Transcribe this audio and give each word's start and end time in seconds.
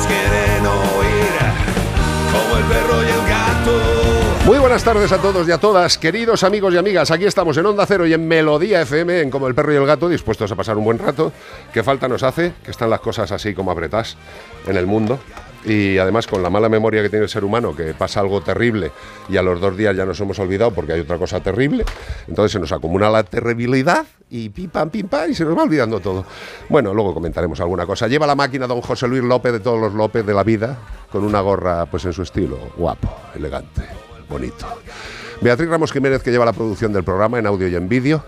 Quieren 0.00 0.66
oír 0.66 1.38
como 2.32 2.56
el 2.56 2.64
perro 2.64 3.02
y 3.02 3.08
el 3.08 3.28
gato. 3.28 4.46
Muy 4.46 4.58
buenas 4.58 4.82
tardes 4.82 5.12
a 5.12 5.18
todos 5.18 5.46
y 5.46 5.52
a 5.52 5.58
todas, 5.58 5.98
queridos 5.98 6.42
amigos 6.44 6.72
y 6.72 6.78
amigas. 6.78 7.10
Aquí 7.10 7.26
estamos 7.26 7.58
en 7.58 7.66
Onda 7.66 7.84
Cero 7.84 8.06
y 8.06 8.14
en 8.14 8.26
Melodía 8.26 8.80
FM, 8.80 9.20
en 9.20 9.30
Como 9.30 9.48
el 9.48 9.54
Perro 9.54 9.72
y 9.72 9.76
el 9.76 9.84
Gato, 9.84 10.08
dispuestos 10.08 10.50
a 10.50 10.56
pasar 10.56 10.78
un 10.78 10.84
buen 10.84 10.98
rato. 10.98 11.30
¿Qué 11.74 11.82
falta 11.82 12.08
nos 12.08 12.22
hace? 12.22 12.54
Que 12.64 12.70
están 12.70 12.88
las 12.88 13.00
cosas 13.00 13.30
así 13.32 13.52
como 13.52 13.70
apretás 13.70 14.16
en 14.66 14.78
el 14.78 14.86
mundo. 14.86 15.20
Y 15.64 15.98
además 15.98 16.26
con 16.26 16.42
la 16.42 16.50
mala 16.50 16.68
memoria 16.68 17.02
que 17.02 17.08
tiene 17.08 17.24
el 17.24 17.28
ser 17.28 17.44
humano, 17.44 17.76
que 17.76 17.94
pasa 17.94 18.20
algo 18.20 18.40
terrible 18.40 18.90
y 19.28 19.36
a 19.36 19.42
los 19.42 19.60
dos 19.60 19.76
días 19.76 19.96
ya 19.96 20.04
nos 20.04 20.20
hemos 20.20 20.38
olvidado 20.40 20.72
porque 20.72 20.92
hay 20.92 21.00
otra 21.00 21.18
cosa 21.18 21.40
terrible, 21.40 21.84
entonces 22.26 22.52
se 22.52 22.58
nos 22.58 22.72
acumula 22.72 23.08
la 23.10 23.22
terribilidad 23.22 24.04
y 24.28 24.48
pim 24.48 24.70
pam 24.70 24.90
pim 24.90 25.06
pam 25.06 25.30
y 25.30 25.34
se 25.34 25.44
nos 25.44 25.56
va 25.56 25.62
olvidando 25.62 26.00
todo. 26.00 26.24
Bueno, 26.68 26.92
luego 26.92 27.14
comentaremos 27.14 27.60
alguna 27.60 27.86
cosa. 27.86 28.08
Lleva 28.08 28.26
la 28.26 28.34
máquina 28.34 28.66
don 28.66 28.80
José 28.80 29.06
Luis 29.06 29.22
López 29.22 29.52
de 29.52 29.60
todos 29.60 29.80
los 29.80 29.94
López 29.94 30.26
de 30.26 30.34
la 30.34 30.42
vida, 30.42 30.78
con 31.10 31.22
una 31.22 31.40
gorra 31.40 31.86
pues 31.86 32.04
en 32.06 32.12
su 32.12 32.22
estilo, 32.22 32.58
guapo, 32.76 33.14
elegante, 33.36 33.82
bonito. 34.28 34.66
Beatriz 35.40 35.68
Ramos 35.68 35.92
Jiménez 35.92 36.22
que 36.22 36.30
lleva 36.30 36.44
la 36.44 36.52
producción 36.52 36.92
del 36.92 37.04
programa 37.04 37.38
en 37.38 37.46
audio 37.46 37.68
y 37.68 37.74
en 37.76 37.88
vídeo. 37.88 38.24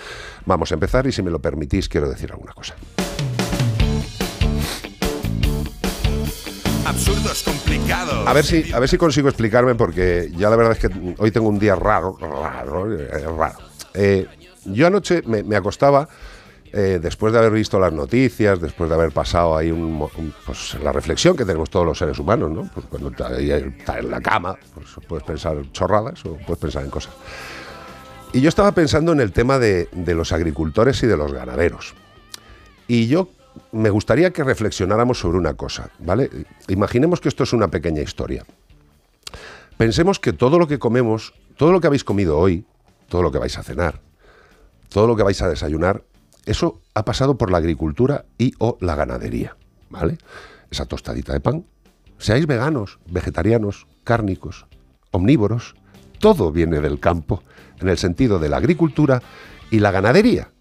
Vamos 0.46 0.72
a 0.72 0.74
empezar 0.74 1.08
y 1.08 1.14
si 1.14 1.24
me 1.24 1.32
lo 1.32 1.40
permitís 1.40 1.88
quiero 1.88 2.10
decir 2.10 2.34
alguna 2.34 2.52
cosa. 2.52 2.76
Absurdos 6.86 7.44
complicados. 7.44 8.28
A 8.28 8.34
ver 8.34 8.44
si, 8.44 8.74
a 8.74 8.80
ver 8.80 8.90
si 8.90 8.98
consigo 8.98 9.30
explicarme 9.30 9.76
porque 9.76 10.30
ya 10.36 10.50
la 10.50 10.58
verdad 10.58 10.74
es 10.74 10.80
que 10.80 10.90
hoy 11.18 11.32
tengo 11.32 11.48
un 11.48 11.60
día 11.60 11.76
raro, 11.76 12.18
raro, 12.20 12.94
eh, 12.94 13.08
raro. 13.38 13.58
Eh, 13.94 14.28
yo 14.66 14.88
anoche 14.88 15.22
me, 15.26 15.44
me 15.44 15.56
acostaba 15.56 16.10
eh, 16.74 17.00
después 17.02 17.34
de 17.34 17.40
haber 17.40 17.52
visto 17.52 17.80
las 17.80 17.92
noticias, 17.92 18.62
después 18.62 18.90
de 18.90 18.96
haber 18.96 19.12
pasado 19.12 19.58
ahí 19.58 19.72
un, 19.72 20.10
pues, 20.46 20.78
la 20.82 20.92
reflexión 20.92 21.36
que 21.36 21.44
tenemos 21.44 21.70
todos 21.70 21.86
los 21.86 21.98
seres 21.98 22.18
humanos, 22.18 22.50
¿no? 22.50 22.70
Pues 22.74 22.86
cuando 22.86 23.10
estás 23.10 23.38
en 23.38 24.10
la 24.10 24.22
cama, 24.22 24.58
pues 24.74 24.88
puedes 25.08 25.26
pensar 25.26 25.58
chorradas 25.74 26.26
o 26.26 26.38
puedes 26.38 26.60
pensar 26.60 26.84
en 26.84 26.90
cosas. 26.90 27.14
Y 28.32 28.40
yo 28.40 28.48
estaba 28.48 28.72
pensando 28.72 29.12
en 29.12 29.20
el 29.20 29.34
tema 29.34 29.60
de, 29.60 29.90
de 29.92 30.16
los 30.16 30.32
agricultores 30.32 31.04
y 31.04 31.08
de 31.08 31.18
los 31.18 31.34
ganaderos. 31.34 31.94
Y 32.88 33.08
yo 33.08 33.28
me 33.74 33.90
gustaría 33.90 34.32
que 34.32 34.44
reflexionáramos 34.44 35.20
sobre 35.20 35.38
una 35.38 35.56
cosa, 35.56 35.90
¿vale? 36.00 36.30
Imaginemos 36.70 37.20
que 37.20 37.28
esto 37.28 37.44
es 37.44 37.52
una 37.52 37.68
pequeña 37.68 38.02
historia. 38.02 38.46
Pensemos 39.76 40.20
que 40.20 40.32
todo 40.32 40.58
lo 40.58 40.68
que 40.68 40.80
comemos, 40.80 41.34
todo 41.58 41.74
lo 41.74 41.82
que 41.82 41.88
habéis 41.88 42.06
comido 42.06 42.38
hoy, 42.38 42.64
todo 43.10 43.24
lo 43.24 43.32
que 43.32 43.40
vais 43.40 43.58
a 43.58 43.64
cenar, 43.64 44.00
todo 44.88 45.08
lo 45.08 45.18
que 45.18 45.24
vais 45.24 45.42
a 45.42 45.50
desayunar, 45.50 46.04
eso 46.46 46.82
ha 46.94 47.06
pasado 47.06 47.38
por 47.38 47.52
la 47.52 47.60
agricultura 47.60 48.26
y 48.38 48.54
o 48.60 48.78
la 48.82 48.96
ganadería, 48.96 49.56
¿vale? 49.90 50.18
Esa 50.70 50.86
tostadita 50.86 51.34
de 51.34 51.40
pan. 51.40 51.66
Seáis 52.18 52.48
veganos, 52.48 53.00
vegetarianos, 53.08 53.88
cárnicos, 54.04 54.66
omnívoros, 55.12 55.76
todo 56.20 56.52
viene 56.52 56.80
del 56.82 57.00
campo, 57.00 57.44
en 57.80 57.90
el 57.90 57.98
sentido 57.98 58.40
de 58.40 58.50
la 58.50 58.58
agricultura 58.58 59.22
y 59.72 59.80
la 59.80 59.92
ganadería, 59.92 60.52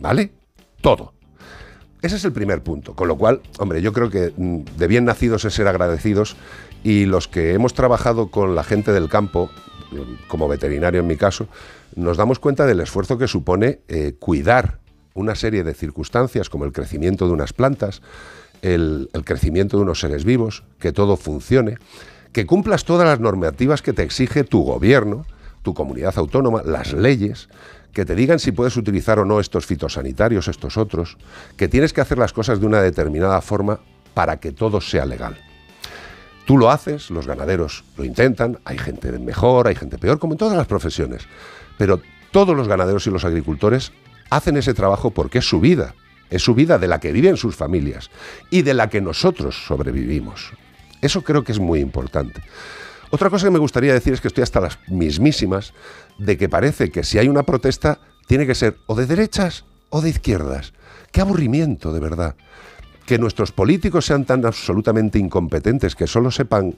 ¿vale? 0.00 0.32
Todo. 0.80 1.14
Ese 2.02 2.16
es 2.16 2.24
el 2.24 2.32
primer 2.32 2.62
punto. 2.62 2.94
Con 2.94 3.08
lo 3.08 3.16
cual, 3.16 3.40
hombre, 3.58 3.80
yo 3.80 3.92
creo 3.92 4.10
que 4.10 4.34
mm, 4.36 4.76
de 4.76 4.86
bien 4.86 5.04
nacidos 5.04 5.44
es 5.44 5.54
ser 5.54 5.68
agradecidos 5.68 6.36
y 6.82 7.06
los 7.06 7.28
que 7.28 7.54
hemos 7.54 7.74
trabajado 7.74 8.30
con 8.30 8.54
la 8.54 8.62
gente 8.62 8.92
del 8.92 9.08
campo, 9.08 9.50
mm, 9.90 10.28
como 10.28 10.48
veterinario 10.48 11.00
en 11.00 11.06
mi 11.06 11.16
caso, 11.16 11.48
nos 11.96 12.16
damos 12.16 12.38
cuenta 12.38 12.66
del 12.66 12.80
esfuerzo 12.80 13.16
que 13.16 13.28
supone 13.28 13.80
eh, 13.88 14.16
cuidar 14.18 14.80
una 15.14 15.34
serie 15.34 15.64
de 15.64 15.74
circunstancias 15.74 16.50
como 16.50 16.64
el 16.64 16.72
crecimiento 16.72 17.26
de 17.26 17.32
unas 17.32 17.52
plantas, 17.52 18.02
el, 18.62 19.10
crecimiento 19.24 19.76
de 19.76 19.84
unos 19.84 20.00
seres 20.00 20.24
vivos, 20.24 20.64
que 20.78 20.92
todo 20.92 21.16
funcione, 21.16 21.78
que 22.32 22.46
cumplas 22.46 22.84
todas 22.84 23.06
las 23.06 23.20
normativas 23.20 23.82
que 23.82 23.92
te 23.92 24.02
exige 24.02 24.44
tu 24.44 24.62
gobierno, 24.62 25.24
tu 25.62 25.72
comunidad 25.72 26.14
autónoma, 26.16 26.62
las 26.64 26.92
leyes, 26.92 27.48
que 27.92 28.04
te 28.04 28.14
digan 28.14 28.40
si 28.40 28.52
puedes 28.52 28.76
utilizar 28.76 29.20
o 29.20 29.24
no 29.24 29.38
estos 29.38 29.66
fitosanitarios, 29.66 30.48
estos 30.48 30.76
otros, 30.76 31.16
que 31.56 31.68
tienes 31.68 31.92
que 31.92 32.00
hacer 32.00 32.18
las 32.18 32.32
cosas 32.32 32.60
de 32.60 32.66
una 32.66 32.82
determinada 32.82 33.40
forma 33.40 33.80
para 34.14 34.38
que 34.40 34.50
todo 34.50 34.80
sea 34.80 35.06
legal. 35.06 35.38
Tú 36.44 36.58
lo 36.58 36.70
haces, 36.70 37.10
los 37.10 37.26
ganaderos 37.26 37.84
lo 37.96 38.04
intentan, 38.04 38.58
hay 38.64 38.78
gente 38.78 39.12
mejor, 39.18 39.68
hay 39.68 39.76
gente 39.76 39.96
peor, 39.96 40.18
como 40.18 40.34
en 40.34 40.38
todas 40.38 40.56
las 40.56 40.66
profesiones. 40.66 41.22
Pero 41.78 42.00
todos 42.32 42.56
los 42.56 42.68
ganaderos 42.68 43.06
y 43.06 43.10
los 43.10 43.24
agricultores 43.24 43.92
hacen 44.30 44.56
ese 44.56 44.74
trabajo 44.74 45.10
porque 45.10 45.38
es 45.38 45.48
su 45.48 45.60
vida, 45.60 45.94
es 46.30 46.42
su 46.42 46.54
vida 46.54 46.78
de 46.78 46.88
la 46.88 47.00
que 47.00 47.12
viven 47.12 47.36
sus 47.36 47.56
familias 47.56 48.10
y 48.50 48.62
de 48.62 48.74
la 48.74 48.88
que 48.88 49.00
nosotros 49.00 49.64
sobrevivimos. 49.66 50.52
Eso 51.00 51.22
creo 51.22 51.44
que 51.44 51.52
es 51.52 51.58
muy 51.58 51.80
importante. 51.80 52.42
Otra 53.10 53.30
cosa 53.30 53.46
que 53.46 53.52
me 53.52 53.58
gustaría 53.58 53.92
decir 53.92 54.12
es 54.14 54.20
que 54.20 54.28
estoy 54.28 54.42
hasta 54.42 54.60
las 54.60 54.78
mismísimas 54.88 55.72
de 56.18 56.36
que 56.36 56.48
parece 56.48 56.90
que 56.90 57.04
si 57.04 57.18
hay 57.18 57.28
una 57.28 57.44
protesta 57.44 58.00
tiene 58.26 58.46
que 58.46 58.54
ser 58.54 58.76
o 58.86 58.94
de 58.94 59.06
derechas 59.06 59.64
o 59.90 60.00
de 60.00 60.10
izquierdas. 60.10 60.72
Qué 61.12 61.20
aburrimiento, 61.20 61.92
de 61.92 62.00
verdad. 62.00 62.34
Que 63.06 63.18
nuestros 63.18 63.52
políticos 63.52 64.06
sean 64.06 64.24
tan 64.24 64.44
absolutamente 64.44 65.18
incompetentes 65.18 65.94
que 65.94 66.06
solo 66.06 66.30
sepan 66.30 66.74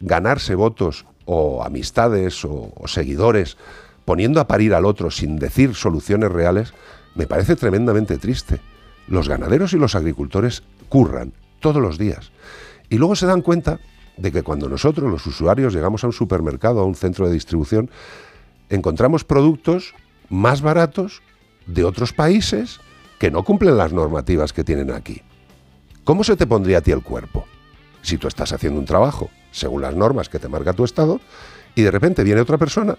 ganarse 0.00 0.54
votos 0.54 1.06
o 1.24 1.62
amistades 1.64 2.44
o, 2.44 2.72
o 2.76 2.88
seguidores 2.88 3.56
poniendo 4.04 4.40
a 4.40 4.46
parir 4.46 4.74
al 4.74 4.84
otro 4.84 5.10
sin 5.10 5.36
decir 5.36 5.74
soluciones 5.74 6.30
reales, 6.30 6.74
me 7.14 7.26
parece 7.26 7.56
tremendamente 7.56 8.18
triste. 8.18 8.60
Los 9.08 9.28
ganaderos 9.28 9.72
y 9.72 9.76
los 9.76 9.94
agricultores 9.94 10.62
curran 10.88 11.32
todos 11.60 11.82
los 11.82 11.98
días. 11.98 12.32
Y 12.88 12.98
luego 12.98 13.16
se 13.16 13.26
dan 13.26 13.42
cuenta 13.42 13.78
de 14.16 14.32
que 14.32 14.42
cuando 14.42 14.68
nosotros, 14.68 15.10
los 15.10 15.26
usuarios, 15.26 15.72
llegamos 15.72 16.04
a 16.04 16.08
un 16.08 16.12
supermercado, 16.12 16.80
a 16.80 16.84
un 16.84 16.94
centro 16.94 17.26
de 17.26 17.32
distribución, 17.32 17.90
encontramos 18.68 19.24
productos 19.24 19.94
más 20.28 20.62
baratos 20.62 21.22
de 21.66 21.84
otros 21.84 22.12
países 22.12 22.80
que 23.18 23.30
no 23.30 23.44
cumplen 23.44 23.76
las 23.76 23.92
normativas 23.92 24.52
que 24.52 24.64
tienen 24.64 24.90
aquí. 24.90 25.22
¿Cómo 26.04 26.24
se 26.24 26.36
te 26.36 26.46
pondría 26.46 26.78
a 26.78 26.80
ti 26.80 26.90
el 26.90 27.02
cuerpo? 27.02 27.46
Si 28.02 28.16
tú 28.16 28.28
estás 28.28 28.52
haciendo 28.52 28.80
un 28.80 28.86
trabajo 28.86 29.30
según 29.52 29.82
las 29.82 29.94
normas 29.94 30.28
que 30.28 30.38
te 30.38 30.48
marca 30.48 30.72
tu 30.72 30.84
Estado 30.84 31.20
y 31.74 31.82
de 31.82 31.90
repente 31.90 32.24
viene 32.24 32.40
otra 32.40 32.58
persona 32.58 32.96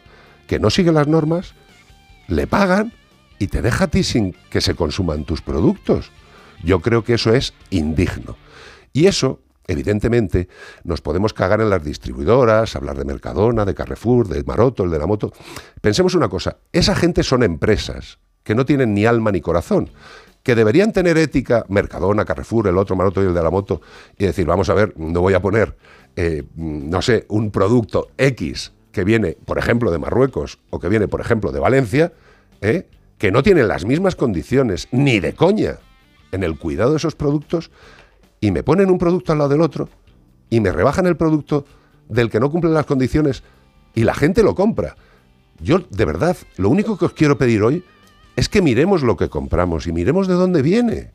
que 0.51 0.59
no 0.59 0.69
sigue 0.69 0.91
las 0.91 1.07
normas, 1.07 1.53
le 2.27 2.45
pagan 2.45 2.91
y 3.39 3.47
te 3.47 3.61
deja 3.61 3.85
a 3.85 3.87
ti 3.87 4.03
sin 4.03 4.35
que 4.49 4.59
se 4.59 4.75
consuman 4.75 5.23
tus 5.23 5.41
productos. 5.41 6.11
Yo 6.61 6.81
creo 6.81 7.05
que 7.05 7.13
eso 7.13 7.33
es 7.33 7.53
indigno. 7.69 8.35
Y 8.91 9.07
eso, 9.07 9.39
evidentemente, 9.65 10.49
nos 10.83 10.99
podemos 10.99 11.31
cagar 11.31 11.61
en 11.61 11.69
las 11.69 11.85
distribuidoras, 11.85 12.75
hablar 12.75 12.97
de 12.97 13.05
Mercadona, 13.05 13.63
de 13.63 13.73
Carrefour, 13.73 14.27
de 14.27 14.43
Maroto, 14.43 14.83
el 14.83 14.91
de 14.91 14.99
la 14.99 15.07
moto. 15.07 15.31
Pensemos 15.79 16.15
una 16.15 16.27
cosa, 16.27 16.57
esa 16.73 16.95
gente 16.95 17.23
son 17.23 17.43
empresas 17.43 18.19
que 18.43 18.53
no 18.53 18.65
tienen 18.65 18.93
ni 18.93 19.05
alma 19.05 19.31
ni 19.31 19.39
corazón 19.39 19.89
que 20.43 20.55
deberían 20.55 20.91
tener 20.91 21.17
ética, 21.17 21.63
Mercadona, 21.69 22.25
Carrefour, 22.25 22.67
el 22.67 22.77
otro 22.77 22.97
Maroto 22.97 23.23
y 23.23 23.27
el 23.27 23.33
de 23.33 23.43
la 23.43 23.51
moto, 23.51 23.79
y 24.17 24.25
decir, 24.25 24.47
vamos 24.47 24.69
a 24.69 24.73
ver, 24.73 24.91
no 24.97 25.21
voy 25.21 25.35
a 25.35 25.39
poner, 25.39 25.77
eh, 26.15 26.43
no 26.55 27.01
sé, 27.03 27.25
un 27.29 27.51
producto 27.51 28.07
X 28.17 28.73
que 28.91 29.03
viene, 29.03 29.37
por 29.45 29.57
ejemplo, 29.57 29.91
de 29.91 29.99
Marruecos 29.99 30.59
o 30.69 30.79
que 30.79 30.89
viene, 30.89 31.07
por 31.07 31.21
ejemplo, 31.21 31.51
de 31.51 31.59
Valencia, 31.59 32.13
¿eh? 32.61 32.87
que 33.17 33.31
no 33.31 33.43
tienen 33.43 33.67
las 33.67 33.85
mismas 33.85 34.15
condiciones, 34.15 34.87
ni 34.91 35.19
de 35.19 35.33
coña, 35.33 35.77
en 36.31 36.43
el 36.43 36.57
cuidado 36.57 36.91
de 36.91 36.97
esos 36.97 37.15
productos, 37.15 37.71
y 38.39 38.51
me 38.51 38.63
ponen 38.63 38.89
un 38.89 38.97
producto 38.97 39.31
al 39.31 39.37
lado 39.37 39.49
del 39.51 39.61
otro, 39.61 39.89
y 40.49 40.59
me 40.59 40.71
rebajan 40.71 41.05
el 41.05 41.17
producto 41.17 41.65
del 42.09 42.29
que 42.29 42.39
no 42.39 42.49
cumple 42.49 42.71
las 42.71 42.85
condiciones, 42.85 43.43
y 43.93 44.03
la 44.03 44.13
gente 44.13 44.43
lo 44.43 44.55
compra. 44.55 44.95
Yo, 45.59 45.79
de 45.79 46.05
verdad, 46.05 46.35
lo 46.57 46.69
único 46.69 46.97
que 46.97 47.05
os 47.05 47.13
quiero 47.13 47.37
pedir 47.37 47.61
hoy 47.61 47.83
es 48.35 48.49
que 48.49 48.61
miremos 48.61 49.03
lo 49.03 49.17
que 49.17 49.29
compramos 49.29 49.87
y 49.87 49.91
miremos 49.91 50.27
de 50.27 50.33
dónde 50.33 50.61
viene. 50.61 51.13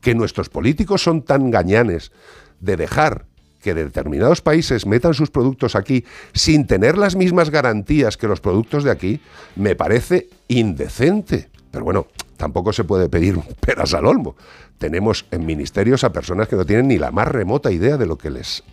Que 0.00 0.14
nuestros 0.14 0.48
políticos 0.48 1.02
son 1.02 1.22
tan 1.22 1.50
gañanes 1.50 2.12
de 2.60 2.76
dejar 2.76 3.26
que 3.60 3.74
determinados 3.74 4.40
países 4.40 4.86
metan 4.86 5.14
sus 5.14 5.30
productos 5.30 5.74
aquí 5.76 6.04
sin 6.32 6.66
tener 6.66 6.98
las 6.98 7.16
mismas 7.16 7.50
garantías 7.50 8.16
que 8.16 8.28
los 8.28 8.40
productos 8.40 8.84
de 8.84 8.90
aquí, 8.90 9.20
me 9.56 9.76
parece 9.76 10.28
indecente. 10.48 11.50
Pero 11.70 11.84
bueno, 11.84 12.06
tampoco 12.36 12.72
se 12.72 12.84
puede 12.84 13.08
pedir 13.08 13.38
peras 13.60 13.94
al 13.94 14.06
olmo. 14.06 14.36
Tenemos 14.78 15.26
en 15.30 15.44
ministerios 15.44 16.04
a 16.04 16.12
personas 16.12 16.48
que 16.48 16.56
no 16.56 16.64
tienen 16.64 16.88
ni 16.88 16.98
la 16.98 17.10
más 17.10 17.28
remota 17.28 17.70
idea 17.70 17.96
de 17.96 18.06
lo 18.06 18.16
que 18.16 18.30
les 18.30 18.64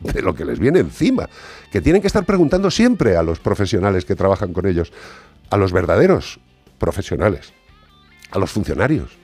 de 0.00 0.20
lo 0.20 0.34
que 0.34 0.44
les 0.44 0.58
viene 0.58 0.80
encima, 0.80 1.30
que 1.72 1.80
tienen 1.80 2.02
que 2.02 2.08
estar 2.08 2.26
preguntando 2.26 2.70
siempre 2.70 3.16
a 3.16 3.22
los 3.22 3.38
profesionales 3.38 4.04
que 4.04 4.14
trabajan 4.14 4.52
con 4.52 4.66
ellos, 4.66 4.92
a 5.48 5.56
los 5.56 5.72
verdaderos 5.72 6.40
profesionales, 6.78 7.54
a 8.30 8.38
los 8.38 8.50
funcionarios, 8.50 9.16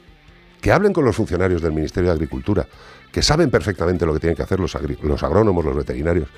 que 0.61 0.73
hablen 0.73 0.93
con 0.93 1.05
los 1.05 1.17
funcionarios 1.17 1.63
del 1.63 1.73
Ministerio 1.73 2.11
de 2.11 2.15
Agricultura, 2.15 2.67
que 3.13 3.23
saben 3.23 3.51
perfectamente 3.51 4.07
lo 4.07 4.13
que 4.15 4.21
tienen 4.21 4.37
que 4.37 4.43
hacer 4.43 4.61
los, 4.61 4.75
agrónomos, 5.23 5.65
los 5.65 5.77
veterinarios, 5.77 6.29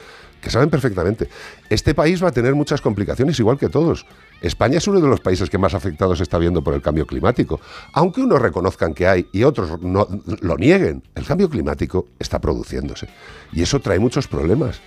que 0.40 0.50
saben 0.50 0.70
perfectamente. 0.70 1.28
Este 1.68 1.94
país 1.94 2.22
va 2.22 2.28
a 2.28 2.32
tener 2.32 2.54
muchas 2.54 2.80
complicaciones 2.80 3.38
igual 3.38 3.58
que 3.58 3.68
todos. 3.68 4.06
España 4.40 4.78
es 4.78 4.88
uno 4.88 5.00
de 5.00 5.08
los 5.08 5.20
países 5.20 5.50
que 5.50 5.58
más 5.58 5.74
afectados 5.74 6.20
está 6.20 6.38
viendo 6.38 6.64
por 6.64 6.74
el 6.74 6.82
cambio 6.82 7.06
climático. 7.06 7.60
Aunque 7.92 8.22
unos 8.22 8.40
reconozcan 8.40 8.94
que 8.94 9.06
hay 9.06 9.28
y 9.32 9.44
otros 9.44 9.80
no, 9.80 10.08
lo 10.40 10.56
nieguen, 10.56 11.02
el 11.14 11.24
cambio 11.24 11.48
climático 11.48 12.08
está 12.18 12.40
produciéndose. 12.40 13.08
Y 13.52 13.62
eso 13.62 13.80
trae 13.80 13.98
muchos 13.98 14.26
problemas. 14.26 14.80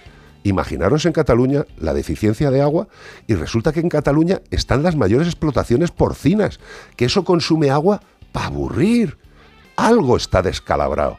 Imaginaros 0.44 1.06
en 1.06 1.14
Cataluña 1.14 1.66
la 1.80 1.94
deficiencia 1.94 2.52
de 2.52 2.62
agua 2.62 2.88
y 3.26 3.34
resulta 3.34 3.72
que 3.72 3.80
en 3.80 3.90
Cataluña 3.90 4.42
están 4.52 4.84
las 4.84 4.96
mayores 4.96 5.28
explotaciones 5.28 5.90
porcinas, 5.90 6.60
que 6.96 7.06
eso 7.06 7.24
consume 7.24 7.72
agua 7.72 8.02
para 8.32 8.48
aburrir. 8.48 9.18
Algo 9.76 10.18
está 10.18 10.42
descalabrado. 10.42 11.18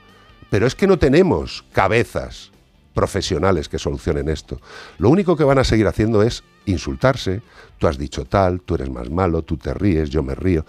Pero 0.51 0.67
es 0.67 0.75
que 0.75 0.87
no 0.87 0.99
tenemos 0.99 1.65
cabezas 1.73 2.53
profesionales 2.95 3.69
que 3.69 3.79
solucionen 3.79 4.29
esto. 4.29 4.59
Lo 4.99 5.11
único 5.11 5.37
que 5.37 5.45
van 5.45 5.59
a 5.59 5.65
seguir 5.65 5.87
haciendo 5.87 6.23
es 6.23 6.45
insultarse. 6.65 7.43
Tú 7.79 7.89
has 7.89 7.99
dicho 7.99 8.25
tal, 8.25 8.63
tú 8.63 8.77
eres 8.77 8.91
más 8.91 9.11
malo, 9.11 9.43
tú 9.43 9.59
te 9.59 9.75
ríes, 9.75 10.09
yo 10.09 10.23
me 10.23 10.35
río. 10.35 10.65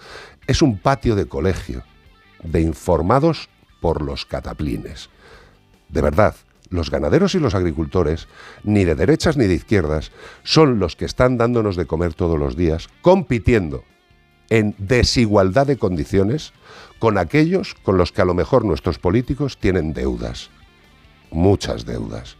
Es 0.46 0.60
un 0.60 0.78
patio 0.78 1.16
de 1.16 1.26
colegio, 1.26 1.84
de 2.42 2.60
informados 2.60 3.48
por 3.80 4.02
los 4.02 4.26
cataplines. 4.26 5.08
De 5.88 6.02
verdad, 6.02 6.34
los 6.68 6.90
ganaderos 6.90 7.34
y 7.34 7.38
los 7.38 7.54
agricultores, 7.54 8.28
ni 8.62 8.84
de 8.84 8.94
derechas 8.94 9.36
ni 9.36 9.46
de 9.46 9.54
izquierdas, 9.54 10.12
son 10.42 10.78
los 10.78 10.96
que 10.96 11.06
están 11.06 11.38
dándonos 11.38 11.76
de 11.76 11.86
comer 11.86 12.12
todos 12.12 12.38
los 12.38 12.56
días, 12.56 12.88
compitiendo 13.00 13.84
en 14.50 14.74
desigualdad 14.78 15.66
de 15.66 15.76
condiciones 15.76 16.52
con 16.98 17.18
aquellos 17.18 17.74
con 17.74 17.96
los 17.96 18.12
que 18.12 18.22
a 18.22 18.24
lo 18.24 18.34
mejor 18.34 18.64
nuestros 18.64 18.98
políticos 18.98 19.58
tienen 19.58 19.92
deudas, 19.92 20.50
muchas 21.30 21.84
deudas. 21.84 22.36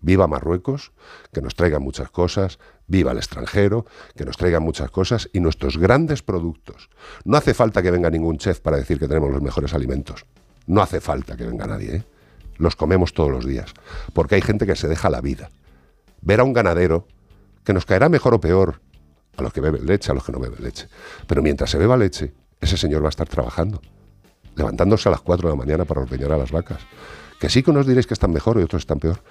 Viva 0.00 0.26
Marruecos, 0.26 0.92
que 1.32 1.40
nos 1.40 1.54
traiga 1.54 1.78
muchas 1.78 2.10
cosas, 2.10 2.58
viva 2.86 3.12
el 3.12 3.16
extranjero, 3.16 3.86
que 4.14 4.26
nos 4.26 4.36
traiga 4.36 4.60
muchas 4.60 4.90
cosas 4.90 5.30
y 5.32 5.40
nuestros 5.40 5.78
grandes 5.78 6.22
productos. 6.22 6.90
No 7.24 7.38
hace 7.38 7.54
falta 7.54 7.82
que 7.82 7.90
venga 7.90 8.10
ningún 8.10 8.36
chef 8.36 8.60
para 8.60 8.76
decir 8.76 8.98
que 8.98 9.08
tenemos 9.08 9.30
los 9.30 9.40
mejores 9.40 9.72
alimentos. 9.72 10.26
No 10.66 10.82
hace 10.82 11.00
falta 11.00 11.36
que 11.36 11.46
venga 11.46 11.66
nadie, 11.66 11.96
¿eh? 11.96 12.04
Los 12.56 12.76
comemos 12.76 13.14
todos 13.14 13.30
los 13.30 13.46
días, 13.46 13.72
porque 14.12 14.36
hay 14.36 14.42
gente 14.42 14.66
que 14.66 14.76
se 14.76 14.88
deja 14.88 15.10
la 15.10 15.20
vida. 15.20 15.50
Ver 16.20 16.40
a 16.40 16.44
un 16.44 16.52
ganadero, 16.52 17.08
que 17.64 17.72
nos 17.72 17.86
caerá 17.86 18.08
mejor 18.08 18.34
o 18.34 18.40
peor, 18.40 18.80
a 19.36 19.42
los 19.42 19.52
que 19.52 19.60
beben 19.60 19.86
leche, 19.86 20.10
a 20.10 20.14
los 20.14 20.24
que 20.24 20.32
no 20.32 20.38
beben 20.38 20.62
leche. 20.62 20.88
Pero 21.26 21.42
mientras 21.42 21.70
se 21.70 21.78
beba 21.78 21.96
leche, 21.96 22.32
ese 22.60 22.76
señor 22.76 23.02
va 23.02 23.08
a 23.08 23.10
estar 23.10 23.28
trabajando, 23.28 23.80
levantándose 24.56 25.08
a 25.08 25.12
las 25.12 25.20
4 25.20 25.48
de 25.48 25.54
la 25.54 25.58
mañana 25.58 25.84
para 25.84 26.00
ordeñar 26.00 26.32
a 26.32 26.38
las 26.38 26.50
vacas. 26.52 26.80
Que 27.40 27.48
sí 27.48 27.62
que 27.62 27.70
unos 27.70 27.86
diréis 27.86 28.06
que 28.06 28.14
están 28.14 28.32
mejor 28.32 28.58
y 28.58 28.62
otros 28.62 28.82
están 28.82 28.98
peor. 28.98 29.22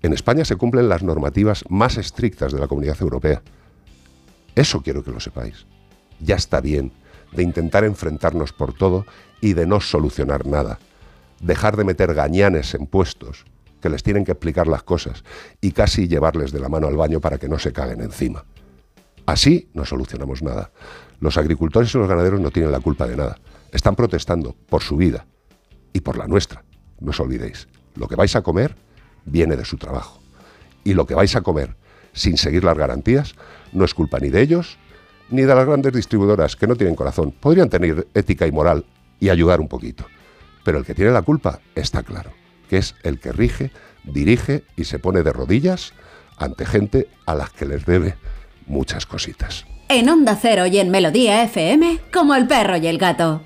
En 0.00 0.12
España 0.12 0.44
se 0.44 0.56
cumplen 0.56 0.88
las 0.88 1.02
normativas 1.02 1.64
más 1.68 1.96
estrictas 1.98 2.52
de 2.52 2.60
la 2.60 2.68
comunidad 2.68 2.96
europea. 3.00 3.42
Eso 4.54 4.82
quiero 4.82 5.02
que 5.02 5.10
lo 5.10 5.20
sepáis. 5.20 5.66
Ya 6.20 6.36
está 6.36 6.60
bien 6.60 6.92
de 7.32 7.42
intentar 7.42 7.84
enfrentarnos 7.84 8.52
por 8.52 8.72
todo 8.72 9.04
y 9.40 9.52
de 9.52 9.66
no 9.66 9.80
solucionar 9.80 10.46
nada. 10.46 10.78
Dejar 11.40 11.76
de 11.76 11.84
meter 11.84 12.14
gañanes 12.14 12.74
en 12.74 12.86
puestos 12.86 13.44
que 13.80 13.88
les 13.88 14.02
tienen 14.02 14.24
que 14.24 14.32
explicar 14.32 14.66
las 14.66 14.82
cosas 14.82 15.24
y 15.60 15.72
casi 15.72 16.08
llevarles 16.08 16.52
de 16.52 16.60
la 16.60 16.68
mano 16.68 16.88
al 16.88 16.96
baño 16.96 17.20
para 17.20 17.38
que 17.38 17.48
no 17.48 17.58
se 17.58 17.72
caguen 17.72 18.00
encima. 18.00 18.44
Así 19.28 19.68
no 19.74 19.84
solucionamos 19.84 20.42
nada. 20.42 20.70
Los 21.20 21.36
agricultores 21.36 21.94
y 21.94 21.98
los 21.98 22.08
ganaderos 22.08 22.40
no 22.40 22.50
tienen 22.50 22.72
la 22.72 22.80
culpa 22.80 23.06
de 23.06 23.14
nada. 23.14 23.36
Están 23.72 23.94
protestando 23.94 24.56
por 24.70 24.82
su 24.82 24.96
vida 24.96 25.26
y 25.92 26.00
por 26.00 26.16
la 26.16 26.26
nuestra. 26.26 26.64
No 26.98 27.10
os 27.10 27.20
olvidéis, 27.20 27.68
lo 27.94 28.08
que 28.08 28.16
vais 28.16 28.34
a 28.36 28.40
comer 28.40 28.74
viene 29.26 29.54
de 29.54 29.66
su 29.66 29.76
trabajo. 29.76 30.18
Y 30.82 30.94
lo 30.94 31.04
que 31.04 31.14
vais 31.14 31.36
a 31.36 31.42
comer 31.42 31.76
sin 32.14 32.38
seguir 32.38 32.64
las 32.64 32.78
garantías 32.78 33.34
no 33.74 33.84
es 33.84 33.92
culpa 33.92 34.18
ni 34.18 34.30
de 34.30 34.40
ellos 34.40 34.78
ni 35.28 35.42
de 35.42 35.54
las 35.54 35.66
grandes 35.66 35.92
distribuidoras 35.92 36.56
que 36.56 36.66
no 36.66 36.74
tienen 36.74 36.96
corazón. 36.96 37.32
Podrían 37.32 37.68
tener 37.68 38.08
ética 38.14 38.46
y 38.46 38.50
moral 38.50 38.86
y 39.20 39.28
ayudar 39.28 39.60
un 39.60 39.68
poquito. 39.68 40.06
Pero 40.64 40.78
el 40.78 40.86
que 40.86 40.94
tiene 40.94 41.10
la 41.10 41.20
culpa 41.20 41.60
está 41.74 42.02
claro, 42.02 42.30
que 42.70 42.78
es 42.78 42.94
el 43.02 43.20
que 43.20 43.32
rige, 43.32 43.72
dirige 44.04 44.64
y 44.74 44.84
se 44.84 44.98
pone 44.98 45.22
de 45.22 45.34
rodillas 45.34 45.92
ante 46.38 46.64
gente 46.64 47.10
a 47.26 47.34
las 47.34 47.50
que 47.50 47.66
les 47.66 47.84
debe 47.84 48.14
muchas 48.68 49.06
cositas. 49.06 49.64
En 49.88 50.08
Onda 50.08 50.36
Cero 50.40 50.66
y 50.66 50.78
en 50.78 50.90
Melodía 50.90 51.42
FM, 51.44 51.98
como 52.12 52.34
el 52.34 52.46
perro 52.46 52.76
y 52.76 52.86
el 52.86 52.98
gato. 52.98 53.40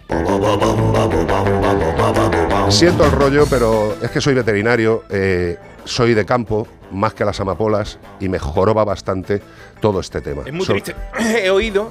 Siento 2.68 3.04
el 3.04 3.12
rollo, 3.12 3.44
pero 3.48 3.94
es 4.02 4.10
que 4.10 4.20
soy 4.20 4.34
veterinario, 4.34 5.04
eh, 5.08 5.56
soy 5.84 6.14
de 6.14 6.24
campo, 6.26 6.66
más 6.90 7.14
que 7.14 7.24
las 7.24 7.38
amapolas, 7.40 7.98
y 8.18 8.28
me 8.28 8.38
joroba 8.38 8.84
bastante 8.84 9.40
todo 9.80 10.00
este 10.00 10.20
tema. 10.20 10.42
Es 10.44 10.52
muy 10.52 10.64
So- 10.66 10.72
triste. 10.72 10.96
He 11.20 11.50
oído 11.50 11.90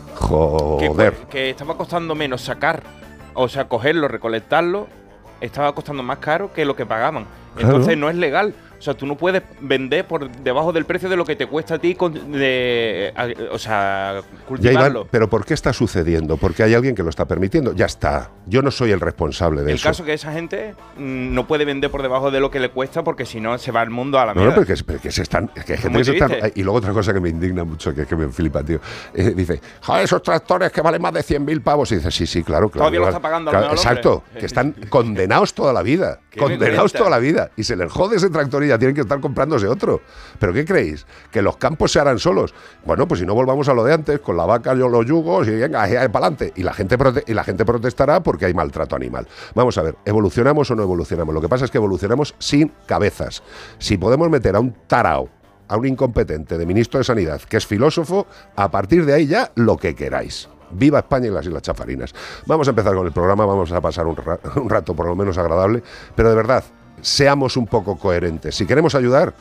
que, 0.79 0.87
Joder. 0.87 1.13
que 1.29 1.49
estaba 1.49 1.77
costando 1.77 2.13
menos 2.15 2.41
sacar, 2.41 2.83
o 3.33 3.47
sea, 3.47 3.67
cogerlo, 3.69 4.07
recolectarlo, 4.07 4.87
estaba 5.39 5.73
costando 5.73 6.03
más 6.03 6.17
caro 6.19 6.51
que 6.53 6.65
lo 6.65 6.75
que 6.75 6.85
pagaban. 6.85 7.25
Claro. 7.55 7.75
Entonces 7.75 7.97
no 7.97 8.09
es 8.09 8.15
legal. 8.15 8.53
O 8.81 8.83
sea, 8.83 8.95
tú 8.95 9.05
no 9.05 9.15
puedes 9.15 9.43
vender 9.59 10.07
por 10.07 10.27
debajo 10.31 10.73
del 10.73 10.85
precio 10.85 11.07
de 11.07 11.15
lo 11.15 11.23
que 11.23 11.35
te 11.35 11.45
cuesta 11.45 11.75
a 11.75 11.77
ti, 11.77 11.93
con- 11.93 12.31
de, 12.31 13.13
a- 13.15 13.27
o 13.53 13.59
sea, 13.59 14.21
Ya, 14.23 14.45
cultivarlo. 14.47 14.99
Iván, 15.01 15.07
pero 15.11 15.29
¿por 15.29 15.45
qué 15.45 15.53
está 15.53 15.71
sucediendo? 15.71 16.37
Porque 16.37 16.63
hay 16.63 16.73
alguien 16.73 16.95
que 16.95 17.03
lo 17.03 17.09
está 17.11 17.25
permitiendo. 17.27 17.73
Ya 17.73 17.85
está. 17.85 18.31
Yo 18.47 18.63
no 18.63 18.71
soy 18.71 18.89
el 18.89 18.99
responsable 18.99 19.61
de 19.61 19.69
el 19.73 19.75
eso. 19.75 19.87
caso 19.87 20.03
que 20.03 20.13
esa 20.13 20.31
gente 20.33 20.73
mm, 20.97 21.31
no 21.35 21.45
puede 21.45 21.63
vender 21.65 21.91
por 21.91 22.01
debajo 22.01 22.31
de 22.31 22.39
lo 22.39 22.49
que 22.49 22.59
le 22.59 22.69
cuesta 22.69 23.03
porque 23.03 23.27
si 23.27 23.39
no 23.39 23.55
se 23.59 23.71
va 23.71 23.83
el 23.83 23.91
mundo 23.91 24.17
a 24.19 24.25
la 24.25 24.33
No, 24.33 24.39
no, 24.41 24.47
mierda. 24.47 24.55
pero 24.55 24.65
que, 24.65 24.73
es- 24.73 24.83
pero 24.83 24.99
que 24.99 25.11
se 25.11 25.21
están. 25.21 25.47
que 25.49 25.77
gente 25.77 25.99
que 25.99 26.03
se 26.03 26.11
está- 26.13 26.27
triste. 26.27 26.53
y 26.55 26.63
luego 26.63 26.79
otra 26.79 26.91
cosa 26.91 27.13
que 27.13 27.19
me 27.19 27.29
indigna 27.29 27.63
mucho, 27.63 27.93
que 27.93 28.01
es 28.01 28.07
que 28.07 28.15
me 28.15 28.29
flipa, 28.29 28.63
tío. 28.63 28.79
Eh, 29.13 29.33
dice, 29.35 29.61
joder, 29.83 30.05
esos 30.05 30.23
tractores 30.23 30.71
que 30.71 30.81
valen 30.81 31.03
más 31.03 31.13
de 31.13 31.21
100.000 31.21 31.61
pavos. 31.61 31.91
Y 31.91 31.97
dice, 31.97 32.09
sí, 32.09 32.25
sí, 32.25 32.41
claro, 32.43 32.67
claro. 32.69 32.85
Todavía 32.85 32.99
lo 33.01 33.07
está 33.09 33.19
pagando 33.19 33.51
claro, 33.51 33.67
el 33.67 33.71
Exacto, 33.73 34.23
que 34.39 34.47
están 34.47 34.71
condenados 34.89 35.53
toda 35.53 35.71
la 35.71 35.83
vida. 35.83 36.19
Condenados 36.35 36.93
toda 36.93 37.09
la 37.11 37.19
vida. 37.19 37.51
Y 37.57 37.63
se 37.63 37.75
les 37.75 37.91
jode 37.91 38.15
ese 38.15 38.29
tractor 38.29 38.63
y 38.63 38.70
ya 38.71 38.79
tienen 38.79 38.95
que 38.95 39.01
estar 39.01 39.19
comprándose 39.19 39.67
otro. 39.67 40.01
¿Pero 40.39 40.53
qué 40.53 40.65
creéis? 40.65 41.05
¿Que 41.31 41.41
los 41.41 41.57
campos 41.57 41.91
se 41.91 41.99
harán 41.99 42.19
solos? 42.19 42.53
Bueno, 42.85 43.07
pues 43.07 43.19
si 43.19 43.25
no 43.25 43.33
volvamos 43.33 43.69
a 43.69 43.73
lo 43.73 43.83
de 43.83 43.93
antes, 43.93 44.19
con 44.19 44.37
la 44.37 44.45
vaca 44.45 44.73
yo 44.73 44.89
los 44.89 45.05
yugos 45.05 45.47
y 45.47 45.51
venga, 45.51 45.81
para 45.81 46.07
adelante. 46.07 46.53
Y 46.55 46.63
la, 46.63 46.73
gente 46.73 46.97
y 47.27 47.33
la 47.33 47.43
gente 47.43 47.65
protestará 47.65 48.23
porque 48.23 48.45
hay 48.45 48.53
maltrato 48.53 48.95
animal. 48.95 49.27
Vamos 49.55 49.77
a 49.77 49.83
ver, 49.83 49.95
¿evolucionamos 50.05 50.71
o 50.71 50.75
no 50.75 50.83
evolucionamos? 50.83 51.33
Lo 51.33 51.41
que 51.41 51.49
pasa 51.49 51.65
es 51.65 51.71
que 51.71 51.77
evolucionamos 51.77 52.35
sin 52.39 52.71
cabezas. 52.85 53.43
Si 53.77 53.97
podemos 53.97 54.29
meter 54.29 54.55
a 54.55 54.59
un 54.59 54.75
tarao, 54.87 55.29
a 55.67 55.77
un 55.77 55.85
incompetente 55.85 56.57
de 56.57 56.65
ministro 56.65 56.97
de 56.97 57.03
Sanidad, 57.03 57.41
que 57.41 57.57
es 57.57 57.65
filósofo, 57.65 58.27
a 58.55 58.69
partir 58.71 59.05
de 59.05 59.13
ahí 59.13 59.27
ya 59.27 59.51
lo 59.55 59.77
que 59.77 59.95
queráis. 59.95 60.49
Viva 60.71 60.99
España 60.99 61.27
y 61.27 61.31
las 61.31 61.45
Islas 61.45 61.61
Chafarinas. 61.61 62.13
Vamos 62.45 62.67
a 62.67 62.71
empezar 62.71 62.95
con 62.95 63.05
el 63.05 63.11
programa, 63.11 63.45
vamos 63.45 63.71
a 63.71 63.81
pasar 63.81 64.07
un 64.07 64.15
rato 64.69 64.95
por 64.95 65.05
lo 65.05 65.15
menos 65.15 65.37
agradable, 65.37 65.83
pero 66.15 66.29
de 66.29 66.35
verdad, 66.35 66.63
seamos 67.01 67.57
un 67.57 67.67
poco 67.67 67.97
coherentes. 67.97 68.55
Si 68.55 68.65
queremos 68.65 68.95
ayudar, 68.95 69.33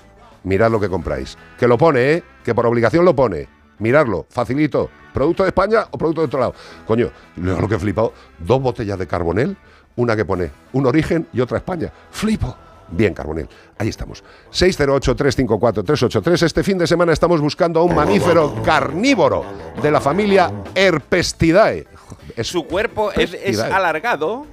mirad 0.45 0.71
lo 0.71 0.81
que 0.81 0.89
compráis. 0.89 1.37
Que 1.59 1.69
lo 1.69 1.79
pone, 1.79 2.13
¿eh? 2.13 2.23
Que 2.45 2.55
por 2.55 2.67
obligación 2.67 3.05
lo 3.05 3.15
pone. 3.15 3.49
Mirarlo, 3.79 4.27
facilito. 4.29 4.91
¿Producto 5.13 5.43
de 5.43 5.49
España 5.49 5.87
o 5.91 5.99
producto 5.99 6.21
de 6.21 6.27
otro 6.27 6.41
lado? 6.41 6.55
Coño, 6.87 7.11
lo 7.37 7.61
lo 7.61 7.69
que 7.69 7.75
he 7.75 7.79
flipado, 7.79 8.13
dos 8.39 8.61
botellas 8.61 8.99
de 8.99 9.07
Carbonel, 9.07 9.57
una 9.97 10.15
que 10.15 10.25
pone 10.25 10.51
un 10.73 10.87
origen 10.87 11.27
y 11.33 11.41
otra 11.41 11.59
España. 11.59 11.93
Flipo. 12.11 12.57
Bien, 12.93 13.15
Carbonel. 13.15 13.49
Ahí 13.79 13.89
estamos. 13.89 14.25
608-354-383. 14.53 16.43
Este 16.43 16.63
fin 16.63 16.79
de 16.79 16.87
semana 16.87 17.13
estamos 17.13 17.41
buscando 17.41 17.81
a 17.81 17.85
un 17.85 17.95
mamífero 17.95 18.63
carnívoro 18.65 19.45
de 19.81 19.91
la 19.91 20.01
familia 20.01 20.51
Herpestidae. 20.75 21.87
Es 22.37 22.49
Su 22.49 22.67
cuerpo 22.67 23.13
es, 23.13 23.61
alargado, 23.61 24.47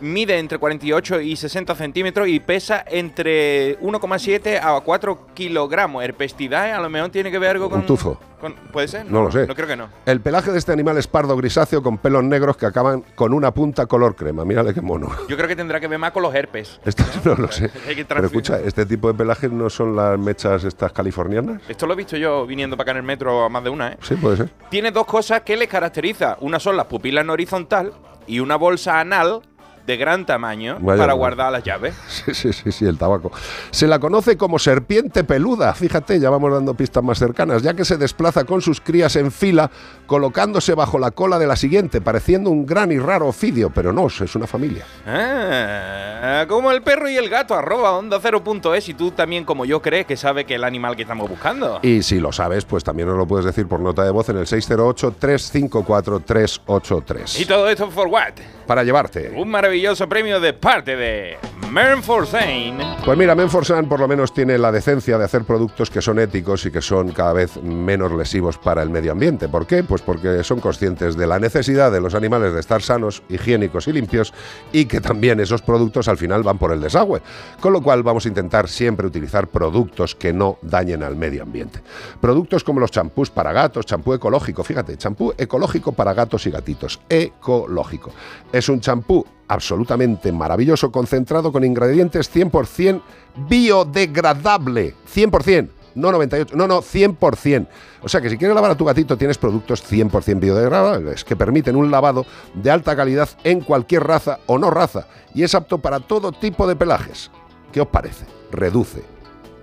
mide 0.00 0.38
entre 0.38 0.58
48 0.58 1.20
y 1.20 1.36
60 1.36 1.74
centímetros 1.74 2.28
y 2.28 2.40
pesa 2.40 2.84
entre 2.86 3.78
1,7 3.80 4.60
a 4.62 4.80
4 4.80 5.26
kilogramos. 5.34 6.02
Herpestidae 6.04 6.72
a 6.72 6.80
lo 6.80 6.88
mejor 6.88 7.10
tiene 7.10 7.30
que 7.30 7.38
ver 7.38 7.50
algo 7.50 7.68
con... 7.70 7.80
Un 7.80 7.86
tufo. 7.86 8.18
con- 8.40 8.54
¿Puede 8.72 8.88
ser? 8.88 9.10
No 9.10 9.22
lo 9.22 9.30
sé. 9.32 9.46
No 9.46 9.54
creo 9.54 9.66
que 9.66 9.76
no. 9.76 9.88
El 10.06 10.20
pelaje 10.20 10.52
de 10.52 10.58
este 10.58 10.72
animal 10.72 10.98
es 10.98 11.06
pardo 11.06 11.36
grisáceo 11.36 11.82
con 11.82 11.98
pelos 11.98 12.22
negros 12.24 12.56
que 12.56 12.66
acaban 12.66 13.02
con 13.14 13.32
una 13.32 13.52
punta 13.52 13.86
color 13.86 14.14
crema. 14.14 14.44
Mírale 14.44 14.72
qué 14.74 14.80
mono. 14.80 15.08
Yo 15.28 15.36
creo 15.36 15.48
que 15.48 15.56
tendrá 15.56 15.80
que 15.80 15.88
ver 15.88 15.98
más 15.98 16.12
con 16.12 16.22
los 16.22 16.34
herpes. 16.34 16.80
Esto 16.84 17.04
no 17.24 17.34
lo 17.34 17.50
sé. 17.50 17.68
Pero 18.08 18.26
escucha, 18.26 18.60
¿este 18.60 18.86
tipo 18.86 19.08
de 19.08 19.14
pelajes 19.14 19.50
no 19.50 19.68
son 19.68 19.96
las 19.96 20.18
mechas 20.18 20.64
estas 20.64 20.92
californianas? 20.92 21.60
Esto 21.68 21.86
lo 21.86 21.94
he 21.94 21.96
visto 21.96 22.16
yo 22.16 22.46
viniendo 22.46 22.76
para 22.76 22.84
acá 22.84 22.90
en 22.92 22.96
el 22.98 23.02
metro 23.02 23.44
a 23.44 23.48
más 23.48 23.64
de 23.64 23.70
una, 23.70 23.88
¿eh? 23.92 23.96
Sí, 24.02 24.14
puede 24.16 24.36
ser. 24.36 24.50
Tiene 24.70 24.90
dos 24.90 25.06
cosas 25.06 25.40
que 25.42 25.56
le 25.56 25.66
caracteriza. 25.66 26.36
Una 26.40 26.60
son 26.60 26.76
las 26.76 26.86
pupilas 26.86 27.24
en 27.24 27.30
horizontal 27.30 27.92
y 28.26 28.40
una 28.40 28.56
bolsa 28.56 29.00
anal 29.00 29.40
de 29.88 29.96
gran 29.96 30.26
tamaño 30.26 30.76
Vaya, 30.80 31.00
para 31.00 31.14
guardar 31.14 31.50
las 31.50 31.64
llaves. 31.64 31.94
Sí, 32.08 32.34
sí, 32.34 32.52
sí, 32.52 32.72
sí, 32.72 32.84
el 32.84 32.98
tabaco. 32.98 33.32
Se 33.70 33.86
la 33.86 33.98
conoce 33.98 34.36
como 34.36 34.58
serpiente 34.58 35.24
peluda, 35.24 35.72
fíjate, 35.72 36.20
ya 36.20 36.28
vamos 36.28 36.52
dando 36.52 36.74
pistas 36.74 37.02
más 37.02 37.18
cercanas, 37.18 37.62
ya 37.62 37.72
que 37.72 37.86
se 37.86 37.96
desplaza 37.96 38.44
con 38.44 38.60
sus 38.60 38.82
crías 38.82 39.16
en 39.16 39.32
fila, 39.32 39.70
colocándose 40.06 40.74
bajo 40.74 40.98
la 40.98 41.12
cola 41.12 41.38
de 41.38 41.46
la 41.46 41.56
siguiente, 41.56 42.02
pareciendo 42.02 42.50
un 42.50 42.66
gran 42.66 42.92
y 42.92 42.98
raro 42.98 43.28
ofidio, 43.28 43.70
pero 43.70 43.94
no, 43.94 44.08
es 44.08 44.34
una 44.34 44.46
familia. 44.46 44.84
Ah, 45.06 46.44
como 46.48 46.70
el 46.70 46.82
perro 46.82 47.08
y 47.08 47.16
el 47.16 47.30
gato, 47.30 47.54
arroba 47.54 47.92
onda 47.92 48.18
cero 48.20 48.44
punto 48.44 48.74
es 48.74 48.90
y 48.90 48.94
tú 48.94 49.12
también 49.12 49.44
como 49.44 49.64
yo 49.64 49.80
crees 49.80 50.04
que 50.04 50.18
sabe 50.18 50.44
que 50.44 50.56
el 50.56 50.64
animal 50.64 50.96
que 50.96 51.02
estamos 51.02 51.30
buscando. 51.30 51.80
Y 51.82 52.02
si 52.02 52.20
lo 52.20 52.30
sabes, 52.32 52.66
pues 52.66 52.84
también 52.84 53.08
nos 53.08 53.16
lo 53.16 53.26
puedes 53.26 53.46
decir 53.46 53.66
por 53.66 53.80
nota 53.80 54.04
de 54.04 54.10
voz 54.10 54.28
en 54.28 54.36
el 54.36 54.44
608-354-383. 54.46 57.40
Y 57.40 57.46
todo 57.46 57.70
esto 57.70 57.90
for 57.90 58.08
what? 58.08 58.34
Para 58.66 58.84
llevarte. 58.84 59.32
Un 59.34 59.48
maravilloso 59.48 59.77
premio 60.08 60.40
de 60.40 60.52
parte 60.54 60.96
de 60.96 61.38
Mern 61.70 62.02
Forsain. 62.02 62.78
Pues 63.04 63.18
mira, 63.18 63.34
Menforsan 63.34 63.88
por 63.88 64.00
lo 64.00 64.08
menos 64.08 64.32
tiene 64.32 64.58
la 64.58 64.72
decencia 64.72 65.18
de 65.18 65.24
hacer 65.24 65.44
productos 65.44 65.90
que 65.90 66.00
son 66.00 66.18
éticos 66.18 66.64
y 66.66 66.70
que 66.70 66.80
son 66.80 67.12
cada 67.12 67.32
vez 67.32 67.62
menos 67.62 68.12
lesivos 68.12 68.58
para 68.58 68.82
el 68.82 68.90
medio 68.90 69.12
ambiente. 69.12 69.48
¿Por 69.48 69.66
qué? 69.66 69.82
Pues 69.84 70.02
porque 70.02 70.42
son 70.44 70.60
conscientes 70.60 71.16
de 71.16 71.26
la 71.26 71.38
necesidad 71.38 71.92
de 71.92 72.00
los 72.00 72.14
animales 72.14 72.54
de 72.54 72.60
estar 72.60 72.82
sanos, 72.82 73.22
higiénicos 73.28 73.86
y 73.86 73.92
limpios 73.92 74.32
y 74.72 74.86
que 74.86 75.00
también 75.00 75.40
esos 75.40 75.62
productos 75.62 76.08
al 76.08 76.16
final 76.16 76.42
van 76.42 76.58
por 76.58 76.72
el 76.72 76.80
desagüe. 76.80 77.22
Con 77.60 77.72
lo 77.72 77.82
cual 77.82 78.02
vamos 78.02 78.24
a 78.24 78.28
intentar 78.28 78.68
siempre 78.68 79.06
utilizar 79.06 79.48
productos 79.48 80.14
que 80.14 80.32
no 80.32 80.58
dañen 80.62 81.02
al 81.02 81.16
medio 81.16 81.42
ambiente. 81.42 81.82
Productos 82.20 82.64
como 82.64 82.80
los 82.80 82.90
champús 82.90 83.30
para 83.30 83.52
gatos, 83.52 83.86
champú 83.86 84.14
ecológico, 84.14 84.64
fíjate, 84.64 84.96
champú 84.96 85.34
ecológico 85.36 85.92
para 85.92 86.14
gatos 86.14 86.46
y 86.46 86.50
gatitos, 86.50 87.00
ecológico. 87.08 88.10
Es 88.52 88.68
un 88.68 88.80
champú 88.80 89.24
absolutamente 89.48 90.30
maravilloso, 90.30 90.92
concentrado 90.92 91.50
con 91.52 91.64
ingredientes 91.64 92.34
100% 92.34 93.02
biodegradable. 93.48 94.94
100%. 95.12 95.70
No 95.94 96.12
98, 96.12 96.54
no, 96.56 96.68
no, 96.68 96.80
100%. 96.80 97.66
O 98.02 98.08
sea 98.08 98.20
que 98.20 98.30
si 98.30 98.38
quieres 98.38 98.54
lavar 98.54 98.70
a 98.70 98.76
tu 98.76 98.84
gatito 98.84 99.18
tienes 99.18 99.36
productos 99.36 99.82
100% 99.90 100.38
biodegradables 100.38 101.24
que 101.24 101.34
permiten 101.34 101.74
un 101.74 101.90
lavado 101.90 102.24
de 102.54 102.70
alta 102.70 102.94
calidad 102.94 103.28
en 103.42 103.60
cualquier 103.62 104.04
raza 104.04 104.38
o 104.46 104.58
no 104.58 104.70
raza 104.70 105.08
y 105.34 105.42
es 105.42 105.56
apto 105.56 105.78
para 105.78 105.98
todo 105.98 106.30
tipo 106.30 106.68
de 106.68 106.76
pelajes. 106.76 107.32
¿Qué 107.72 107.80
os 107.80 107.88
parece? 107.88 108.26
Reduce 108.52 109.02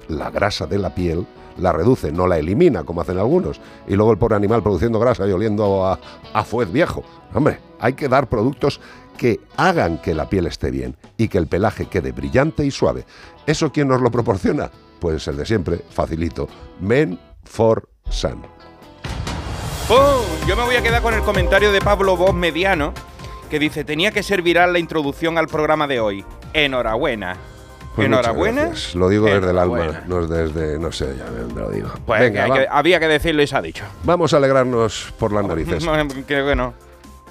la 0.10 0.30
grasa 0.30 0.68
de 0.68 0.78
la 0.78 0.94
piel, 0.94 1.26
la 1.58 1.72
reduce, 1.72 2.12
no 2.12 2.28
la 2.28 2.38
elimina 2.38 2.84
como 2.84 3.02
hacen 3.02 3.18
algunos, 3.18 3.62
y 3.88 3.96
luego 3.96 4.12
el 4.12 4.18
pobre 4.18 4.36
animal 4.36 4.62
produciendo 4.62 5.00
grasa 5.00 5.28
y 5.28 5.32
oliendo 5.32 5.86
a, 5.86 6.00
a 6.34 6.44
fuez 6.44 6.72
viejo. 6.72 7.04
Hombre, 7.34 7.60
hay 7.80 7.94
que 7.94 8.08
dar 8.08 8.28
productos 8.28 8.80
que 9.18 9.40
hagan 9.58 9.98
que 10.00 10.14
la 10.14 10.30
piel 10.30 10.48
esté 10.48 10.72
bien 10.72 10.96
y 11.18 11.28
que 11.28 11.38
el 11.38 11.48
pelaje 11.48 11.88
quede 11.88 12.12
brillante 12.12 12.66
y 12.66 12.72
suave. 12.72 13.06
¿Eso 13.46 13.72
quién 13.72 13.88
nos 13.88 14.02
lo 14.02 14.12
proporciona? 14.12 14.70
Pues 15.00 15.28
el 15.28 15.38
de 15.38 15.46
siempre, 15.46 15.82
facilito, 15.90 16.48
Men 16.80 17.20
for 17.44 17.88
Sun. 18.10 18.42
¡Pum! 19.88 19.98
Yo 20.48 20.56
me 20.56 20.64
voy 20.64 20.76
a 20.76 20.82
quedar 20.82 21.02
con 21.02 21.14
el 21.14 21.22
comentario 21.22 21.72
de 21.72 21.80
Pablo 21.82 22.18
Voz 22.18 22.34
Mediano 22.34 22.94
que 23.50 23.60
dice, 23.60 23.84
tenía 23.84 24.12
que 24.12 24.24
ser 24.24 24.42
viral 24.42 24.74
la 24.74 24.80
introducción 24.80 25.38
al 25.38 25.48
programa 25.48 25.88
de 25.88 26.00
hoy. 26.00 26.26
Enhorabuena. 26.54 27.38
Pues 27.96 28.08
Enhorabuena. 28.08 28.72
Lo 28.96 29.08
digo 29.08 29.28
desde 29.28 29.52
el 29.52 29.58
alma, 29.58 30.04
no 30.08 30.22
es 30.22 30.30
desde, 30.30 30.80
no 30.80 30.92
sé, 30.92 31.16
ya 31.18 31.26
me 31.32 31.62
lo 31.62 31.70
digo. 31.70 31.90
Pues 32.06 32.20
Venga, 32.20 32.54
que- 32.54 32.68
había 32.70 33.00
que 33.00 33.08
decirlo 33.08 33.42
y 33.42 33.48
se 33.48 33.56
ha 33.56 33.62
dicho. 33.62 33.86
vamos 34.04 34.34
a 34.34 34.38
alegrarnos 34.38 35.14
por 35.18 35.32
las 35.32 35.46
narices. 35.46 35.86
que 36.28 36.42
bueno. 36.42 36.74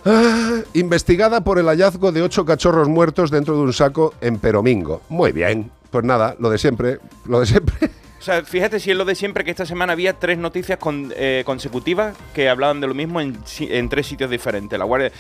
Ah, 0.07 0.61
investigada 0.75 1.43
por 1.43 1.59
el 1.59 1.67
hallazgo 1.67 2.13
de 2.13 2.23
ocho 2.23 2.45
cachorros 2.45 2.89
muertos 2.89 3.31
dentro 3.31 3.55
de 3.55 3.63
un 3.63 3.73
saco 3.73 4.13
en 4.21 4.39
Peromingo. 4.39 5.01
Muy 5.09 5.33
bien. 5.33 5.71
Pues 5.91 6.05
nada, 6.05 6.37
lo 6.39 6.51
de 6.51 6.59
siempre, 6.59 6.99
lo 7.27 7.41
de 7.41 7.47
siempre. 7.47 7.91
O 8.25 8.27
sea, 8.27 8.43
fíjate 8.43 8.81
si 8.81 8.91
es 8.91 8.97
lo 8.97 9.05
de 9.05 9.15
siempre 9.15 9.45
que 9.45 9.51
esta 9.51 9.67
semana 9.67 9.93
había 9.93 10.15
tres 10.15 10.39
noticias 10.39 10.79
con- 10.79 11.13
eh, 11.15 11.43
consecutivas 11.45 12.17
que 12.33 12.49
hablaban 12.49 12.81
de 12.81 12.87
lo 12.87 12.95
mismo 12.95 13.21
en, 13.21 13.37
en 13.61 13.89
tres 13.91 14.07
sitios 14.07 14.31
diferentes. 14.31 14.79
La 14.79 14.87
Guardia, 14.87 15.13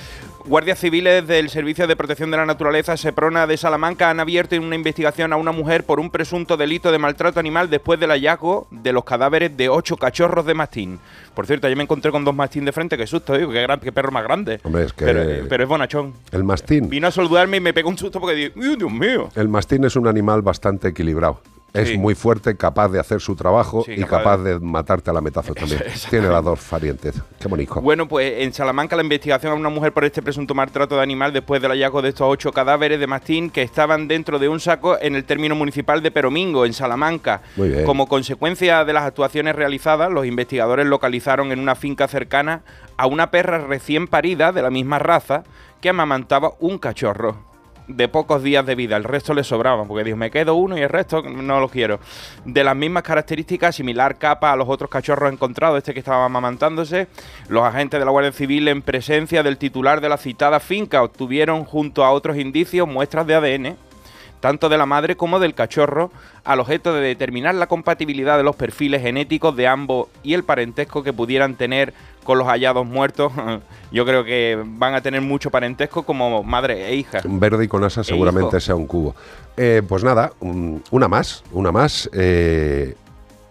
Guardias 0.46 0.78
Civiles 0.78 1.26
del 1.26 1.50
Servicio 1.50 1.86
de 1.86 1.96
Protección 1.96 2.30
de 2.30 2.38
la 2.38 2.46
Naturaleza 2.46 2.96
Seprona 2.96 3.46
de 3.46 3.58
Salamanca 3.58 4.08
han 4.08 4.20
abierto 4.20 4.56
una 4.56 4.74
investigación 4.74 5.34
a 5.34 5.36
una 5.36 5.52
mujer 5.52 5.84
por 5.84 6.00
un 6.00 6.08
presunto 6.10 6.56
delito 6.56 6.90
de 6.90 6.98
maltrato 6.98 7.38
animal 7.40 7.68
después 7.68 8.00
del 8.00 8.08
hallazgo 8.08 8.68
de 8.70 8.94
los 8.94 9.04
cadáveres 9.04 9.54
de 9.54 9.68
ocho 9.68 9.98
cachorros 9.98 10.46
de 10.46 10.54
mastín. 10.54 10.98
Por 11.34 11.46
cierto, 11.46 11.66
ayer 11.66 11.76
me 11.76 11.82
encontré 11.82 12.10
con 12.10 12.24
dos 12.24 12.34
mastín 12.34 12.64
de 12.64 12.72
frente, 12.72 12.96
qué 12.96 13.06
susto, 13.06 13.36
digo, 13.36 13.52
qué, 13.52 13.60
gran, 13.60 13.80
qué 13.80 13.92
perro 13.92 14.12
más 14.12 14.24
grande. 14.24 14.60
Hombre, 14.62 14.84
es 14.84 14.94
que- 14.94 15.04
pero, 15.04 15.20
eh, 15.20 15.44
pero 15.46 15.62
es 15.64 15.68
bonachón. 15.68 16.14
El 16.32 16.44
mastín. 16.44 16.88
Vino 16.88 17.06
a 17.08 17.10
saludarme 17.10 17.58
y 17.58 17.60
me 17.60 17.74
pegó 17.74 17.90
un 17.90 17.98
susto 17.98 18.18
porque 18.18 18.34
digo, 18.34 18.54
"Uy, 18.56 18.76
Dios 18.76 18.90
mío! 18.90 19.28
El 19.34 19.50
mastín 19.50 19.84
es 19.84 19.94
un 19.94 20.06
animal 20.06 20.40
bastante 20.40 20.88
equilibrado. 20.88 21.42
Es 21.74 21.88
Sí. 21.88 21.98
muy 21.98 22.14
fuerte, 22.14 22.56
capaz 22.56 22.88
de 22.88 23.00
hacer 23.00 23.20
su 23.20 23.34
trabajo 23.34 23.82
Sí, 23.84 23.92
y 23.92 24.00
capaz 24.04 24.14
capaz 24.18 24.36
de- 24.38 24.58
de 24.58 24.60
matarte 24.60 25.10
a 25.10 25.12
la 25.12 25.20
metazo 25.20 25.54
también. 25.54 25.82
Tiene 26.08 26.28
las 26.28 26.44
dos 26.44 26.60
variantes. 26.70 27.20
Qué 27.40 27.48
bonito. 27.48 27.80
Bueno, 27.80 28.06
pues 28.06 28.32
en 28.42 28.52
Salamanca 28.52 28.94
la 28.94 29.02
investigación 29.02 29.50
a 29.52 29.56
una 29.56 29.68
mujer 29.70 29.92
por 29.92 30.04
este 30.04 30.22
presunto 30.22 30.54
maltrato 30.54 30.94
de 30.96 31.02
animal 31.02 31.32
después 31.32 31.60
del 31.60 31.72
hallazgo 31.72 32.00
de 32.00 32.10
estos 32.10 32.28
ocho 32.30 32.52
cadáveres 32.52 33.00
de 33.00 33.08
mastín 33.08 33.50
que 33.50 33.62
estaban 33.62 34.06
dentro 34.06 34.38
de 34.38 34.48
un 34.48 34.60
saco 34.60 34.96
en 35.00 35.16
el 35.16 35.24
término 35.24 35.56
municipal 35.56 36.00
de 36.00 36.12
Peromingo, 36.12 36.64
en 36.64 36.72
Salamanca. 36.74 37.42
Muy 37.56 37.68
bien. 37.70 37.84
Como 37.84 38.06
consecuencia 38.06 38.84
de 38.84 38.92
las 38.92 39.02
actuaciones 39.02 39.56
realizadas, 39.56 40.12
los 40.12 40.26
investigadores 40.26 40.86
localizaron 40.86 41.50
en 41.50 41.58
una 41.58 41.74
finca 41.74 42.06
cercana 42.06 42.62
a 42.96 43.06
una 43.08 43.32
perra 43.32 43.58
recién 43.66 44.06
parida 44.06 44.52
de 44.52 44.62
la 44.62 44.70
misma 44.70 45.00
raza 45.00 45.42
que 45.80 45.88
amamantaba 45.88 46.52
un 46.60 46.78
cachorro 46.78 47.52
de 47.88 48.08
pocos 48.08 48.42
días 48.42 48.64
de 48.66 48.74
vida. 48.74 48.96
El 48.96 49.04
resto 49.04 49.34
le 49.34 49.44
sobraba, 49.44 49.84
porque 49.84 50.04
dijo, 50.04 50.16
me 50.16 50.30
quedo 50.30 50.54
uno 50.54 50.76
y 50.76 50.82
el 50.82 50.88
resto 50.88 51.22
no 51.22 51.60
lo 51.60 51.68
quiero. 51.68 52.00
De 52.44 52.64
las 52.64 52.76
mismas 52.76 53.02
características, 53.02 53.76
similar 53.76 54.16
capa 54.16 54.52
a 54.52 54.56
los 54.56 54.68
otros 54.68 54.90
cachorros 54.90 55.32
encontrados, 55.32 55.78
este 55.78 55.92
que 55.92 56.00
estaba 56.00 56.24
amamantándose, 56.24 57.08
los 57.48 57.64
agentes 57.64 58.00
de 58.00 58.04
la 58.04 58.10
Guardia 58.10 58.32
Civil, 58.32 58.68
en 58.68 58.82
presencia 58.82 59.42
del 59.42 59.58
titular 59.58 60.00
de 60.00 60.08
la 60.08 60.16
citada 60.16 60.60
finca, 60.60 61.02
obtuvieron 61.02 61.64
junto 61.64 62.04
a 62.04 62.10
otros 62.10 62.36
indicios 62.36 62.88
muestras 62.88 63.26
de 63.26 63.34
ADN 63.34 63.76
tanto 64.44 64.68
de 64.68 64.76
la 64.76 64.84
madre 64.84 65.16
como 65.16 65.40
del 65.40 65.54
cachorro, 65.54 66.10
al 66.44 66.60
objeto 66.60 66.92
de 66.92 67.00
determinar 67.00 67.54
la 67.54 67.66
compatibilidad 67.66 68.36
de 68.36 68.42
los 68.42 68.54
perfiles 68.54 69.00
genéticos 69.00 69.56
de 69.56 69.66
ambos 69.66 70.08
y 70.22 70.34
el 70.34 70.44
parentesco 70.44 71.02
que 71.02 71.14
pudieran 71.14 71.54
tener 71.54 71.94
con 72.24 72.36
los 72.36 72.46
hallados 72.46 72.84
muertos. 72.84 73.32
Yo 73.90 74.04
creo 74.04 74.22
que 74.22 74.62
van 74.62 74.94
a 74.94 75.00
tener 75.00 75.22
mucho 75.22 75.48
parentesco 75.50 76.02
como 76.02 76.42
madre 76.42 76.88
e 76.88 76.94
hija. 76.94 77.20
Verde 77.24 77.64
y 77.64 77.68
con 77.68 77.84
asa 77.84 78.04
seguramente 78.04 78.48
hijo. 78.58 78.60
sea 78.60 78.74
un 78.76 78.86
cubo. 78.86 79.16
Eh, 79.56 79.80
pues 79.88 80.04
nada, 80.04 80.32
un- 80.40 80.82
una 80.90 81.08
más, 81.08 81.42
una 81.50 81.72
más. 81.72 82.10
Eh, 82.12 82.96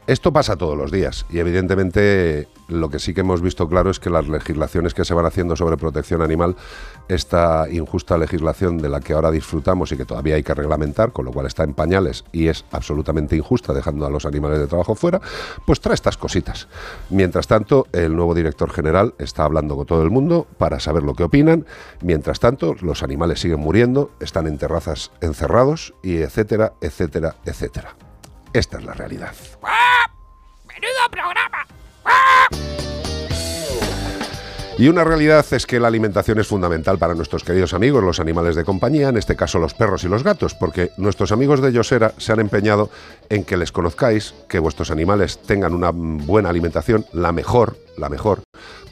esto 0.06 0.34
pasa 0.34 0.58
todos 0.58 0.78
los 0.78 0.92
días 0.92 1.26
y 1.30 1.40
evidentemente 1.40 2.48
lo 2.68 2.90
que 2.90 3.00
sí 3.00 3.14
que 3.14 3.22
hemos 3.22 3.42
visto 3.42 3.70
claro 3.70 3.90
es 3.90 4.00
que 4.00 4.10
las 4.10 4.28
legislaciones 4.28 4.94
que 4.94 5.06
se 5.06 5.14
van 5.14 5.26
haciendo 5.26 5.56
sobre 5.56 5.78
protección 5.78 6.22
animal, 6.22 6.56
esta 7.08 7.70
injusta 7.70 8.18
legislación 8.18 8.78
de 8.80 8.90
la 8.90 9.00
que 9.00 9.14
ahora 9.14 9.32
disfrutamos 9.32 9.92
y 9.92 9.98
que 9.98 10.06
todavía 10.06 10.36
hay 10.36 10.44
que 10.44 10.54
reglamentar, 10.54 11.14
con 11.14 11.26
lo 11.26 11.32
cual 11.32 11.46
está 11.46 11.64
en 11.64 11.74
pañales 11.74 12.26
y 12.32 12.48
es 12.48 12.66
absolutamente 12.72 13.36
injusta 13.36 13.74
dejando 13.74 14.06
a 14.06 14.10
los 14.10 14.26
animales 14.26 14.60
de 14.60 14.68
trabajo 14.68 14.96
fuera, 14.96 15.22
pues 15.66 15.80
trae 15.80 15.96
estas 15.96 16.18
cositas. 16.18 16.68
Mientras 17.10 17.48
tanto, 17.48 17.88
el 17.94 18.16
nuevo 18.16 18.34
director 18.34 18.72
general 18.72 19.14
está 19.20 19.46
hablando 19.46 19.76
con 19.76 19.86
todo 19.86 20.04
el 20.04 20.10
mundo 20.10 20.48
para 20.58 20.80
saber 20.80 21.04
lo 21.04 21.14
que 21.14 21.24
opinan. 21.24 21.66
Mientras 22.02 22.40
tanto, 22.40 22.76
los 22.82 23.04
animales 23.04 23.40
siguen 23.40 23.60
muriendo, 23.60 24.12
están 24.20 24.48
en 24.48 24.58
terrazas 24.58 25.12
encerrados 25.22 25.94
y 26.04 26.18
etcétera, 26.18 26.74
etcétera, 26.82 27.36
etcétera. 27.46 27.96
Esta 28.54 28.78
es 28.78 28.86
la 28.86 28.94
realidad. 28.94 29.34
Y 34.78 34.88
una 34.88 35.04
realidad 35.04 35.46
es 35.52 35.68
que 35.68 35.80
la 35.80 35.88
alimentación 35.88 36.40
es 36.40 36.48
fundamental 36.48 36.98
para 36.98 37.14
nuestros 37.14 37.44
queridos 37.44 37.74
amigos, 37.76 38.04
los 38.04 38.20
animales 38.20 38.56
de 38.56 38.66
compañía, 38.66 39.10
en 39.10 39.18
este 39.18 39.36
caso 39.36 39.60
los 39.60 39.76
perros 39.76 40.04
y 40.04 40.08
los 40.08 40.24
gatos, 40.24 40.56
porque 40.56 40.90
nuestros 40.98 41.32
amigos 41.32 41.62
de 41.62 41.72
Yosera 41.72 42.14
se 42.18 42.32
han 42.34 42.40
empeñado 42.40 42.90
en 43.30 43.44
que 43.44 43.56
les 43.56 43.72
conozcáis, 43.72 44.34
que 44.50 44.58
vuestros 44.58 44.90
animales 44.90 45.40
tengan 45.44 45.74
una 45.74 45.92
buena 45.92 46.50
alimentación, 46.50 47.06
la 47.14 47.32
mejor, 47.32 47.78
la 47.98 48.10
mejor. 48.10 48.42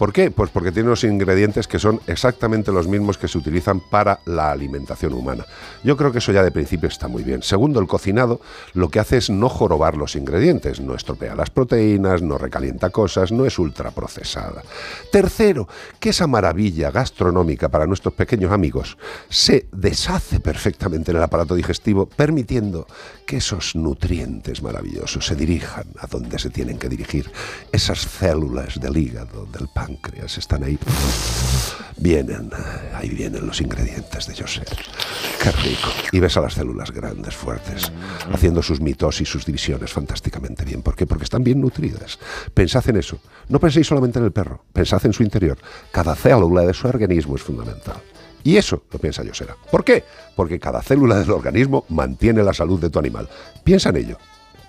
¿Por 0.02 0.14
qué? 0.14 0.32
Pues 0.32 0.50
porque 0.50 0.72
tiene 0.72 0.90
unos 0.90 1.04
ingredientes 1.04 1.68
que 1.68 1.78
son 1.78 2.02
exactamente 2.08 2.72
los 2.72 2.88
mismos 2.88 3.20
que 3.20 3.28
se 3.28 3.38
utilizan 3.38 3.80
para 3.80 4.20
la 4.26 4.52
alimentación 4.52 5.14
humana. 5.14 5.46
Yo 5.84 5.96
creo 5.96 6.12
que 6.12 6.18
eso 6.18 6.32
ya 6.32 6.42
de 6.42 6.50
principio 6.50 6.90
está 6.90 7.08
muy 7.08 7.22
bien. 7.22 7.44
Segundo, 7.44 7.80
el 7.80 7.86
cocinado 7.86 8.42
lo 8.74 8.90
que 8.90 9.00
hace 9.00 9.18
es 9.18 9.30
no 9.30 9.48
jorobar 9.48 9.96
los 9.98 10.16
ingredientes, 10.16 10.80
no 10.80 10.96
estropea 10.96 11.36
las 11.36 11.52
proteínas, 11.52 12.24
no 12.24 12.40
recalienta 12.40 12.90
cosas, 12.90 13.32
no 13.32 13.46
es 13.46 13.60
ultraprocesada. 13.60 14.64
Tercero, 15.12 15.68
que 16.00 16.10
esa 16.10 16.26
maravilla 16.26 16.90
gastronómica 16.90 17.70
para 17.70 17.86
nuestros 17.86 18.16
pequeños 18.16 18.52
amigos 18.52 18.98
se 19.30 19.68
deshace 19.72 20.40
perfectamente 20.40 21.12
en 21.12 21.18
el 21.18 21.24
aparato 21.24 21.54
digestivo, 21.54 22.08
permitiendo 22.08 22.88
que 23.28 23.38
esos 23.38 23.76
nutrientes 23.76 24.64
maravillosos 24.64 25.28
se 25.28 25.36
dirijan 25.36 25.86
a 26.00 26.08
donde 26.08 26.40
se 26.40 26.50
tienen 26.50 26.80
que 26.80 26.90
dirigir. 26.90 27.32
Esas 27.72 28.00
células 28.00 28.80
del 28.80 28.98
hígado, 28.98 29.46
del 29.46 29.68
páncreas, 29.92 30.38
están 30.38 30.64
ahí. 30.64 30.78
Vienen, 31.98 32.50
ahí 32.94 33.10
vienen 33.10 33.46
los 33.46 33.62
ingredientes 33.62 34.28
de 34.28 34.36
José. 34.36 34.64
Qué 35.42 35.52
rico. 35.52 35.90
Y 36.12 36.20
ves 36.20 36.36
a 36.38 36.42
las 36.42 36.54
células 36.54 36.92
grandes, 36.92 37.36
fuertes, 37.36 37.92
haciendo 38.32 38.64
sus 38.64 38.82
mitosis, 38.82 39.30
sus 39.30 39.46
divisiones 39.46 39.92
fantásticamente 39.92 40.66
bien. 40.66 40.82
¿Por 40.82 40.96
qué? 40.96 41.06
Porque 41.06 41.26
están 41.26 41.44
bien 41.44 41.62
nutridas. 41.62 42.18
Pensad 42.54 42.88
en 42.90 42.98
eso. 42.98 43.20
No 43.50 43.60
penséis 43.60 43.88
solamente 43.88 44.20
en 44.20 44.26
el 44.26 44.32
perro, 44.32 44.64
pensad 44.74 45.06
en 45.06 45.14
su 45.14 45.24
interior. 45.24 45.58
Cada 45.92 46.16
célula 46.16 46.62
de 46.62 46.74
su 46.74 46.88
organismo 46.88 47.36
es 47.36 47.44
fundamental. 47.44 48.02
Y 48.44 48.58
eso 48.58 48.84
lo 48.92 48.98
piensa 48.98 49.24
Yosera. 49.24 49.56
¿Por 49.70 49.84
qué? 49.84 50.04
Porque 50.36 50.60
cada 50.60 50.82
célula 50.82 51.20
del 51.20 51.30
organismo 51.30 51.86
mantiene 51.90 52.42
la 52.42 52.54
salud 52.54 52.80
de 52.80 52.90
tu 52.90 52.98
animal. 52.98 53.30
Piensa 53.64 53.90
en 53.90 53.98
ello. 53.98 54.18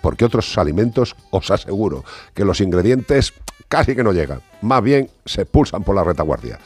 Porque 0.03 0.25
otros 0.25 0.59
alimentos, 0.59 1.15
os 1.31 1.51
aseguro, 1.51 2.05
que 2.35 2.45
los 2.45 2.61
ingredientes 2.61 3.33
casi 3.73 3.97
que 3.97 4.05
no 4.05 4.13
llegan. 4.13 4.43
Más 4.61 4.83
bien 4.83 5.09
se 5.25 5.47
pulsan 5.47 5.83
por 5.83 5.97
la 5.97 6.05
retaguardia. 6.05 6.59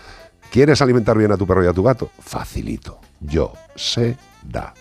¿Quieres 0.50 0.82
alimentar 0.82 1.16
bien 1.16 1.30
a 1.30 1.36
tu 1.36 1.46
perro 1.46 1.64
y 1.64 1.68
a 1.68 1.72
tu 1.72 1.84
gato? 1.84 2.10
Facilito. 2.18 2.98
Yo 3.20 3.52
sé 3.76 4.16
da. 4.42 4.74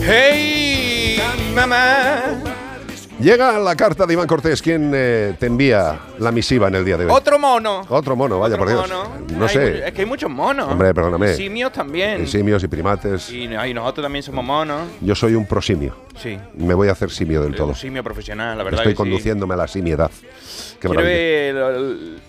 ¡Hey, 0.00 1.20
mamá! 1.56 2.45
Llega 3.18 3.58
la 3.58 3.74
carta 3.76 4.04
de 4.04 4.12
Iván 4.12 4.26
Cortés, 4.26 4.60
quien 4.60 4.92
eh, 4.94 5.34
te 5.38 5.46
envía 5.46 5.98
la 6.18 6.30
misiva 6.30 6.68
en 6.68 6.74
el 6.74 6.84
día 6.84 6.98
de 6.98 7.06
hoy. 7.06 7.10
Otro 7.10 7.38
mono. 7.38 7.80
Otro 7.88 8.14
mono, 8.14 8.38
vaya 8.40 8.56
Otro 8.56 8.66
por 8.66 8.74
Dios. 8.74 8.90
mono. 8.90 9.10
No 9.38 9.46
Hay 9.46 9.54
sé. 9.54 9.88
Es 9.88 9.94
que 9.94 10.02
hay 10.02 10.06
muchos 10.06 10.28
monos. 10.30 10.68
Hombre, 10.70 10.92
perdóname. 10.92 11.32
Simios 11.32 11.72
también. 11.72 12.22
Y 12.22 12.26
simios 12.26 12.62
y 12.62 12.68
primates. 12.68 13.30
Y, 13.32 13.46
ay, 13.54 13.72
nosotros 13.72 14.04
también 14.04 14.22
somos 14.22 14.44
monos. 14.44 14.82
Yo 15.00 15.14
soy 15.14 15.34
un 15.34 15.46
prosimio. 15.46 15.96
Sí. 16.20 16.38
Me 16.56 16.74
voy 16.74 16.88
a 16.88 16.92
hacer 16.92 17.10
simio 17.10 17.40
del 17.40 17.54
todo. 17.54 17.68
Un 17.68 17.74
simio 17.74 18.04
profesional, 18.04 18.58
la 18.58 18.64
verdad. 18.64 18.80
Estoy 18.80 18.92
que 18.92 18.96
sí. 18.96 19.02
conduciéndome 19.02 19.54
a 19.54 19.56
la 19.56 19.68
simiedad. 19.68 20.10
Qué 20.10 20.86
¿Quiere 20.88 20.94
maravilla. 20.96 21.66
ver 21.68 21.74
el- 21.76 22.20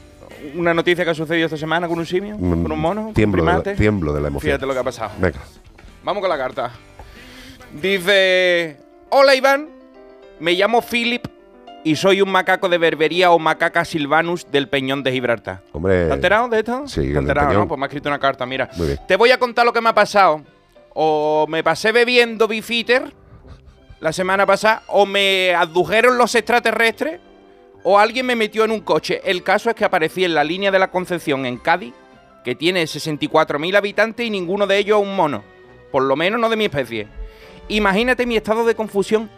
una 0.55 0.73
noticia 0.73 1.03
que 1.03 1.11
ha 1.11 1.15
sucedido 1.15 1.47
esta 1.47 1.57
semana 1.57 1.89
con 1.89 1.99
un 1.99 2.05
simio? 2.05 2.37
Mm, 2.37 2.63
¿Con 2.63 2.71
un 2.71 2.79
mono? 2.79 3.01
¿Con 3.01 3.07
un 3.09 3.13
tiemblo 3.13 3.43
de 3.43 3.51
la- 3.51 3.75
tiemblo 3.75 4.13
de 4.13 4.21
la 4.21 4.27
emoción. 4.29 4.51
Fíjate 4.51 4.65
lo 4.65 4.73
que 4.73 4.79
ha 4.79 4.83
pasado. 4.83 5.11
Venga. 5.19 5.39
Vamos 6.05 6.21
con 6.21 6.29
la 6.29 6.37
carta. 6.37 6.71
Dice: 7.81 8.77
Hola 9.09 9.35
Iván, 9.35 9.67
me 10.39 10.53
llamo 10.53 10.81
Philip 10.81 11.27
y 11.83 11.95
soy 11.95 12.21
un 12.21 12.29
macaco 12.29 12.69
de 12.69 12.77
berbería 12.77 13.31
o 13.31 13.39
macaca 13.39 13.85
silvanus 13.85 14.47
del 14.51 14.67
Peñón 14.67 15.03
de 15.03 15.11
Gibraltar. 15.11 15.61
Hombre. 15.71 16.07
¿Te 16.07 16.13
enterado 16.13 16.49
de 16.49 16.59
esto? 16.59 16.87
sí, 16.87 17.01
¿Te 17.13 17.17
enterado, 17.17 17.53
no? 17.53 17.67
Pues 17.67 17.77
me 17.79 17.85
ha 17.85 17.87
escrito 17.87 18.09
una 18.09 18.19
carta, 18.19 18.45
mira. 18.45 18.69
Muy 18.75 18.87
bien. 18.87 18.99
Te 19.07 19.15
voy 19.15 19.31
a 19.31 19.39
contar 19.39 19.65
lo 19.65 19.73
que 19.73 19.81
me 19.81 19.89
ha 19.89 19.93
pasado. 19.95 20.41
O 20.93 21.45
me 21.47 21.63
pasé 21.63 21.91
bebiendo 21.91 22.47
bifitter 22.47 23.13
la 23.99 24.11
semana 24.11 24.45
pasada, 24.45 24.83
o 24.87 25.05
me 25.05 25.53
abdujeron 25.55 26.17
los 26.17 26.35
extraterrestres, 26.35 27.19
o 27.83 27.97
alguien 27.97 28.25
me 28.25 28.35
metió 28.35 28.65
en 28.65 28.71
un 28.71 28.81
coche. 28.81 29.21
El 29.23 29.43
caso 29.43 29.69
es 29.69 29.75
que 29.75 29.85
aparecí 29.85 30.23
en 30.23 30.33
la 30.35 30.43
línea 30.43 30.71
de 30.71 30.79
la 30.79 30.91
Concepción 30.91 31.45
en 31.45 31.57
Cádiz, 31.57 31.93
que 32.43 32.55
tiene 32.55 32.83
64.000 32.83 33.75
habitantes 33.75 34.25
y 34.25 34.29
ninguno 34.29 34.67
de 34.67 34.77
ellos 34.77 34.99
un 35.01 35.15
mono. 35.15 35.43
Por 35.91 36.03
lo 36.03 36.15
menos 36.15 36.39
no 36.39 36.49
de 36.49 36.55
mi 36.57 36.65
especie. 36.65 37.07
Imagínate 37.69 38.25
mi 38.25 38.35
estado 38.35 38.65
de 38.65 38.75
confusión. 38.75 39.29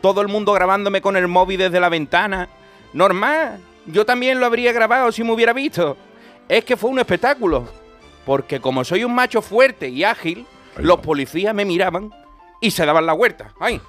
Todo 0.00 0.20
el 0.20 0.28
mundo 0.28 0.52
grabándome 0.52 1.00
con 1.00 1.16
el 1.16 1.28
móvil 1.28 1.58
desde 1.58 1.80
la 1.80 1.88
ventana. 1.88 2.48
Normal. 2.92 3.60
Yo 3.86 4.04
también 4.06 4.40
lo 4.40 4.46
habría 4.46 4.72
grabado 4.72 5.12
si 5.12 5.24
me 5.24 5.32
hubiera 5.32 5.52
visto. 5.52 5.96
Es 6.48 6.64
que 6.64 6.76
fue 6.76 6.90
un 6.90 6.98
espectáculo. 6.98 7.68
Porque 8.24 8.60
como 8.60 8.84
soy 8.84 9.04
un 9.04 9.14
macho 9.14 9.42
fuerte 9.42 9.88
y 9.88 10.04
ágil, 10.04 10.46
los 10.76 11.00
policías 11.00 11.54
me 11.54 11.64
miraban 11.64 12.12
y 12.60 12.70
se 12.70 12.86
daban 12.86 13.06
la 13.06 13.12
vuelta. 13.12 13.52
¡Ay! 13.58 13.80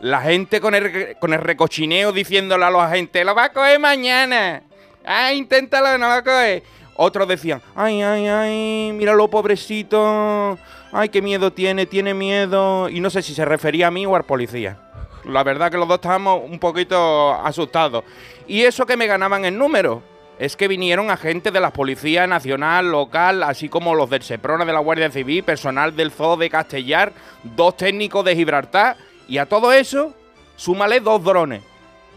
La 0.00 0.20
gente 0.20 0.60
con 0.60 0.74
el, 0.74 1.16
con 1.18 1.32
el 1.32 1.40
recochineo 1.40 2.12
diciéndole 2.12 2.64
a 2.64 2.70
los 2.70 2.82
agentes, 2.82 3.24
lo 3.24 3.34
va 3.34 3.44
a 3.44 3.52
coger 3.52 3.78
mañana. 3.78 4.62
¡Ay, 5.04 5.38
inténtalo, 5.38 5.96
no 5.96 6.14
lo 6.14 6.22
coge! 6.22 6.62
Otros 6.96 7.28
decían, 7.28 7.62
¡ay, 7.74 8.02
ay, 8.02 8.26
ay! 8.26 8.92
Míralo, 8.92 9.28
pobrecito. 9.28 10.58
¡Ay, 10.92 11.08
qué 11.10 11.22
miedo 11.22 11.52
tiene! 11.52 11.86
Tiene 11.86 12.14
miedo. 12.14 12.88
Y 12.88 13.00
no 13.00 13.10
sé 13.10 13.22
si 13.22 13.34
se 13.34 13.44
refería 13.44 13.88
a 13.88 13.90
mí 13.90 14.04
o 14.06 14.16
al 14.16 14.24
policía. 14.24 14.78
La 15.26 15.42
verdad 15.42 15.70
que 15.70 15.76
los 15.76 15.88
dos 15.88 15.96
estábamos 15.96 16.40
un 16.44 16.58
poquito 16.58 17.32
asustados. 17.34 18.04
Y 18.46 18.62
eso 18.62 18.86
que 18.86 18.96
me 18.96 19.06
ganaban 19.06 19.44
en 19.44 19.58
número. 19.58 20.02
Es 20.38 20.54
que 20.54 20.68
vinieron 20.68 21.10
agentes 21.10 21.50
de 21.50 21.60
la 21.60 21.72
Policía 21.72 22.26
Nacional, 22.26 22.90
local, 22.90 23.42
así 23.42 23.70
como 23.70 23.94
los 23.94 24.10
del 24.10 24.22
Seprona 24.22 24.66
de 24.66 24.72
la 24.74 24.80
Guardia 24.80 25.10
Civil, 25.10 25.42
personal 25.42 25.96
del 25.96 26.10
Zoo 26.12 26.36
de 26.36 26.50
Castellar, 26.50 27.12
dos 27.42 27.76
técnicos 27.78 28.22
de 28.24 28.36
Gibraltar. 28.36 28.98
Y 29.28 29.38
a 29.38 29.46
todo 29.46 29.72
eso, 29.72 30.14
súmale 30.56 31.00
dos 31.00 31.24
drones. 31.24 31.62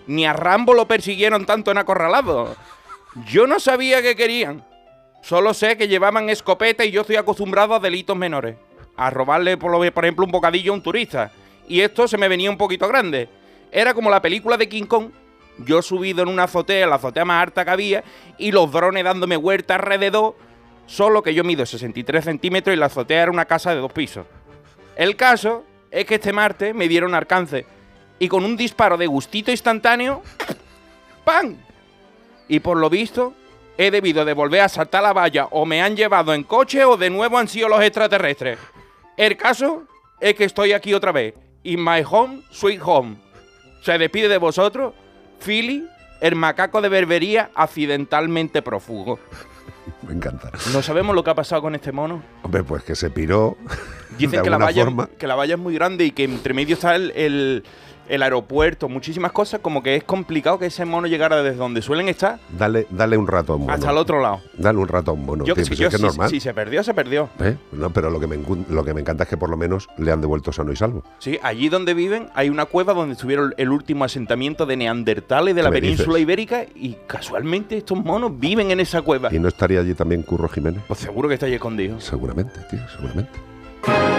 Ni 0.05 0.25
a 0.25 0.33
Rambo 0.33 0.73
lo 0.73 0.85
persiguieron 0.85 1.45
tanto 1.45 1.71
en 1.71 1.77
acorralado. 1.77 2.55
Yo 3.25 3.47
no 3.47 3.57
sabía 3.59 4.01
qué 4.01 4.17
querían. 4.17 4.65
Solo 5.21 5.53
sé 5.53 5.77
que 5.77 5.87
llevaban 5.87 6.29
escopeta 6.29 6.83
y 6.83 6.91
yo 6.91 7.01
estoy 7.01 7.15
acostumbrado 7.15 7.73
a 7.73 7.79
delitos 7.79 8.17
menores. 8.17 8.57
A 8.97 9.09
robarle, 9.09 9.55
por, 9.55 9.71
lo- 9.71 9.93
por 9.93 10.03
ejemplo, 10.03 10.25
un 10.25 10.31
bocadillo 10.31 10.73
a 10.73 10.75
un 10.75 10.83
turista. 10.83 11.31
Y 11.69 11.81
esto 11.81 12.07
se 12.07 12.17
me 12.17 12.27
venía 12.27 12.49
un 12.49 12.57
poquito 12.57 12.87
grande. 12.87 13.29
Era 13.71 13.93
como 13.93 14.09
la 14.09 14.21
película 14.21 14.57
de 14.57 14.67
King 14.67 14.85
Kong. 14.85 15.11
Yo 15.59 15.81
subido 15.81 16.23
en 16.23 16.29
una 16.29 16.43
azotea, 16.43 16.87
la 16.87 16.95
azotea 16.95 17.23
más 17.23 17.43
alta 17.43 17.63
que 17.63 17.71
había, 17.71 18.03
y 18.37 18.51
los 18.51 18.71
drones 18.71 19.03
dándome 19.03 19.37
vuelta 19.37 19.75
alrededor, 19.75 20.35
solo 20.87 21.21
que 21.21 21.33
yo 21.33 21.43
mido 21.43 21.65
63 21.65 22.25
centímetros 22.25 22.75
y 22.75 22.79
la 22.79 22.87
azotea 22.87 23.23
era 23.23 23.31
una 23.31 23.45
casa 23.45 23.73
de 23.73 23.81
dos 23.81 23.91
pisos. 23.91 24.25
El 24.95 25.15
caso 25.15 25.63
es 25.91 26.05
que 26.05 26.15
este 26.15 26.33
martes 26.33 26.73
me 26.73 26.87
dieron 26.87 27.13
alcance 27.13 27.65
y 28.17 28.27
con 28.27 28.43
un 28.43 28.57
disparo 28.57 28.97
de 28.97 29.07
gustito 29.07 29.51
instantáneo, 29.51 30.23
¡pam! 31.23 31.55
Y 32.47 32.59
por 32.59 32.77
lo 32.77 32.89
visto, 32.89 33.33
he 33.77 33.91
debido 33.91 34.25
de 34.25 34.33
volver 34.33 34.61
a 34.61 34.69
saltar 34.69 35.03
la 35.03 35.13
valla 35.13 35.45
o 35.51 35.65
me 35.65 35.81
han 35.81 35.95
llevado 35.95 36.33
en 36.33 36.43
coche 36.43 36.83
o 36.83 36.97
de 36.97 37.09
nuevo 37.09 37.37
han 37.37 37.47
sido 37.47 37.69
los 37.69 37.81
extraterrestres. 37.81 38.57
El 39.15 39.37
caso 39.37 39.83
es 40.19 40.33
que 40.33 40.45
estoy 40.45 40.73
aquí 40.73 40.93
otra 40.93 41.11
vez. 41.11 41.35
In 41.63 41.83
my 41.83 42.03
home, 42.09 42.41
sweet 42.51 42.79
home. 42.83 43.17
Se 43.81 43.97
despide 43.97 44.27
de 44.27 44.37
vosotros, 44.37 44.93
Philly, 45.39 45.87
el 46.21 46.35
macaco 46.35 46.81
de 46.81 46.89
berbería 46.89 47.49
accidentalmente 47.55 48.61
prófugo. 48.61 49.19
Me 50.07 50.13
encanta. 50.13 50.51
No 50.73 50.81
sabemos 50.81 51.15
lo 51.15 51.23
que 51.23 51.29
ha 51.31 51.35
pasado 51.35 51.61
con 51.61 51.75
este 51.75 51.91
mono. 51.91 52.23
Hombre, 52.43 52.63
pues 52.63 52.83
que 52.83 52.95
se 52.95 53.09
piró. 53.09 53.57
Dicen 54.17 54.39
de 54.39 54.41
que 54.43 54.49
la, 54.49 54.57
valla, 54.57 54.83
forma. 54.85 55.07
que 55.17 55.27
la 55.27 55.35
valla 55.35 55.55
es 55.55 55.59
muy 55.59 55.73
grande 55.73 56.05
y 56.05 56.11
que 56.11 56.23
entre 56.23 56.53
medio 56.53 56.75
está 56.75 56.95
el, 56.95 57.11
el- 57.11 57.63
el 58.09 58.23
aeropuerto, 58.23 58.89
muchísimas 58.89 59.31
cosas, 59.31 59.59
como 59.61 59.81
que 59.83 59.95
es 59.95 60.03
complicado 60.03 60.59
que 60.59 60.65
ese 60.65 60.83
mono 60.85 61.07
llegara 61.07 61.41
desde 61.41 61.57
donde 61.57 61.81
suelen 61.81 62.09
estar 62.09 62.39
Dale, 62.57 62.87
dale 62.89 63.17
un 63.17 63.27
rato 63.27 63.53
a 63.53 63.55
un 63.55 63.61
mono. 63.63 63.73
hasta 63.73 63.91
el 63.91 63.97
otro 63.97 64.21
lado. 64.21 64.41
Dale 64.57 64.77
un 64.79 64.87
rato 64.87 65.11
a 65.11 65.13
un 65.13 65.25
mono. 65.25 65.45
yo 65.45 65.53
tío, 65.53 65.63
que 65.63 65.67
pues 65.69 65.79
yo 65.79 65.87
es 65.87 65.91
que 65.93 65.97
si- 65.97 66.03
normal. 66.03 66.29
si 66.29 66.39
se 66.39 66.53
perdió, 66.53 66.83
se 66.83 66.93
perdió. 66.93 67.29
¿Eh? 67.39 67.55
No, 67.71 67.91
pero 67.91 68.09
lo 68.09 68.19
que, 68.19 68.27
me, 68.27 68.37
lo 68.69 68.83
que 68.83 68.93
me 68.93 69.01
encanta 69.01 69.23
es 69.23 69.29
que 69.29 69.37
por 69.37 69.49
lo 69.49 69.57
menos 69.57 69.87
le 69.97 70.11
han 70.11 70.21
devuelto 70.21 70.51
sano 70.51 70.71
y 70.71 70.75
salvo. 70.75 71.03
Sí, 71.19 71.39
allí 71.43 71.69
donde 71.69 71.93
viven 71.93 72.29
hay 72.33 72.49
una 72.49 72.65
cueva 72.65 72.93
donde 72.93 73.13
estuvieron 73.13 73.53
el 73.57 73.69
último 73.69 74.03
asentamiento 74.05 74.65
de 74.65 74.75
neandertales 74.77 75.55
de 75.55 75.63
la 75.63 75.69
¿Qué 75.69 75.75
me 75.75 75.81
península 75.81 76.15
dices? 76.17 76.21
ibérica 76.23 76.63
y 76.75 76.97
casualmente 77.07 77.77
estos 77.77 78.03
monos 78.03 78.39
viven 78.39 78.71
en 78.71 78.79
esa 78.79 79.01
cueva. 79.01 79.33
¿Y 79.33 79.39
no 79.39 79.47
estaría 79.47 79.79
allí 79.79 79.93
también 79.93 80.23
Curro 80.23 80.49
Jiménez? 80.49 80.81
Pues 80.87 80.99
seguro 80.99 81.27
que 81.27 81.35
está 81.35 81.45
ahí 81.45 81.53
escondido. 81.53 81.99
Seguramente, 81.99 82.59
tío, 82.69 82.79
seguramente. 82.89 84.18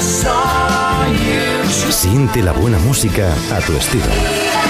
saw 0.00 1.06
you. 1.12 1.92
Siente 1.92 2.42
la 2.42 2.52
buena 2.52 2.78
música 2.78 3.34
a 3.54 3.60
tu 3.60 3.76
estilo. 3.76 4.69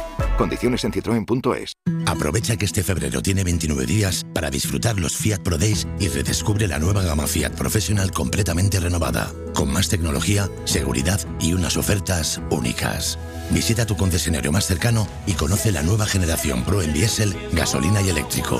Condiciones 0.37 0.83
en 0.83 0.91
citroen.es. 0.91 1.73
Aprovecha 2.05 2.57
que 2.57 2.65
este 2.65 2.83
febrero 2.83 3.21
tiene 3.21 3.43
29 3.43 3.85
días 3.85 4.25
para 4.33 4.49
disfrutar 4.49 4.99
los 4.99 5.15
Fiat 5.15 5.41
Pro 5.41 5.57
Days 5.57 5.87
y 5.99 6.07
redescubre 6.07 6.67
la 6.67 6.79
nueva 6.79 7.03
gama 7.03 7.27
Fiat 7.27 7.51
Professional 7.51 8.11
completamente 8.11 8.79
renovada, 8.79 9.31
con 9.53 9.71
más 9.71 9.89
tecnología, 9.89 10.49
seguridad 10.65 11.19
y 11.39 11.53
unas 11.53 11.77
ofertas 11.77 12.41
únicas. 12.49 13.17
Visita 13.51 13.85
tu 13.85 13.95
concesionario 13.95 14.51
más 14.51 14.65
cercano 14.65 15.07
y 15.27 15.33
conoce 15.33 15.71
la 15.71 15.83
nueva 15.83 16.05
generación 16.05 16.63
Pro 16.63 16.81
en 16.81 16.93
diésel, 16.93 17.35
gasolina 17.53 18.01
y 18.01 18.09
eléctrico. 18.09 18.59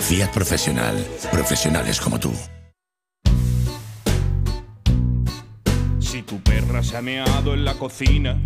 Fiat 0.00 0.32
Professional. 0.32 0.96
Profesionales 1.30 2.00
como 2.00 2.18
tú. 2.18 2.32
Si 5.98 6.22
tu 6.22 6.40
perra 6.40 6.82
se 6.82 6.96
ha 6.96 7.02
meado 7.02 7.54
en 7.54 7.64
la 7.64 7.74
cocina, 7.74 8.40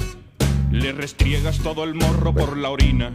le 0.73 0.93
restriegas 0.93 1.59
todo 1.61 1.85
el 1.85 1.95
morro 1.95 2.35
por 2.35 2.57
la 2.57 2.71
orina. 2.71 3.13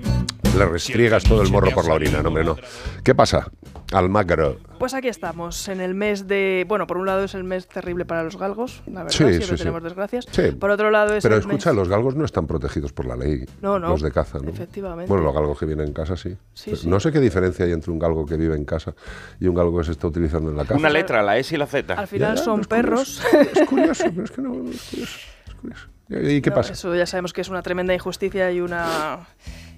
Le 0.58 0.66
restriegas 0.66 1.24
todo 1.24 1.42
el 1.42 1.52
morro 1.52 1.72
por 1.72 1.88
la 1.88 1.94
orina, 1.96 2.22
no, 2.22 2.30
hombre, 2.30 2.44
no. 2.44 2.56
¿Qué 3.04 3.14
pasa? 3.14 3.52
Almagro. 3.94 4.58
Pues 4.80 4.94
aquí 4.94 5.08
estamos, 5.08 5.68
en 5.70 5.82
el 5.82 5.94
mes 5.96 6.28
de... 6.28 6.66
Bueno, 6.68 6.88
por 6.88 6.98
un 6.98 7.06
lado 7.06 7.24
es 7.24 7.34
el 7.36 7.44
mes 7.44 7.68
terrible 7.68 8.06
para 8.06 8.24
los 8.24 8.38
galgos, 8.38 8.82
la 8.88 9.04
verdad, 9.04 9.12
Sí, 9.12 9.18
siempre 9.18 9.42
sí, 9.46 9.52
sí. 9.54 9.58
tenemos 9.60 9.84
desgracias. 9.84 10.26
Sí. 10.32 10.52
Por 10.52 10.70
otro 10.72 10.90
lado 10.92 11.16
es 11.16 11.24
Pero 11.24 11.36
el 11.36 11.42
escucha, 11.42 11.70
mes... 11.70 11.78
los 11.78 11.90
galgos 11.90 12.16
no 12.16 12.26
están 12.26 12.48
protegidos 12.48 12.92
por 12.92 13.06
la 13.06 13.16
ley. 13.16 13.46
No, 13.62 13.80
no. 13.80 13.90
Los 13.90 14.02
de 14.02 14.12
caza, 14.12 14.40
¿no? 14.40 14.50
Efectivamente. 14.50 15.08
Bueno, 15.10 15.24
los 15.24 15.34
galgos 15.34 15.58
que 15.60 15.66
vienen 15.66 15.88
en 15.88 15.94
casa 15.94 16.16
sí. 16.18 16.36
Sí, 16.54 16.64
Pero 16.72 16.78
sí. 16.78 16.90
No 16.90 17.00
sé 17.00 17.12
qué 17.12 17.20
diferencia 17.20 17.66
hay 17.66 17.72
entre 17.72 17.92
un 17.92 18.00
galgo 18.00 18.26
que 18.26 18.36
vive 18.38 18.56
en 18.56 18.66
casa 18.66 18.94
y 19.40 19.48
un 19.48 19.56
galgo 19.56 19.78
que 19.80 19.86
se 19.86 19.92
está 19.92 20.08
utilizando 20.08 20.50
en 20.52 20.58
la 20.58 20.64
caza. 20.64 20.76
Una 20.80 20.90
letra, 20.90 21.22
la 21.24 21.38
S 21.38 21.54
y 21.56 21.58
la 21.58 21.66
Z. 21.68 21.94
Al 21.94 22.08
final 22.08 22.36
Ya, 22.36 22.40
ya, 22.40 22.44
son 22.44 22.56
no 22.58 22.62
es 22.62 22.68
perros. 22.68 23.22
Es 23.54 23.68
curioso, 23.68 24.04
pero 24.14 24.24
es 24.26 24.32
que 24.32 24.42
no, 24.42 24.50
no 24.54 24.70
es 24.72 24.82
curioso. 24.90 25.18
es 25.48 25.56
curioso. 25.56 25.88
¿Y 26.10 26.42
qué 26.42 26.50
No, 26.50 26.56
pasa? 26.56 26.74
Eso 26.74 26.96
ya 26.96 27.06
sabemos 27.06 27.34
que 27.34 27.42
es 27.42 27.50
una 27.50 27.62
tremenda 27.62 27.94
injusticia 27.94 28.52
y 28.52 28.62
una 28.62 29.28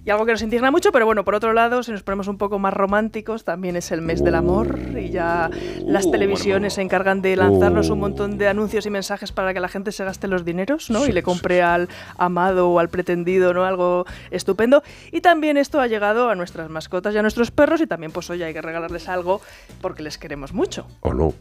y 0.05 0.11
algo 0.11 0.25
que 0.25 0.31
nos 0.31 0.41
indigna 0.41 0.71
mucho, 0.71 0.93
pero 0.93 1.05
bueno, 1.05 1.25
por 1.25 1.35
otro 1.35 1.51
lado, 1.51 1.83
si 1.83 1.91
nos 1.91 2.03
ponemos 2.03 2.29
un 2.29 2.37
poco 2.37 2.57
más 2.57 2.73
románticos, 2.73 3.43
también 3.43 3.75
es 3.75 3.91
el 3.91 4.01
mes 4.01 4.23
del 4.23 4.35
amor 4.35 4.79
y 4.97 5.09
ya 5.09 5.49
las 5.85 6.05
Uh, 6.05 6.11
televisiones 6.11 6.73
se 6.73 6.81
encargan 6.81 7.21
de 7.21 7.35
lanzarnos 7.35 7.89
un 7.89 7.97
Uh. 7.97 8.01
montón 8.01 8.37
de 8.37 8.47
anuncios 8.47 8.85
y 8.85 8.89
mensajes 8.89 9.33
para 9.33 9.53
que 9.53 9.59
la 9.59 9.67
gente 9.67 9.91
se 9.91 10.05
gaste 10.05 10.27
los 10.29 10.45
dineros, 10.45 10.89
¿no? 10.89 11.05
Y 11.05 11.11
le 11.11 11.21
compre 11.21 11.61
al 11.61 11.89
amado 12.17 12.69
o 12.69 12.79
al 12.79 12.87
pretendido, 12.89 13.53
¿no? 13.53 13.65
Algo 13.65 14.05
estupendo. 14.31 14.83
Y 15.11 15.19
también 15.19 15.57
esto 15.57 15.81
ha 15.81 15.87
llegado 15.87 16.29
a 16.29 16.35
nuestras 16.35 16.69
mascotas 16.69 17.13
y 17.13 17.17
a 17.17 17.21
nuestros 17.21 17.51
perros 17.51 17.81
y 17.81 17.87
también 17.87 18.13
pues 18.13 18.29
hoy 18.29 18.41
hay 18.41 18.53
que 18.53 18.61
regalarles 18.61 19.09
algo 19.09 19.41
porque 19.81 20.01
les 20.01 20.17
queremos 20.17 20.53
mucho. 20.53 20.87
¿O 21.01 21.13
no? 21.13 21.33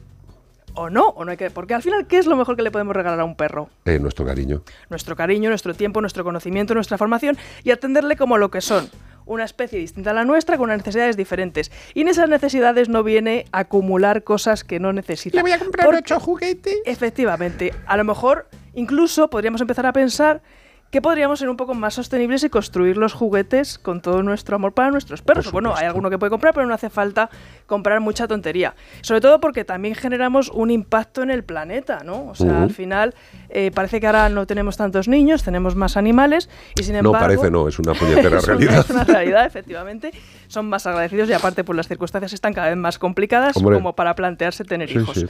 O 0.74 0.90
no, 0.90 1.08
o 1.08 1.24
no 1.24 1.30
hay 1.30 1.36
que, 1.36 1.50
porque 1.50 1.74
al 1.74 1.82
final 1.82 2.06
¿qué 2.06 2.18
es 2.18 2.26
lo 2.26 2.36
mejor 2.36 2.56
que 2.56 2.62
le 2.62 2.70
podemos 2.70 2.94
regalar 2.94 3.20
a 3.20 3.24
un 3.24 3.34
perro? 3.36 3.68
Eh, 3.84 3.98
nuestro 3.98 4.24
cariño. 4.24 4.62
nuestro 4.90 5.16
cariño, 5.16 5.48
nuestro 5.48 5.74
tiempo, 5.74 6.00
nuestro 6.00 6.24
conocimiento, 6.24 6.74
nuestra 6.74 6.98
formación 6.98 7.36
y 7.64 7.70
atenderle 7.70 8.16
como 8.16 8.38
lo 8.38 8.50
que 8.50 8.60
son. 8.60 8.88
Una 9.26 9.44
especie 9.44 9.78
distinta 9.78 10.12
a 10.12 10.14
la 10.14 10.24
nuestra 10.24 10.56
con 10.56 10.64
unas 10.64 10.78
necesidades 10.78 11.16
diferentes. 11.16 11.70
Y 11.92 12.00
en 12.00 12.08
esas 12.08 12.30
necesidades 12.30 12.88
no 12.88 13.02
viene 13.02 13.44
a 13.52 13.60
acumular 13.60 14.24
cosas 14.24 14.64
que 14.64 14.80
no 14.80 14.92
necesita. 14.94 15.36
Le 15.36 15.42
voy 15.42 15.52
a 15.52 15.58
comprar 15.58 15.86
ocho 15.94 16.18
juguetes. 16.18 16.78
Efectivamente. 16.86 17.74
A 17.86 17.98
lo 17.98 18.04
mejor 18.04 18.48
incluso 18.74 19.28
podríamos 19.28 19.60
empezar 19.60 19.84
a 19.84 19.92
pensar 19.92 20.40
que 20.90 21.02
podríamos 21.02 21.38
ser 21.38 21.50
un 21.50 21.56
poco 21.58 21.74
más 21.74 21.92
sostenibles 21.94 22.42
y 22.44 22.48
construir 22.48 22.96
los 22.96 23.12
juguetes 23.12 23.78
con 23.78 24.00
todo 24.00 24.22
nuestro 24.22 24.56
amor 24.56 24.72
para 24.72 24.90
nuestros 24.90 25.20
perros. 25.20 25.52
Bueno, 25.52 25.74
hay 25.76 25.84
alguno 25.86 26.08
que 26.08 26.18
puede 26.18 26.30
comprar, 26.30 26.54
pero 26.54 26.66
no 26.66 26.72
hace 26.72 26.88
falta 26.88 27.28
comprar 27.66 28.00
mucha 28.00 28.26
tontería. 28.26 28.74
Sobre 29.02 29.20
todo 29.20 29.38
porque 29.38 29.64
también 29.64 29.94
generamos 29.94 30.48
un 30.48 30.70
impacto 30.70 31.22
en 31.22 31.30
el 31.30 31.44
planeta, 31.44 32.00
¿no? 32.04 32.28
O 32.28 32.34
sea, 32.34 32.62
al 32.62 32.70
final 32.70 33.14
eh, 33.50 33.70
parece 33.74 34.00
que 34.00 34.06
ahora 34.06 34.30
no 34.30 34.46
tenemos 34.46 34.78
tantos 34.78 35.08
niños, 35.08 35.42
tenemos 35.42 35.76
más 35.76 35.98
animales 35.98 36.48
y 36.78 36.82
sin 36.82 36.94
No 36.94 37.00
embargo... 37.00 37.18
parece, 37.26 37.50
no, 37.50 37.68
es 37.68 37.78
una 37.78 37.92
puñetera 37.98 38.38
Es 38.38 38.44
una- 38.44 38.54
realidad. 38.56 38.78
Es 38.78 38.90
una 38.90 39.04
realidad, 39.04 39.44
efectivamente. 39.44 40.10
Son 40.46 40.66
más 40.70 40.86
agradecidos 40.86 41.28
y 41.28 41.34
aparte 41.34 41.64
pues 41.64 41.76
las 41.76 41.86
circunstancias 41.88 42.32
están 42.32 42.54
cada 42.54 42.68
vez 42.68 42.76
más 42.78 42.98
complicadas 42.98 43.54
Hombre. 43.58 43.76
como 43.76 43.94
para 43.94 44.14
plantearse 44.14 44.64
tener 44.64 44.88
Sí, 44.88 44.98
hijos. 44.98 45.16
sí. 45.18 45.26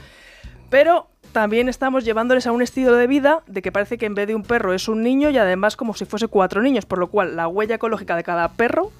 Pero 0.69 1.09
también 1.31 1.69
estamos 1.69 2.05
llevándoles 2.05 2.47
a 2.47 2.51
un 2.51 2.61
estilo 2.61 2.95
de 2.95 3.07
vida 3.07 3.43
de 3.47 3.61
que 3.61 3.71
parece 3.71 3.97
que 3.97 4.05
en 4.05 4.15
vez 4.15 4.27
de 4.27 4.35
un 4.35 4.43
perro 4.43 4.73
es 4.73 4.87
un 4.87 5.03
niño 5.03 5.29
y 5.29 5.37
además 5.37 5.75
como 5.75 5.93
si 5.93 6.05
fuese 6.05 6.27
cuatro 6.27 6.61
niños, 6.61 6.85
por 6.85 6.99
lo 6.99 7.07
cual 7.07 7.35
la 7.35 7.47
huella 7.47 7.75
ecológica 7.75 8.15
de 8.15 8.23
cada 8.23 8.49
perro 8.49 8.91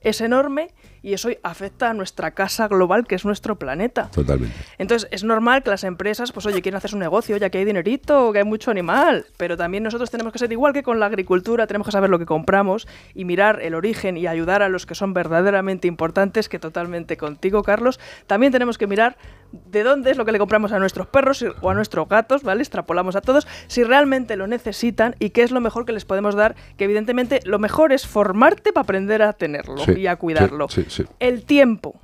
es 0.00 0.20
enorme 0.20 0.70
y 1.04 1.12
eso 1.12 1.28
afecta 1.42 1.90
a 1.90 1.94
nuestra 1.94 2.32
casa 2.32 2.66
global 2.66 3.06
que 3.06 3.14
es 3.14 3.24
nuestro 3.24 3.56
planeta. 3.58 4.08
Totalmente. 4.10 4.56
Entonces 4.78 5.06
es 5.12 5.22
normal 5.22 5.62
que 5.62 5.70
las 5.70 5.84
empresas, 5.84 6.32
pues 6.32 6.46
oye, 6.46 6.62
quieren 6.62 6.78
hacer 6.78 6.90
su 6.90 6.98
negocio, 6.98 7.36
ya 7.36 7.50
que 7.50 7.58
hay 7.58 7.64
dinerito, 7.64 8.32
que 8.32 8.38
hay 8.38 8.44
mucho 8.44 8.70
animal, 8.70 9.26
pero 9.36 9.56
también 9.56 9.82
nosotros 9.84 10.10
tenemos 10.10 10.32
que 10.32 10.38
ser 10.38 10.50
igual 10.50 10.72
que 10.72 10.82
con 10.82 10.98
la 10.98 11.06
agricultura, 11.06 11.66
tenemos 11.66 11.86
que 11.86 11.92
saber 11.92 12.08
lo 12.10 12.18
que 12.18 12.26
compramos 12.26 12.88
y 13.14 13.24
mirar 13.24 13.60
el 13.62 13.74
origen 13.74 14.16
y 14.16 14.26
ayudar 14.26 14.62
a 14.62 14.68
los 14.68 14.86
que 14.86 14.94
son 14.94 15.12
verdaderamente 15.12 15.86
importantes, 15.88 16.48
que 16.48 16.58
totalmente 16.58 17.16
contigo, 17.16 17.62
Carlos. 17.62 18.00
También 18.26 18.50
tenemos 18.52 18.78
que 18.78 18.86
mirar 18.86 19.16
de 19.52 19.82
dónde 19.84 20.10
es 20.10 20.16
lo 20.16 20.24
que 20.24 20.32
le 20.32 20.38
compramos 20.38 20.72
a 20.72 20.78
nuestros 20.78 21.06
perros 21.06 21.44
o 21.60 21.70
a 21.70 21.74
nuestros 21.74 22.08
gatos, 22.08 22.42
¿vale? 22.42 22.62
Extrapolamos 22.62 23.14
a 23.14 23.20
todos, 23.20 23.46
si 23.66 23.84
realmente 23.84 24.36
lo 24.36 24.46
necesitan 24.46 25.14
y 25.18 25.30
qué 25.30 25.42
es 25.42 25.50
lo 25.50 25.60
mejor 25.60 25.84
que 25.84 25.92
les 25.92 26.04
podemos 26.04 26.34
dar, 26.34 26.54
que 26.76 26.84
evidentemente 26.84 27.40
lo 27.44 27.58
mejor 27.58 27.92
es 27.92 28.06
formarte 28.06 28.72
para 28.72 28.82
aprender 28.82 29.22
a 29.22 29.32
tenerlo 29.32 29.78
Sí, 29.84 29.92
y 29.92 30.06
a 30.06 30.16
cuidarlo. 30.16 30.68
sí, 30.68 30.84
sí, 30.88 30.93
sí. 30.94 31.04
El 31.20 31.44
tiempo. 31.44 32.00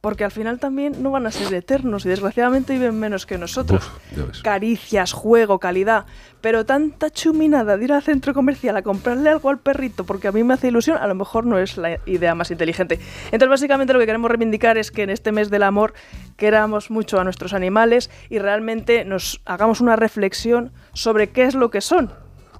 Porque 0.00 0.22
al 0.22 0.30
final 0.30 0.58
también 0.58 1.02
no 1.02 1.10
van 1.10 1.26
a 1.26 1.30
ser 1.30 1.54
eternos 1.54 2.04
y 2.04 2.10
desgraciadamente 2.10 2.74
viven 2.74 3.00
menos 3.00 3.24
que 3.24 3.38
nosotros. 3.38 3.90
Uf. 4.14 4.42
Caricias, 4.42 5.14
juego, 5.14 5.58
calidad. 5.58 6.04
Pero 6.42 6.66
tanta 6.66 7.08
chuminada 7.08 7.78
de 7.78 7.84
ir 7.84 7.92
al 7.94 8.02
centro 8.02 8.34
comercial 8.34 8.76
a 8.76 8.82
comprarle 8.82 9.30
algo 9.30 9.48
al 9.48 9.60
perrito 9.60 10.04
porque 10.04 10.28
a 10.28 10.32
mí 10.32 10.44
me 10.44 10.52
hace 10.52 10.68
ilusión, 10.68 10.98
a 10.98 11.06
lo 11.06 11.14
mejor 11.14 11.46
no 11.46 11.58
es 11.58 11.78
la 11.78 12.00
idea 12.04 12.34
más 12.34 12.50
inteligente. 12.50 13.00
Entonces, 13.32 13.48
básicamente 13.48 13.94
lo 13.94 13.98
que 13.98 14.04
queremos 14.04 14.30
reivindicar 14.30 14.76
es 14.76 14.90
que 14.90 15.04
en 15.04 15.08
este 15.08 15.32
mes 15.32 15.48
del 15.48 15.62
amor 15.62 15.94
queramos 16.36 16.90
mucho 16.90 17.18
a 17.18 17.24
nuestros 17.24 17.54
animales 17.54 18.10
y 18.28 18.38
realmente 18.38 19.06
nos 19.06 19.40
hagamos 19.46 19.80
una 19.80 19.96
reflexión 19.96 20.70
sobre 20.92 21.30
qué 21.30 21.44
es 21.44 21.54
lo 21.54 21.70
que 21.70 21.80
son. 21.80 22.12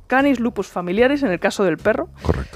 Canis 0.06 0.40
lupus 0.40 0.68
familiares, 0.68 1.22
en 1.22 1.30
el 1.30 1.40
caso 1.40 1.62
del 1.64 1.76
perro. 1.76 2.08
Correcto. 2.22 2.53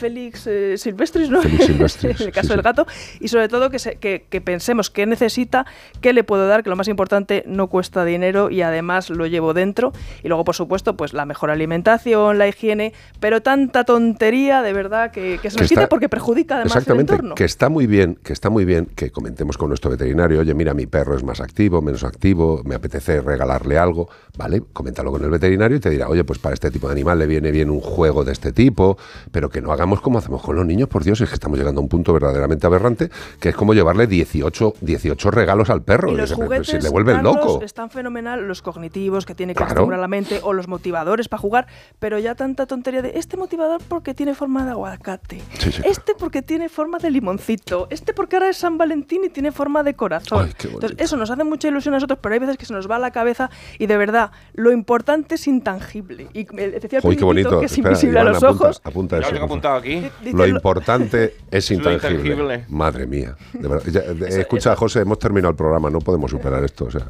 Félix 0.00 0.46
eh, 0.46 0.76
silvestris, 0.78 1.30
¿no? 1.30 1.42
Félix 1.42 1.66
silvestris, 1.66 2.20
en 2.20 2.26
el 2.28 2.32
caso 2.32 2.48
sí, 2.48 2.54
del 2.54 2.62
gato. 2.62 2.86
Y 3.20 3.28
sobre 3.28 3.48
todo 3.48 3.70
que, 3.70 3.78
se- 3.78 3.96
que, 3.96 4.24
que 4.28 4.40
pensemos 4.40 4.90
qué 4.90 5.06
necesita, 5.06 5.66
qué 6.00 6.12
le 6.12 6.24
puedo 6.24 6.48
dar, 6.48 6.62
que 6.62 6.70
lo 6.70 6.76
más 6.76 6.88
importante 6.88 7.44
no 7.46 7.68
cuesta 7.68 8.04
dinero 8.04 8.50
y 8.50 8.62
además 8.62 9.10
lo 9.10 9.26
llevo 9.26 9.54
dentro. 9.54 9.92
Y 10.22 10.28
luego, 10.28 10.44
por 10.44 10.54
supuesto, 10.54 10.96
pues 10.96 11.12
la 11.12 11.26
mejor 11.26 11.50
alimentación, 11.50 12.38
la 12.38 12.48
higiene, 12.48 12.92
pero 13.20 13.42
tanta 13.42 13.84
tontería 13.84 14.62
de 14.62 14.72
verdad 14.72 15.10
que, 15.10 15.38
que 15.42 15.50
se 15.50 15.58
nos 15.58 15.68
quita 15.68 15.88
porque 15.88 16.08
perjudica 16.08 16.54
además 16.56 16.72
el 16.72 16.78
Exactamente, 16.78 17.12
entorno. 17.12 17.34
que 17.34 17.44
está 17.44 17.68
muy 17.68 17.86
bien, 17.86 18.16
que 18.22 18.32
está 18.32 18.48
muy 18.50 18.64
bien 18.64 18.86
que 18.94 19.10
comentemos 19.10 19.58
con 19.58 19.68
nuestro 19.68 19.90
veterinario, 19.90 20.40
oye, 20.40 20.54
mira, 20.54 20.72
mi 20.74 20.86
perro 20.86 21.16
es 21.16 21.22
más 21.24 21.40
activo, 21.40 21.82
menos 21.82 22.04
activo, 22.04 22.62
me 22.64 22.74
apetece 22.76 23.20
regalarle 23.20 23.76
algo, 23.78 24.08
¿vale? 24.38 24.62
Coméntalo 24.72 25.10
con 25.10 25.22
el 25.24 25.30
veterinario 25.30 25.76
y 25.76 25.80
te 25.80 25.90
dirá, 25.90 26.08
oye, 26.08 26.24
pues 26.24 26.38
para 26.38 26.54
este 26.54 26.70
tipo 26.70 26.86
de 26.86 26.92
animal 26.92 27.18
le 27.18 27.26
viene 27.26 27.50
bien 27.50 27.70
un 27.70 27.80
juego 27.80 28.24
de 28.24 28.32
este 28.32 28.52
tipo, 28.52 28.96
pero 29.32 29.50
que 29.50 29.60
no 29.60 29.72
hagamos 29.72 29.89
como 29.98 30.18
hacemos 30.18 30.40
con 30.42 30.54
los 30.54 30.64
niños, 30.64 30.88
por 30.88 31.02
Dios, 31.02 31.20
es 31.20 31.28
que 31.28 31.34
estamos 31.34 31.58
llegando 31.58 31.80
a 31.80 31.82
un 31.82 31.88
punto 31.88 32.12
verdaderamente 32.12 32.68
aberrante, 32.68 33.10
que 33.40 33.48
es 33.48 33.56
como 33.56 33.74
llevarle 33.74 34.06
18, 34.06 34.74
18 34.80 35.30
regalos 35.32 35.70
al 35.70 35.82
perro, 35.82 36.12
Y 36.12 36.16
los 36.16 36.28
se- 36.28 36.80
le 36.80 36.88
vuelven 36.90 37.24
loco. 37.24 37.60
están 37.64 37.90
fenomenal, 37.90 38.46
los 38.46 38.62
cognitivos 38.62 39.26
que 39.26 39.34
tiene 39.34 39.54
que 39.54 39.58
Claro. 39.58 39.72
acostumbrar 39.72 39.98
la 39.98 40.06
mente 40.06 40.38
o 40.44 40.52
los 40.52 40.68
motivadores 40.68 41.28
para 41.28 41.40
jugar, 41.40 41.66
pero 41.98 42.20
ya 42.20 42.36
tanta 42.36 42.66
tontería 42.66 43.02
de 43.02 43.12
este 43.16 43.36
motivador 43.36 43.80
porque 43.88 44.14
tiene 44.14 44.34
forma 44.34 44.64
de 44.64 44.70
aguacate, 44.70 45.42
Sí, 45.58 45.72
sí. 45.72 45.82
este 45.84 46.14
porque 46.14 46.42
tiene 46.42 46.68
forma 46.68 46.98
de 46.98 47.10
limoncito, 47.10 47.88
este 47.90 48.12
porque 48.12 48.36
ahora 48.36 48.50
es 48.50 48.58
San 48.58 48.78
Valentín 48.78 49.24
y 49.24 49.30
tiene 49.30 49.50
forma 49.50 49.82
de 49.82 49.94
corazón. 49.94 50.44
Ay, 50.46 50.52
qué 50.56 50.68
bonito. 50.68 50.86
Entonces, 50.86 51.04
eso 51.04 51.16
nos 51.16 51.30
hace 51.30 51.42
mucha 51.44 51.68
ilusión 51.68 51.94
a 51.94 51.96
nosotros, 51.96 52.18
pero 52.22 52.34
hay 52.34 52.38
veces 52.38 52.58
que 52.58 52.66
se 52.66 52.74
nos 52.74 52.90
va 52.90 52.96
a 52.96 52.98
la 52.98 53.10
cabeza 53.10 53.48
y 53.78 53.86
de 53.86 53.96
verdad, 53.96 54.30
lo 54.52 54.70
importante 54.72 55.36
es 55.36 55.46
intangible. 55.46 56.28
Y 56.34 56.46
me 56.52 56.68
decía 56.68 56.98
el 57.00 57.06
Uy, 57.08 57.16
qué 57.16 57.24
bonito. 57.24 57.58
que 57.60 57.66
es 57.66 57.72
Espera, 57.72 57.88
invisible 57.88 58.12
Iván, 58.20 58.26
a 58.28 58.30
los 58.32 58.42
apunta- 58.42 58.64
ojos. 58.64 58.80
Apunta 58.84 59.16
Ya 59.16 59.20
eso, 59.22 59.30
lo 59.30 59.34
tengo 59.36 59.46
apuntado 59.46 59.79
aquí. 59.80 60.10
Lo 60.32 60.46
importante 60.46 61.34
es 61.50 61.70
intangible. 61.70 62.16
intangible. 62.18 62.64
Madre 62.68 63.06
mía. 63.06 63.36
de 63.52 63.68
verdad. 63.68 63.90
Ya, 63.90 64.00
de- 64.00 64.40
escucha, 64.40 64.76
José, 64.76 65.00
hemos 65.00 65.18
terminado 65.18 65.50
el 65.50 65.56
programa, 65.56 65.90
no 65.90 65.98
podemos 65.98 66.30
superar 66.30 66.62
esto. 66.64 66.84
O 66.86 66.90
sea, 66.90 67.06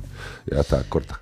ya 0.47 0.61
está, 0.61 0.83
corta. 0.89 1.21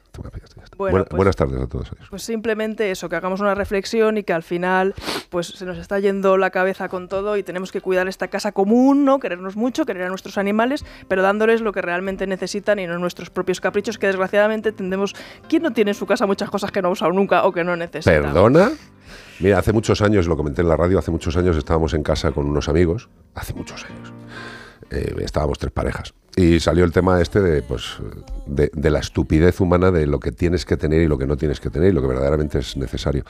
Bueno, 0.77 0.93
Buena- 0.93 1.05
pues- 1.05 1.17
buenas 1.17 1.37
tardes 1.37 1.61
a 1.61 1.67
todos. 1.69 1.91
Pues 2.11 2.23
simplemente 2.23 2.91
eso, 2.91 3.09
que 3.09 3.15
hagamos 3.17 3.41
una 3.41 3.55
reflexión 3.55 4.19
y 4.19 4.23
que 4.25 4.33
al 4.33 4.43
final 4.43 4.95
pues 5.31 5.47
se 5.49 5.65
nos 5.65 5.79
está 5.79 5.99
yendo 6.01 6.37
la 6.37 6.51
cabeza 6.51 6.89
con 6.89 7.09
todo 7.09 7.37
y 7.37 7.43
tenemos 7.45 7.71
que 7.73 7.81
cuidar 7.81 8.09
esta 8.09 8.29
casa 8.29 8.51
común, 8.53 9.05
¿no? 9.05 9.19
Querernos 9.21 9.57
mucho, 9.57 9.85
querer 9.87 10.05
a 10.05 10.09
nuestros 10.09 10.37
animales, 10.39 10.85
pero 11.09 11.23
dándoles 11.23 11.61
lo 11.61 11.73
que 11.73 11.83
realmente 11.83 12.27
necesitan 12.27 12.79
y 12.81 12.87
no 12.87 12.99
nuestros 12.99 13.31
propios 13.31 13.61
caprichos, 13.61 13.99
que 13.99 14.07
desgraciadamente 14.09 14.73
tendemos... 14.73 15.15
¿Quién 15.49 15.63
no 15.63 15.73
tiene 15.73 15.93
en 15.93 15.97
su 15.97 16.07
casa 16.07 16.27
muchas 16.27 16.51
cosas 16.51 16.71
que 16.73 16.83
no 16.83 16.89
ha 16.89 16.93
usado 16.93 17.13
nunca 17.13 17.45
o 17.45 17.53
que 17.53 17.63
no 17.65 17.77
necesita? 17.77 18.11
¿Perdona? 18.11 18.73
Mira, 19.41 19.59
hace 19.59 19.73
muchos 19.73 20.03
años, 20.03 20.27
lo 20.27 20.37
comenté 20.37 20.63
en 20.63 20.69
la 20.69 20.77
radio, 20.77 20.99
hace 20.99 21.11
muchos 21.11 21.37
años 21.37 21.57
estábamos 21.57 21.95
en 21.95 22.03
casa 22.03 22.33
con 22.33 22.47
unos 22.47 22.69
amigos, 22.69 23.09
hace 23.35 23.55
muchos 23.55 23.85
años. 23.85 24.13
Eh, 24.91 25.15
estábamos 25.21 25.59
tres 25.59 25.71
parejas. 25.73 26.15
Y 26.35 26.61
salió 26.61 26.85
el 26.85 26.93
tema 26.93 27.21
este 27.21 27.41
de, 27.41 27.63
pues, 27.63 27.97
de, 28.47 28.71
de 28.73 28.91
la 28.91 29.01
estupidez 29.01 29.61
humana 29.61 29.91
de 29.91 30.07
lo 30.07 30.21
que 30.21 30.31
tienes 30.33 30.65
que 30.65 30.77
tener 30.77 31.03
y 31.03 31.09
lo 31.09 31.19
que 31.19 31.27
no 31.27 31.37
tienes 31.37 31.61
que 31.61 31.69
tener 31.69 31.91
y 31.91 31.93
lo 31.93 32.01
que 32.01 32.07
verdaderamente 32.07 32.59
es 32.61 32.77
necesario. 32.77 33.25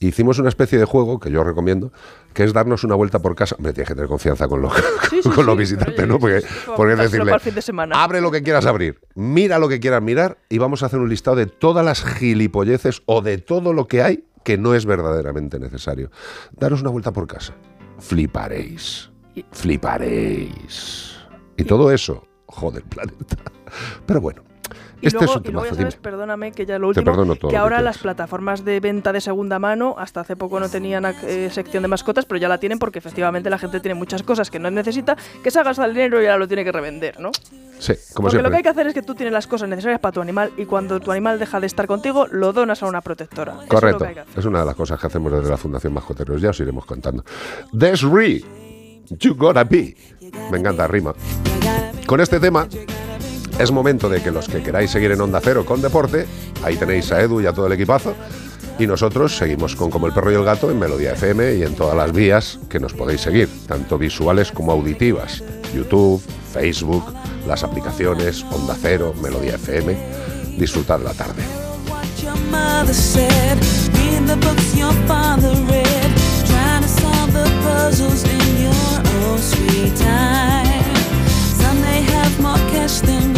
Hicimos 0.00 0.38
una 0.38 0.48
especie 0.48 0.78
de 0.78 0.84
juego 0.84 1.20
que 1.20 1.30
yo 1.30 1.44
recomiendo, 1.44 1.92
que 2.32 2.44
es 2.44 2.52
darnos 2.52 2.82
una 2.82 2.94
vuelta 2.94 3.20
por 3.20 3.34
casa. 3.34 3.56
Hombre, 3.56 3.72
tienes 3.72 3.88
que 3.88 3.94
tener 3.94 4.08
confianza 4.08 4.48
con 4.48 4.62
los, 4.62 4.72
Sí, 5.10 5.22
sí, 5.22 5.30
con 5.30 5.44
sí, 5.46 5.54
visitantes, 5.56 5.94
pero 5.96 6.08
¿no? 6.08 6.18
Porque, 6.18 6.38
es 6.38 6.98
decirle, 6.98 7.32
de 7.54 7.62
semana. 7.62 8.02
abre 8.02 8.20
lo 8.20 8.30
que 8.30 8.42
quieras 8.42 8.64
abrir, 8.66 9.00
mira 9.14 9.58
lo 9.58 9.68
que 9.68 9.78
quieras 9.78 10.02
mirar 10.02 10.38
y 10.48 10.58
vamos 10.58 10.82
a 10.82 10.86
hacer 10.86 10.98
un 10.98 11.08
listado 11.08 11.36
de 11.36 11.46
todas 11.46 11.84
las 11.84 12.04
gilipolleces 12.04 13.02
o 13.06 13.20
de 13.20 13.38
todo 13.38 13.72
lo 13.74 13.86
que 13.86 14.02
hay 14.02 14.24
que 14.46 14.56
no 14.56 14.76
es 14.76 14.86
verdaderamente 14.86 15.58
necesario. 15.58 16.08
Daros 16.52 16.80
una 16.80 16.90
vuelta 16.90 17.12
por 17.12 17.26
casa. 17.26 17.52
Fliparéis. 17.98 19.10
Fliparéis. 19.50 21.16
Y 21.56 21.64
todo 21.64 21.90
eso 21.90 22.24
jode 22.46 22.78
el 22.78 22.84
planeta. 22.84 23.38
Pero 24.06 24.20
bueno, 24.20 24.44
Y 25.00 25.08
este 25.08 25.18
luego, 25.18 25.32
es 25.32 25.36
un 25.36 25.42
y 25.46 25.52
luego 25.52 25.62
temazo, 25.64 25.74
ya 25.74 25.80
sabes, 25.90 25.96
perdóname 25.96 26.52
que 26.52 26.64
ya 26.66 26.78
lo 26.78 26.88
último, 26.88 27.04
todo 27.12 27.22
que 27.22 27.40
lo 27.42 27.48
que 27.50 27.56
ahora 27.56 27.76
quieras. 27.76 27.84
las 27.96 27.98
plataformas 27.98 28.64
de 28.64 28.80
venta 28.80 29.12
de 29.12 29.20
segunda 29.20 29.58
mano, 29.58 29.94
hasta 29.98 30.20
hace 30.20 30.36
poco 30.36 30.58
no 30.58 30.68
tenían 30.68 31.04
eh, 31.24 31.50
sección 31.52 31.82
de 31.82 31.88
mascotas, 31.88 32.24
pero 32.24 32.38
ya 32.38 32.48
la 32.48 32.58
tienen 32.58 32.78
porque 32.78 32.98
efectivamente 32.98 33.50
la 33.50 33.58
gente 33.58 33.80
tiene 33.80 33.94
muchas 33.94 34.22
cosas 34.22 34.50
que 34.50 34.58
no 34.58 34.70
necesita, 34.70 35.16
que 35.42 35.50
se 35.50 35.62
gasta 35.62 35.84
el 35.84 35.92
dinero 35.92 36.22
y 36.22 36.26
ahora 36.26 36.38
lo 36.38 36.48
tiene 36.48 36.64
que 36.64 36.72
revender, 36.72 37.20
¿no? 37.20 37.30
Sí, 37.78 37.92
como 38.14 38.28
porque 38.28 38.36
lo 38.38 38.48
siempre. 38.48 38.50
que 38.50 38.56
hay 38.56 38.62
que 38.62 38.68
hacer 38.70 38.86
es 38.86 38.94
que 38.94 39.02
tú 39.02 39.14
tienes 39.14 39.34
las 39.34 39.46
cosas 39.46 39.68
necesarias 39.68 40.00
para 40.00 40.12
tu 40.12 40.22
animal 40.22 40.50
y 40.56 40.64
cuando 40.64 40.98
tu 40.98 41.12
animal 41.12 41.38
deja 41.38 41.60
de 41.60 41.66
estar 41.66 41.86
contigo, 41.86 42.26
lo 42.30 42.54
donas 42.54 42.82
a 42.82 42.86
una 42.86 43.02
protectora. 43.02 43.52
Eso 43.52 43.62
es 43.64 43.68
lo 43.68 43.74
Correcto. 43.74 44.06
que 44.06 44.14
que 44.14 44.20
hacer. 44.20 44.38
Es 44.38 44.44
una 44.46 44.60
de 44.60 44.64
las 44.64 44.74
cosas 44.74 44.98
que 44.98 45.06
hacemos 45.06 45.30
desde 45.30 45.50
la 45.50 45.58
Fundación 45.58 45.92
Mascoteros. 45.92 46.40
Ya 46.40 46.50
os 46.50 46.60
iremos 46.60 46.86
contando. 46.86 47.22
Desri, 47.72 48.42
you 49.18 49.34
gotta 49.36 49.62
be. 49.64 49.94
Me 50.50 50.58
encanta, 50.58 50.86
rima. 50.88 51.12
Con 52.06 52.20
este 52.20 52.40
tema, 52.40 52.66
es 53.58 53.70
momento 53.70 54.08
de 54.08 54.22
que 54.22 54.30
los 54.30 54.48
que 54.48 54.62
queráis 54.62 54.90
seguir 54.90 55.12
en 55.12 55.20
Onda 55.20 55.40
Cero 55.42 55.64
con 55.64 55.80
deporte, 55.80 56.26
ahí 56.62 56.76
tenéis 56.76 57.10
a 57.12 57.20
Edu 57.20 57.40
y 57.40 57.46
a 57.46 57.52
todo 57.52 57.66
el 57.66 57.72
equipazo. 57.72 58.14
Y 58.78 58.86
nosotros 58.86 59.36
seguimos 59.36 59.74
con 59.74 59.90
Como 59.90 60.06
el 60.06 60.12
perro 60.12 60.30
y 60.30 60.34
el 60.34 60.44
gato 60.44 60.70
en 60.70 60.78
Melodía 60.78 61.12
FM 61.12 61.54
y 61.54 61.62
en 61.62 61.74
todas 61.74 61.96
las 61.96 62.12
vías 62.12 62.58
que 62.68 62.78
nos 62.78 62.92
podéis 62.92 63.22
seguir, 63.22 63.48
tanto 63.66 63.96
visuales 63.96 64.52
como 64.52 64.72
auditivas. 64.72 65.42
YouTube, 65.74 66.22
Facebook, 66.52 67.04
las 67.46 67.64
aplicaciones, 67.64 68.44
Onda 68.44 68.76
Cero, 68.80 69.14
Melodía 69.22 69.54
FM. 69.54 69.96
Disfrutad 70.58 71.00
la 71.00 71.14
tarde. 71.14 71.42
more 82.46 83.35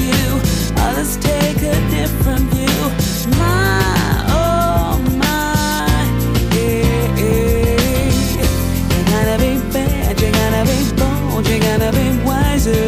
others 0.88 1.16
take 1.18 1.59
a 1.59 1.79
different 1.90 2.44
view. 2.53 2.83
My, 3.38 4.24
oh 4.29 4.98
my. 5.22 5.38
You 8.92 9.01
gotta 9.12 9.37
be 9.44 9.53
bad, 9.72 10.20
you 10.20 10.31
gotta 10.40 10.62
be 10.70 10.79
bold, 11.01 11.46
you 11.48 11.59
gotta 11.61 11.90
be 11.98 12.07
wiser. 12.24 12.87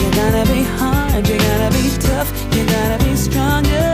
You 0.00 0.08
gotta 0.20 0.44
be 0.52 0.62
hard, 0.78 1.26
you 1.28 1.38
gotta 1.38 1.70
be 1.78 1.84
tough, 2.06 2.30
you 2.54 2.64
gotta 2.66 2.98
be 3.04 3.16
stronger. 3.16 3.88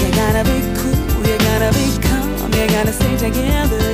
You 0.00 0.08
gotta 0.20 0.42
be 0.50 0.58
cool, 0.78 1.20
you 1.28 1.36
gotta 1.48 1.70
be 1.78 1.86
calm, 2.06 2.52
you 2.52 2.66
gotta 2.68 2.92
stay 2.92 3.16
together. 3.16 3.93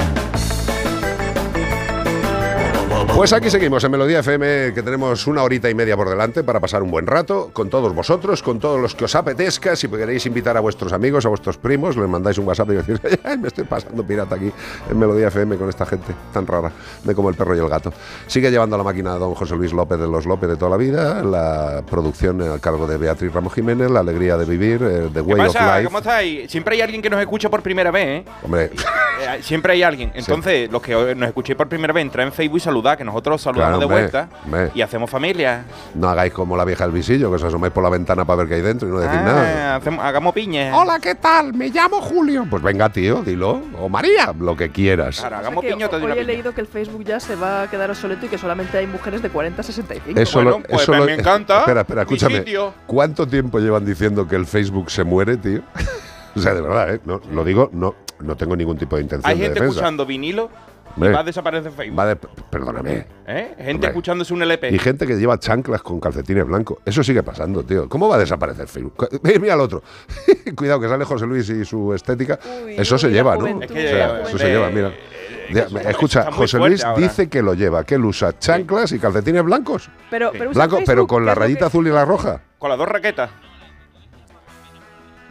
Pues 3.15 3.33
aquí 3.33 3.51
seguimos 3.51 3.83
en 3.83 3.91
Melodía 3.91 4.19
FM, 4.21 4.73
que 4.73 4.81
tenemos 4.81 5.27
una 5.27 5.43
horita 5.43 5.69
y 5.69 5.75
media 5.75 5.95
por 5.95 6.09
delante 6.09 6.43
para 6.43 6.59
pasar 6.59 6.81
un 6.81 6.89
buen 6.89 7.05
rato 7.05 7.51
con 7.53 7.69
todos 7.69 7.93
vosotros, 7.93 8.41
con 8.41 8.57
todos 8.59 8.81
los 8.81 8.95
que 8.95 9.05
os 9.05 9.13
apetezca. 9.15 9.75
Si 9.75 9.87
queréis 9.87 10.25
invitar 10.25 10.57
a 10.57 10.59
vuestros 10.59 10.91
amigos, 10.91 11.25
a 11.25 11.29
vuestros 11.29 11.57
primos, 11.57 11.97
les 11.97 12.07
mandáis 12.09 12.37
un 12.39 12.47
WhatsApp 12.47 12.71
y 12.71 12.75
decís, 12.75 12.99
"Ay, 13.23 13.37
me 13.37 13.49
estoy 13.49 13.65
pasando 13.65 14.03
pirata 14.03 14.35
aquí 14.35 14.51
en 14.89 14.97
Melodía 14.97 15.27
FM 15.27 15.55
con 15.57 15.69
esta 15.69 15.85
gente 15.85 16.13
tan 16.33 16.47
rara, 16.47 16.71
de 17.03 17.13
como 17.13 17.29
el 17.29 17.35
perro 17.35 17.55
y 17.55 17.59
el 17.59 17.69
gato. 17.69 17.93
Sigue 18.25 18.49
llevando 18.49 18.75
la 18.77 18.83
máquina 18.83 19.11
don 19.15 19.35
José 19.35 19.55
Luis 19.55 19.71
López 19.73 19.99
de 19.99 20.07
los 20.07 20.25
López 20.25 20.49
de 20.49 20.55
toda 20.55 20.71
la 20.71 20.77
vida, 20.77 21.21
la 21.23 21.83
producción 21.87 22.41
al 22.41 22.59
cargo 22.59 22.87
de 22.87 22.97
Beatriz 22.97 23.31
Ramos 23.31 23.53
Jiménez, 23.53 23.91
la 23.91 23.99
alegría 23.99 24.35
de 24.37 24.45
vivir, 24.45 24.81
eh, 24.81 25.09
The 25.13 25.19
¿Qué 25.23 25.33
Way 25.33 25.41
of 25.47 25.53
pasa? 25.53 25.75
Life. 25.77 25.85
¿Cómo 25.85 25.97
estáis? 25.99 26.49
Siempre 26.51 26.75
hay 26.75 26.81
alguien 26.81 27.01
que 27.03 27.09
nos 27.09 27.19
escucha 27.19 27.49
por 27.49 27.61
primera 27.61 27.91
vez, 27.91 28.07
¿eh? 28.07 28.25
Hombre, 28.43 28.71
Eh, 29.21 29.43
Siempre 29.43 29.73
hay 29.73 29.83
alguien. 29.83 30.11
Entonces, 30.15 30.71
los 30.71 30.81
que 30.81 31.13
nos 31.13 31.27
escuchéis 31.27 31.55
por 31.55 31.67
primera 31.69 31.93
vez, 31.93 32.01
entrad 32.01 32.25
en 32.25 32.33
Facebook 32.33 32.57
y 32.57 32.59
saludad, 32.61 32.97
que 33.01 33.05
nosotros 33.05 33.35
os 33.37 33.41
saludamos 33.41 33.79
Claro, 33.79 33.79
de 33.79 33.85
vuelta 34.01 34.29
y 34.75 34.81
hacemos 34.83 35.09
familia. 35.09 35.65
no 35.95 36.07
hagáis 36.07 36.31
como 36.33 36.55
la 36.55 36.63
vieja 36.65 36.83
del 36.83 36.93
visillo, 36.93 37.29
que 37.31 37.37
os 37.37 37.43
asomáis 37.43 37.73
por 37.73 37.83
la 37.83 37.89
ventana 37.89 38.25
para 38.25 38.37
ver 38.37 38.47
qué 38.47 38.53
hay 38.55 38.61
dentro 38.61 38.87
y 38.87 38.91
no 38.91 38.99
decís 38.99 39.17
Ah, 39.19 39.23
nada. 39.25 39.75
hacemos- 39.77 40.05
hagamos 40.05 40.33
piña. 40.35 40.77
Hola, 40.77 40.99
¿qué 40.99 41.15
tal? 41.15 41.51
Me 41.55 41.69
llamo 41.69 41.99
Julio. 41.99 42.45
Pues 42.47 42.61
venga, 42.61 42.89
tío, 42.89 43.23
dilo. 43.23 43.59
O 43.79 43.89
María, 43.89 44.33
lo 44.39 44.55
que 44.55 44.69
quieras. 44.69 45.19
Claro, 45.19 45.37
O 45.37 45.39
sea 45.39 45.47
hagamos 45.47 45.63
hoy 45.65 45.73
una 45.73 45.85
he 45.85 45.89
piña. 45.89 46.15
leído 46.27 46.53
que 46.53 46.61
el 46.61 46.67
Facebook 46.67 47.03
ya 47.03 47.19
se 47.19 47.35
va 47.35 47.63
a 47.63 47.69
quedar 47.71 47.89
obsoleto 47.89 48.27
y 48.27 48.29
que 48.29 48.37
solamente 48.37 48.77
hay 48.77 48.85
mujeres 48.85 49.23
de 49.23 49.29
40 49.31 49.61
a 49.61 49.63
65. 49.63 50.19
Eso 50.19 50.37
Bueno, 50.43 50.59
lo, 50.59 50.63
pues 50.63 50.83
eso 50.83 50.91
me- 50.91 50.97
lo- 50.99 51.05
me 51.05 51.13
encanta. 51.15 51.59
Espera, 51.61 51.81
espera, 51.81 52.01
escúchame. 52.03 52.45
¿Cuánto 52.85 53.27
tiempo 53.27 53.57
llevan 53.59 53.83
diciendo 53.83 54.27
que 54.27 54.35
el 54.35 54.45
Facebook 54.45 54.91
se 54.91 55.03
muere, 55.03 55.37
tío? 55.37 55.61
o 56.35 56.39
sea, 56.39 56.53
de 56.53 56.61
verdad, 56.61 56.93
¿eh? 56.93 57.01
No, 57.05 57.19
lo 57.31 57.43
digo, 57.43 57.71
no, 57.73 57.95
no 58.19 58.35
tengo 58.37 58.55
ningún 58.55 58.77
tipo 58.77 58.95
de 58.97 59.01
intención 59.01 59.27
Hay 59.31 59.37
de 59.39 59.45
gente 59.45 59.55
defensa. 59.59 59.79
escuchando 59.79 60.05
vinilo 60.05 60.49
Hombre. 60.95 61.11
va 61.11 61.19
a 61.19 61.23
desaparecer 61.23 61.71
Facebook. 61.71 61.99
Va 61.99 62.05
de- 62.07 62.15
perdóname. 62.15 63.07
¿Eh? 63.27 63.53
Gente 63.57 63.71
Hombre. 63.71 63.89
escuchándose 63.89 64.33
un 64.33 64.41
LP. 64.41 64.69
Y 64.73 64.79
gente 64.79 65.07
que 65.07 65.15
lleva 65.15 65.37
chanclas 65.39 65.81
con 65.81 65.99
calcetines 65.99 66.45
blancos. 66.45 66.79
Eso 66.85 67.03
sigue 67.03 67.23
pasando, 67.23 67.63
tío. 67.63 67.87
¿Cómo 67.89 68.07
va 68.09 68.15
a 68.15 68.19
desaparecer 68.19 68.67
Facebook? 68.67 69.07
Eh, 69.23 69.39
Mira 69.39 69.53
al 69.53 69.61
otro. 69.61 69.83
Cuidado, 70.55 70.79
que 70.79 70.87
sale 70.89 71.05
José 71.05 71.25
Luis 71.25 71.49
y 71.49 71.65
su 71.65 71.93
estética. 71.93 72.39
Uy, 72.65 72.75
eso 72.77 72.97
se 72.97 73.07
uy, 73.07 73.13
lleva, 73.13 73.35
¿no? 73.37 73.47
Es 73.47 73.71
que, 73.71 73.85
O 73.85 73.89
sea, 73.89 74.19
eh, 74.19 74.23
eso 74.27 74.37
se 74.37 74.47
lleva, 74.49 74.69
mira. 74.69 74.87
eh, 74.89 75.53
Ya, 75.53 75.81
escucha, 75.89 76.31
José 76.31 76.57
Luis 76.59 76.83
ahora. 76.83 77.01
dice 77.01 77.27
que 77.29 77.41
lo 77.41 77.53
lleva, 77.53 77.83
que 77.83 77.95
él 77.95 78.05
usa 78.05 78.37
chanclas 78.39 78.91
y 78.93 78.99
calcetines 78.99 79.43
blancos. 79.43 79.89
Pero, 80.09 80.31
pero 80.31 80.51
usa 80.51 80.65
Blanco, 80.65 80.83
pero 80.85 81.07
con 81.07 81.25
la 81.25 81.35
rayita 81.35 81.59
que- 81.59 81.65
azul 81.65 81.87
y 81.87 81.91
la 81.91 82.05
roja. 82.05 82.41
Con 82.57 82.69
las 82.69 82.77
dos 82.77 82.87
raquetas. 82.87 83.29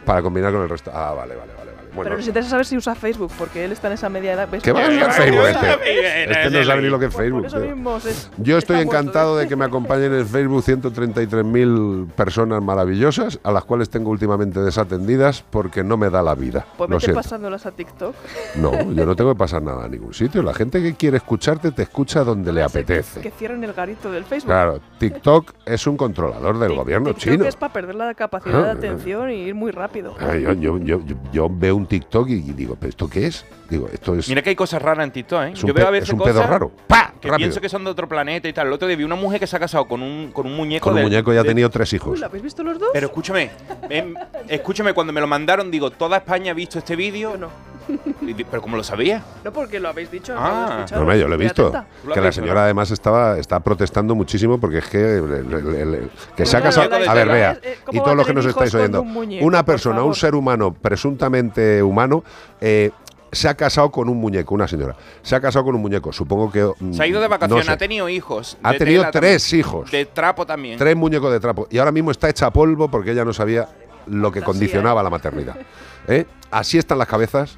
Para 0.05 0.21
combinar 0.21 0.51
con 0.51 0.63
el 0.63 0.69
resto. 0.69 0.91
Ah, 0.93 1.13
vale, 1.15 1.35
vale, 1.35 1.53
vale. 1.57 1.70
Bueno, 1.93 2.03
Pero 2.03 2.17
nos 2.17 2.27
interesa 2.27 2.49
saber 2.51 2.65
si 2.65 2.77
usa 2.77 2.95
Facebook, 2.95 3.31
porque 3.37 3.65
él 3.65 3.71
está 3.73 3.87
en 3.87 3.93
esa 3.93 4.07
media 4.09 4.33
edad. 4.33 4.47
¿ves? 4.49 4.63
¿Qué 4.63 4.71
va 4.71 4.85
a 4.85 4.89
usar 4.89 5.11
Facebook 5.11 5.45
este? 5.47 6.31
Este 6.31 6.49
no 6.49 6.63
sabe 6.63 6.81
ni 6.83 6.89
lo 6.89 6.99
que 6.99 7.05
es 7.05 7.13
Pues 7.13 7.23
Facebook. 7.25 7.47
por 7.47 7.59
eso 7.59 7.59
mismo 7.59 7.97
es- 7.97 8.31
Yo 8.37 8.57
estoy 8.57 8.79
encantado 8.81 9.35
de 9.37 9.47
que 9.47 9.55
me 9.55 9.65
acompañen 9.65 10.13
en 10.13 10.25
Facebook 10.27 10.63
133.000 10.63 12.07
personas 12.15 12.61
maravillosas, 12.61 13.39
a 13.43 13.51
las 13.51 13.63
cuales 13.65 13.89
tengo 13.89 14.09
últimamente 14.09 14.59
desatendidas 14.61 15.43
porque 15.49 15.83
no 15.83 15.97
me 15.97 16.09
da 16.09 16.21
la 16.21 16.35
vida. 16.35 16.65
Pues 16.77 16.89
Lo 16.89 16.97
vete 16.97 17.13
pasándolas 17.13 17.65
a 17.65 17.71
TikTok. 17.71 18.15
No, 18.55 18.71
yo 18.93 19.05
no 19.05 19.15
tengo 19.15 19.33
que 19.33 19.37
pasar 19.37 19.61
nada 19.61 19.85
a 19.85 19.87
ningún 19.87 20.13
sitio. 20.13 20.41
La 20.43 20.53
gente 20.53 20.81
que 20.81 20.95
quiere 20.95 21.17
escucharte 21.17 21.71
te 21.71 21.83
escucha 21.83 22.23
donde 22.23 22.51
le 22.53 22.63
apetece. 22.63 23.21
Que 23.21 23.31
cierren 23.31 23.63
el 23.63 23.73
garito 23.73 24.11
del 24.11 24.23
Facebook. 24.23 24.47
Claro, 24.51 24.79
TikTok 24.99 25.53
es 25.65 25.85
un 25.87 25.97
controlador 25.97 26.59
del 26.59 26.73
gobierno 26.75 27.13
chino. 27.13 27.45
es 27.45 27.55
para 27.55 27.73
perder 27.73 27.95
la 27.95 28.13
capacidad 28.13 28.61
Ah, 28.61 28.63
de 28.75 28.87
atención 28.87 29.29
y 29.31 29.35
ir 29.35 29.55
muy 29.55 29.71
rápido. 29.71 30.15
Ah, 30.19 30.35
Yo, 30.35 30.53
yo- 30.53 30.77
yo- 30.79 31.01
yo- 31.05 31.15
yo 31.31 31.47
veo 31.51 31.75
un 31.75 31.80
TikTok 31.85 32.29
y 32.29 32.39
digo, 32.53 32.75
¿pero 32.79 32.89
esto 32.89 33.09
qué 33.09 33.27
es? 33.27 33.45
Digo, 33.69 33.87
esto 33.91 34.15
es, 34.15 34.27
Mira 34.29 34.41
que 34.41 34.49
hay 34.51 34.55
cosas 34.55 34.81
raras 34.81 35.05
en 35.05 35.11
TikTok, 35.11 35.43
¿eh? 35.43 35.47
un, 35.49 35.53
Yo 35.55 35.73
veo 35.73 35.87
a 35.87 35.91
veces 35.91 36.09
es 36.09 36.13
un 36.13 36.19
cosas 36.19 36.33
pedo 36.35 36.47
raro. 36.47 36.71
¡Pa! 36.87 37.13
que 37.21 37.27
Rápido. 37.27 37.37
pienso 37.47 37.61
que 37.61 37.69
son 37.69 37.83
de 37.83 37.89
otro 37.91 38.07
planeta 38.09 38.47
y 38.49 38.53
tal. 38.53 38.67
El 38.67 38.73
otro 38.73 38.87
día 38.87 38.97
vi 38.97 39.03
una 39.03 39.15
mujer 39.15 39.39
que 39.39 39.47
se 39.47 39.55
ha 39.55 39.59
casado 39.59 39.87
con 39.87 40.01
un, 40.01 40.31
con 40.31 40.45
un 40.47 40.55
muñeco 40.55 40.83
Con 40.83 40.93
un 40.93 40.97
del- 40.97 41.05
muñeco 41.05 41.31
ya 41.33 41.41
ha 41.41 41.43
tenido 41.43 41.69
tres 41.69 41.93
hijos. 41.93 42.19
¿Lo 42.19 42.25
habéis 42.25 42.43
visto 42.43 42.63
los 42.63 42.79
dos? 42.79 42.89
Pero 42.93 43.07
escúchame, 43.07 43.51
em, 43.89 44.13
escúchame, 44.47 44.93
cuando 44.93 45.13
me 45.13 45.21
lo 45.21 45.27
mandaron, 45.27 45.69
digo, 45.71 45.91
toda 45.91 46.17
España 46.17 46.51
ha 46.51 46.55
visto 46.55 46.79
este 46.79 46.95
vídeo. 46.95 47.37
No. 47.37 47.49
Pero 48.51 48.61
¿cómo 48.61 48.77
lo 48.77 48.83
sabía? 48.83 49.23
No 49.43 49.51
porque 49.51 49.79
lo 49.79 49.89
habéis 49.89 50.11
dicho. 50.11 50.33
Ah. 50.37 50.85
no 50.89 50.91
lo. 50.91 50.95
No, 50.95 51.01
hombre, 51.01 51.19
yo 51.19 51.27
lo 51.27 51.35
he 51.35 51.37
visto. 51.37 51.71
lo 52.05 52.13
Que 52.13 52.21
la 52.21 52.31
señora 52.31 52.53
¿no? 52.55 52.59
además 52.61 52.91
estaba 52.91 53.37
está 53.37 53.59
protestando 53.59 54.15
muchísimo 54.15 54.59
porque 54.59 54.79
es 54.79 54.87
que 54.87 55.17
el- 55.17 55.31
el- 55.31 55.75
el- 55.75 56.11
que 56.35 56.45
se 56.45 56.57
ha 56.57 56.59
Bueno, 56.59 56.75
casado. 56.75 56.99
la 56.99 57.11
A 57.11 57.13
ver, 57.13 57.27
vea. 57.27 57.59
eh, 57.61 57.77
¿cómo 57.85 57.99
Y 57.99 58.03
todos 58.03 58.17
los 58.17 58.25
que 58.27 58.33
nos 58.33 58.45
estáis 58.45 58.73
oyendo. 58.75 59.01
un 59.01 59.11
muñeco, 59.13 59.45
Una 59.45 59.63
persona, 59.65 60.03
un 60.03 60.15
ser 60.15 60.35
humano 60.35 60.73
presuntamente 60.73 61.81
humano, 61.83 62.23
eh, 62.59 62.91
se 63.33 63.47
ha 63.47 63.53
casado 63.55 63.89
con 63.91 64.09
un 64.09 64.17
muñeco, 64.17 64.53
una 64.53 64.67
señora. 64.67 64.95
Se 65.21 65.35
ha 65.35 65.39
casado 65.41 65.63
con 65.65 65.75
un 65.75 65.81
muñeco. 65.81 66.11
Supongo 66.11 66.51
que. 66.51 66.69
mm, 66.79 66.93
Se 66.93 67.03
ha 67.03 67.07
ido 67.07 67.19
de 67.21 67.27
no 67.27 67.29
vacaciones, 67.29 67.65
sé. 67.65 67.71
ha 67.71 67.77
tenido 67.77 68.09
hijos. 68.09 68.57
Ha 68.61 68.73
tenido 68.73 69.03
tres 69.11 69.43
también, 69.43 69.59
hijos. 69.59 69.91
De 69.91 70.05
trapo 70.05 70.45
también. 70.45 70.77
Tres 70.77 70.95
muñecos 70.97 71.31
de 71.31 71.39
trapo. 71.39 71.67
Y 71.69 71.77
ahora 71.77 71.91
mismo 71.93 72.11
está 72.11 72.27
hecha 72.29 72.49
polvo 72.51 72.89
porque 72.91 73.11
ella 73.11 73.23
no 73.23 73.31
sabía 73.33 73.67
lo 74.07 74.31
que 74.31 74.41
condicionaba 74.41 75.01
la 75.03 75.09
maternidad. 75.09 75.55
¿Eh? 76.07 76.25
Así 76.49 76.77
están 76.77 76.97
las 76.97 77.07
cabezas 77.07 77.57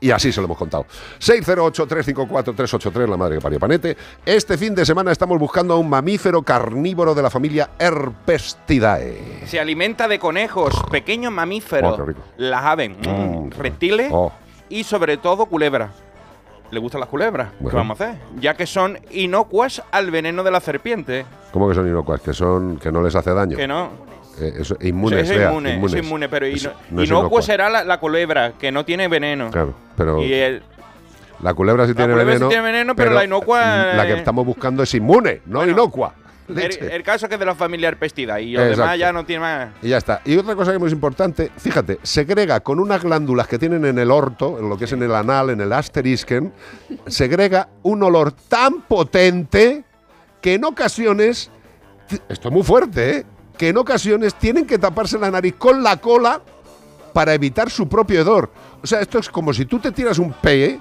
y 0.00 0.10
así 0.10 0.32
se 0.32 0.40
lo 0.40 0.46
hemos 0.46 0.58
contado. 0.58 0.84
608-354-383, 1.20 3.08
la 3.08 3.16
madre 3.16 3.36
que 3.36 3.40
parió 3.40 3.60
Panete. 3.60 3.96
Este 4.26 4.58
fin 4.58 4.74
de 4.74 4.84
semana 4.84 5.12
estamos 5.12 5.38
buscando 5.38 5.74
a 5.74 5.76
un 5.78 5.88
mamífero 5.88 6.42
carnívoro 6.42 7.14
de 7.14 7.22
la 7.22 7.30
familia 7.30 7.70
Herpestidae. 7.78 9.42
Se 9.46 9.60
alimenta 9.60 10.08
de 10.08 10.18
conejos, 10.18 10.74
pequeños 10.90 11.32
mamíferos, 11.32 11.98
Oh, 12.00 12.06
las 12.38 12.64
aves, 12.64 12.90
mm, 12.90 13.08
Mm. 13.10 13.50
reptiles 13.58 14.10
Oh. 14.12 14.32
y 14.68 14.84
sobre 14.84 15.16
todo 15.16 15.46
culebras. 15.46 15.90
¿Le 16.70 16.78
gustan 16.78 17.00
las 17.00 17.08
culebras? 17.08 17.50
Bueno. 17.58 17.70
¿Qué 17.70 17.76
vamos 17.76 18.00
a 18.00 18.04
hacer? 18.10 18.20
Ya 18.40 18.54
que 18.54 18.64
son 18.66 18.98
inocuas 19.10 19.82
al 19.90 20.10
veneno 20.12 20.42
de 20.44 20.50
la 20.52 20.60
serpiente. 20.60 21.26
¿Cómo 21.52 21.68
que 21.68 21.74
son 21.74 21.88
inocuas? 21.88 22.20
Que 22.20 22.32
son 22.32 22.76
que 22.78 22.92
no 22.92 23.02
les 23.02 23.14
hace 23.16 23.32
daño. 23.34 23.56
Que 23.56 23.66
no. 23.66 23.90
Eh, 24.40 24.54
eso, 24.60 24.76
inmunes, 24.80 25.28
es 25.30 25.36
vea, 25.36 25.50
inmune, 25.50 25.84
es 25.86 25.94
inmune, 25.94 26.28
pero 26.28 26.46
ino- 26.46 26.70
no 26.90 27.02
es 27.02 27.08
inocuo 27.08 27.26
inocua. 27.26 27.42
será 27.42 27.68
la, 27.68 27.84
la 27.84 27.98
culebra, 28.00 28.52
que 28.58 28.72
no 28.72 28.84
tiene 28.84 29.06
veneno. 29.08 29.50
Claro, 29.50 29.74
pero 29.96 30.22
Y 30.22 30.32
el, 30.32 30.62
la 31.42 31.52
culebra 31.54 31.86
sí 31.86 31.94
tiene 31.94 32.12
culebra 32.12 32.32
sí 32.32 32.38
veneno. 32.38 32.48
tiene 32.48 32.62
veneno, 32.62 32.96
pero 32.96 33.10
la 33.12 33.24
inocua, 33.24 33.92
La 33.94 34.06
que 34.06 34.12
eh, 34.12 34.18
estamos 34.18 34.46
buscando 34.46 34.82
es 34.82 34.94
inmune, 34.94 35.42
no 35.46 35.66
inocua. 35.66 36.14
el, 36.48 36.54
Leche. 36.54 36.94
el 36.96 37.02
caso 37.02 37.26
es 37.26 37.28
que 37.28 37.34
es 37.34 37.38
de 37.38 37.46
la 37.46 37.54
familia 37.54 37.88
herpestida 37.88 38.40
y 38.40 38.52
los 38.52 38.62
Exacto. 38.62 38.80
demás 38.82 38.98
ya 38.98 39.12
no 39.12 39.24
tiene 39.24 39.40
más. 39.40 39.68
Y 39.82 39.88
ya 39.90 39.98
está. 39.98 40.20
Y 40.24 40.36
otra 40.36 40.56
cosa 40.56 40.70
que 40.72 40.76
es 40.76 40.80
muy 40.82 40.90
importante, 40.90 41.50
fíjate, 41.56 41.98
segrega 42.02 42.60
con 42.60 42.80
unas 42.80 43.02
glándulas 43.02 43.46
que 43.46 43.58
tienen 43.58 43.84
en 43.84 43.98
el 43.98 44.10
orto, 44.10 44.58
en 44.58 44.68
lo 44.68 44.76
que 44.76 44.86
es 44.86 44.92
en 44.92 45.02
el 45.02 45.14
anal, 45.14 45.50
en 45.50 45.60
el 45.60 45.72
asterisken, 45.72 46.52
segrega 47.06 47.68
un 47.82 48.02
olor 48.02 48.32
tan 48.32 48.80
potente 48.82 49.84
que 50.40 50.54
en 50.54 50.64
ocasiones, 50.64 51.50
esto 52.28 52.48
es 52.48 52.52
muy 52.54 52.62
fuerte, 52.62 53.18
¿eh? 53.18 53.24
Que 53.60 53.68
en 53.68 53.76
ocasiones 53.76 54.36
tienen 54.36 54.66
que 54.66 54.78
taparse 54.78 55.18
la 55.18 55.30
nariz 55.30 55.54
con 55.58 55.82
la 55.82 55.98
cola 55.98 56.40
para 57.12 57.34
evitar 57.34 57.68
su 57.68 57.86
propio 57.90 58.22
hedor. 58.22 58.50
O 58.82 58.86
sea, 58.86 59.02
esto 59.02 59.18
es 59.18 59.28
como 59.28 59.52
si 59.52 59.66
tú 59.66 59.78
te 59.78 59.92
tiras 59.92 60.18
un 60.18 60.32
pe 60.32 60.80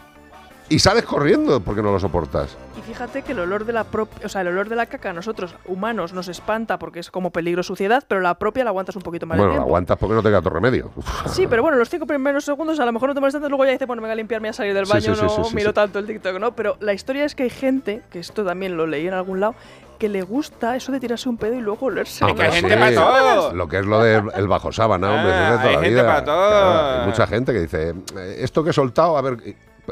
y 0.69 0.80
sales 0.80 1.03
corriendo 1.03 1.59
porque 1.59 1.82
no 1.82 1.91
lo 1.91 1.99
soportas. 1.99 2.55
Fíjate 2.90 3.22
que 3.22 3.34
el 3.34 3.40
olor 3.40 3.66
de 3.66 3.74
la 3.74 3.84
propia, 3.84 4.26
o 4.26 4.30
sea, 4.30 4.42
el 4.42 4.48
olor 4.48 4.68
de 4.68 4.76
la 4.76 4.88
caca 4.88 5.12
a 5.12 5.14
nosotros 5.14 5.54
humanos 5.66 6.12
nos 6.12 6.28
espanta 6.28 6.80
porque 6.80 7.00
es 7.00 7.12
como 7.12 7.30
peligro 7.30 7.62
suciedad, 7.62 8.04
pero 8.08 8.20
la 8.20 8.34
propia 8.34 8.64
la 8.64 8.72
aguantas 8.72 8.96
un 8.96 9.04
poquito 9.04 9.28
más 9.28 9.38
de 9.38 9.42
Bueno, 9.42 9.54
tiempo. 9.54 9.68
aguantas 9.68 9.98
porque 10.00 10.16
no 10.16 10.24
te 10.24 10.30
queda 10.30 10.40
otro 10.40 10.52
remedio. 10.52 10.90
Sí, 11.28 11.46
pero 11.48 11.62
bueno, 11.62 11.78
los 11.78 11.88
cinco 11.90 12.08
primeros 12.08 12.44
segundos 12.44 12.80
a 12.80 12.86
lo 12.86 12.92
mejor 12.92 13.10
no 13.10 13.14
te 13.16 13.20
molestas 13.22 13.42
tanto, 13.42 13.50
luego 13.50 13.66
ya 13.66 13.72
dice, 13.72 13.86
bueno, 13.86 14.02
me 14.02 14.08
voy 14.08 14.14
a 14.14 14.16
limpiar, 14.16 14.42
me 14.42 14.48
voy 14.48 14.50
a 14.50 14.54
salir 14.54 14.74
del 14.74 14.86
Sí, 14.88 14.92
baño, 14.94 15.14
sí, 15.16 15.16
sí, 15.16 15.22
no 15.22 15.30
sí, 15.30 15.50
sí, 15.52 15.56
miro 15.56 15.70
sí. 15.70 15.74
tanto 15.76 16.00
el 16.00 16.08
TikTok, 16.08 16.40
¿no? 16.40 16.52
Pero 16.56 16.78
la 16.80 16.94
historia 16.94 17.26
es 17.26 17.36
que 17.36 17.44
hay 17.44 17.50
gente, 17.52 18.02
que 18.10 18.18
esto 18.20 18.44
también 18.44 18.76
lo 18.76 18.88
leí 18.88 19.08
en 19.08 19.14
algún 19.14 19.40
lado, 19.40 19.54
que 20.00 20.10
le 20.10 20.22
gusta 20.24 20.76
eso 20.76 20.92
de 20.92 21.00
tirarse 21.00 21.30
un 21.30 21.38
pedo 21.38 21.54
y 21.56 21.62
luego 21.62 21.86
olerse. 21.88 22.26
Hay 22.26 22.34
gente 22.52 22.70
sí. 22.74 22.76
para 22.80 22.96
todo. 22.96 23.54
Lo 23.54 23.68
que 23.68 23.80
es 23.80 23.86
lo 23.86 24.02
del 24.02 24.24
el 24.34 24.48
bajo 24.48 24.72
sábana, 24.72 25.14
hombre, 25.14 25.32
Ah, 25.34 25.52
de 25.52 25.58
toda 25.58 25.68
hay 25.70 25.76
la 25.76 25.82
gente 25.82 25.90
vida. 25.90 26.06
para 26.08 26.24
todo. 26.24 26.50
Claro, 26.50 27.02
hay 27.02 27.08
mucha 27.08 27.28
gente 27.28 27.54
que 27.54 27.60
dice, 27.60 27.90
eh, 28.18 28.38
esto 28.40 28.64
que 28.64 28.72
he 28.72 28.74
soltado, 28.74 29.18
a 29.18 29.22
ver, 29.22 29.38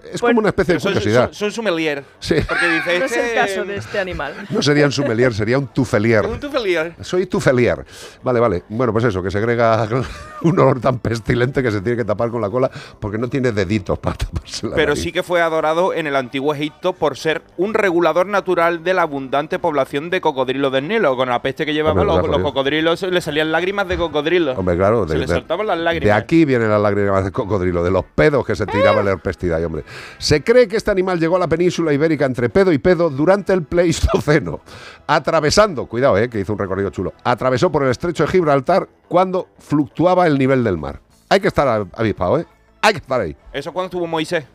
es 0.04 0.20
Pues, 0.22 0.22
como 0.32 0.40
una 0.40 0.50
especie 0.50 0.74
de 0.76 0.80
Son, 0.80 0.94
curiosidad. 0.94 1.26
son, 1.28 1.34
son 1.34 1.52
sommelier. 1.52 2.04
Sí. 2.20 2.36
Porque 2.48 2.68
dice, 2.68 3.00
No 3.00 3.06
es 3.06 3.12
el 3.12 3.20
este- 3.26 3.36
caso 3.36 3.66
de 3.66 3.76
este 3.78 4.00
animal. 4.00 4.34
No 4.50 4.62
sería 4.62 4.86
un 4.86 4.92
sommelier, 4.92 5.34
sería 5.34 5.58
un 5.58 5.68
tufelier. 5.68 6.26
Un 6.26 6.40
tufelier. 6.40 6.96
Soy 7.02 7.26
tufelier. 7.26 7.86
Vale, 8.24 8.40
vale. 8.40 8.64
Bueno, 8.70 8.92
pues 8.94 9.06
eso, 9.06 9.22
que 9.24 9.32
segrega 9.32 9.88
un 10.44 10.60
olor 10.60 10.80
tan 10.80 11.00
pestilente 11.00 11.62
que 11.64 11.72
se 11.72 11.82
tiene 11.82 11.98
que 11.98 12.06
tapar 12.06 12.30
con 12.30 12.42
la 12.42 12.50
cola 12.50 12.70
porque 13.00 13.18
no 13.18 13.28
tiene 13.28 13.52
deditos 13.52 13.98
para 14.00 14.16
taparse 14.18 14.68
la 14.68 14.76
Pero 14.76 14.90
nariz. 14.90 15.04
sí 15.04 15.12
que 15.12 15.24
fue 15.24 15.42
adorado 15.42 15.94
en 15.94 16.08
el 16.08 16.16
antiguo 16.16 16.54
Egipto 16.54 16.94
por 16.94 17.18
ser 17.18 17.42
un 17.58 17.74
regulador 17.74 18.26
natural 18.28 18.84
de 18.84 18.94
la 18.94 19.04
abundante 19.04 19.60
población 19.60 20.10
de 20.10 20.22
cocodrilos 20.22 20.72
del 20.72 20.88
Nilo. 20.88 21.16
Con 21.16 21.30
la 21.30 21.42
peste 21.42 21.66
que 21.66 21.74
llevaban 21.74 22.06
los, 22.06 22.42
cocodrilos, 22.42 23.02
le 23.04 23.22
salían 23.22 23.52
lágrimas 23.52 23.88
de 23.88 23.98
cocodrilo. 23.98 24.54
Hombre, 24.54 24.76
claro, 24.78 25.08
Se 25.08 25.14
de, 25.14 25.20
le 25.20 25.26
de- 25.26 25.34
soltaban 25.34 25.68
las 25.68 25.78
de 25.78 25.84
lágrimas. 25.84 26.18
aquí 26.18 26.46
vienen 26.46 26.70
las 26.70 26.82
lágrimas 26.82 27.24
de 27.26 27.32
cocodrilo, 27.32 27.84
de 27.84 27.92
los 27.92 28.04
pedos 28.06 28.46
que 28.46 28.56
se 28.56 28.66
tiraba 28.66 29.02
el 29.02 29.08
herpestidae, 29.08 29.66
hombre. 29.66 29.84
Se 30.18 30.44
cree 30.44 30.68
que 30.68 30.78
este 30.78 30.92
animal 30.92 31.20
llegó 31.20 31.36
a 31.36 31.40
la 31.40 31.48
península 31.48 31.94
ibérica 31.94 32.26
entre 32.26 32.50
pedo 32.50 32.72
y 32.72 32.78
pedo 32.78 33.10
durante 33.10 33.54
el 33.54 33.64
Pleistoceno, 33.64 34.62
atravesando, 35.06 35.86
cuidado, 35.86 36.18
eh, 36.18 36.30
que 36.30 36.40
hizo 36.40 36.54
un 36.54 36.60
recorrido 36.60 36.90
chulo, 36.90 37.14
atravesó 37.24 37.72
por 37.72 37.84
el 37.84 37.92
estrecho 37.92 38.26
de 38.26 38.32
Gibraltar 38.32 38.88
cuando 39.08 39.48
fluctuaba 39.60 40.28
el 40.28 40.38
nivel 40.38 40.64
del 40.64 40.78
mar. 40.78 41.02
Hay 41.30 41.40
que 41.40 41.48
estar 41.48 41.88
avispado, 41.94 42.40
¿eh? 42.40 42.46
Hay 42.82 42.94
que 42.94 43.00
estar 43.00 43.20
ahí. 43.20 43.36
Eso 43.52 43.74
cuando 43.74 43.88
estuvo 43.88 44.08
Moisés. 44.08 44.46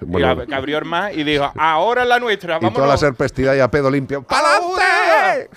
Bueno, 0.00 0.46
que 0.46 0.54
abrió 0.54 0.78
el 0.78 0.84
mar 0.86 1.12
y 1.16 1.22
dijo, 1.22 1.52
ahora 1.56 2.02
es 2.02 2.08
la 2.08 2.18
nuestra, 2.18 2.58
y 2.60 2.70
toda 2.70 2.86
la 2.86 2.96
serpestidae 2.96 3.60
a 3.60 3.70
pedo 3.70 3.90
limpio. 3.90 4.22
¡Pa'lante! 4.22 5.50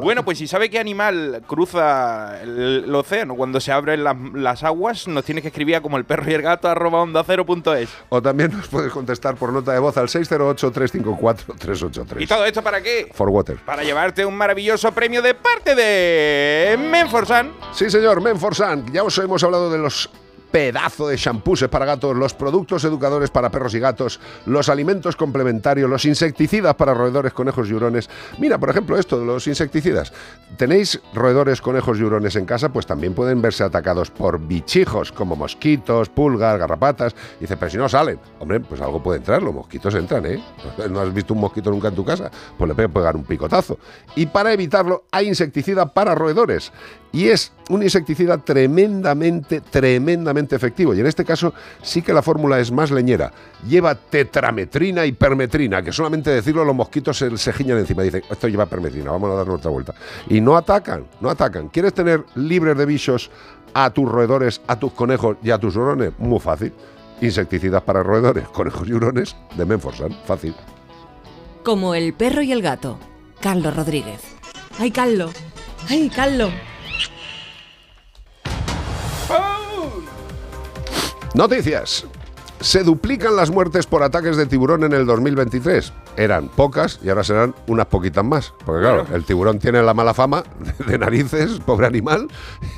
Bueno, 0.00 0.24
pues 0.24 0.38
si 0.38 0.46
sabe 0.46 0.70
qué 0.70 0.78
animal 0.78 1.42
cruza 1.46 2.40
el, 2.42 2.84
el 2.86 2.94
océano 2.94 3.34
cuando 3.34 3.60
se 3.60 3.72
abren 3.72 4.04
las, 4.04 4.16
las 4.34 4.62
aguas, 4.64 5.08
nos 5.08 5.24
tienes 5.24 5.42
que 5.42 5.48
escribir 5.48 5.76
a 5.76 5.80
como 5.80 5.96
el 5.96 6.04
perro 6.04 6.30
y 6.30 6.34
el 6.34 6.42
gato 6.42 6.68
arroba 6.68 7.00
onda 7.02 7.22
cero 7.24 7.44
punto 7.46 7.74
es. 7.74 7.88
O 8.08 8.20
también 8.22 8.52
nos 8.56 8.68
puedes 8.68 8.92
contestar 8.92 9.36
por 9.36 9.52
nota 9.52 9.72
de 9.72 9.78
voz 9.78 9.96
al 9.96 10.08
608-354-383. 10.08 12.20
¿Y 12.20 12.26
todo 12.26 12.44
esto 12.44 12.62
para 12.62 12.82
qué? 12.82 13.10
For 13.14 13.28
Water. 13.28 13.56
Para 13.64 13.82
llevarte 13.82 14.24
un 14.24 14.36
maravilloso 14.36 14.92
premio 14.92 15.22
de 15.22 15.34
parte 15.34 15.74
de 15.74 16.76
Menforsan. 16.78 17.52
Sí, 17.72 17.90
señor, 17.90 18.20
Menforsan. 18.20 18.86
Ya 18.92 19.04
os 19.04 19.16
hemos 19.18 19.42
hablado 19.44 19.70
de 19.70 19.78
los 19.78 20.10
pedazo 20.50 21.08
de 21.08 21.16
shampoos 21.16 21.60
para 21.68 21.84
gatos, 21.84 22.16
los 22.16 22.34
productos 22.34 22.84
educadores 22.84 23.30
para 23.30 23.50
perros 23.50 23.74
y 23.74 23.80
gatos, 23.80 24.20
los 24.46 24.68
alimentos 24.68 25.16
complementarios, 25.16 25.90
los 25.90 26.04
insecticidas 26.04 26.74
para 26.74 26.94
roedores, 26.94 27.32
conejos 27.32 27.68
y 27.68 27.74
hurones. 27.74 28.08
Mira, 28.38 28.58
por 28.58 28.70
ejemplo, 28.70 28.96
esto 28.96 29.18
de 29.18 29.26
los 29.26 29.46
insecticidas. 29.46 30.12
¿Tenéis 30.56 31.00
roedores, 31.12 31.60
conejos 31.60 31.98
y 31.98 32.04
hurones 32.04 32.36
en 32.36 32.46
casa? 32.46 32.70
Pues 32.70 32.86
también 32.86 33.14
pueden 33.14 33.42
verse 33.42 33.64
atacados 33.64 34.10
por 34.10 34.40
bichijos 34.40 35.12
como 35.12 35.36
mosquitos, 35.36 36.08
pulgas, 36.08 36.58
garrapatas. 36.58 37.14
Y 37.38 37.42
dice, 37.42 37.56
pero 37.56 37.70
si 37.70 37.76
no 37.76 37.88
salen. 37.88 38.18
Hombre, 38.38 38.60
pues 38.60 38.80
algo 38.80 39.02
puede 39.02 39.18
entrar, 39.18 39.42
los 39.42 39.54
mosquitos 39.54 39.94
entran, 39.94 40.26
¿eh? 40.26 40.42
¿No 40.90 41.00
has 41.00 41.12
visto 41.12 41.34
un 41.34 41.40
mosquito 41.40 41.70
nunca 41.70 41.88
en 41.88 41.94
tu 41.94 42.04
casa? 42.04 42.30
Pues 42.56 42.68
le 42.68 42.74
puede 42.74 42.88
pegar 42.88 43.16
un 43.16 43.24
picotazo. 43.24 43.78
Y 44.16 44.26
para 44.26 44.52
evitarlo 44.52 45.04
hay 45.10 45.28
insecticida 45.28 45.86
para 45.86 46.14
roedores. 46.14 46.72
Y 47.12 47.28
es 47.28 47.52
un 47.68 47.82
insecticida 47.82 48.38
tremendamente, 48.38 49.60
tremendamente 49.60 50.54
efectivo. 50.54 50.94
Y 50.94 51.00
en 51.00 51.06
este 51.06 51.24
caso 51.24 51.52
sí 51.82 52.02
que 52.02 52.12
la 52.12 52.22
fórmula 52.22 52.60
es 52.60 52.70
más 52.70 52.90
leñera. 52.90 53.32
Lleva 53.66 53.94
tetrametrina 53.94 55.04
y 55.04 55.12
permetrina, 55.12 55.82
que 55.82 55.92
solamente 55.92 56.30
decirlo 56.30 56.64
los 56.64 56.74
mosquitos 56.74 57.18
se, 57.18 57.36
se 57.36 57.52
giñan 57.52 57.78
encima. 57.78 58.02
Dicen, 58.02 58.22
esto 58.30 58.48
lleva 58.48 58.66
permetrina, 58.66 59.10
vamos 59.10 59.30
a 59.32 59.34
darnos 59.34 59.56
otra 59.56 59.70
vuelta. 59.70 59.94
Y 60.28 60.40
no 60.40 60.56
atacan, 60.56 61.04
no 61.20 61.30
atacan. 61.30 61.68
¿Quieres 61.68 61.94
tener 61.94 62.24
libres 62.36 62.76
de 62.76 62.86
bichos 62.86 63.30
a 63.74 63.90
tus 63.90 64.08
roedores, 64.08 64.60
a 64.68 64.78
tus 64.78 64.92
conejos 64.92 65.36
y 65.42 65.50
a 65.50 65.58
tus 65.58 65.74
hurones? 65.76 66.12
Muy 66.18 66.38
fácil. 66.38 66.72
Insecticidas 67.20 67.82
para 67.82 68.02
roedores, 68.02 68.48
conejos 68.52 68.88
y 68.88 68.92
hurones 68.92 69.36
de 69.56 69.64
Menforsan. 69.64 70.16
Fácil. 70.26 70.54
Como 71.64 71.94
el 71.94 72.14
perro 72.14 72.42
y 72.42 72.52
el 72.52 72.62
gato. 72.62 72.98
Carlos 73.40 73.74
Rodríguez. 73.74 74.20
¡Ay, 74.78 74.90
Carlos! 74.90 75.32
¡Ay, 75.88 76.10
Carlos! 76.14 76.50
Noticias. 81.34 82.04
Se 82.60 82.84
duplican 82.84 83.36
las 83.36 83.50
muertes 83.50 83.86
por 83.86 84.02
ataques 84.02 84.36
de 84.36 84.44
tiburón 84.44 84.84
en 84.84 84.92
el 84.92 85.06
2023. 85.06 85.94
Eran 86.18 86.48
pocas 86.48 87.00
y 87.02 87.08
ahora 87.08 87.24
serán 87.24 87.54
unas 87.66 87.86
poquitas 87.86 88.22
más. 88.22 88.52
Porque 88.66 88.82
claro, 88.82 89.06
el 89.14 89.24
tiburón 89.24 89.58
tiene 89.58 89.82
la 89.82 89.94
mala 89.94 90.12
fama 90.12 90.44
de, 90.86 90.98
narices, 90.98 91.58
pobre 91.64 91.86
animal, 91.86 92.28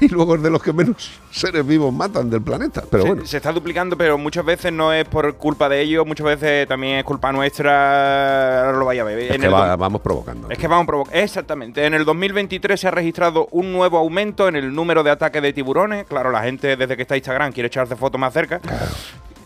y 0.00 0.06
luego 0.08 0.36
es 0.36 0.42
de 0.42 0.50
los 0.50 0.62
que 0.62 0.72
menos 0.72 1.10
seres 1.32 1.66
vivos 1.66 1.92
matan 1.92 2.30
del 2.30 2.42
planeta. 2.42 2.84
Pero 2.88 3.02
se, 3.02 3.08
bueno, 3.08 3.26
se 3.26 3.36
está 3.38 3.50
duplicando, 3.50 3.98
pero 3.98 4.16
muchas 4.18 4.44
veces 4.44 4.72
no 4.72 4.92
es 4.92 5.04
por 5.08 5.34
culpa 5.34 5.68
de 5.68 5.80
ellos, 5.80 6.06
muchas 6.06 6.26
veces 6.26 6.68
también 6.68 6.98
es 6.98 7.04
culpa 7.04 7.32
nuestra. 7.32 8.66
Ahora 8.66 8.78
lo 8.78 8.84
vaya 8.84 9.02
a 9.02 9.04
ver. 9.06 9.18
es 9.18 9.30
En 9.32 9.40
que 9.40 9.46
el 9.48 9.52
va- 9.54 9.74
vamos 9.74 10.00
provocando. 10.00 10.48
Es 10.48 10.58
que 10.58 10.68
vamos 10.68 10.84
a 10.84 10.86
provocar. 10.86 11.16
Exactamente. 11.16 11.84
En 11.84 11.94
el 11.94 12.04
2023 12.04 12.78
se 12.80 12.86
ha 12.86 12.92
registrado 12.92 13.48
un 13.50 13.72
nuevo 13.72 13.98
aumento 13.98 14.46
en 14.46 14.54
el 14.54 14.72
número 14.72 15.02
de 15.02 15.10
ataques 15.10 15.42
de 15.42 15.52
tiburones. 15.52 16.06
Claro, 16.06 16.30
la 16.30 16.42
gente 16.42 16.76
desde 16.76 16.94
que 16.96 17.02
está 17.02 17.16
Instagram 17.16 17.50
quiere 17.52 17.66
echarse 17.66 17.96
fotos 17.96 18.20
más 18.20 18.32
cerca. 18.32 18.60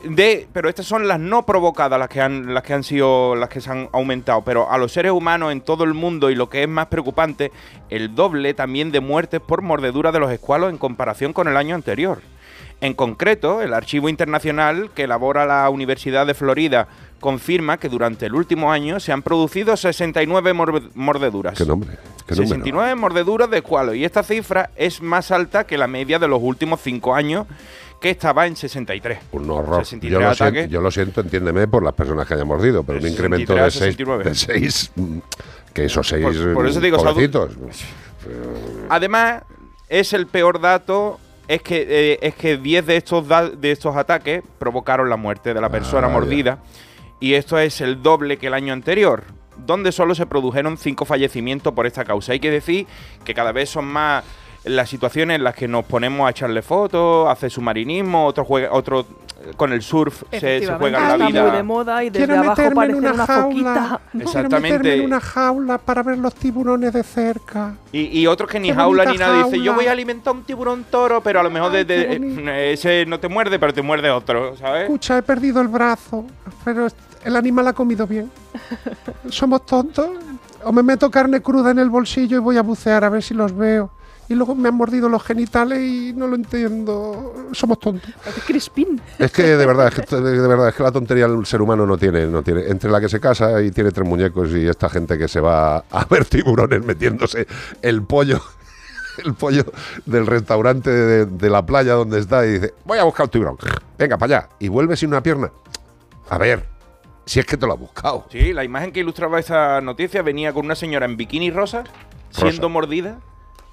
De, 0.09 0.47
pero 0.53 0.69
estas 0.69 0.87
son 0.87 1.09
las 1.09 1.19
no 1.21 1.45
provocadas 1.45 1.99
las 1.99 2.09
que 2.09 2.21
han 2.21 2.55
las 2.55 2.63
que 2.63 2.75
han 2.75 2.85
sido 2.85 3.35
las 3.35 3.49
que 3.49 3.61
se 3.61 3.71
han 3.71 3.89
aumentado, 3.93 4.43
pero 4.43 4.71
a 4.71 4.79
los 4.79 4.93
seres 4.93 5.13
humanos 5.13 5.53
en 5.53 5.61
todo 5.61 5.85
el 5.85 5.95
mundo 5.95 6.31
y 6.31 6.35
lo 6.35 6.49
que 6.49 6.63
es 6.63 6.69
más 6.69 6.87
preocupante, 6.87 7.51
el 7.91 8.15
doble 8.15 8.55
también 8.55 8.93
de 8.93 9.01
muertes 9.01 9.41
por 9.41 9.63
mordedura 9.63 10.13
de 10.13 10.21
los 10.21 10.31
escualos 10.31 10.71
en 10.71 10.79
comparación 10.79 11.33
con 11.33 11.49
el 11.49 11.57
año 11.57 11.75
anterior. 11.75 12.21
En 12.83 12.93
concreto, 12.93 13.63
el 13.63 13.73
archivo 13.73 14.09
internacional 14.11 14.91
que 14.95 15.05
elabora 15.05 15.47
la 15.47 15.69
Universidad 15.71 16.27
de 16.27 16.35
Florida 16.35 16.89
confirma 17.21 17.79
que 17.79 17.89
durante 17.89 18.27
el 18.27 18.35
último 18.35 18.71
año 18.71 19.01
se 19.01 19.13
han 19.13 19.23
producido 19.23 19.75
69 19.77 20.53
morde- 20.53 20.91
mordeduras. 20.95 21.57
¿Qué 21.57 21.65
nombre? 21.65 21.97
¿Qué 22.27 22.35
número? 22.35 22.49
69 22.49 22.95
mordeduras 22.97 23.49
de 23.51 23.57
escualo. 23.59 23.95
Y 23.95 24.05
esta 24.05 24.23
cifra 24.23 24.71
es 24.77 25.01
más 25.01 25.31
alta 25.31 25.65
que 25.65 25.79
la 25.79 25.87
media 25.87 26.19
de 26.19 26.29
los 26.29 26.41
últimos 26.43 26.81
5 26.83 27.15
años, 27.15 27.47
que 28.07 28.11
estaba 28.13 28.47
en 28.47 28.55
63. 28.57 29.19
Un 29.33 29.51
horror. 29.51 29.85
63 29.85 30.13
Yo 30.13 30.21
lo, 30.21 30.27
ataques. 30.29 30.53
siento, 30.61 30.73
yo 30.73 30.81
lo 30.81 30.91
siento, 30.91 31.21
entiéndeme, 31.23 31.67
por 31.69 31.83
las 31.83 31.93
personas 31.95 32.27
que 32.27 32.35
hayan 32.35 32.47
mordido, 32.47 32.85
pero 32.85 32.99
un 33.01 33.07
incremento 33.09 33.55
de 33.55 33.69
63 33.69 33.69
a 33.69 33.71
6, 33.71 33.97
69. 33.97 34.25
de 34.25 34.35
seis, 34.35 34.93
mm, 34.95 35.19
que 35.75 35.85
esos 35.87 36.07
seis 36.07 36.25
Por- 36.25 36.55
por 36.55 36.67
eso 36.69 36.81
digo, 36.81 36.99
pobrecitos. 36.99 37.57
Además, 38.89 39.43
es 39.89 40.13
el 40.13 40.27
peor 40.27 40.61
dato. 40.61 41.19
Es 41.49 41.63
que, 41.63 41.87
eh, 41.89 42.19
es 42.23 42.35
que 42.35 42.57
10 42.57 42.87
de 42.87 42.97
estos, 42.97 43.25
de 43.29 43.71
estos 43.71 43.95
ataques 43.97 44.43
provocaron 44.59 45.09
la 45.09 45.17
muerte 45.17 45.55
de 45.55 45.61
la 45.61 45.69
persona 45.69 46.07
Ah, 46.09 46.11
ya. 46.11 46.15
mordida. 46.15 46.59
Y 47.21 47.35
esto 47.35 47.59
es 47.59 47.81
el 47.81 48.03
doble 48.03 48.37
que 48.37 48.49
el 48.49 48.55
año 48.55 48.73
anterior, 48.73 49.23
donde 49.65 49.93
solo 49.93 50.15
se 50.17 50.27
produjeron 50.27 50.77
5 50.77 51.05
fallecimientos 51.05 51.73
por 51.73 51.87
esta 51.87 52.05
causa. 52.05 52.33
Hay 52.33 52.41
que 52.41 52.51
decir 52.51 52.87
que 53.25 53.33
cada 53.33 53.53
vez 53.53 53.71
son 53.71 53.85
más 53.85 54.25
las 54.67 54.89
situaciones 54.89 55.37
en 55.37 55.45
las 55.45 55.55
que 55.55 55.69
nos 55.69 55.85
ponemos 55.85 56.27
a 56.27 56.31
echarle 56.31 56.63
fotos, 56.63 57.29
hace 57.29 57.49
submarinismo, 57.51 58.27
otro 58.27 58.45
juega, 58.45 58.73
otro 58.73 59.01
eh, 59.01 59.53
con 59.57 59.73
el 59.73 59.81
surf 59.83 60.23
se, 60.31 60.41
se 60.41 60.57
Efectivamente, 60.57 60.79
juegan 60.79 61.03
la 61.03 61.15
está 61.15 61.27
vida. 61.29 61.43
muy 61.43 61.57
de 61.57 61.63
moda 61.63 62.05
y 62.05 62.11
desde 62.11 62.27
Quiero 62.27 62.41
abajo 62.43 62.63
meterme 62.63 62.85
en 62.87 62.95
una 62.97 63.13
una, 63.13 63.27
jaula. 63.27 64.01
Quiero 64.11 64.27
Exactamente. 64.27 64.73
meterme 64.79 64.95
en 64.95 65.05
una 65.05 65.21
jaula 65.21 65.79
para 65.79 66.03
ver 66.03 66.19
los 66.19 66.35
tiburones 66.35 66.93
de 66.93 67.03
cerca. 67.03 67.75
Y, 67.93 68.19
y 68.21 68.27
otros 68.27 68.51
que 68.51 68.59
ni 68.59 68.69
Qué 68.69 68.75
jaula 68.75 69.05
ni 69.05 69.17
nada. 69.19 69.45
Dice, 69.45 69.61
yo 69.63 69.75
voy 69.75 69.87
a 69.87 69.93
alimentar 69.93 70.35
un 70.35 70.43
tiburón 70.43 70.85
toro, 70.91 71.21
pero 71.21 71.41
a 71.41 71.43
lo 71.43 71.51
mejor 71.51 71.71
Ay, 71.75 71.85
desde 71.85 72.09
qué 72.09 72.19
bonito. 72.19 72.51
ese 72.51 73.05
no 73.07 73.21
te 73.21 73.29
muerde, 73.29 73.59
pero 73.59 73.73
te 73.73 73.83
muerde 73.83 74.11
otro, 74.11 74.57
¿sabes? 74.57 74.83
Escucha, 74.85 75.19
he 75.19 75.23
perdido 75.23 75.61
el 75.61 75.69
brazo, 75.69 76.25
pero 76.65 76.89
el 77.25 77.37
animal 77.37 77.69
ha 77.69 77.73
comido 77.73 78.07
bien. 78.07 78.31
Somos 79.29 79.65
tontos. 79.67 80.11
O 80.65 80.73
me 80.73 80.83
meto 80.83 81.09
carne 81.11 81.41
cruda 81.41 81.71
en 81.71 81.79
el 81.79 81.89
bolsillo 81.91 82.39
y 82.39 82.41
voy 82.41 82.57
a 82.57 82.63
bucear 82.63 83.05
a 83.05 83.09
ver 83.09 83.23
si 83.23 83.35
los 83.35 83.57
veo. 83.57 83.91
Y 84.29 84.35
luego 84.35 84.55
me 84.55 84.69
han 84.69 84.75
mordido 84.75 85.09
los 85.09 85.23
genitales 85.23 85.81
y 85.81 86.13
no 86.15 86.27
lo 86.27 86.35
entiendo. 86.35 87.35
Somos 87.53 87.79
tontos. 87.79 88.11
Crispín. 88.47 89.01
Es 89.19 89.31
que 89.31 89.43
de 89.43 89.67
verdad, 89.67 89.89
es 89.89 89.95
que 89.95 90.17
de, 90.17 90.41
de 90.41 90.49
verdad, 90.49 90.69
es 90.69 90.75
que 90.75 90.83
la 90.83 90.91
tontería 90.91 91.27
el 91.27 91.47
ser 91.47 91.63
humano 91.63 91.87
no 91.87 91.97
tiene, 91.97 92.27
no 92.27 92.43
tiene. 92.43 92.67
Entre 92.67 92.91
la 92.91 93.01
que 93.01 93.09
se 93.09 93.21
casa 93.21 93.63
y 93.63 93.71
tiene 93.71 93.93
tres 93.93 94.07
muñecos 94.07 94.51
y 94.51 94.67
esta 94.67 94.89
gente 94.89 95.17
que 95.17 95.29
se 95.29 95.41
va 95.41 95.79
a 95.79 96.05
ver 96.11 96.25
tiburones 96.25 96.85
metiéndose 96.85 97.47
el 97.83 98.03
pollo, 98.03 98.41
el 99.25 99.35
pollo 99.35 99.65
del 100.07 100.27
restaurante 100.27 100.91
de, 100.91 101.27
de 101.27 101.51
la 101.51 101.65
playa 101.65 101.95
donde 101.95 102.19
está 102.19 102.45
y 102.47 102.55
dice, 102.55 102.75
voy 102.85 102.99
a 102.99 103.05
buscar 103.05 103.27
un 103.27 103.31
tiburón. 103.31 103.59
Venga, 103.97 104.19
para 104.19 104.39
allá. 104.39 104.49
Y 104.59 104.69
vuelve 104.69 104.97
sin 104.97 105.11
una 105.11 105.23
pierna. 105.23 105.53
A 106.29 106.39
ver, 106.39 106.65
si 107.27 107.41
es 107.41 107.47
que 107.47 107.57
te 107.57 107.67
lo 107.67 107.75
has 107.75 107.79
buscado. 107.79 108.27
Sí, 108.31 108.53
la 108.53 108.65
imagen 108.65 108.93
que 108.93 109.01
ilustraba 109.01 109.39
esa 109.39 109.81
noticia 109.81 110.23
venía 110.23 110.53
con 110.53 110.65
una 110.65 110.75
señora 110.75 111.07
en 111.07 111.17
bikini 111.17 111.51
rosa, 111.51 111.85
siendo 112.31 112.69
mordida. 112.69 113.19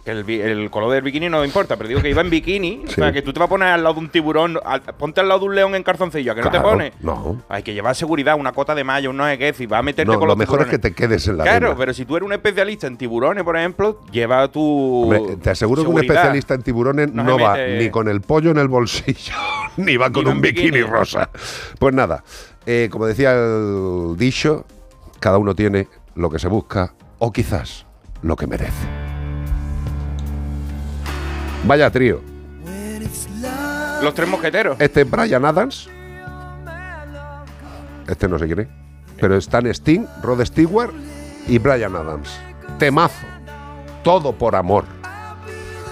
Que 0.04 0.12
el, 0.12 0.30
el 0.30 0.70
color 0.70 0.91
del 0.91 1.01
bikini 1.01 1.30
no 1.30 1.45
importa, 1.45 1.78
pero 1.78 1.88
digo 1.88 2.01
que 2.01 2.10
iba 2.10 2.20
en 2.20 2.30
bikini. 2.30 2.84
O 2.86 2.91
sea, 2.91 3.14
que 3.14 3.22
tú 3.22 3.32
te 3.32 3.39
vas 3.39 3.47
a 3.47 3.49
poner 3.49 3.70
al 3.70 3.84
lado 3.84 3.93
de 3.95 3.99
un 4.01 4.10
tiburón, 4.10 4.60
al- 4.66 4.82
ponte 4.82 5.22
al 5.22 5.30
lado 5.30 5.39
de 5.41 5.45
un 5.45 5.56
león 5.56 5.76
en 5.76 5.84
calzoncillo, 5.84 6.34
¿a 6.34 6.36
que 6.36 6.41
no 6.41 6.51
te 6.51 6.60
pones? 6.60 6.91
No. 6.99 7.41
Hay 7.47 7.64
que 7.64 7.74
llevar 7.74 7.95
seguridad, 7.95 8.36
una 8.38 8.51
cota 8.51 8.76
de 8.76 8.84
malla, 8.84 9.10
un 9.10 9.16
no 9.16 9.26
sé 9.26 9.38
qué, 9.38 9.54
si 9.54 9.66
vas 9.66 9.80
a 9.80 9.82
meterte 9.82 10.12
No, 10.12 10.20
con 10.20 10.28
lo 10.28 10.34
los 10.34 10.38
mejor 10.38 10.62
es 10.64 10.68
que 10.68 10.78
te 10.78 10.91
quedes 10.93 11.26
en 11.30 11.38
la 11.38 11.45
Claro, 11.45 11.68
arena. 11.68 11.78
pero 11.80 11.93
si 11.93 12.04
tú 12.04 12.18
eres 12.18 12.26
un 12.26 12.34
especialista 12.34 12.86
en 12.88 12.97
tiburones, 12.97 13.45
por 13.45 13.56
ejemplo, 13.56 14.01
lleva 14.12 14.45
tu. 14.49 15.04
Hombre, 15.10 15.38
te 15.38 15.49
aseguro 15.51 15.84
que 15.84 15.89
un 15.89 15.99
especialista 16.01 16.54
en 16.54 16.64
tiburones 16.64 17.14
No 17.14 17.39
va 17.39 17.54
mete- 17.56 17.78
ni 17.78 17.89
con 17.89 18.10
el 18.10 18.20
pollo 18.20 18.51
en 18.51 18.58
el 18.58 18.68
bolsillo, 18.68 19.34
ni 19.78 19.95
va 19.95 20.12
con 20.12 20.28
un 20.28 20.41
bikini. 20.41 20.82
rosa. 20.82 21.30
Pues 21.80 21.93
nada, 21.95 22.26
eh, 22.66 22.89
como 22.91 23.06
decía 23.06 23.32
el 23.32 24.16
dicho, 24.18 24.66
cada 25.22 25.38
uno 25.38 25.56
tiene 25.56 25.88
lo 26.16 26.30
que 26.30 26.39
se 26.39 26.49
busca 26.49 26.93
o 27.20 27.32
quizás 27.32 27.86
lo 28.22 28.36
que 28.36 28.47
merece. 28.47 29.03
Vaya 31.66 31.89
trío. 31.89 32.22
Los 34.01 34.14
tres 34.14 34.28
mosqueteros. 34.28 34.76
Este 34.80 35.01
es 35.01 35.09
Brian 35.09 35.45
Adams. 35.45 35.89
Este 38.07 38.28
no 38.28 38.38
sé 38.38 38.47
quién 38.47 38.59
es. 38.59 38.68
Pero 39.20 39.38
están 39.38 39.66
Sting, 39.68 40.05
Rod 40.22 40.43
Stewart 40.43 40.91
y 41.47 41.57
Brian 41.57 41.95
Adams. 41.95 42.38
Temazo. 42.78 43.26
Todo 44.03 44.34
por 44.34 44.55
amor. 44.55 44.84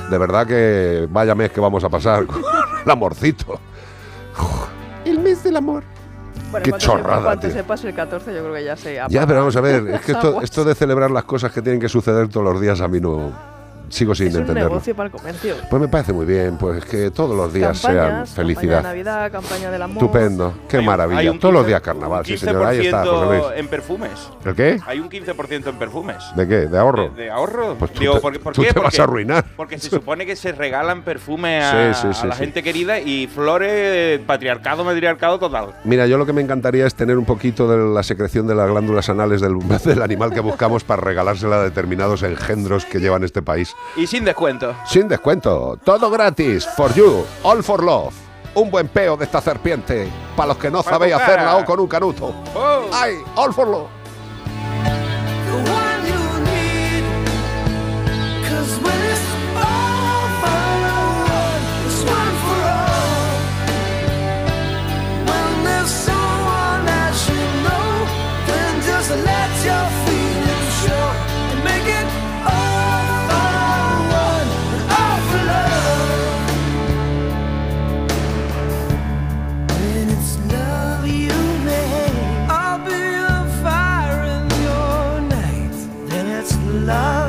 De 0.09 0.17
verdad 0.17 0.45
que 0.45 1.07
vaya 1.09 1.35
mes 1.35 1.51
que 1.51 1.61
vamos 1.61 1.83
a 1.85 1.89
pasar 1.89 2.25
con 2.25 2.41
el 2.83 2.91
amorcito. 2.91 3.59
El 5.05 5.19
mes 5.19 5.41
del 5.43 5.55
amor. 5.55 5.83
Bueno, 6.51 6.65
Qué 6.65 6.73
chorrada, 6.73 7.17
Se, 7.19 7.23
cuando 7.23 7.41
tío. 7.47 7.51
se 7.51 7.63
pase 7.63 7.87
el 7.87 7.95
14, 7.95 8.33
yo 8.33 8.41
creo 8.41 8.53
que 8.53 8.63
ya 8.65 8.75
se 8.75 8.95
Ya, 9.07 9.25
pero 9.25 9.39
vamos 9.39 9.55
a 9.55 9.61
ver, 9.61 9.87
es 9.93 10.01
que 10.01 10.11
esto, 10.11 10.41
esto 10.41 10.65
de 10.65 10.75
celebrar 10.75 11.09
las 11.09 11.23
cosas 11.23 11.53
que 11.53 11.61
tienen 11.61 11.79
que 11.79 11.87
suceder 11.87 12.27
todos 12.27 12.45
los 12.45 12.59
días 12.59 12.81
a 12.81 12.89
mí 12.89 12.99
no 12.99 13.31
sigo 13.91 14.15
sin 14.15 14.27
Es 14.27 14.33
un 14.35 14.41
entenderlo. 14.41 14.69
negocio 14.69 14.95
para 14.95 15.07
el 15.07 15.11
comercio. 15.11 15.55
Pues 15.69 15.81
me 15.81 15.87
parece 15.87 16.13
muy 16.13 16.25
bien, 16.25 16.57
pues 16.57 16.83
que 16.85 17.11
todos 17.11 17.35
los 17.35 17.53
días 17.53 17.77
sean 17.77 18.25
felicidad. 18.27 18.81
Campaña 18.81 18.93
de 18.93 19.03
Navidad, 19.03 19.31
campaña 19.31 19.71
del 19.71 19.81
amor. 19.81 19.97
Estupendo, 20.03 20.53
qué 20.67 20.77
Hay 20.77 20.79
un- 20.81 20.85
maravilla. 20.85 21.19
hay 21.19 21.29
un 21.29 21.39
Todos 21.39 21.53
los 21.53 21.61
15 21.63 21.67
días 21.69 21.81
carnaval, 21.81 22.25
sí 22.25 22.33
un 22.33 22.37
señor. 22.39 22.65
Ahí 22.65 22.85
está, 22.85 22.99
José 23.05 23.11
15% 23.11 23.29
Luis. 23.49 23.59
en 23.59 23.67
perfumes. 23.67 24.11
¿El 24.45 24.55
qué? 24.55 24.79
Hay 24.87 24.99
un 24.99 25.09
15% 25.09 25.69
en 25.69 25.75
perfumes. 25.77 26.17
¿De 26.35 26.47
qué? 26.47 26.55
¿De 26.67 26.77
ahorro? 26.77 27.09
¿De, 27.09 27.23
de 27.23 27.29
ahorro? 27.31 27.75
Pues 27.77 27.91
tú 27.93 27.99
Digo, 27.99 28.13
te- 28.15 28.19
¿por, 28.21 28.39
por 28.39 28.53
tú 28.53 28.61
qué? 28.61 28.67
te 28.73 28.79
vas 28.79 28.83
Porque- 28.85 29.01
a 29.01 29.03
arruinar. 29.03 29.45
Porque 29.55 29.77
se 29.79 29.89
supone 29.89 30.25
que 30.25 30.35
se 30.35 30.51
regalan 30.51 31.03
perfumes 31.03 31.63
a, 31.63 31.93
Sí, 31.93 32.01
sí, 32.07 32.13
sí, 32.13 32.19
a 32.23 32.27
la 32.27 32.35
sí. 32.35 32.39
gente 32.43 32.63
querida 32.63 32.99
y 32.99 33.27
flores, 33.27 34.19
patriarcado, 34.25 34.83
matriarcado 34.83 35.39
total. 35.39 35.67
Mira, 35.83 36.07
yo 36.07 36.17
lo 36.17 36.25
que 36.25 36.33
me 36.33 36.41
encantaría 36.41 36.85
es 36.85 36.95
tener 36.95 37.17
un 37.17 37.25
poquito 37.25 37.67
de 37.69 37.93
la 37.93 38.03
secreción 38.03 38.47
de 38.47 38.55
las 38.55 38.69
glándulas 38.69 39.09
anales 39.09 39.41
del, 39.41 39.57
del 39.85 40.01
animal 40.01 40.33
que 40.33 40.39
buscamos 40.39 40.83
para 40.83 41.01
regalársela 41.01 41.57
a 41.57 41.63
determinados 41.63 42.23
engendros 42.23 42.85
que 42.85 42.99
llevan 42.99 43.23
este 43.23 43.41
país. 43.41 43.75
Y 43.95 44.07
sin 44.07 44.23
descuento. 44.23 44.75
Sin 44.85 45.07
descuento, 45.07 45.77
todo 45.83 46.09
gratis, 46.09 46.67
for 46.77 46.93
you, 46.93 47.25
all 47.43 47.61
for 47.61 47.83
love. 47.83 48.13
Un 48.55 48.69
buen 48.69 48.87
peo 48.87 49.17
de 49.17 49.25
esta 49.25 49.41
serpiente, 49.41 50.09
para 50.35 50.49
los 50.49 50.57
que 50.57 50.69
no 50.69 50.81
Para 50.81 50.97
sabéis 50.97 51.15
hacerla 51.15 51.57
o 51.57 51.65
con 51.65 51.79
un 51.79 51.87
canuto. 51.87 52.33
Oh. 52.55 52.89
¡Ay, 52.93 53.17
all 53.35 53.53
for 53.53 53.67
love! 53.67 53.89
love. 86.85 87.20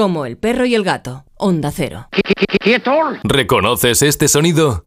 Como 0.00 0.24
el 0.24 0.38
perro 0.38 0.64
y 0.64 0.74
el 0.74 0.82
gato. 0.82 1.26
Onda 1.34 1.70
cero. 1.70 2.08
¿Reconoces 3.22 4.00
este 4.00 4.28
sonido? 4.28 4.86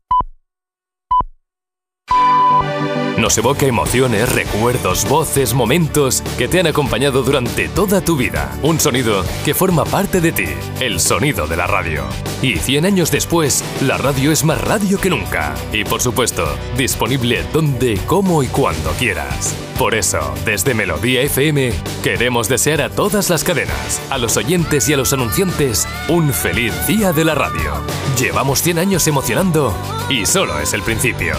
Nos 3.20 3.38
evoca 3.38 3.68
emociones, 3.68 4.34
recuerdos, 4.34 5.08
voces, 5.08 5.54
momentos 5.54 6.24
que 6.40 6.48
te 6.48 6.60
han 6.60 6.66
acompañado 6.66 7.22
durante 7.22 7.68
toda 7.68 8.02
tu 8.02 8.18
vida. 8.18 8.58
Un 8.64 8.80
sonido 8.80 9.24
que 9.46 9.54
forma 9.54 9.86
parte 9.86 10.20
de 10.20 10.32
ti, 10.32 10.50
el 10.80 11.00
sonido 11.00 11.46
de 11.46 11.58
la 11.58 11.68
radio. 11.68 12.06
Y 12.42 12.56
100 12.56 12.86
años 12.86 13.12
después, 13.12 13.64
la 13.84 14.00
radio 14.00 14.32
es 14.32 14.44
más 14.44 14.60
radio 14.62 15.00
que 15.00 15.12
nunca. 15.12 15.54
Y 15.72 15.84
por 15.84 16.02
supuesto, 16.02 16.44
disponible 16.76 17.44
donde, 17.54 18.00
cómo 18.08 18.42
y 18.42 18.48
cuando 18.48 18.90
quieras. 18.94 19.56
Por 19.78 19.96
eso, 19.96 20.34
desde 20.46 20.74
Melodía 20.74 21.22
FM, 21.22 21.74
queremos 22.04 22.48
desear 22.48 22.82
a 22.82 22.90
todas 22.90 23.30
las 23.30 23.44
cadenas, 23.44 24.02
a 24.12 24.18
los 24.18 24.38
oyentes 24.38 24.88
y 24.88 24.94
a 24.94 24.98
los 24.98 25.14
anunciantes, 25.14 25.88
un 26.10 26.32
feliz 26.32 26.74
día 26.88 27.12
de 27.12 27.26
la 27.26 27.36
radio. 27.36 27.74
Llevamos 28.20 28.62
100 28.62 28.78
años 28.78 29.08
emocionando 29.08 29.76
y 30.10 30.26
solo 30.26 30.60
es 30.60 30.74
el 30.74 30.84
principio. 30.84 31.34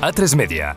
A3 0.00 0.36
Media, 0.36 0.76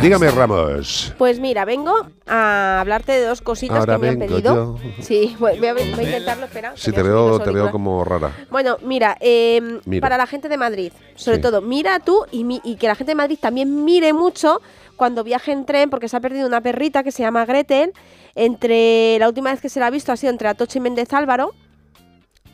Dígame, 0.00 0.30
Ramos. 0.30 1.14
Pues 1.16 1.40
mira, 1.40 1.64
vengo 1.64 1.92
a 2.26 2.80
hablarte 2.80 3.12
de 3.12 3.24
dos 3.26 3.40
cositas 3.40 3.78
Ahora 3.78 3.94
que 3.94 4.00
me 4.02 4.08
han 4.10 4.18
pedido. 4.18 4.54
yo. 4.54 4.78
Sí, 5.00 5.34
voy 5.38 5.58
voy 5.58 5.68
a, 5.68 5.72
voy 5.72 5.82
a 5.82 6.02
intentarlo, 6.02 6.44
espera. 6.44 6.72
Sí, 6.76 6.92
te 6.92 7.02
veo, 7.02 7.40
te 7.40 7.50
veo 7.50 7.70
como 7.70 8.04
rara. 8.04 8.30
Bueno, 8.50 8.76
mira, 8.82 9.16
eh, 9.20 9.80
Mira. 9.86 10.02
para 10.02 10.18
la 10.18 10.26
gente 10.26 10.48
de 10.50 10.56
Madrid, 10.58 10.92
sobre 11.14 11.38
Sí. 11.38 11.42
todo, 11.42 11.62
mira 11.62 12.00
tú 12.00 12.24
y, 12.30 12.44
mi- 12.44 12.60
y 12.64 12.76
que 12.76 12.86
la 12.86 12.94
gente 12.94 13.12
de 13.12 13.16
Madrid 13.16 13.38
también 13.40 13.84
mire 13.84 14.12
mucho 14.12 14.60
cuando 14.96 15.24
viaje 15.24 15.52
en 15.52 15.64
tren, 15.64 15.88
porque 15.90 16.08
se 16.08 16.16
ha 16.16 16.20
perdido 16.20 16.46
una 16.46 16.60
perrita 16.60 17.02
que 17.02 17.10
se 17.10 17.22
llama 17.22 17.44
Gretel. 17.46 17.92
Entre 18.34 19.16
la 19.18 19.28
última 19.28 19.50
vez 19.52 19.60
que 19.60 19.68
se 19.68 19.80
la 19.80 19.86
ha 19.86 19.90
visto 19.90 20.12
ha 20.12 20.16
sido 20.16 20.32
entre 20.32 20.48
Atocha 20.48 20.78
y 20.78 20.82
Méndez 20.82 21.12
Álvaro. 21.12 21.52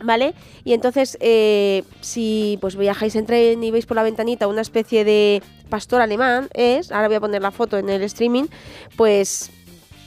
¿Vale? 0.03 0.35
Y 0.65 0.73
entonces, 0.73 1.19
eh, 1.21 1.83
si 2.01 2.57
pues 2.61 2.77
viajáis 2.77 3.15
en 3.17 3.27
tren 3.27 3.63
y 3.63 3.71
veis 3.71 3.85
por 3.87 3.97
la 3.97 4.03
ventanita 4.03 4.47
una 4.49 4.63
especie 4.63 5.05
de 5.05 5.43
pastor 5.69 6.01
alemán, 6.01 6.49
es, 6.55 6.91
ahora 6.91 7.09
voy 7.09 7.17
a 7.17 7.21
poner 7.21 7.43
la 7.43 7.51
foto 7.51 7.77
en 7.77 7.91
el 7.91 8.03
streaming, 8.05 8.45
pues 8.97 9.51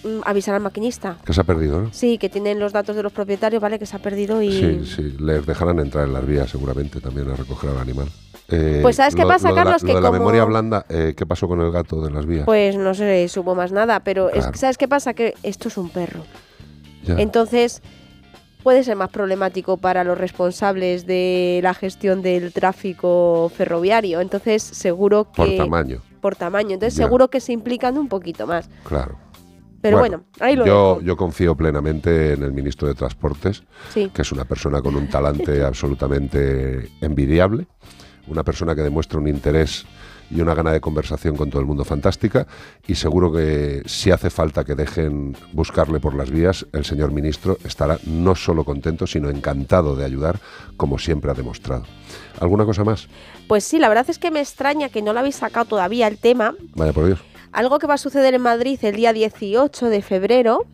mm, 0.04 0.22
avisar 0.26 0.56
al 0.56 0.62
maquinista. 0.62 1.18
Que 1.24 1.32
se 1.34 1.42
ha 1.42 1.44
perdido, 1.44 1.80
¿no? 1.82 1.94
Sí, 1.94 2.18
que 2.18 2.28
tienen 2.30 2.60
los 2.60 2.74
datos 2.74 2.96
de 2.96 3.04
los 3.04 3.12
propietarios, 3.14 3.62
¿vale? 3.62 3.78
Que 3.78 3.86
se 3.86 3.96
ha 3.96 4.00
perdido 4.00 4.42
y... 4.42 4.52
Sí, 4.52 4.96
sí, 4.96 5.16
les 5.20 5.46
dejarán 5.46 5.80
entrar 5.80 6.08
en 6.08 6.14
las 6.14 6.26
vías 6.26 6.50
seguramente 6.50 7.00
también 7.00 7.30
a 7.30 7.36
recoger 7.36 7.70
al 7.70 7.78
animal. 7.78 8.08
Eh, 8.50 8.80
Pues, 8.82 8.96
¿sabes 8.98 9.16
qué 9.16 9.22
lo- 9.22 9.28
pasa, 9.30 9.50
lo 9.50 9.56
de 9.56 9.60
la- 9.60 9.64
Carlos? 9.64 9.84
Lo 9.84 9.88
Que 9.88 9.94
de 9.96 10.02
la 10.02 10.08
como- 10.08 10.20
memoria 10.20 10.44
blanda, 10.46 10.86
eh, 10.90 11.14
¿qué 11.16 11.26
pasó 11.26 11.48
con 11.48 11.62
el 11.62 11.72
gato 11.72 12.02
de 12.04 12.12
las 12.12 12.26
vías? 12.26 12.46
Pues 12.46 12.76
no 12.78 12.94
se 12.96 13.28
supo 13.30 13.54
más 13.56 13.72
nada, 13.72 14.00
pero 14.02 14.30
es, 14.30 14.40
Claro. 14.40 14.58
¿sabes 14.58 14.78
qué 14.78 14.88
pasa? 14.88 15.14
Que 15.14 15.36
esto 15.44 15.68
es 15.70 15.78
un 15.78 15.90
perro. 15.90 16.24
Ya. 17.06 17.16
Entonces, 17.20 17.82
puede 18.64 18.84
ser 18.84 18.96
más 18.96 19.10
problemático 19.10 19.78
para 19.78 20.04
los 20.04 20.18
responsables 20.18 21.06
de 21.06 21.60
la 21.62 21.74
gestión 21.74 22.22
del 22.22 22.54
tráfico 22.54 23.52
ferroviario. 23.56 24.22
Entonces, 24.22 24.64
seguro 24.64 25.26
que... 25.32 25.36
Por 25.36 25.58
tamaño, 25.58 26.02
Por 26.22 26.36
tamaño. 26.36 26.72
Entonces, 26.76 26.98
Ya. 26.98 27.04
seguro 27.06 27.30
que 27.30 27.40
se 27.42 27.52
implican 27.54 27.98
un 27.98 28.08
poquito 28.08 28.48
más. 28.48 28.70
claro. 28.86 29.18
Pero 29.82 30.00
bueno, 30.00 30.24
ahí 30.40 30.56
lo 30.56 30.66
yo, 30.66 31.02
yo 31.02 31.18
confío 31.18 31.56
plenamente 31.56 32.32
en 32.32 32.44
el 32.44 32.54
ministro 32.54 32.88
de 32.88 32.96
Transportes, 32.96 33.64
Sí. 33.94 34.10
que 34.14 34.22
es 34.22 34.32
una 34.32 34.46
persona 34.46 34.82
con 34.82 34.96
un 34.96 35.10
talante 35.10 35.62
absolutamente 35.66 36.90
envidiable, 37.02 37.68
una 38.28 38.44
persona 38.46 38.76
que 38.76 38.82
demuestra 38.82 39.20
un 39.20 39.28
interés 39.28 39.86
y 40.34 40.42
una 40.42 40.56
gana 40.56 40.72
de 40.72 40.82
conversación 40.82 41.36
con 41.36 41.50
todo 41.50 41.60
el 41.62 41.68
mundo 41.68 41.86
fantástica 41.86 42.48
y 42.88 42.96
seguro 42.96 43.32
que 43.32 43.84
si 43.86 44.12
hace 44.12 44.30
falta 44.30 44.64
que 44.64 44.76
dejen 44.76 45.36
buscarle 45.52 46.00
por 46.00 46.16
las 46.16 46.32
vías, 46.32 46.66
el 46.74 46.86
señor 46.86 47.12
ministro 47.12 47.58
estará 47.64 48.00
no 48.06 48.36
solo 48.36 48.64
contento, 48.64 49.06
sino 49.06 49.30
encantado 49.30 49.96
de 49.96 50.06
ayudar, 50.06 50.40
como 50.78 50.98
siempre 50.98 51.32
ha 51.32 51.34
demostrado. 51.34 51.84
¿Alguna 52.40 52.66
cosa 52.66 52.84
más? 52.84 53.08
Pues 53.48 53.64
sí, 53.64 53.80
la 53.80 53.90
verdad 53.90 54.10
es 54.10 54.18
que 54.18 54.32
me 54.32 54.40
extraña 54.40 54.90
que 54.90 55.02
no 55.02 55.14
lo 55.14 55.20
habéis 55.20 55.36
sacado 55.36 55.66
todavía 55.66 56.08
el 56.08 56.18
tema. 56.18 56.56
Vaya 56.76 56.94
por 56.94 57.06
Dios. 57.06 57.20
Algo 57.52 57.78
que 57.78 57.88
va 57.88 57.94
a 57.96 58.00
suceder 58.00 58.34
en 58.34 58.42
Madrid 58.42 58.80
el 58.82 58.96
día 58.96 59.14
18 59.14 59.90
de 59.90 60.02
febrero. 60.02 60.66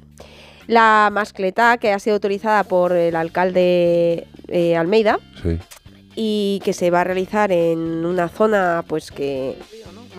La 0.67 1.09
mascletá 1.11 1.77
que 1.77 1.91
ha 1.91 1.99
sido 1.99 2.13
autorizada 2.13 2.63
por 2.63 2.93
el 2.93 3.15
alcalde 3.15 4.27
eh, 4.47 4.77
Almeida 4.77 5.19
Sí. 5.41 5.57
Y 6.21 6.59
que 6.65 6.73
se 6.73 6.91
va 6.91 6.99
a 6.99 7.03
realizar 7.05 7.49
en 7.53 8.05
una 8.05 8.27
zona 8.27 8.83
pues 8.85 9.09
que 9.09 9.57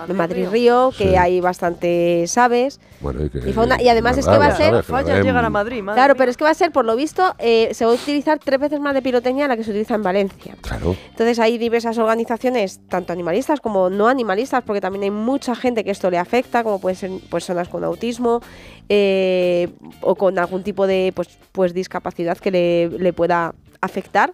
Madrid 0.08 0.48
Río, 0.50 0.92
que 0.96 1.10
Sí. 1.10 1.14
hay 1.16 1.40
bastantes 1.42 2.38
aves 2.38 2.80
Bueno, 3.00 3.22
y, 3.22 3.28
que- 3.28 3.50
y 3.50 3.52
fauna 3.52 3.82
y 3.82 3.88
además 3.90 4.16
es 4.16 4.24
que 4.26 4.38
va 4.38 4.46
a 4.46 4.56
ser. 4.56 4.70
Que 4.82 4.92
lo 4.92 5.42
den- 5.42 5.52
Madrid, 5.52 5.82
madre 5.82 5.96
claro 5.96 6.14
mía. 6.14 6.18
pero 6.18 6.30
es 6.30 6.38
que 6.38 6.44
va 6.44 6.50
a 6.50 6.54
ser 6.54 6.72
por 6.72 6.86
lo 6.86 6.96
visto 6.96 7.34
eh, 7.38 7.68
se 7.74 7.84
va 7.84 7.90
a 7.90 7.94
utilizar 7.94 8.38
tres 8.38 8.58
veces 8.58 8.80
más 8.80 8.94
de 8.94 9.02
pirotecnia 9.02 9.44
de 9.44 9.48
la 9.48 9.56
que 9.58 9.64
se 9.64 9.70
utiliza 9.72 9.94
en 9.94 10.02
Valencia 10.02 10.54
Claro. 10.62 10.96
entonces 11.10 11.38
hay 11.38 11.58
diversas 11.58 11.98
organizaciones, 11.98 12.80
tanto 12.88 13.12
animalistas 13.12 13.60
como 13.60 13.90
no 13.90 14.08
animalistas, 14.08 14.62
porque 14.64 14.80
también 14.80 15.02
hay 15.02 15.10
mucha 15.10 15.54
gente 15.54 15.84
que 15.84 15.90
esto 15.90 16.10
le 16.10 16.16
afecta, 16.16 16.62
como 16.64 16.80
pueden 16.80 16.96
ser 16.96 17.10
personas 17.30 17.68
con 17.68 17.84
autismo 17.84 18.40
eh, 18.88 19.68
o 20.00 20.14
con 20.14 20.38
algún 20.38 20.62
tipo 20.62 20.86
de 20.86 21.12
pues, 21.14 21.28
pues 21.52 21.74
discapacidad 21.74 22.38
que 22.38 22.50
le, 22.50 22.88
le 22.88 23.12
pueda 23.12 23.54
afectar. 23.82 24.32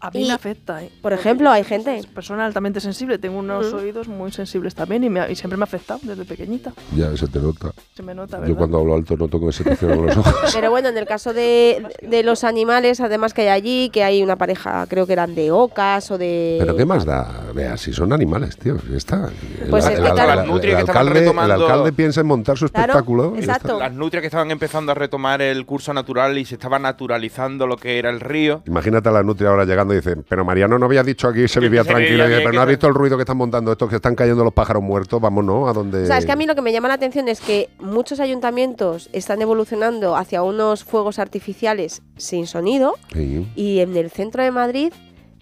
A 0.00 0.10
mí 0.10 0.24
Y, 0.24 0.26
me 0.28 0.34
afecta, 0.34 0.82
¿eh? 0.82 0.90
Por 1.00 1.12
ejemplo, 1.12 1.50
hay 1.50 1.64
gente. 1.64 2.00
Persona 2.14 2.44
altamente 2.44 2.80
sensible, 2.80 3.18
tengo 3.18 3.38
unos 3.38 3.68
Ujú. 3.68 3.78
oídos 3.78 4.08
muy 4.08 4.30
sensibles 4.30 4.74
también 4.74 5.02
y, 5.04 5.10
me 5.10 5.30
y 5.32 5.36
siempre 5.36 5.56
me 5.56 5.62
ha 5.62 5.64
afectado 5.64 6.00
desde 6.02 6.24
pequeñita. 6.24 6.72
Ya 6.94 7.16
se 7.16 7.26
te 7.28 7.38
nota. 7.38 7.72
Se 7.94 8.02
me 8.02 8.14
nota, 8.14 8.36
Yo 8.36 8.42
¿verdad? 8.42 8.56
cuando 8.58 8.78
hablo 8.78 8.94
alto 8.94 9.16
noto 9.16 9.40
que 9.40 9.52
se 9.52 9.64
te 9.64 9.74
cierran 9.76 10.04
los 10.06 10.16
ojos. 10.16 10.34
Pero 10.54 10.70
bueno, 10.70 10.88
en 10.88 10.98
el 10.98 11.06
caso 11.06 11.32
de, 11.32 11.82
de 12.02 12.22
los 12.22 12.44
animales, 12.44 13.00
además 13.00 13.32
que 13.32 13.42
hay 13.42 13.48
allí, 13.48 13.90
que 13.90 14.04
hay 14.04 14.22
una 14.22 14.36
pareja, 14.36 14.86
creo 14.88 15.06
que 15.06 15.14
eran 15.14 15.34
de 15.34 15.50
ocas 15.50 16.10
o 16.10 16.18
de... 16.18 16.56
Pero 16.60 16.76
¿qué 16.76 16.84
más 16.84 17.04
da? 17.06 17.44
Vea, 17.54 17.76
si 17.78 17.92
son 17.92 18.12
animales, 18.12 18.58
tío, 18.58 18.76
ya 18.90 18.96
está. 18.98 19.30
Pues 19.70 19.86
el, 19.86 19.92
es 19.92 19.98
el- 19.98 20.04
que 20.04 20.08
el- 20.10 20.14
claro- 20.14 20.40
el- 20.42 20.48
Las 20.48 20.64
el 20.64 20.76
alcalde, 20.76 21.10
el 21.20 21.24
retomando- 21.26 21.54
alcalde 21.64 21.92
piensa 21.92 22.20
en 22.20 22.26
montar 22.26 22.58
su 22.58 22.68
Claro, 22.68 22.92
espectáculo. 22.92 23.34
está. 23.36 23.52
exacto. 23.54 23.78
Las 23.78 23.92
nutrias 23.94 24.20
que 24.20 24.26
estaban 24.26 24.50
empezando 24.50 24.92
a 24.92 24.94
retomar 24.94 25.40
el 25.40 25.64
curso 25.64 25.94
natural 25.94 26.36
y 26.36 26.44
se 26.44 26.54
estaba 26.56 26.78
naturalizando 26.78 27.66
lo 27.66 27.76
que 27.78 27.98
era 27.98 28.10
el 28.10 28.20
río. 28.20 28.62
Imagínate 28.66 29.08
a 29.08 29.12
la 29.12 29.22
nutria 29.22 29.48
ahora 29.50 29.64
llegando 29.64 29.86
y 29.94 29.95
dicen, 29.96 30.24
pero 30.28 30.44
Mariano 30.44 30.78
no 30.78 30.86
había 30.86 31.02
dicho 31.02 31.28
aquí 31.28 31.46
se 31.48 31.60
vivía 31.60 31.82
se 31.82 31.88
tranquilo. 31.90 32.24
vivía 32.24 32.38
pero 32.38 32.52
no 32.52 32.60
has 32.60 32.66
se- 32.66 32.70
visto 32.70 32.86
el 32.88 32.94
ruido 32.94 33.16
que 33.16 33.22
están 33.22 33.36
montando 33.36 33.72
estos 33.72 33.88
que 33.90 33.96
están 33.96 34.14
cayendo 34.14 34.44
los 34.44 34.52
pájaros 34.54 34.82
muertos. 34.82 35.20
Vámonos 35.20 35.68
a 35.68 35.72
donde. 35.72 36.02
O 36.02 36.06
sea, 36.06 36.18
es 36.18 36.26
que 36.26 36.32
a 36.32 36.36
mí 36.36 36.46
lo 36.46 36.54
que 36.54 36.62
me 36.62 36.72
llama 36.72 36.88
la 36.88 36.94
atención 36.94 37.28
es 37.28 37.40
que 37.40 37.68
muchos 37.78 38.20
ayuntamientos 38.20 39.08
están 39.12 39.42
evolucionando 39.42 40.16
hacia 40.16 40.42
unos 40.42 40.84
fuegos 40.84 41.18
artificiales 41.18 42.02
sin 42.16 42.46
sonido 42.46 42.94
Sí. 43.12 43.46
y 43.56 43.80
en 43.80 43.96
el 43.96 44.10
centro 44.10 44.42
de 44.42 44.50
Madrid 44.50 44.92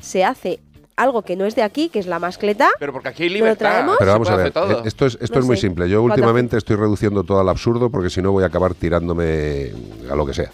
se 0.01 0.25
hace 0.25 0.61
algo 0.97 1.23
que 1.23 1.35
no 1.35 1.45
es 1.45 1.57
de 1.57 1.63
aquí, 1.65 1.89
que 1.89 1.99
es 1.99 2.07
la 2.07 2.21
mascleta. 2.21 2.69
Pero 2.79 2.93
porque 2.93 3.09
aquí 3.09 3.25
hay 3.25 3.29
¿Lo 3.31 3.35
libertad. 3.37 3.59
traemos? 3.71 3.97
Pero 3.99 4.13
vamos 4.13 4.31
a 4.31 4.37
ver, 4.37 4.47
eh, 4.55 4.77
esto 4.85 5.07
es, 5.07 5.19
esto 5.21 5.35
No 5.35 5.41
es 5.41 5.47
muy 5.47 5.57
simple. 5.57 5.89
Yo 5.89 6.01
¿Cuántas- 6.01 6.19
últimamente 6.19 6.57
estoy 6.57 6.77
reduciendo 6.77 7.25
todo 7.25 7.41
al 7.41 7.49
absurdo 7.49 7.91
porque 7.91 8.11
si 8.11 8.23
no 8.23 8.31
voy 8.31 8.45
a 8.45 8.47
acabar 8.47 8.75
tirándome 8.75 9.73
a 10.09 10.15
lo 10.15 10.25
que 10.25 10.35
sea. 10.35 10.53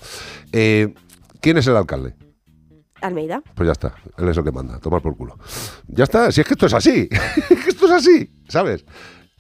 Eh, 0.53 0.95
¿Quién 1.43 1.59
es 1.59 1.67
el 1.67 1.77
alcalde? 1.77 2.15
Almeida. 3.01 3.43
Pues 3.55 3.67
ya 3.67 3.73
está, 3.73 3.95
él 4.19 4.29
es 4.29 4.37
el 4.37 4.45
que 4.45 4.53
manda, 4.53 4.79
tomar 4.79 5.03
por 5.03 5.17
culo. 5.17 5.39
Ya 5.89 6.05
está, 6.05 6.31
si 6.33 6.41
es 6.41 6.47
que 6.47 6.55
esto 6.55 6.67
es 6.67 6.75
así, 6.75 7.09
esto 7.69 7.87
es 7.87 7.93
así, 7.93 8.31
¿sabes? 8.49 8.85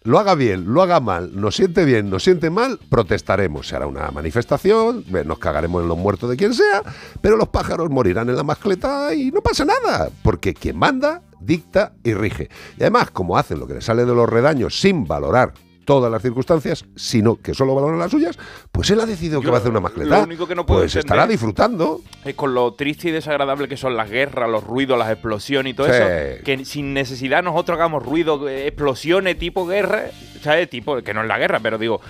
Lo 0.02 0.18
haga 0.18 0.34
bien, 0.34 0.72
lo 0.72 0.80
haga 0.80 0.98
mal, 0.98 1.38
nos 1.38 1.56
siente 1.56 1.84
bien, 1.84 2.08
nos 2.08 2.24
siente 2.24 2.48
mal, 2.48 2.78
protestaremos. 2.88 3.68
Se 3.68 3.76
hará 3.76 3.86
una 3.86 4.10
manifestación, 4.10 5.04
nos 5.26 5.38
cagaremos 5.38 5.82
en 5.82 5.88
los 5.88 5.98
muertos 5.98 6.30
de 6.30 6.38
quien 6.38 6.54
sea, 6.54 6.82
pero 7.20 7.36
los 7.36 7.48
pájaros 7.48 7.90
morirán 7.90 8.30
en 8.30 8.36
la 8.36 8.42
mascleta 8.42 9.12
y 9.12 9.30
no 9.30 9.42
pasa 9.42 9.66
nada, 9.66 10.08
porque 10.22 10.54
quien 10.54 10.78
manda, 10.78 11.22
dicta 11.38 11.92
y 12.02 12.14
rige. 12.14 12.48
Y 12.78 12.82
además, 12.82 13.10
como 13.10 13.36
hacen 13.36 13.58
lo 13.58 13.66
que 13.66 13.74
les 13.74 13.84
sale 13.84 14.06
de 14.06 14.14
los 14.14 14.26
redaños 14.26 14.80
sin 14.80 15.06
valorar 15.06 15.52
todas 15.90 16.08
las 16.12 16.22
circunstancias, 16.22 16.84
sino 16.94 17.34
que 17.34 17.52
solo 17.52 17.74
valoran 17.74 17.98
las 17.98 18.12
suyas, 18.12 18.38
pues 18.70 18.88
él 18.90 19.00
ha 19.00 19.06
decidido 19.06 19.40
que 19.40 19.48
va 19.50 19.56
a 19.56 19.58
hacer 19.58 19.72
una 19.72 19.80
mascleta. 19.80 20.18
lo 20.18 20.22
único 20.22 20.46
que 20.46 20.54
no 20.54 20.64
puedo 20.64 20.82
pues 20.82 20.94
estará 20.94 21.26
disfrutando. 21.26 22.00
Es 22.24 22.36
con 22.36 22.54
lo 22.54 22.74
triste 22.74 23.08
y 23.08 23.10
desagradable 23.10 23.66
que 23.66 23.76
son 23.76 23.96
las 23.96 24.08
guerras, 24.08 24.48
los 24.48 24.62
ruidos, 24.62 24.96
las 24.96 25.10
explosiones 25.10 25.72
y 25.72 25.74
todo 25.74 25.88
Sí. 25.88 25.94
eso. 25.94 26.44
Que 26.44 26.64
sin 26.64 26.94
necesidad 26.94 27.42
nosotros 27.42 27.74
hagamos 27.76 28.04
ruido, 28.06 28.48
explosiones 28.48 29.36
tipo 29.36 29.66
guerra, 29.66 30.04
¿sabes? 30.42 30.70
Tipo, 30.70 31.02
que 31.02 31.12
no 31.12 31.22
es 31.22 31.26
la 31.26 31.38
guerra, 31.38 31.58
pero 31.58 31.76
digo, 31.76 32.00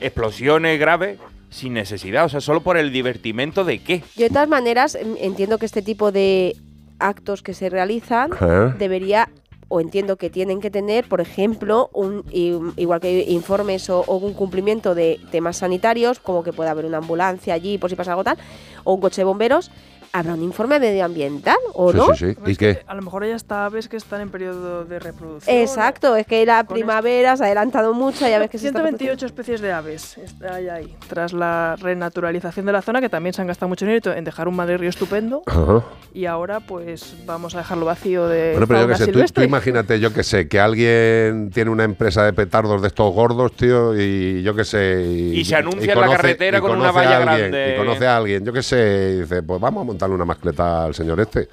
explosiones 0.00 0.80
graves 0.80 1.18
sin 1.50 1.74
necesidad. 1.74 2.24
O 2.24 2.28
sea, 2.30 2.40
solo 2.40 2.62
por 2.62 2.78
el 2.78 2.90
divertimento 2.90 3.64
de 3.64 3.80
qué. 3.80 4.02
Yo 4.16 4.24
de 4.24 4.30
todas 4.30 4.48
maneras 4.48 4.94
em, 4.94 5.14
entiendo 5.20 5.58
que 5.58 5.66
este 5.66 5.82
tipo 5.82 6.10
de 6.10 6.56
actos 6.98 7.42
que 7.42 7.52
se 7.52 7.68
realizan 7.68 8.30
debería 8.78 9.28
o 9.68 9.80
entiendo 9.80 10.16
que 10.16 10.30
tienen 10.30 10.60
que 10.60 10.70
tener, 10.70 11.08
por 11.08 11.20
ejemplo, 11.20 11.90
un 11.92 12.24
igual 12.76 13.00
que 13.00 13.24
informes 13.28 13.90
o, 13.90 14.00
o 14.00 14.16
un 14.16 14.34
cumplimiento 14.34 14.94
de 14.94 15.20
temas 15.30 15.58
sanitarios, 15.58 16.20
como 16.20 16.42
que 16.42 16.52
pueda 16.52 16.70
haber 16.70 16.84
una 16.84 16.98
ambulancia 16.98 17.54
allí 17.54 17.78
por 17.78 17.90
si 17.90 17.96
pasa 17.96 18.12
algo 18.12 18.24
tal, 18.24 18.38
o 18.84 18.94
un 18.94 19.00
coche 19.00 19.22
de 19.22 19.24
bomberos, 19.24 19.70
habrá 20.12 20.34
un 20.34 20.42
informe 20.42 20.78
medioambiental, 20.80 21.56
¿o 21.74 21.92
Sí, 21.92 21.96
no? 21.98 22.14
sí, 22.14 22.32
sí. 22.34 22.36
¿Y 22.46 22.56
qué? 22.56 22.82
A 22.86 22.94
lo 22.94 23.02
mejor 23.02 23.22
hay 23.24 23.32
hasta 23.32 23.66
aves 23.66 23.88
que 23.88 23.96
están 23.96 24.20
en 24.20 24.30
periodo 24.30 24.84
de 24.84 24.98
reproducción. 24.98 25.56
Exacto, 25.56 26.16
es 26.16 26.26
que 26.26 26.44
la 26.46 26.64
primavera 26.64 27.36
se 27.36 27.42
ha 27.42 27.46
adelantado 27.46 27.94
mucho, 27.94 28.28
ya 28.28 28.38
ves 28.38 28.50
que 28.50 28.58
se 28.58 28.68
está 28.68 28.80
128 28.80 29.26
especies 29.26 29.60
de 29.60 29.72
aves 29.72 30.16
está- 30.18 30.54
hay 30.54 30.68
ahí, 30.68 30.96
tras 31.08 31.32
la 31.32 31.76
renaturalización 31.80 32.66
de 32.66 32.72
la 32.72 32.82
zona, 32.82 33.00
que 33.00 33.08
también 33.08 33.32
se 33.32 33.40
han 33.42 33.48
gastado 33.48 33.68
mucho 33.68 33.84
dinero 33.84 34.12
en 34.12 34.24
dejar 34.24 34.48
un 34.48 34.56
madre 34.56 34.76
río 34.78 34.90
estupendo, 34.90 35.42
Ajá. 35.46 35.82
y 36.14 36.26
ahora 36.26 36.60
pues 36.60 37.16
vamos 37.26 37.54
a 37.54 37.58
dejarlo 37.58 37.86
vacío 37.86 38.28
de 38.28 38.52
Bueno, 38.52 38.66
pero 38.66 38.80
yo 38.80 38.84
fauna 38.86 38.98
que 38.98 39.04
sé, 39.04 39.12
tú, 39.12 39.32
tú 39.32 39.42
imagínate, 39.42 40.00
yo 40.00 40.12
que 40.12 40.22
sé, 40.22 40.48
que 40.48 40.60
alguien 40.60 41.50
tiene 41.52 41.70
una 41.70 41.84
empresa 41.84 42.24
de 42.24 42.32
petardos 42.32 42.80
de 42.82 42.88
estos 42.88 43.12
gordos, 43.12 43.52
tío, 43.52 43.98
y 43.98 44.42
yo 44.42 44.54
que 44.54 44.64
sé. 44.64 45.02
Y 45.02 45.44
se 45.44 45.56
anuncia 45.56 45.92
en 45.92 46.00
la 46.00 46.08
carretera 46.08 46.58
y 46.58 46.60
con 46.60 46.70
una 46.72 46.90
conoce 46.90 46.96
valla 47.06 47.16
alguien, 47.18 47.50
grande. 47.50 47.74
Y 47.74 47.76
conoce 47.78 48.06
a 48.06 48.16
alguien, 48.16 48.44
yo 48.44 48.52
que 48.52 48.62
sé, 48.62 49.14
y 49.16 49.20
dice, 49.22 49.42
pues 49.42 49.60
vamos 49.60 49.82
a 49.82 49.84
montarle 49.96 50.14
una 50.14 50.26
mascleta 50.26 50.84
al 50.84 50.94
señor 50.94 51.18
este, 51.20 51.48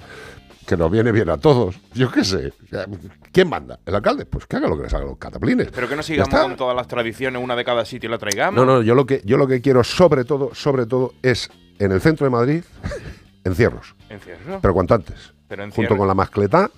que 0.66 0.76
nos 0.76 0.90
viene 0.90 1.12
bien 1.12 1.30
a 1.30 1.38
todos. 1.38 1.76
Yo 1.94 2.10
qué 2.10 2.22
sé. 2.24 2.52
¿Quién 3.32 3.48
manda? 3.48 3.78
¿El 3.86 3.94
alcalde? 3.94 4.26
Pues 4.26 4.46
que 4.46 4.56
haga 4.56 4.68
lo 4.68 4.76
que 4.76 4.82
les 4.84 4.94
haga 4.94 5.06
los 5.06 5.16
cataplines. 5.16 5.68
Pero 5.74 5.88
que 5.88 5.96
no 5.96 6.02
sigamos 6.02 6.28
con 6.28 6.56
todas 6.56 6.76
las 6.76 6.86
tradiciones, 6.86 7.42
una 7.42 7.56
de 7.56 7.64
cada 7.64 7.84
sitio 7.86 8.08
y 8.08 8.10
la 8.10 8.18
traigamos. 8.18 8.54
No, 8.54 8.70
no, 8.70 8.82
yo 8.82 8.94
lo 8.94 9.06
que 9.06 9.22
yo 9.24 9.38
lo 9.38 9.46
que 9.46 9.62
quiero 9.62 9.82
sobre 9.82 10.24
todo, 10.24 10.54
sobre 10.54 10.84
todo, 10.84 11.14
es 11.22 11.50
en 11.78 11.90
el 11.90 12.00
centro 12.02 12.24
de 12.26 12.30
Madrid, 12.30 12.64
encierros. 13.44 13.94
Encierro. 14.10 14.60
Pero 14.60 14.74
cuanto 14.74 14.94
antes. 14.94 15.32
Pero 15.48 15.64
encierro. 15.64 15.88
Junto 15.88 15.98
con 15.98 16.08
la 16.08 16.14
mascleta 16.14 16.70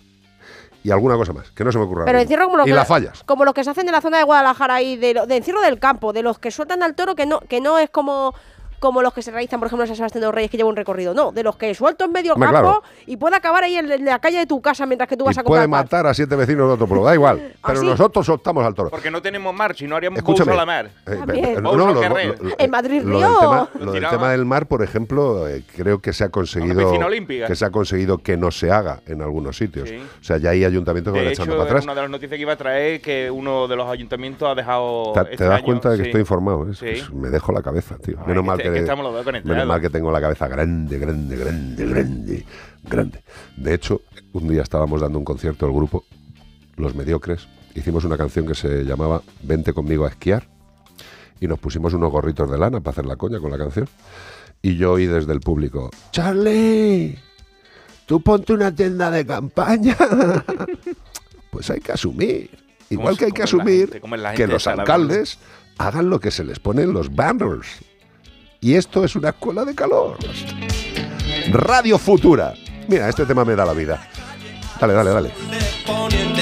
y 0.84 0.92
alguna 0.92 1.16
cosa 1.16 1.32
más, 1.32 1.50
que 1.50 1.64
no 1.64 1.72
se 1.72 1.78
me 1.78 1.84
ocurra. 1.84 2.04
Pero 2.04 2.20
encierro 2.20 2.44
como 2.44 2.58
lo 2.58 2.62
y 2.62 2.66
que 2.66 2.74
las 2.74 2.86
fallas. 2.86 3.24
como 3.24 3.44
los 3.44 3.54
que 3.54 3.64
se 3.64 3.70
hacen 3.70 3.86
de 3.86 3.92
la 3.92 4.00
zona 4.00 4.18
de 4.18 4.22
Guadalajara 4.24 4.82
y 4.82 4.96
de, 4.96 5.14
de 5.26 5.36
encierro 5.36 5.60
del 5.62 5.80
campo, 5.80 6.12
de 6.12 6.22
los 6.22 6.38
que 6.38 6.52
sueltan 6.52 6.84
al 6.84 6.94
toro 6.94 7.16
que 7.16 7.26
no 7.26 7.40
que 7.40 7.60
no 7.60 7.80
es 7.80 7.90
como 7.90 8.34
como 8.78 9.02
los 9.02 9.12
que 9.12 9.22
se 9.22 9.30
realizan, 9.30 9.58
por 9.60 9.66
ejemplo, 9.68 9.84
en 9.84 9.88
San 9.88 9.96
Sebastián 9.96 10.20
de 10.20 10.26
los 10.26 10.34
Reyes 10.34 10.50
que 10.50 10.56
lleva 10.56 10.68
un 10.68 10.76
recorrido, 10.76 11.14
no, 11.14 11.32
de 11.32 11.42
los 11.42 11.56
que 11.56 11.74
suelto 11.74 12.04
en 12.04 12.12
medio 12.12 12.34
Hombre, 12.34 12.50
campo 12.50 12.80
claro. 12.80 12.82
y 13.06 13.16
puede 13.16 13.36
acabar 13.36 13.64
ahí 13.64 13.76
en, 13.76 13.90
en 13.90 14.04
la 14.04 14.18
calle 14.18 14.38
de 14.38 14.46
tu 14.46 14.60
casa 14.60 14.86
mientras 14.86 15.08
que 15.08 15.16
tú 15.16 15.24
vas 15.24 15.36
a 15.38 15.42
comprar 15.42 15.60
puede 15.60 15.68
matar 15.68 16.06
a 16.06 16.14
siete 16.14 16.36
vecinos 16.36 16.68
de 16.68 16.74
otro 16.74 16.86
pueblo, 16.86 17.04
da 17.04 17.14
igual. 17.14 17.52
Pero 17.66 17.80
sí? 17.80 17.86
nosotros 17.86 18.26
soltamos 18.26 18.64
al 18.64 18.74
toro. 18.74 18.90
Porque 18.90 19.10
no 19.10 19.20
tenemos 19.22 19.54
mar, 19.54 19.74
si 19.74 19.86
no 19.86 19.96
haríamos 19.96 20.18
Escúchame. 20.18 20.50
Bouso 20.50 20.52
a 20.52 20.56
la 20.56 20.66
mar. 20.66 20.90
Eh, 21.06 21.20
eh, 21.56 21.58
no, 21.60 21.74
lo- 21.74 21.92
lo- 21.92 22.02
lo- 22.02 22.16
En 22.58 22.70
Madrid 22.70 23.02
lo 23.02 23.18
Río. 23.18 23.28
del 23.28 23.38
tema, 23.38 23.68
Lo 23.74 23.92
del 23.92 24.00
tiraba. 24.00 24.16
tema 24.16 24.30
del 24.30 24.44
mar, 24.44 24.66
por 24.66 24.82
ejemplo, 24.82 25.48
eh, 25.48 25.62
creo 25.76 26.00
que 26.00 26.12
se 26.12 26.24
ha 26.24 26.28
conseguido 26.30 26.92
que 27.46 27.54
se 27.56 27.64
ha 27.64 27.70
conseguido 27.70 28.18
que 28.18 28.36
no 28.36 28.50
se 28.50 28.70
haga 28.70 29.00
en 29.06 29.22
algunos 29.22 29.56
sitios. 29.56 29.88
Sí. 29.88 29.96
O 29.96 30.24
sea, 30.24 30.38
ya 30.38 30.50
hay 30.50 30.64
ayuntamientos 30.64 31.12
que 31.12 31.18
De 31.20 31.24
van 31.26 31.32
hecho, 31.32 31.42
echando 31.42 31.56
para 31.58 31.70
atrás. 31.70 31.84
una 31.84 31.94
de 31.94 32.00
las 32.02 32.10
noticias 32.10 32.36
que 32.36 32.42
iba 32.42 32.52
a 32.52 32.56
traer 32.56 33.00
que 33.00 33.30
uno 33.30 33.68
de 33.68 33.76
los 33.76 33.88
ayuntamientos 33.88 34.48
ha 34.48 34.54
dejado. 34.54 35.12
Te, 35.12 35.24
te 35.24 35.30
este 35.32 35.44
das 35.44 35.54
año, 35.56 35.64
cuenta 35.64 35.90
de 35.90 35.96
que 35.98 36.02
sí. 36.04 36.08
estoy 36.10 36.20
informado. 36.20 36.72
Sí. 36.74 36.86
me 37.12 37.28
dejo 37.30 37.52
la 37.52 37.62
cabeza, 37.62 37.96
tío. 37.98 38.18
Menos, 38.26 38.44
mal 38.44 38.58
que, 38.68 38.74
que 38.74 38.80
estamos 38.80 39.04
los 39.04 39.14
dos 39.14 39.24
conectados. 39.24 39.54
menos 39.54 39.68
mal 39.68 39.80
que 39.80 39.90
tengo 39.90 40.10
la 40.10 40.20
cabeza 40.20 40.48
grande, 40.48 40.98
grande, 40.98 41.36
grande, 41.36 41.86
grande, 41.86 42.46
grande. 42.84 43.24
De 43.56 43.74
hecho, 43.74 44.02
un 44.32 44.48
día 44.48 44.62
estábamos 44.62 45.00
dando 45.00 45.18
un 45.18 45.24
concierto 45.24 45.66
al 45.66 45.72
grupo, 45.72 46.04
Los 46.76 46.94
Mediocres. 46.94 47.48
Hicimos 47.74 48.04
una 48.04 48.16
canción 48.16 48.46
que 48.46 48.54
se 48.54 48.84
llamaba 48.84 49.22
Vente 49.42 49.72
conmigo 49.72 50.04
a 50.04 50.08
esquiar. 50.08 50.48
Y 51.40 51.46
nos 51.46 51.58
pusimos 51.58 51.92
unos 51.92 52.10
gorritos 52.10 52.50
de 52.50 52.56
lana 52.56 52.80
para 52.80 52.92
hacer 52.92 53.06
la 53.06 53.16
coña 53.16 53.38
con 53.40 53.50
la 53.50 53.58
canción. 53.58 53.88
Y 54.62 54.76
yo 54.76 54.92
oí 54.92 55.06
desde 55.06 55.32
el 55.32 55.40
público, 55.40 55.90
Charlie, 56.10 57.18
tú 58.06 58.20
ponte 58.22 58.54
una 58.54 58.74
tienda 58.74 59.10
de 59.10 59.26
campaña. 59.26 59.96
pues 61.50 61.70
hay 61.70 61.80
que 61.80 61.92
asumir. 61.92 62.50
Igual 62.88 63.18
que 63.18 63.26
hay 63.26 63.32
que 63.32 63.42
asumir 63.42 64.00
que 64.34 64.46
los 64.46 64.66
alcaldes 64.66 65.38
hagan 65.78 66.08
lo 66.08 66.20
que 66.20 66.30
se 66.30 66.44
les 66.44 66.58
pone 66.58 66.82
en 66.82 66.92
los 66.92 67.14
banners. 67.14 67.66
Y 68.60 68.74
esto 68.74 69.04
es 69.04 69.16
una 69.16 69.30
escuela 69.30 69.64
de 69.64 69.74
calor. 69.74 70.16
Radio 71.50 71.98
Futura. 71.98 72.54
Mira, 72.88 73.08
este 73.08 73.24
tema 73.26 73.44
me 73.44 73.54
da 73.54 73.64
la 73.64 73.72
vida. 73.72 74.08
Dale, 74.80 74.92
dale, 74.94 75.10
dale. 75.10 76.35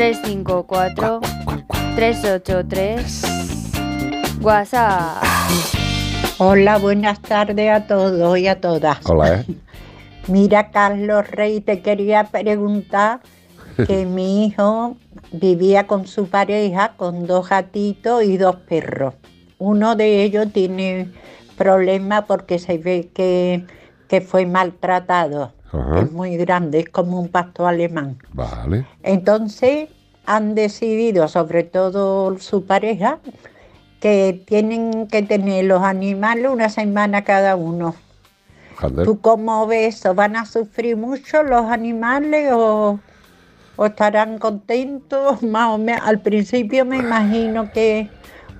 354 0.00 1.20
383 1.94 3.22
WhatsApp. 4.40 5.22
Hola, 6.38 6.78
buenas 6.78 7.20
tardes 7.20 7.70
a 7.70 7.86
todos 7.86 8.38
y 8.38 8.48
a 8.48 8.62
todas. 8.62 8.98
Hola, 9.04 9.40
¿eh? 9.40 9.44
Mira, 10.26 10.70
Carlos 10.70 11.30
Rey, 11.30 11.60
te 11.60 11.82
quería 11.82 12.24
preguntar 12.24 13.20
que 13.86 14.06
mi 14.10 14.46
hijo 14.46 14.96
vivía 15.32 15.86
con 15.86 16.06
su 16.06 16.28
pareja, 16.30 16.94
con 16.96 17.26
dos 17.26 17.50
gatitos 17.50 18.24
y 18.24 18.38
dos 18.38 18.56
perros. 18.56 19.12
Uno 19.58 19.96
de 19.96 20.22
ellos 20.22 20.50
tiene 20.50 21.10
problemas 21.58 22.24
porque 22.26 22.58
se 22.58 22.78
ve 22.78 23.10
que, 23.12 23.66
que 24.08 24.22
fue 24.22 24.46
maltratado. 24.46 25.52
Ajá. 25.72 26.00
Es 26.00 26.12
muy 26.12 26.36
grande, 26.36 26.80
es 26.80 26.88
como 26.88 27.20
un 27.20 27.28
pastor 27.28 27.68
alemán. 27.68 28.18
Vale. 28.32 28.86
Entonces 29.02 29.88
han 30.26 30.54
decidido, 30.54 31.28
sobre 31.28 31.64
todo 31.64 32.38
su 32.38 32.64
pareja, 32.64 33.18
que 34.00 34.42
tienen 34.46 35.06
que 35.08 35.22
tener 35.22 35.64
los 35.66 35.82
animales 35.82 36.50
una 36.50 36.68
semana 36.68 37.22
cada 37.22 37.56
uno. 37.56 37.94
¿Tú 39.04 39.20
cómo 39.20 39.66
ves 39.66 39.96
eso? 39.96 40.14
¿Van 40.14 40.36
a 40.36 40.46
sufrir 40.46 40.96
mucho 40.96 41.42
los 41.42 41.66
animales 41.66 42.50
o, 42.52 42.98
o 43.76 43.86
estarán 43.86 44.38
contentos? 44.38 45.42
Más 45.42 45.68
o 45.68 45.78
menos. 45.78 46.00
Al 46.06 46.20
principio 46.20 46.84
me 46.86 46.96
imagino 46.96 47.70
que, 47.72 48.08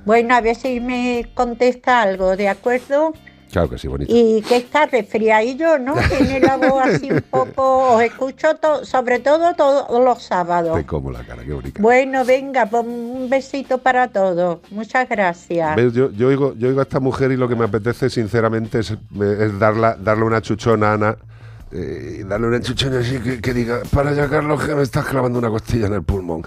bueno, 0.05 0.35
a 0.35 0.43
ver 0.43 0.57
si 0.57 0.79
me 0.81 1.31
contesta 1.35 2.03
algo, 2.03 2.37
¿de 2.37 2.49
acuerdo? 2.49 3.15
Claro 3.51 3.69
que 3.69 3.79
sí, 3.79 3.89
bonito. 3.89 4.13
Y 4.15 4.43
que 4.43 4.57
está 4.59 4.87
resfriadillo, 4.87 5.79
¿no? 5.79 5.95
Tiene 6.09 6.41
la 6.41 6.57
voz 6.57 6.83
así 6.85 7.11
un 7.11 7.23
poco, 7.31 7.95
os 7.97 8.03
escucho 8.03 8.55
to- 8.57 8.85
sobre 8.85 9.19
todo 9.19 9.55
todos 9.55 10.05
los 10.05 10.23
sábados. 10.23 10.77
Te 10.77 10.87
como 10.87 11.11
la 11.11 11.25
cara, 11.25 11.43
qué 11.45 11.53
bonita. 11.53 11.83
Bueno, 11.83 12.25
venga, 12.25 12.67
pues 12.67 12.85
un 12.87 13.29
besito 13.29 13.79
para 13.79 14.09
todos. 14.09 14.59
Muchas 14.71 15.09
gracias. 15.09 15.75
¿Ves? 15.77 15.93
Yo, 15.93 16.11
yo, 16.13 16.29
oigo, 16.29 16.55
yo 16.57 16.69
oigo 16.69 16.81
a 16.81 16.85
esta 16.85 17.01
mujer 17.01 17.33
y 17.33 17.37
lo 17.37 17.49
que 17.49 17.57
me 17.57 17.65
apetece, 17.65 18.09
sinceramente, 18.09 18.79
es, 18.79 18.91
es 18.91 19.59
darla, 19.59 19.97
darle 20.01 20.25
una 20.25 20.41
chuchona 20.41 20.91
a 20.91 20.95
Ana. 20.95 21.17
eh, 21.73 22.19
y 22.21 22.23
darle 22.25 22.49
una 22.49 22.61
chuchona 22.61 22.99
así 23.01 23.19
que, 23.21 23.41
que 23.41 23.55
diga, 23.55 23.81
para 23.93 24.11
allá, 24.11 24.29
Carlos, 24.29 24.65
que 24.65 24.75
me 24.75 24.83
estás 24.83 25.07
clavando 25.07 25.39
una 25.39 25.49
costilla 25.51 25.87
en 25.87 25.95
el 25.95 26.03
pulmón. 26.03 26.43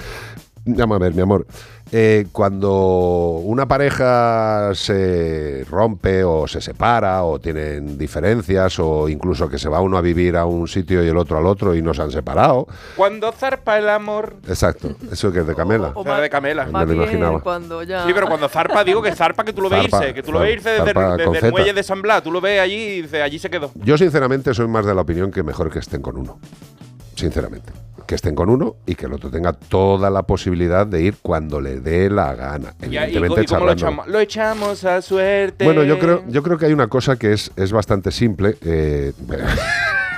Llama 0.65 0.95
a 0.95 0.99
ver, 0.99 1.13
mi 1.13 1.21
amor. 1.21 1.45
Eh, 1.91 2.25
cuando 2.31 3.41
una 3.43 3.67
pareja 3.67 4.71
se 4.73 5.65
rompe 5.69 6.23
o 6.23 6.47
se 6.47 6.61
separa 6.61 7.23
o 7.23 7.37
tienen 7.39 7.97
diferencias 7.97 8.79
o 8.79 9.09
incluso 9.09 9.49
que 9.49 9.59
se 9.59 9.67
va 9.69 9.81
uno 9.81 9.97
a 9.97 10.01
vivir 10.01 10.37
a 10.37 10.45
un 10.45 10.67
sitio 10.67 11.03
y 11.03 11.07
el 11.09 11.17
otro 11.17 11.37
al 11.37 11.45
otro 11.45 11.75
y 11.75 11.81
no 11.81 11.93
se 11.93 12.01
han 12.01 12.11
separado. 12.11 12.65
Cuando 12.95 13.31
zarpa 13.33 13.77
el 13.77 13.89
amor. 13.89 14.35
Exacto, 14.47 14.95
eso 15.11 15.31
que 15.31 15.39
es 15.41 15.47
de 15.47 15.53
Camela. 15.53 15.91
O 15.95 16.03
más- 16.03 16.21
de 16.21 16.29
Camela. 16.29 16.65
Me 16.65 16.71
Más 16.71 16.87
lo 16.87 16.93
bien 16.93 17.03
imaginaba. 17.03 17.41
cuando 17.41 17.83
ya... 17.83 18.05
Sí, 18.05 18.11
pero 18.13 18.27
cuando 18.27 18.47
zarpa, 18.47 18.83
digo 18.83 19.01
que 19.01 19.11
zarpa 19.13 19.43
que 19.43 19.53
tú 19.53 19.61
lo 19.61 19.69
ves 19.69 19.81
Zarpa, 19.81 19.97
irse, 20.03 20.13
que 20.13 20.23
tú 20.23 20.31
lo 20.31 20.39
ves 20.39 20.53
irse 20.55 20.69
desde, 20.69 21.45
el 21.47 21.51
muelle 21.51 21.73
de 21.73 21.83
San 21.83 22.01
Blas, 22.01 22.23
tú 22.23 22.31
lo 22.31 22.39
ves 22.41 22.61
allí 22.61 22.75
y 22.75 23.01
dices, 23.03 23.21
allí 23.21 23.37
se 23.37 23.49
quedó. 23.49 23.69
Yo 23.75 23.97
sinceramente 23.97 24.53
soy 24.53 24.67
más 24.67 24.85
de 24.85 24.95
la 24.95 25.01
opinión 25.01 25.29
que 25.29 25.43
mejor 25.43 25.69
que 25.69 25.79
estén 25.79 26.01
con 26.01 26.17
uno. 26.17 26.39
Sinceramente. 27.15 27.71
Que 28.05 28.15
estén 28.15 28.35
con 28.35 28.49
uno 28.49 28.75
y 28.85 28.95
que 28.95 29.05
el 29.05 29.13
otro 29.13 29.29
tenga 29.29 29.53
toda 29.53 30.09
la 30.09 30.23
posibilidad 30.23 30.85
de 30.85 31.01
ir 31.01 31.15
cuando 31.21 31.61
le 31.61 31.79
dé 31.79 32.09
la 32.09 32.33
gana. 32.35 32.73
Y, 32.81 32.93
y- 32.93 32.97
Evidentemente 32.97 33.41
y 33.43 33.45
cómo 33.45 33.65
lo 33.65 33.73
charlando. 33.73 33.73
echamos, 33.73 34.07
lo 34.07 34.19
echamos 34.19 34.85
a 34.85 35.01
suerte. 35.01 35.65
Bueno, 35.65 35.83
yo 35.83 35.99
creo, 35.99 36.23
yo 36.27 36.43
creo 36.43 36.57
que 36.57 36.65
hay 36.65 36.73
una 36.73 36.87
cosa 36.87 37.15
que 37.17 37.33
es, 37.33 37.51
es 37.55 37.71
bastante 37.71 38.11
simple. 38.11 38.57
eh, 38.61 39.13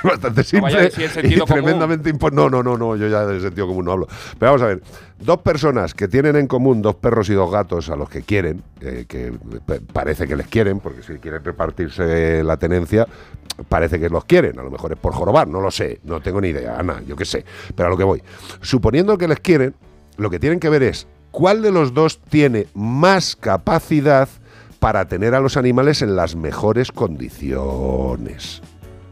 bastante 0.06 0.42
vaya 0.60 0.90
simple 0.90 1.28
y 1.28 1.40
tremendamente 1.46 2.12
impo- 2.14 2.32
No, 2.32 2.48
no, 2.50 2.62
no, 2.62 2.76
no, 2.78 2.96
yo 2.96 3.08
ya 3.08 3.26
del 3.26 3.40
sentido 3.40 3.66
común 3.66 3.84
no 3.84 3.92
hablo. 3.92 4.06
Pero 4.38 4.52
vamos 4.52 4.62
a 4.62 4.66
ver, 4.66 4.82
dos 5.18 5.38
personas 5.38 5.94
que 5.94 6.08
tienen 6.08 6.36
en 6.36 6.46
común 6.46 6.82
dos 6.82 6.94
perros 6.96 7.28
y 7.30 7.34
dos 7.34 7.50
gatos 7.50 7.90
a 7.90 7.96
los 7.96 8.08
que 8.08 8.22
quieren, 8.22 8.62
eh, 8.80 9.04
que 9.08 9.32
pa- 9.66 9.76
parece 9.92 10.26
que 10.26 10.36
les 10.36 10.46
quieren, 10.46 10.80
porque 10.80 11.02
si 11.02 11.14
quieren 11.14 11.42
repartirse 11.44 12.42
la 12.42 12.56
tenencia, 12.56 13.06
parece 13.68 13.98
que 14.00 14.08
los 14.08 14.24
quieren. 14.24 14.58
A 14.58 14.62
lo 14.62 14.70
mejor 14.70 14.92
es 14.92 14.98
por 14.98 15.12
jorobar, 15.12 15.48
no 15.48 15.60
lo 15.60 15.70
sé, 15.70 16.00
no 16.04 16.20
tengo 16.20 16.40
ni 16.40 16.48
idea, 16.48 16.78
Ana, 16.78 17.02
yo 17.06 17.16
qué 17.16 17.24
sé. 17.24 17.44
Pero 17.74 17.88
a 17.88 17.90
lo 17.90 17.96
que 17.96 18.04
voy. 18.04 18.22
Suponiendo 18.60 19.16
que 19.18 19.28
les 19.28 19.40
quieren, 19.40 19.74
lo 20.16 20.30
que 20.30 20.38
tienen 20.38 20.60
que 20.60 20.68
ver 20.68 20.82
es 20.82 21.06
cuál 21.30 21.60
de 21.62 21.70
los 21.70 21.92
dos 21.94 22.18
tiene 22.30 22.66
más 22.74 23.36
capacidad 23.36 24.28
para 24.78 25.06
tener 25.08 25.34
a 25.34 25.40
los 25.40 25.56
animales 25.56 26.02
en 26.02 26.16
las 26.16 26.36
mejores 26.36 26.92
condiciones. 26.92 28.60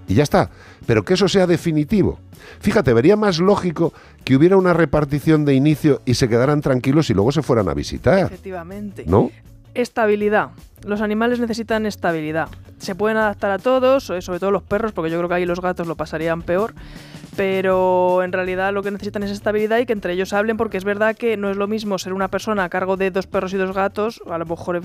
Y 0.09 0.15
ya 0.15 0.23
está. 0.23 0.51
Pero 0.87 1.05
que 1.05 1.15
eso 1.15 1.29
sea 1.29 1.47
definitivo. 1.47 2.19
Fíjate, 2.61 2.93
vería 2.93 3.17
más 3.17 3.39
lógico 3.39 3.93
que 4.25 4.37
hubiera 4.37 4.57
una 4.57 4.73
repartición 4.73 5.45
de 5.45 5.55
inicio 5.55 6.03
y 6.05 6.15
se 6.15 6.29
quedaran 6.29 6.61
tranquilos 6.61 7.11
y 7.11 7.15
luego 7.15 7.33
se 7.33 7.43
fueran 7.43 7.69
a 7.69 7.75
visitar. 7.75 8.19
Efectivamente. 8.19 9.05
¿No? 9.07 9.31
Estabilidad. 9.75 10.51
Los 10.87 11.01
animales 11.01 11.41
necesitan 11.41 11.87
estabilidad. 11.87 12.49
Se 12.79 12.95
pueden 12.95 13.17
adaptar 13.17 13.51
a 13.51 13.59
todos, 13.59 14.05
sobre 14.05 14.39
todo 14.39 14.51
los 14.51 14.63
perros, 14.63 14.93
porque 14.93 15.11
yo 15.11 15.17
creo 15.19 15.29
que 15.29 15.35
ahí 15.37 15.47
los 15.47 15.61
gatos 15.61 15.87
lo 15.87 15.97
pasarían 15.97 16.43
peor. 16.43 16.75
Pero 17.37 18.23
en 18.23 18.33
realidad 18.33 18.73
lo 18.73 18.83
que 18.83 18.91
necesitan 18.91 19.23
es 19.23 19.31
estabilidad 19.31 19.79
y 19.79 19.87
que 19.87 19.93
entre 19.93 20.13
ellos 20.13 20.33
hablen, 20.33 20.57
porque 20.57 20.77
es 20.77 20.85
verdad 20.85 21.17
que 21.17 21.37
no 21.37 21.51
es 21.51 21.57
lo 21.57 21.67
mismo 21.67 21.99
ser 21.99 22.13
una 22.13 22.29
persona 22.29 22.65
a 22.65 22.69
cargo 22.69 22.97
de 22.97 23.11
dos 23.11 23.27
perros 23.27 23.53
y 23.53 23.57
dos 23.57 23.75
gatos. 23.75 24.21
A 24.31 24.39
lo 24.39 24.47
mejor 24.47 24.81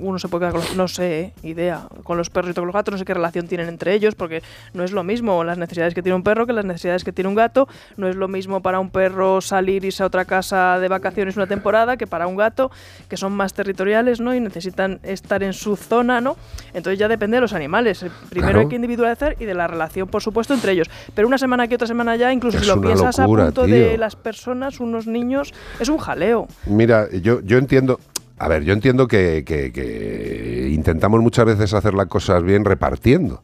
uno 0.00 0.18
se 0.18 0.28
puede 0.28 0.42
quedar 0.42 0.52
con 0.52 0.60
los, 0.62 0.76
no 0.76 0.88
sé, 0.88 1.32
idea, 1.42 1.82
con 2.04 2.16
los 2.16 2.30
perros 2.30 2.52
y 2.52 2.54
con 2.54 2.66
los 2.66 2.74
gatos, 2.74 2.92
no 2.92 2.98
sé 2.98 3.04
qué 3.04 3.14
relación 3.14 3.48
tienen 3.48 3.68
entre 3.68 3.94
ellos, 3.94 4.14
porque 4.14 4.42
no 4.72 4.84
es 4.84 4.92
lo 4.92 5.04
mismo 5.04 5.44
las 5.44 5.58
necesidades 5.58 5.94
que 5.94 6.02
tiene 6.02 6.16
un 6.16 6.22
perro 6.22 6.46
que 6.46 6.52
las 6.52 6.64
necesidades 6.64 7.04
que 7.04 7.12
tiene 7.12 7.28
un 7.28 7.34
gato. 7.34 7.68
No 7.96 8.08
es 8.08 8.16
lo 8.16 8.28
mismo 8.28 8.62
para 8.62 8.80
un 8.80 8.90
perro 8.90 9.40
salir 9.40 9.84
irse 9.84 10.02
a 10.02 10.06
otra 10.06 10.24
casa 10.24 10.78
de 10.78 10.88
vacaciones 10.88 11.36
una 11.36 11.46
temporada 11.46 11.96
que 11.96 12.06
para 12.06 12.26
un 12.26 12.36
gato, 12.36 12.70
que 13.08 13.16
son 13.16 13.32
más 13.32 13.52
territoriales, 13.54 14.20
¿no? 14.20 14.34
Y 14.34 14.40
necesitan 14.40 15.00
estar 15.02 15.42
en 15.42 15.52
su 15.52 15.76
zona, 15.76 16.20
¿no? 16.20 16.36
Entonces 16.72 16.98
ya 16.98 17.08
depende 17.08 17.36
de 17.36 17.40
los 17.42 17.52
animales. 17.52 18.02
Eh, 18.02 18.10
Primero 18.30 18.50
Claro. 18.52 18.60
hay 18.60 18.68
que 18.68 18.76
individualizar 18.76 19.36
y 19.38 19.44
de 19.44 19.54
la 19.54 19.66
relación, 19.66 20.08
por 20.08 20.22
supuesto, 20.22 20.54
entre 20.54 20.72
ellos. 20.72 20.88
Pero 21.14 21.28
una 21.28 21.38
semana 21.38 21.64
aquí, 21.64 21.74
otra 21.74 21.86
semana 21.90 22.12
allá, 22.12 22.32
incluso 22.32 22.56
Es 22.58 22.64
si 22.64 22.68
lo 22.70 22.80
piensas 22.80 23.18
locura, 23.18 23.42
a 23.42 23.46
punto 23.46 23.66
de 23.66 23.98
las 23.98 24.16
personas, 24.16 24.80
unos 24.80 25.06
niños, 25.06 25.52
es 25.78 25.88
un 25.88 25.98
jaleo. 25.98 26.48
Mira, 26.66 27.08
yo, 27.10 27.40
yo 27.42 27.58
entiendo. 27.58 28.00
A 28.38 28.48
ver, 28.48 28.64
yo 28.64 28.72
entiendo 28.72 29.06
que, 29.06 29.44
que- 29.44 29.70
que 29.70 30.70
intentamos 30.72 31.20
muchas 31.20 31.44
veces 31.44 31.74
hacer 31.74 31.92
las 31.92 32.06
cosas 32.06 32.42
bien 32.42 32.64
repartiendo. 32.64 33.42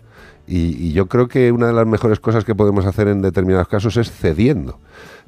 Y, 0.48 0.76
y 0.86 0.92
yo 0.92 1.06
creo 1.06 1.26
que 1.28 1.50
una 1.52 1.66
de 1.66 1.72
las 1.74 1.86
mejores 1.86 2.18
cosas 2.20 2.44
que 2.44 2.54
podemos 2.54 2.86
hacer 2.86 3.08
en 3.08 3.20
determinados 3.20 3.68
casos 3.68 3.96
es 3.96 4.10
cediendo. 4.10 4.78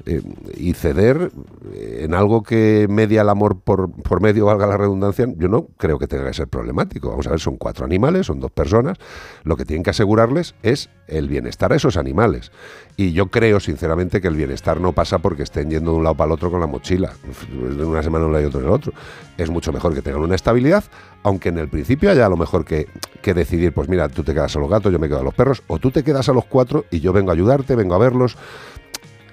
Eh, 0.05 0.21
y 0.55 0.73
ceder 0.73 1.29
eh, 1.73 2.01
en 2.03 2.13
algo 2.13 2.41
que 2.41 2.87
media 2.89 3.21
el 3.21 3.29
amor 3.29 3.59
por, 3.59 3.91
por 3.91 4.21
medio, 4.21 4.45
valga 4.45 4.65
la 4.65 4.77
redundancia, 4.77 5.27
yo 5.37 5.49
no 5.49 5.67
creo 5.77 5.99
que 5.99 6.07
tenga 6.07 6.25
que 6.25 6.33
ser 6.33 6.47
problemático. 6.47 7.09
Vamos 7.09 7.27
a 7.27 7.31
ver, 7.31 7.39
son 7.39 7.57
cuatro 7.57 7.85
animales, 7.85 8.27
son 8.27 8.39
dos 8.39 8.51
personas. 8.51 8.97
Lo 9.43 9.57
que 9.57 9.65
tienen 9.65 9.83
que 9.83 9.89
asegurarles 9.89 10.55
es 10.63 10.89
el 11.07 11.27
bienestar 11.27 11.73
a 11.73 11.75
esos 11.75 11.97
animales. 11.97 12.51
Y 12.95 13.11
yo 13.11 13.27
creo, 13.27 13.59
sinceramente, 13.59 14.21
que 14.21 14.27
el 14.29 14.35
bienestar 14.35 14.79
no 14.79 14.93
pasa 14.93 15.19
porque 15.19 15.43
estén 15.43 15.69
yendo 15.69 15.91
de 15.91 15.97
un 15.97 16.03
lado 16.03 16.15
para 16.15 16.27
el 16.27 16.33
otro 16.33 16.49
con 16.49 16.59
la 16.59 16.67
mochila. 16.67 17.13
De 17.51 17.83
una 17.83 18.01
semana 18.01 18.23
en 18.23 18.27
un 18.27 18.33
lado 18.33 18.45
y 18.45 18.47
otro 18.47 18.59
en 18.61 18.67
el 18.67 18.71
otro. 18.71 18.93
Es 19.37 19.49
mucho 19.49 19.73
mejor 19.73 19.93
que 19.93 20.01
tengan 20.01 20.21
una 20.21 20.35
estabilidad, 20.35 20.83
aunque 21.23 21.49
en 21.49 21.57
el 21.57 21.69
principio 21.69 22.09
haya 22.09 22.25
a 22.25 22.29
lo 22.29 22.37
mejor 22.37 22.65
que, 22.65 22.87
que 23.21 23.33
decidir, 23.33 23.73
pues 23.73 23.89
mira, 23.89 24.07
tú 24.09 24.23
te 24.23 24.33
quedas 24.33 24.55
a 24.55 24.59
los 24.59 24.69
gatos, 24.69 24.91
yo 24.91 24.99
me 24.99 25.07
quedo 25.07 25.19
a 25.19 25.23
los 25.23 25.33
perros, 25.33 25.63
o 25.67 25.79
tú 25.79 25.91
te 25.91 26.03
quedas 26.03 26.29
a 26.29 26.33
los 26.33 26.45
cuatro 26.45 26.85
y 26.91 26.99
yo 26.99 27.13
vengo 27.13 27.31
a 27.31 27.33
ayudarte, 27.33 27.75
vengo 27.75 27.95
a 27.95 27.97
verlos. 27.97 28.37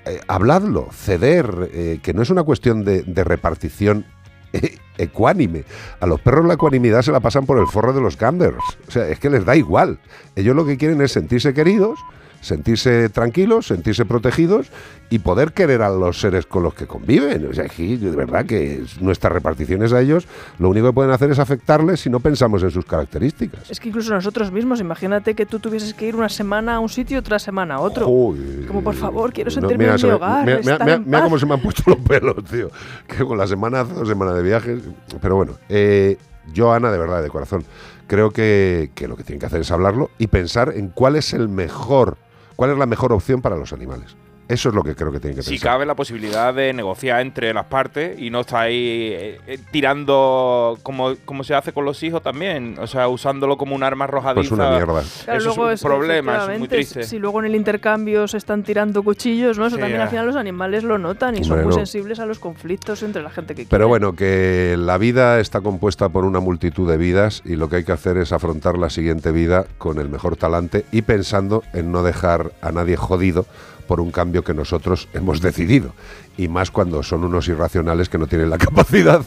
Eh, 0.07 0.21
habladlo, 0.29 0.89
ceder, 0.93 1.71
eh, 1.73 1.99
que 2.03 2.15
no 2.15 2.23
es 2.23 2.31
una 2.31 2.45
cuestión 2.45 2.85
de, 2.85 3.03
de 3.03 3.25
repartición 3.25 4.07
eh, 4.53 4.79
ecuánime. 4.99 5.65
A 6.01 6.07
los 6.07 6.21
perros 6.21 6.47
la 6.47 6.55
ecuanimidad 6.55 7.03
se 7.03 7.13
la 7.13 7.21
pasan 7.21 7.45
por 7.45 7.59
el 7.59 7.67
forro 7.67 7.93
de 7.93 8.01
los 8.01 8.17
gambers. 8.17 8.63
O 8.87 8.91
sea, 8.91 9.09
es 9.09 9.19
que 9.19 9.31
les 9.31 9.45
da 9.45 9.57
igual. 9.57 9.99
Ellos 10.37 10.55
lo 10.55 10.65
que 10.65 10.77
quieren 10.77 11.01
es 11.03 11.13
sentirse 11.13 11.53
queridos, 11.53 11.99
sentirse 12.41 13.09
tranquilos, 13.09 13.67
sentirse 13.67 14.05
protegidos 14.05 14.69
y 15.11 15.21
poder 15.21 15.53
querer 15.53 15.83
a 15.83 15.89
los 15.91 16.21
seres 16.21 16.47
con 16.47 16.63
los 16.63 16.75
que 16.75 16.87
conviven. 16.87 17.47
O 17.49 17.55
sea, 17.55 17.65
aquí 17.65 17.97
de 17.97 18.11
verdad 18.15 18.45
que 18.47 18.83
es- 18.83 19.01
nuestras 19.01 19.33
reparticiones 19.33 19.93
a 19.93 20.01
ellos 20.01 20.27
lo 20.59 20.69
único 20.69 20.87
que 20.89 20.93
pueden 20.93 21.11
hacer 21.13 21.31
es 21.31 21.39
afectarles 21.39 22.01
si 22.01 22.11
no 22.11 22.21
pensamos 22.21 22.63
en 22.63 22.71
sus 22.71 22.85
características. 22.85 23.71
Es 23.71 23.79
que 23.81 23.89
incluso 23.89 24.13
nosotros 24.13 24.51
mismos, 24.53 24.81
imagínate 24.81 25.35
que 25.35 25.47
tú 25.47 25.59
tuvieses 25.61 25.95
que 25.95 26.07
ir 26.09 26.17
una 26.17 26.29
semana 26.29 26.77
a 26.77 26.81
un 26.81 26.89
sitio 26.89 27.17
y 27.17 27.19
otra 27.19 27.39
semana 27.39 27.77
a 27.77 27.81
otro. 27.81 28.07
Como 28.07 28.83
por 28.83 28.95
favor, 28.95 29.33
quiero 29.33 29.49
No, 29.51 29.55
sentirme 29.55 29.85
mira, 29.85 29.95
en 29.97 30.03
mi 30.03 30.09
me- 30.09 30.15
hogar. 30.15 30.45
mira, 30.45 30.59
mira- 30.59 30.73
estar 30.73 30.85
mira- 30.87 30.97
en 30.97 31.05
mira 31.05 31.19
paz. 31.19 31.25
cómo 31.25 31.39
se 31.39 31.47
me 31.47 31.55
han 31.55 31.61
puesto 31.63 31.83
los 31.87 31.99
pelos, 31.99 32.45
tío. 32.51 32.71
Que 33.07 33.25
con 33.25 33.39
la 33.39 33.47
semana, 33.47 33.85
dos 33.85 34.09
semanas 34.09 34.35
de 34.35 34.43
viajes. 34.43 34.83
Pero 35.21 35.37
bueno, 35.37 35.53
eh, 35.69 36.17
yo, 36.53 36.73
Ana, 36.73 36.91
de 36.91 36.99
verdad, 36.99 37.23
de 37.23 37.29
corazón, 37.31 37.65
creo 38.07 38.31
que, 38.31 38.91
que 38.95 39.09
lo 39.09 39.17
que 39.17 39.23
tienen 39.25 39.41
que 39.41 39.47
hacer 39.47 39.61
es 39.61 39.71
hablarlo 39.71 40.11
y 40.19 40.27
pensar 40.29 40.73
en 40.77 40.89
cuál 40.89 41.17
es 41.17 41.33
el 41.33 41.49
mejor, 41.49 42.17
cuál 42.57 42.71
es 42.73 42.79
la 42.79 42.87
mejor 42.87 43.13
opción 43.13 43.41
para 43.41 43.57
los 43.57 43.73
animales. 43.73 44.17
Eso 44.49 44.69
es 44.69 44.75
lo 44.75 44.85
que 44.85 44.95
creo 44.95 45.11
que 45.11 45.19
tiene 45.19 45.35
que 45.35 45.41
pensar. 45.41 45.55
Si 45.55 45.59
cabe 45.59 45.85
la 45.87 45.97
posibilidad 45.97 46.55
de 46.55 46.73
negociar 46.73 47.21
entre 47.21 47.53
las 47.53 47.67
partes 47.67 48.19
y 48.21 48.31
no 48.31 48.41
estar 48.41 48.63
ahí 48.63 49.11
eh, 49.13 49.41
eh, 49.47 49.59
tirando 49.73 50.79
como, 50.83 51.17
como 51.25 51.43
se 51.43 51.55
hace 51.55 51.73
con 51.73 51.85
los 51.85 52.01
hijos 52.05 52.23
también, 52.23 52.77
o 52.79 52.87
sea, 52.87 53.09
usándolo 53.09 53.57
como 53.57 53.75
un 53.75 53.83
arma 53.83 54.07
rojadiza. 54.07 54.41
Pues 54.41 54.53
una 54.53 54.71
mierda. 54.71 55.03
Claro, 55.25 55.39
eso 55.39 55.49
luego 55.49 55.71
es 55.71 55.83
un 55.83 55.91
problema, 55.91 56.53
es 56.53 56.59
muy 56.59 56.69
triste. 56.69 57.03
Si 57.03 57.19
luego 57.19 57.41
en 57.41 57.47
el 57.47 57.57
intercambio 57.57 58.29
se 58.29 58.37
están 58.37 58.63
tirando 58.63 59.03
cuchillos, 59.03 59.59
¿no? 59.59 59.67
Eso 59.67 59.79
también 59.79 60.01
al 60.01 60.09
final 60.09 60.27
los 60.27 60.37
animales 60.37 60.85
lo 60.85 60.99
notan 60.99 61.37
y 61.37 61.45
son 61.45 61.65
muy 61.65 61.73
sensibles 61.73 62.21
a 62.21 62.27
los 62.27 62.39
conflictos 62.39 63.03
entre 63.03 63.23
la 63.23 63.31
gente 63.31 63.55
que 63.55 63.63
quiere. 63.63 63.71
Pero 63.71 63.89
bueno, 63.89 64.15
que 64.15 64.77
la 64.79 64.97
vida 64.99 65.41
está 65.41 65.61
compuesta 65.61 66.09
por 66.09 66.25
una 66.25 66.39
multitud 66.39 66.89
de 66.89 66.97
vidas 66.97 67.43
y 67.45 67.57
lo 67.57 67.69
que 67.69 67.77
hay 67.77 67.85
que 67.85 67.93
hacer 67.93 68.17
es 68.17 68.33
afrontar 68.33 68.79
la 68.79 68.91
siguiente 68.91 69.33
vida 69.33 69.67
con 69.79 69.99
el 69.99 70.09
mejor 70.09 70.37
talante 70.37 70.85
y 70.93 71.03
pensando 71.03 71.65
en 71.73 71.91
no 71.91 72.03
dejar 72.03 72.53
a 72.63 72.71
nadie 72.71 72.97
jodido 72.97 73.47
por 73.87 74.01
un 74.01 74.11
cambio 74.11 74.45
que 74.45 74.55
nosotros 74.55 75.09
hemos 75.13 75.41
decidido. 75.41 75.93
Y 76.37 76.49
más 76.49 76.71
cuando 76.71 77.03
son 77.03 77.25
unos 77.25 77.49
irracionales 77.49 78.09
que 78.09 78.19
no 78.19 78.27
tienen 78.27 78.51
la 78.51 78.59
capacidad 78.67 79.23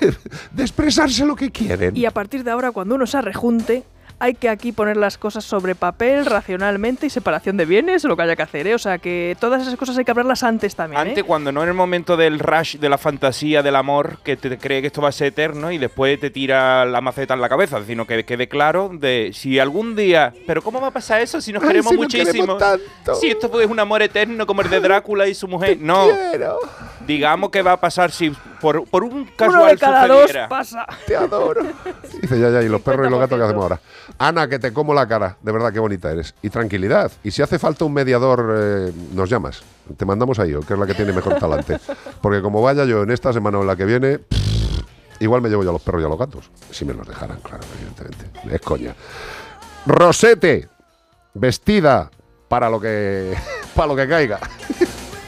de, 0.00 0.62
expresarse 0.62 1.24
lo 1.24 1.36
que 1.36 1.50
quieren. 1.50 1.96
Y 1.96 2.04
a 2.04 2.10
partir 2.10 2.44
de 2.44 2.50
ahora, 2.50 2.72
cuando 2.72 2.94
uno 2.94 3.06
se 3.06 3.20
rejunte, 3.20 3.84
hay 4.18 4.34
que 4.34 4.48
aquí 4.48 4.72
poner 4.72 4.96
las 4.96 5.18
cosas 5.18 5.44
sobre 5.44 5.74
papel, 5.74 6.24
racionalmente 6.24 7.06
y 7.06 7.10
separación 7.10 7.56
de 7.56 7.66
bienes, 7.66 8.04
lo 8.04 8.16
que 8.16 8.22
haya 8.22 8.36
que 8.36 8.42
hacer, 8.42 8.66
¿eh? 8.66 8.74
O 8.74 8.78
sea, 8.78 8.98
que 8.98 9.36
todas 9.38 9.62
esas 9.62 9.76
cosas 9.76 9.98
hay 9.98 10.04
que 10.04 10.10
hablarlas 10.10 10.42
antes 10.42 10.74
también. 10.74 11.00
Antes, 11.00 11.18
¿eh? 11.18 11.22
cuando 11.24 11.52
no 11.52 11.62
en 11.62 11.68
el 11.68 11.74
momento 11.74 12.16
del 12.16 12.38
rush, 12.38 12.76
de 12.78 12.88
la 12.88 12.98
fantasía, 12.98 13.62
del 13.62 13.76
amor, 13.76 14.18
que 14.24 14.36
te 14.36 14.56
cree 14.58 14.80
que 14.80 14.86
esto 14.86 15.02
va 15.02 15.10
a 15.10 15.12
ser 15.12 15.28
eterno 15.28 15.70
y 15.70 15.78
después 15.78 16.18
te 16.18 16.30
tira 16.30 16.84
la 16.86 17.00
maceta 17.00 17.34
en 17.34 17.40
la 17.40 17.48
cabeza, 17.48 17.84
sino 17.84 18.06
que 18.06 18.24
quede 18.24 18.48
claro 18.48 18.90
de 18.92 19.32
si 19.34 19.58
algún 19.58 19.94
día. 19.96 20.32
Pero 20.46 20.62
¿cómo 20.62 20.80
va 20.80 20.88
a 20.88 20.92
pasar 20.92 21.20
eso 21.20 21.40
si 21.40 21.52
nos 21.52 21.62
queremos 21.66 21.92
muchísimo? 21.94 22.58
Si 23.20 23.28
esto 23.28 23.50
pues, 23.50 23.66
es 23.66 23.70
un 23.70 23.80
amor 23.80 24.02
eterno 24.02 24.46
como 24.46 24.62
el 24.62 24.70
de 24.70 24.80
Drácula 24.80 25.28
y 25.28 25.34
su 25.34 25.46
mujer. 25.46 25.78
No. 25.80 26.08
Quiero. 26.30 26.58
Digamos 27.06 27.50
que 27.50 27.62
va 27.62 27.72
a 27.72 27.76
pasar 27.80 28.10
si 28.10 28.32
por, 28.60 28.84
por 28.84 29.04
un 29.04 29.26
casual 29.26 29.60
Uno 29.60 29.70
de 29.70 29.78
cada 29.78 30.06
sucediera. 30.06 30.40
dos 30.42 30.48
pasa. 30.48 30.86
Te 31.06 31.16
adoro. 31.16 31.62
Dice, 32.22 32.40
ya, 32.40 32.50
ya, 32.50 32.62
y 32.62 32.68
los 32.68 32.80
perros 32.80 33.06
y 33.06 33.10
los 33.10 33.20
gatos 33.20 33.38
que 33.38 33.44
hacemos 33.44 33.62
ahora. 33.62 33.80
Ana, 34.18 34.48
que 34.48 34.58
te 34.58 34.72
como 34.72 34.94
la 34.94 35.06
cara, 35.06 35.36
de 35.42 35.52
verdad 35.52 35.72
qué 35.72 35.78
bonita 35.78 36.10
eres. 36.10 36.34
Y 36.42 36.50
tranquilidad. 36.50 37.10
Y 37.24 37.30
si 37.30 37.42
hace 37.42 37.58
falta 37.58 37.84
un 37.84 37.92
mediador, 37.92 38.54
eh, 38.56 38.92
nos 39.12 39.28
llamas. 39.28 39.62
Te 39.96 40.04
mandamos 40.04 40.38
a 40.38 40.46
yo, 40.46 40.60
que 40.60 40.74
es 40.74 40.78
la 40.78 40.86
que 40.86 40.94
tiene 40.94 41.12
mejor 41.12 41.36
talante. 41.36 41.78
Porque 42.20 42.42
como 42.42 42.62
vaya 42.62 42.84
yo 42.84 43.02
en 43.02 43.10
esta 43.10 43.32
semana 43.32 43.58
o 43.58 43.62
en 43.62 43.66
la 43.66 43.76
que 43.76 43.84
viene, 43.84 44.20
igual 45.20 45.42
me 45.42 45.48
llevo 45.48 45.62
yo 45.64 45.70
a 45.70 45.72
los 45.72 45.82
perros 45.82 46.02
y 46.02 46.04
a 46.04 46.08
los 46.08 46.18
gatos. 46.18 46.50
Si 46.70 46.84
me 46.84 46.94
los 46.94 47.06
dejaran, 47.06 47.40
claro, 47.40 47.62
evidentemente. 47.76 48.54
Es 48.54 48.60
coña. 48.60 48.94
Rosete, 49.86 50.68
vestida 51.34 52.10
para 52.48 52.70
lo 52.70 52.80
que, 52.80 53.34
para 53.74 53.88
lo 53.88 53.96
que 53.96 54.08
caiga. 54.08 54.40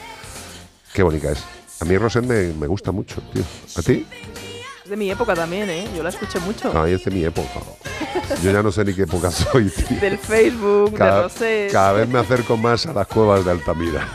qué 0.93 1.03
bonita 1.03 1.31
es. 1.31 1.43
A 1.81 1.85
mí 1.85 1.97
Rosette 1.97 2.25
me, 2.25 2.53
me 2.53 2.67
gusta 2.67 2.91
mucho, 2.91 3.21
tío. 3.33 3.43
¿A 3.77 3.81
ti? 3.81 4.05
de 4.89 4.97
mi 4.97 5.11
época 5.11 5.35
también, 5.35 5.69
¿eh? 5.69 5.87
Yo 5.95 6.03
la 6.03 6.09
escuché 6.09 6.39
mucho. 6.39 6.71
Ay, 6.75 6.93
es 6.93 7.05
de 7.05 7.11
mi 7.11 7.23
época. 7.23 7.59
Yo 8.43 8.51
ya 8.51 8.63
no 8.63 8.71
sé 8.71 8.83
ni 8.83 8.93
qué 8.93 9.03
época 9.03 9.29
soy. 9.31 9.71
Del 10.01 10.17
Facebook, 10.17 10.95
cada, 10.95 11.27
de 11.27 11.69
Cada 11.71 11.93
vez 11.93 12.09
me 12.09 12.19
acerco 12.19 12.57
más 12.57 12.85
a 12.87 12.93
las 12.93 13.07
cuevas 13.07 13.45
de 13.45 13.51
Altamira. 13.51 14.07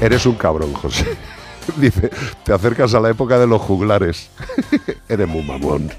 Eres 0.00 0.26
un 0.26 0.34
cabrón, 0.34 0.74
José. 0.74 1.16
Dice, 1.76 2.10
te 2.44 2.52
acercas 2.52 2.92
a 2.94 3.00
la 3.00 3.10
época 3.10 3.38
de 3.38 3.46
los 3.46 3.62
juglares. 3.62 4.28
Eres 5.08 5.28
muy 5.28 5.42
mamón. 5.42 5.90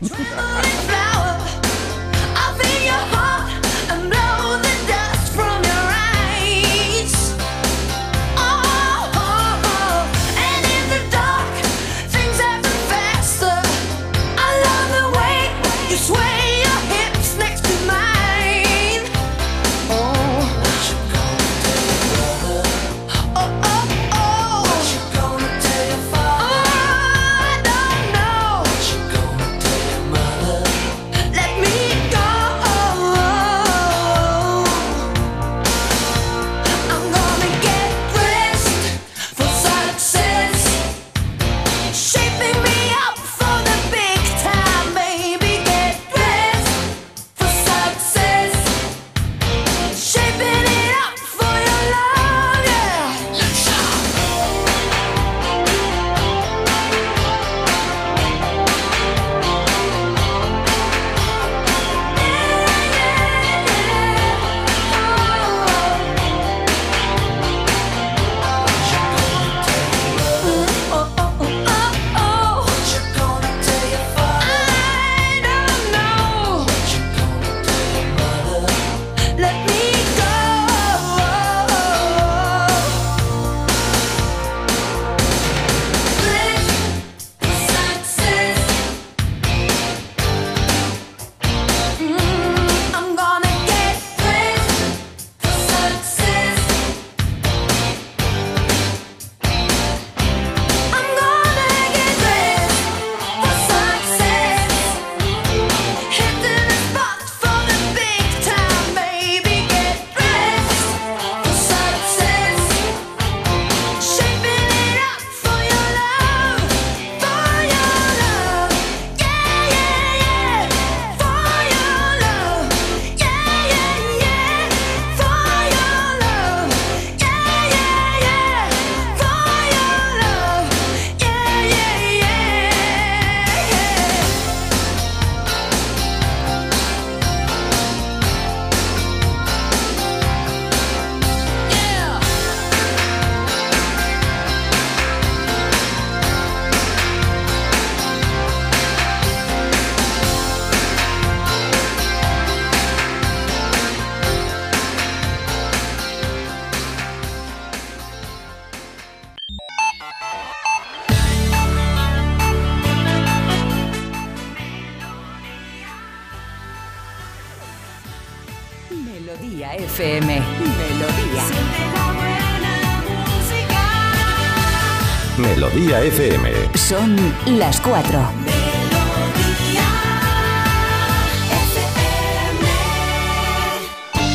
las 177.45 177.79
4. 177.79 178.19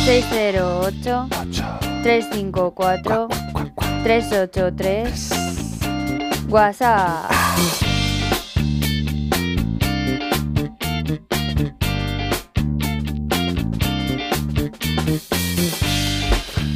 Seis 0.05 0.25
cero 0.31 0.81
ocho 0.85 1.29
tres 2.03 2.27
cinco 2.33 2.73
cuatro 2.75 3.29
tres 4.03 4.33
ocho 4.33 4.73
tres 4.75 5.31
WhatsApp. 6.49 7.31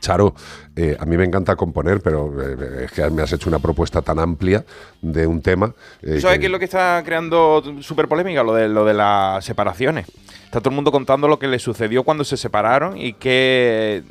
Charo, 0.00 0.34
eh, 0.74 0.96
a 0.98 1.04
mí 1.04 1.18
me 1.18 1.24
encanta 1.24 1.54
componer, 1.56 2.00
pero 2.00 2.32
eh, 2.42 2.84
es 2.86 2.92
que 2.92 3.10
me 3.10 3.20
has 3.22 3.32
hecho 3.34 3.50
una 3.50 3.58
propuesta 3.58 4.00
tan 4.00 4.18
amplia 4.18 4.64
de 5.02 5.26
un 5.26 5.42
tema. 5.42 5.74
eh, 6.00 6.14
¿Tú 6.14 6.20
sabes 6.22 6.36
que- 6.36 6.40
qué 6.40 6.46
es 6.46 6.52
lo 6.52 6.58
que 6.58 6.64
está 6.64 7.02
creando 7.04 7.62
súper 7.82 8.08
polémica? 8.08 8.42
Lo 8.42 8.54
de, 8.54 8.68
lo 8.70 8.86
de 8.86 8.94
las 8.94 9.44
separaciones. 9.44 10.06
Está 10.44 10.60
todo 10.60 10.70
el 10.70 10.76
mundo 10.76 10.90
contando 10.92 11.28
lo 11.28 11.38
que 11.38 11.46
le 11.46 11.58
sucedió 11.58 12.04
cuando 12.04 12.24
se 12.24 12.38
separaron 12.38 12.96
y 12.96 13.12
qué. 13.14 14.02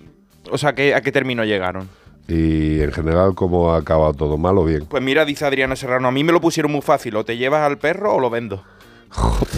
O 0.52 0.58
sea, 0.60 0.76
que, 0.76 0.94
a 0.94 1.02
qué 1.02 1.12
término 1.12 1.44
llegaron. 1.46 1.90
Y 2.30 2.82
en 2.82 2.92
general, 2.92 3.34
¿cómo 3.36 3.74
ha 3.74 3.78
acabado 3.78 4.14
todo 4.14 4.38
mal 4.38 4.58
o 4.58 4.64
bien? 4.64 4.86
Pues 4.86 5.02
mira, 5.02 5.26
dice 5.26 5.46
Adriana 5.46 5.76
Serrano, 5.76 6.08
a 6.08 6.12
mí 6.12 6.24
me 6.24 6.32
lo 6.32 6.40
pusieron 6.40 6.72
muy 6.72 6.82
fácil. 6.82 7.16
O 7.16 7.26
te 7.26 7.38
llevas 7.38 7.62
al 7.62 7.78
perro 7.78 8.16
o 8.16 8.20
lo 8.20 8.30
vendo. 8.30 8.64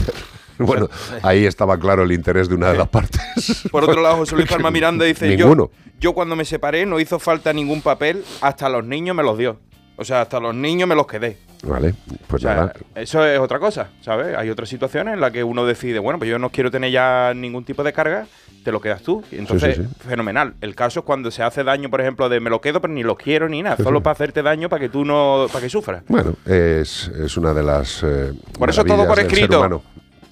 Bueno, 0.64 0.90
ahí 1.24 1.46
estaba 1.46 1.76
claro 1.80 2.04
el 2.04 2.12
interés 2.12 2.48
de 2.48 2.54
una 2.54 2.72
de 2.72 2.78
las 2.78 2.88
partes. 2.88 3.64
Por 3.72 3.84
otro 3.84 4.00
lado, 4.00 4.18
José 4.18 4.36
Luis 4.36 4.48
Palma 4.48 4.70
Miranda 4.70 5.06
dice, 5.06 5.36
yo, 5.36 5.72
yo 6.00 6.14
cuando 6.14 6.36
me 6.36 6.46
separé 6.46 6.86
no 6.86 7.00
hizo 7.00 7.18
falta 7.18 7.52
ningún 7.52 7.82
papel, 7.82 8.24
hasta 8.42 8.70
los 8.70 8.86
niños 8.86 9.16
me 9.16 9.24
los 9.24 9.40
dio. 9.40 9.58
O 9.98 10.06
sea, 10.06 10.22
hasta 10.22 10.40
los 10.40 10.54
niños 10.54 10.88
me 10.88 10.94
los 10.94 11.08
quedé. 11.08 11.38
Vale, 11.64 11.94
pues 12.28 12.44
O 12.44 12.48
sea, 12.48 12.56
nada. 12.56 12.74
eso 12.96 13.26
es 13.26 13.40
otra 13.40 13.60
cosa, 13.60 13.90
¿sabes? 14.02 14.36
Hay 14.36 14.50
otras 14.50 14.68
situaciones 14.68 15.14
en 15.14 15.22
las 15.22 15.32
que 15.32 15.44
uno 15.44 15.66
decide, 15.66 16.00
bueno, 16.00 16.18
pues 16.18 16.30
yo 16.30 16.40
no 16.40 16.50
quiero 16.50 16.72
tener 16.72 16.92
ya 16.92 17.34
ningún 17.36 17.64
tipo 17.64 17.84
de 17.84 17.94
carga, 17.94 18.26
te 18.64 18.72
lo 18.72 18.82
quedas 18.82 19.02
tú. 19.04 19.24
Entonces, 19.32 19.76
sí, 19.78 19.84
fenomenal. 20.08 20.54
El 20.62 20.74
caso 20.76 21.02
es 21.02 21.06
cuando 21.06 21.30
se 21.30 21.44
hace 21.44 21.64
daño, 21.64 21.90
por 21.90 22.02
ejemplo, 22.02 22.30
de 22.30 22.40
me 22.40 22.50
lo 22.50 22.62
quedo, 22.62 22.82
pero 22.82 22.94
ni 22.94 23.04
lo 23.04 23.16
quiero 23.16 23.48
ni 23.48 23.62
nada, 23.62 23.78
solo 23.78 24.02
para 24.02 24.14
hacerte 24.14 24.42
daño, 24.42 24.70
para 24.70 24.80
que 24.80 24.90
tú 24.90 25.06
no, 25.06 25.46
para 25.52 25.62
que 25.62 25.70
sufras. 25.70 26.04
Bueno, 26.08 26.34
es, 26.46 27.08
es 27.10 27.38
una 27.38 27.54
de 27.54 27.64
las. 27.64 28.02
eh, 28.04 28.34
Por 28.58 28.70
eso 28.70 28.84
todo 28.84 29.08
por 29.08 29.20
escrito. 29.20 29.84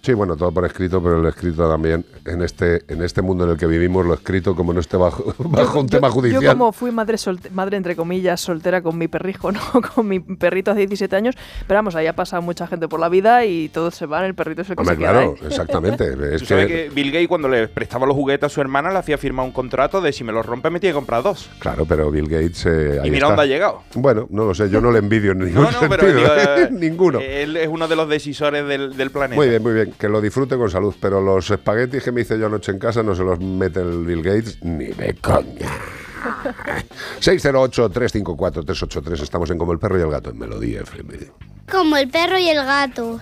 Sí, 0.01 0.13
bueno, 0.13 0.35
todo 0.37 0.51
por 0.51 0.65
escrito, 0.65 1.03
pero 1.03 1.19
el 1.19 1.25
escrito 1.27 1.69
también, 1.69 2.05
en 2.25 2.41
este, 2.41 2.83
en 2.87 3.03
este 3.03 3.21
mundo 3.21 3.43
en 3.43 3.51
el 3.51 3.57
que 3.57 3.65
vivimos, 3.67 4.05
lo 4.05 4.13
escrito, 4.13 4.55
como 4.55 4.73
no 4.73 4.79
esté 4.79 4.95
bajo, 4.97 5.33
bajo 5.39 5.81
un 5.81 5.87
tema 5.87 6.09
judicial. 6.09 6.41
Yo 6.41 6.51
como 6.51 6.71
fui 6.71 6.91
madre, 6.91 7.17
solte- 7.17 7.49
madre 7.51 7.75
entre 7.77 7.95
comillas, 7.95 8.39
soltera 8.39 8.81
con 8.81 8.97
mi 8.97 9.07
perrijo, 9.09 9.51
¿no? 9.51 9.59
Con 9.93 10.07
mi 10.07 10.19
perrito 10.19 10.71
hace 10.71 10.79
17 10.81 11.15
años. 11.15 11.35
Pero 11.67 11.77
vamos, 11.79 11.95
ahí 11.95 12.07
ha 12.07 12.15
pasado 12.15 12.41
mucha 12.41 12.65
gente 12.65 12.87
por 12.87 12.99
la 12.99 13.09
vida 13.09 13.45
y 13.45 13.67
todos 13.69 13.93
se 13.95 14.05
van, 14.05 14.23
el 14.25 14.35
perrito 14.35 14.61
es 14.61 14.69
el 14.69 14.75
que 14.77 14.81
Hombre, 14.81 14.95
se 14.95 14.99
queda. 15.01 15.11
claro, 15.11 15.35
¿eh? 15.41 15.47
exactamente. 15.47 16.05
Es 16.33 16.39
Tú 16.41 16.45
sabes 16.47 16.67
que, 16.67 16.73
que 16.85 16.89
Bill 16.89 17.11
Gates 17.11 17.27
cuando 17.27 17.47
le 17.49 17.67
prestaba 17.67 18.05
los 18.05 18.15
juguetes 18.15 18.45
a 18.45 18.49
su 18.49 18.61
hermana 18.61 18.91
le 18.91 18.99
hacía 18.99 19.17
firmar 19.17 19.45
un 19.45 19.51
contrato 19.51 19.99
de 20.01 20.13
si 20.13 20.23
me 20.23 20.31
los 20.31 20.45
rompe 20.45 20.69
me 20.69 20.79
tiene 20.79 20.91
que 20.93 20.95
comprar 20.97 21.23
dos. 21.23 21.49
Claro, 21.59 21.85
pero 21.85 22.09
Bill 22.09 22.27
Gates. 22.29 22.65
eh, 22.67 22.99
ahí 23.01 23.07
y 23.07 23.11
mira 23.11 23.27
está. 23.27 23.35
dónde 23.35 23.41
ha 23.41 23.45
llegado. 23.45 23.81
Bueno, 23.95 24.27
no 24.29 24.45
lo 24.45 24.53
sé, 24.55 24.69
yo 24.69 24.79
no 24.79 24.91
le 24.91 24.99
envidio 24.99 25.31
en 25.33 25.39
ningún 25.39 25.63
No, 25.63 25.71
no, 25.71 25.79
pero 25.89 26.03
sentido. 26.03 26.19
digo, 26.35 26.51
eh, 26.57 26.69
Ninguno. 26.71 27.19
Él 27.19 27.57
es 27.57 27.67
uno 27.67 27.87
de 27.87 27.95
los 27.95 28.07
decisores 28.07 28.65
del, 28.67 28.95
del 28.95 29.11
planeta. 29.11 29.35
Muy 29.35 29.49
bien, 29.49 29.61
muy 29.61 29.73
bien. 29.73 29.88
Que 29.97 30.09
lo 30.09 30.21
disfrute 30.21 30.57
con 30.57 30.69
salud. 30.69 30.93
Pero 30.99 31.21
los 31.21 31.49
espaguetis 31.49 32.03
que 32.03 32.11
me 32.11 32.21
hice 32.21 32.37
yo 32.37 32.47
anoche 32.47 32.71
en 32.71 32.79
casa 32.79 33.03
no 33.03 33.15
se 33.15 33.23
los 33.23 33.39
mete 33.39 33.81
el 33.81 34.05
Bill 34.05 34.23
Gates 34.23 34.63
ni 34.63 34.87
de 34.87 35.15
coña. 35.15 35.69
608-354-383. 37.21 39.21
Estamos 39.21 39.49
en 39.49 39.57
Como 39.57 39.71
el 39.73 39.79
Perro 39.79 39.97
y 39.97 40.01
el 40.01 40.11
Gato 40.11 40.29
en 40.29 40.39
Melodía 40.39 40.81
FM. 40.81 41.13
Como 41.71 41.97
el 41.97 42.09
perro 42.09 42.39
y 42.39 42.49
el 42.49 42.65
gato. 42.65 43.19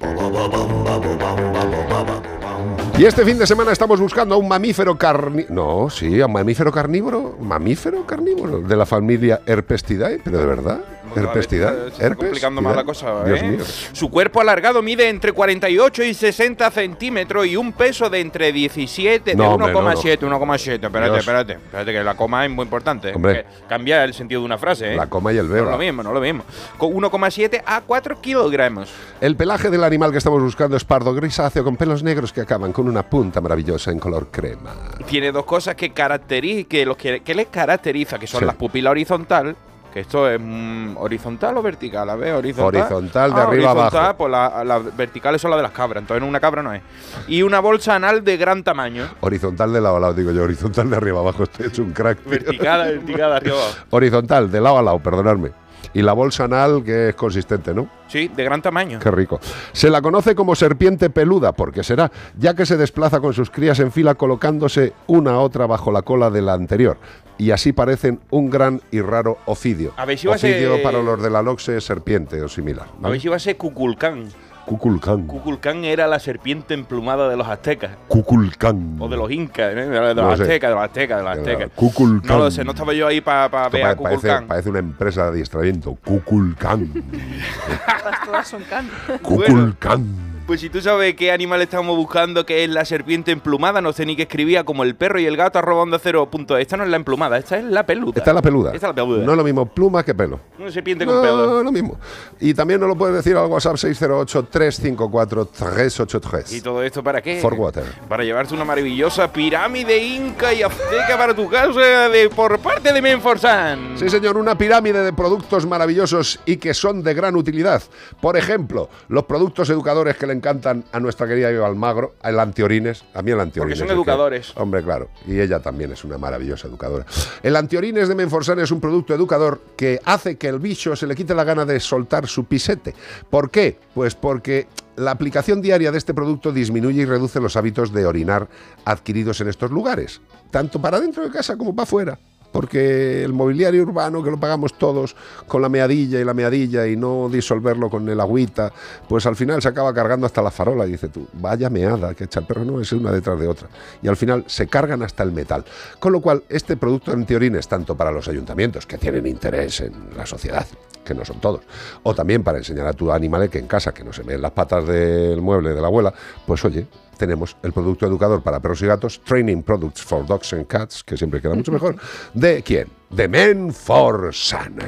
Y 2.97 3.03
este 3.05 3.25
fin 3.25 3.37
de 3.37 3.45
semana 3.45 3.73
estamos 3.73 3.99
buscando 3.99 4.35
a 4.35 4.37
un 4.37 4.47
mamífero 4.47 4.97
carnívoro. 4.97 5.53
No, 5.53 5.89
sí, 5.89 6.21
a 6.21 6.27
un 6.27 6.31
mamífero 6.33 6.71
carnívoro. 6.71 7.35
¿Mamífero 7.41 8.05
carnívoro? 8.05 8.61
De 8.61 8.77
la 8.77 8.85
familia 8.85 9.41
Herpestidae, 9.45 10.21
pero 10.23 10.39
de 10.39 10.45
verdad. 10.45 10.79
Herpestidae. 11.17 11.73
Se 11.73 11.87
está 11.89 12.03
Herpes. 12.05 12.17
complicando 12.17 12.61
más 12.61 12.75
la 12.75 12.83
cosa, 12.83 13.23
¿eh? 13.27 13.59
Su 13.93 14.09
cuerpo 14.09 14.41
alargado 14.41 14.81
mide 14.81 15.09
entre 15.09 15.31
48 15.33 16.03
y 16.03 16.13
60 16.13 16.71
centímetros 16.71 17.45
y 17.47 17.55
un 17.55 17.73
peso 17.73 18.09
de 18.09 18.19
entre 18.21 18.51
17, 18.51 19.31
de 19.31 19.35
No, 19.35 19.51
hombre, 19.53 19.71
no, 19.73 19.81
1,7, 19.81 20.19
1,7. 20.19 20.85
Espérate, 20.85 21.17
espérate. 21.19 21.53
Espérate, 21.53 21.91
que 21.93 22.03
la 22.03 22.15
coma 22.15 22.45
es 22.45 22.51
muy 22.51 22.63
importante. 22.63 23.09
¿eh? 23.09 23.13
Hombre. 23.15 23.45
Cambia 23.67 24.03
el 24.03 24.13
sentido 24.13 24.41
de 24.41 24.45
una 24.45 24.57
frase, 24.57 24.93
¿eh? 24.93 24.95
La 24.95 25.07
coma 25.07 25.33
y 25.33 25.37
el 25.37 25.47
No 25.47 25.53
beba. 25.53 25.65
es 25.67 25.71
lo 25.71 25.77
mismo, 25.77 26.03
no 26.03 26.13
lo 26.13 26.21
mismo. 26.21 26.43
Con 26.77 26.91
1,7 26.93 27.61
a 27.65 27.81
4 27.81 28.21
kilogramos. 28.21 28.89
El 29.21 29.35
pelaje 29.35 29.69
del 29.69 29.83
animal 29.83 30.11
que 30.11 30.17
estamos 30.19 30.41
buscando 30.41 30.77
es 30.77 30.83
pardo 30.83 31.13
grisáceo 31.13 31.63
con 31.63 31.75
pelos 31.77 32.03
negros 32.03 32.31
que 32.33 32.41
acaban 32.41 32.71
con 32.71 32.87
una 32.87 33.03
punta 33.09 33.41
maravillosa 33.41 33.91
en 33.91 33.99
color 33.99 34.27
crema. 34.31 34.73
Tiene 35.07 35.31
dos 35.31 35.45
cosas 35.45 35.75
que 35.75 35.91
caracteriza, 35.91 36.67
que, 36.69 36.85
los 36.85 36.97
que, 36.97 37.21
que 37.21 37.33
le 37.35 37.45
caracteriza, 37.47 38.17
que 38.19 38.27
son 38.27 38.39
Sí. 38.41 38.45
las 38.45 38.55
pupilas 38.55 38.91
horizontal. 38.91 39.55
Que 39.97 40.01
esto 40.01 40.29
es 40.29 40.39
mm, 40.39 40.95
horizontal 40.97 41.57
o 41.57 41.63
vertical, 41.63 42.07
a 42.07 42.15
ver, 42.15 42.33
horizontal. 42.35 42.83
Horizontal, 42.83 43.33
de 43.33 43.39
Ah, 43.39 43.43
arriba 43.45 43.71
horizontal, 43.71 43.99
abajo. 44.03 44.17
Pues 44.19 44.31
la- 44.31 44.63
las 44.63 44.95
verticales 44.95 45.41
son 45.41 45.49
las 45.49 45.57
de 45.57 45.63
las 45.63 45.71
cabras, 45.71 46.03
entonces 46.03 46.29
una 46.29 46.39
cabra 46.39 46.61
no 46.61 46.71
es. 46.71 46.83
Y 47.27 47.41
una 47.41 47.59
bolsa 47.61 47.95
anal 47.95 48.23
de 48.23 48.37
gran 48.37 48.63
tamaño. 48.63 49.07
Horizontal 49.21 49.73
de 49.73 49.81
lado 49.81 49.95
a 49.97 49.99
lado, 49.99 50.13
digo 50.13 50.31
yo, 50.31 50.43
horizontal 50.43 50.87
de 50.91 50.97
arriba 50.97 51.21
abajo, 51.21 51.41
estoy 51.49 51.65
hecho 51.65 51.81
un 51.81 51.93
crack. 51.93 52.19
tío. 52.19 52.29
Vertical, 52.29 52.91
vertical, 52.99 53.31
arriba 53.33 53.55
abajo. 53.55 53.75
Horizontal, 53.89 54.51
de 54.51 54.61
lado 54.61 54.77
a 54.77 54.81
lado, 54.83 54.99
perdonadme. 54.99 55.51
Y 55.95 56.03
la 56.03 56.13
bolsa 56.13 56.43
anal 56.43 56.83
que 56.83 57.09
es 57.09 57.15
consistente, 57.15 57.73
¿no? 57.73 57.89
Sí, 58.07 58.27
de 58.27 58.43
gran 58.43 58.61
tamaño. 58.61 58.99
Qué 58.99 59.09
rico. 59.09 59.39
Se 59.71 59.89
la 59.89 59.99
conoce 60.03 60.35
como 60.35 60.53
serpiente 60.53 61.09
peluda, 61.09 61.53
porque 61.53 61.83
será, 61.83 62.11
ya 62.37 62.53
que 62.53 62.67
se 62.67 62.77
desplaza 62.77 63.19
con 63.19 63.33
sus 63.33 63.49
crías 63.49 63.79
en 63.79 63.91
fila 63.91 64.13
colocándose 64.13 64.93
una 65.07 65.31
a 65.31 65.39
otra 65.39 65.65
bajo 65.65 65.91
la 65.91 66.03
cola 66.03 66.29
de 66.29 66.43
la 66.43 66.53
anterior. 66.53 66.97
Y 67.37 67.51
así 67.51 67.71
parecen 67.71 68.19
un 68.31 68.49
gran 68.49 68.81
y 68.91 69.01
raro 69.01 69.37
ofidio. 69.45 69.93
A 69.97 70.05
ver 70.05 70.17
si 70.17 70.27
va 70.27 70.33
a 70.33 70.37
ofidio 70.37 70.73
ser- 70.75 70.83
para 70.83 71.01
los 71.03 71.21
de 71.21 71.29
la 71.29 71.41
LOXE 71.41 71.77
es 71.77 71.83
serpiente 71.83 72.41
o 72.41 72.49
similar. 72.49 72.87
A 73.03 73.09
ver 73.09 73.21
si 73.21 73.27
va 73.27 73.35
a 73.35 73.39
ser 73.39 73.57
Cuculcán. 73.57 74.29
Cuculcán. 74.65 75.27
Cuculcán 75.27 75.85
era 75.85 76.07
la 76.07 76.19
serpiente 76.19 76.73
emplumada 76.73 77.29
de 77.29 77.37
los 77.37 77.47
aztecas. 77.47 77.91
Cuculcán. 78.09 78.97
O 78.99 79.07
de 79.07 79.15
los 79.15 79.31
incas, 79.31 79.71
¿eh? 79.71 79.75
de 79.75 79.99
los 80.03 80.15
No 80.15 80.29
aztecas, 80.31 80.69
de 80.71 80.75
los 80.75 80.83
aztecas, 80.83 81.17
de 81.19 81.23
los 81.23 81.37
aztecas. 81.37 81.69
Cuculcán. 81.73 82.37
No 82.37 82.43
lo 82.43 82.51
sé, 82.51 82.65
no 82.65 82.71
estaba 82.71 82.91
yo 82.93 83.07
ahí 83.07 83.21
para 83.21 83.45
Esto 83.45 83.69
ver 83.71 83.85
a 83.85 83.95
pa- 83.95 84.03
parece, 84.03 84.21
Cuculcán. 84.27 84.47
parece 84.47 84.69
una 84.69 84.79
empresa 84.79 85.23
de 85.23 85.29
adiestramiento. 85.29 85.95
Cuculcán. 86.03 86.91
Todas, 88.01 88.25
todas 88.25 88.47
son 88.49 88.63
can. 88.63 88.89
Cuculcán. 89.21 90.05
Pues 90.47 90.61
si 90.61 90.69
tú 90.69 90.79
sabes 90.79 91.13
qué 91.15 91.33
animal 91.33 91.61
estamos 91.61 91.97
buscando, 91.97 92.45
que 92.45 92.63
es 92.63 92.69
la 92.69 92.85
serpiente 92.85 93.33
emplumada, 93.33 93.81
no 93.81 93.91
sé 93.91 94.05
ni 94.05 94.15
qué 94.15 94.21
escribía, 94.21 94.63
como 94.63 94.83
el 94.83 94.95
perro 94.95 95.19
y 95.19 95.25
el 95.25 95.35
gato 95.35 95.59
arroba 95.59 95.81
onda 95.81 95.99
cero 96.01 96.25
punto. 96.31 96.57
Esta 96.57 96.77
no 96.77 96.85
es 96.85 96.89
la 96.89 96.95
emplumada, 96.95 97.37
esta 97.37 97.57
es 97.57 97.65
la 97.65 97.85
peluda. 97.85 98.13
Está 98.15 98.31
la 98.31 98.41
peluda. 98.41 98.71
Esta 98.73 98.87
es 98.87 98.95
la 98.95 99.03
peluda. 99.03 99.25
No 99.25 99.31
es 99.33 99.37
lo 99.37 99.43
mismo 99.43 99.65
pluma 99.65 100.05
que 100.05 100.15
pelo. 100.15 100.39
Una 100.57 100.71
serpiente 100.71 101.05
No, 101.05 101.11
con 101.11 101.21
pelo. 101.21 101.63
lo 101.63 101.71
mismo. 101.73 101.99
Y 102.39 102.53
también 102.53 102.79
nos 102.79 102.87
lo 102.87 102.95
puedes 102.95 103.13
decir 103.17 103.35
al 103.35 103.47
WhatsApp 103.47 103.75
608-354-383. 103.75 106.53
¿Y 106.53 106.61
todo 106.61 106.81
esto 106.81 107.03
para 107.03 107.21
qué? 107.21 107.41
For 107.41 107.53
water. 107.53 107.83
Para 108.07 108.23
llevarte 108.23 108.53
una 108.53 108.63
maravillosa 108.63 109.33
pirámide 109.33 109.97
inca 109.97 110.53
y 110.53 110.63
azteca 110.63 111.17
para 111.17 111.35
tu 111.35 111.49
casa 111.49 112.07
de, 112.07 112.29
por 112.29 112.57
parte 112.59 112.93
de 112.93 113.01
Menforsan. 113.01 113.97
Sí, 113.97 114.09
señor, 114.09 114.37
una 114.37 114.57
pirámide 114.57 115.03
de 115.03 115.11
productos 115.11 115.65
maravillosos 115.65 116.39
y 116.45 116.55
que 116.55 116.73
son 116.73 117.03
de 117.03 117.13
gran 117.13 117.35
utilidad. 117.35 117.83
Por 118.21 118.37
ejemplo, 118.37 118.87
los 119.09 119.25
productos 119.25 119.69
educadores 119.69 120.15
que 120.15 120.25
le 120.25 120.36
encantan 120.37 120.83
a 120.91 120.99
nuestra 120.99 121.27
querida 121.27 121.49
Eva 121.51 121.67
Almagro, 121.67 122.15
el 122.23 122.39
antiorines, 122.39 123.03
a 123.13 123.21
mí 123.21 123.31
el 123.31 123.39
antiorines. 123.39 123.77
son 123.79 123.87
es 123.87 123.91
que- 123.91 123.95
educadores. 123.95 124.53
hombre, 124.55 124.81
claro, 124.83 125.09
y 125.27 125.39
ella 125.39 125.59
también 125.59 125.91
es 125.91 126.03
una 126.03 126.17
maravillosa 126.17 126.67
educadora. 126.67 127.05
El 127.43 127.55
antiorines 127.55 128.07
de 128.07 128.15
Menforsan 128.15 128.59
es 128.59 128.71
un 128.71 128.79
producto 128.79 129.13
educador 129.13 129.59
que 129.75 129.99
hace 130.05 130.37
que 130.37 130.47
el 130.47 130.59
bicho 130.59 130.95
se 130.95 131.05
le 131.07 131.15
quite 131.15 131.35
la 131.35 131.43
gana 131.43 131.65
de 131.65 131.79
soltar 131.79 132.27
su 132.27 132.45
pisete. 132.45 132.95
¿Por 133.29 133.51
qué? 133.51 133.77
Pues 133.93 134.15
porque 134.15 134.67
la 134.95 135.11
aplicación 135.11 135.61
diaria 135.61 135.91
de 135.91 135.97
este 135.97 136.13
producto 136.13 136.51
disminuye 136.51 137.01
y 137.01 137.05
reduce 137.05 137.39
los 137.39 137.55
hábitos 137.55 137.91
de 137.93 138.05
orinar 138.05 138.47
adquiridos 138.85 139.41
en 139.41 139.47
estos 139.49 139.69
lugares, 139.71 140.21
tanto 140.51 140.81
para 140.81 140.99
dentro 140.99 141.23
de 141.23 141.29
casa 141.31 141.57
como 141.57 141.75
para 141.75 141.83
afuera. 141.83 142.19
Porque 142.57 143.23
el 143.23 143.33
mobiliario 143.33 143.83
urbano, 143.83 144.23
que 144.23 144.31
lo 144.31 144.39
pagamos 144.39 144.79
todos 144.79 145.15
con 145.47 145.61
la 145.61 145.69
meadilla 145.69 146.19
y 146.19 146.23
la 146.23 146.33
meadilla 146.33 146.87
y 146.87 146.95
no 146.95 147.29
disolverlo 147.29 147.87
con 147.87 148.09
el 148.09 148.19
agüita, 148.19 148.73
pues 149.07 149.27
al 149.27 149.35
final 149.35 149.61
se 149.61 149.67
acaba 149.67 149.93
cargando 149.93 150.25
hasta 150.25 150.41
la 150.41 150.49
farola. 150.49 150.85
Dice 150.85 151.09
tú, 151.09 151.27
vaya 151.33 151.69
meada 151.69 152.15
que 152.15 152.23
echa 152.23 152.39
el 152.39 152.47
perro, 152.47 152.65
no, 152.65 152.81
es 152.81 152.91
una 152.93 153.11
detrás 153.11 153.39
de 153.39 153.47
otra. 153.47 153.67
Y 154.01 154.07
al 154.07 154.17
final 154.17 154.43
se 154.47 154.65
cargan 154.65 155.03
hasta 155.03 155.21
el 155.21 155.33
metal. 155.33 155.65
Con 155.99 156.11
lo 156.11 156.19
cual, 156.19 156.45
este 156.49 156.77
producto 156.77 157.11
antiorines, 157.11 157.67
tanto 157.67 157.95
para 157.95 158.11
los 158.11 158.27
ayuntamientos 158.27 158.87
que 158.87 158.97
tienen 158.97 159.27
interés 159.27 159.81
en 159.81 159.93
la 160.17 160.25
sociedad, 160.25 160.65
que 161.05 161.13
no 161.13 161.23
son 161.25 161.39
todos, 161.39 161.61
o 162.01 162.15
también 162.15 162.43
para 162.43 162.57
enseñar 162.57 162.87
a 162.87 162.93
tu 162.93 163.11
animal 163.11 163.51
que 163.51 163.59
en 163.59 163.67
casa, 163.67 163.93
que 163.93 164.03
no 164.03 164.11
se 164.11 164.23
ven 164.23 164.41
las 164.41 164.51
patas 164.51 164.87
del 164.87 165.41
mueble 165.41 165.75
de 165.75 165.81
la 165.81 165.89
abuela, 165.89 166.11
pues 166.47 166.65
oye, 166.65 166.87
tenemos 167.17 167.57
el 167.63 167.73
producto 167.73 168.05
educador 168.05 168.41
para 168.41 168.59
perros 168.59 168.81
y 168.81 168.87
gatos, 168.87 169.21
Training 169.23 169.63
Products 169.63 170.03
for 170.03 170.25
Dogs 170.25 170.53
and 170.53 170.67
Cats, 170.67 171.03
que 171.03 171.17
siempre 171.17 171.41
queda 171.41 171.55
mucho 171.55 171.71
mejor. 171.71 171.95
¿De 172.33 172.61
quién? 172.63 172.89
De 173.09 173.27
Men 173.27 173.73
for 173.73 174.33
Sun. 174.33 174.79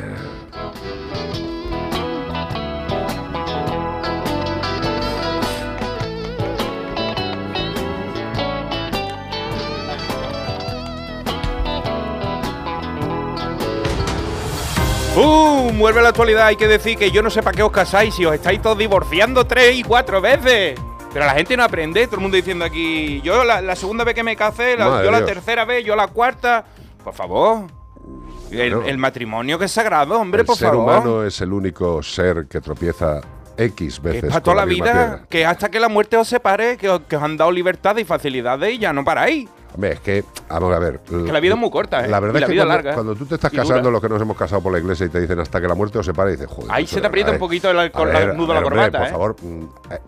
¡Bum! 15.15 15.77
Vuelve 15.79 15.99
a 15.99 16.03
la 16.03 16.09
actualidad. 16.09 16.45
Hay 16.47 16.55
que 16.55 16.67
decir 16.67 16.97
que 16.97 17.11
yo 17.11 17.21
no 17.21 17.29
sé 17.29 17.43
para 17.43 17.55
qué 17.55 17.63
os 17.63 17.71
casáis 17.71 18.13
si 18.15 18.25
os 18.25 18.33
estáis 18.33 18.61
todos 18.61 18.77
divorciando 18.77 19.45
tres 19.45 19.75
y 19.75 19.83
cuatro 19.83 20.21
veces. 20.21 20.79
Pero 21.11 21.25
la 21.25 21.33
gente 21.33 21.57
no 21.57 21.63
aprende. 21.63 22.05
Todo 22.05 22.17
el 22.17 22.21
mundo 22.21 22.37
diciendo 22.37 22.65
aquí. 22.65 23.21
Yo 23.21 23.43
la, 23.43 23.61
la 23.61 23.75
segunda 23.75 24.03
vez 24.03 24.13
que 24.15 24.23
me 24.23 24.35
casé, 24.35 24.77
la- 24.77 25.03
yo 25.03 25.11
la 25.11 25.17
Dios. 25.19 25.29
tercera 25.31 25.65
vez, 25.65 25.83
yo 25.83 25.95
la 25.95 26.07
cuarta. 26.07 26.63
Por 27.03 27.13
favor. 27.13 27.63
El, 28.51 28.73
el 28.87 28.97
matrimonio 28.97 29.59
que 29.59 29.65
es 29.65 29.71
sagrado, 29.71 30.19
hombre, 30.19 30.41
el 30.41 30.45
por 30.47 30.55
ser 30.57 30.69
favor. 30.69 30.83
humano 30.83 31.23
es 31.23 31.39
el 31.41 31.53
único 31.53 32.01
ser 32.01 32.47
que 32.47 32.59
tropieza 32.61 33.21
X 33.55 34.01
veces. 34.01 34.23
Es 34.23 34.29
para 34.29 34.41
toda 34.41 34.55
la 34.57 34.65
vida. 34.65 35.25
Que 35.29 35.45
hasta 35.45 35.69
que 35.69 35.79
la 35.79 35.87
muerte 35.87 36.17
os 36.17 36.27
separe, 36.27 36.75
que 36.77 36.89
os, 36.89 37.01
que 37.01 37.15
os 37.15 37.21
han 37.23 37.37
dado 37.37 37.51
libertad 37.51 37.95
y 37.97 38.05
facilidades 38.05 38.73
y 38.73 38.79
ya 38.79 38.91
no 38.91 39.03
paráis. 39.05 39.47
Hombre, 39.75 39.91
es 39.93 39.99
que, 39.99 40.23
vamos 40.49 40.75
a 40.75 40.79
ver. 40.79 40.99
Que 41.01 41.31
la 41.31 41.39
vida 41.39 41.53
es 41.53 41.59
muy 41.59 41.69
corta, 41.69 42.03
¿eh? 42.03 42.07
La 42.09 42.19
verdad 42.19 42.37
Y 42.37 42.39
la 42.39 42.45
es 42.45 42.49
que 42.49 42.53
vida 42.53 42.63
cuando, 42.63 42.75
larga. 42.75 42.93
cuando 42.95 43.15
tú 43.15 43.25
te 43.27 43.35
estás 43.35 43.51
dura. 43.51 43.63
casando, 43.63 43.91
los 43.91 44.01
que 44.01 44.09
nos 44.09 44.19
hemos 44.21 44.35
casado 44.35 44.61
por 44.63 44.71
la 44.73 44.79
iglesia 44.79 45.05
y 45.05 45.09
te 45.09 45.21
dicen 45.21 45.39
hasta 45.39 45.61
que 45.61 45.67
la 45.67 45.75
muerte 45.75 45.99
os 45.99 46.05
separe, 46.07 46.31
dices, 46.31 46.47
joder. 46.47 46.71
Ahí 46.71 46.83
macho, 46.85 46.95
se 46.95 47.01
te 47.01 47.07
aprieta 47.07 47.31
un 47.31 47.37
poquito 47.37 47.69
el, 47.69 47.77
a 47.79 47.91
con 47.91 48.07
ver, 48.07 48.29
el 48.31 48.35
nudo 48.37 48.53
de 48.53 48.57
a 48.57 48.61
la 48.61 48.61
ver, 48.61 48.73
hombre, 48.79 48.91
corbata, 48.91 48.97
Por 48.99 49.07
¿eh? 49.07 49.11
favor, 49.11 49.35
mm, 49.43 49.63
eh, 49.93 49.99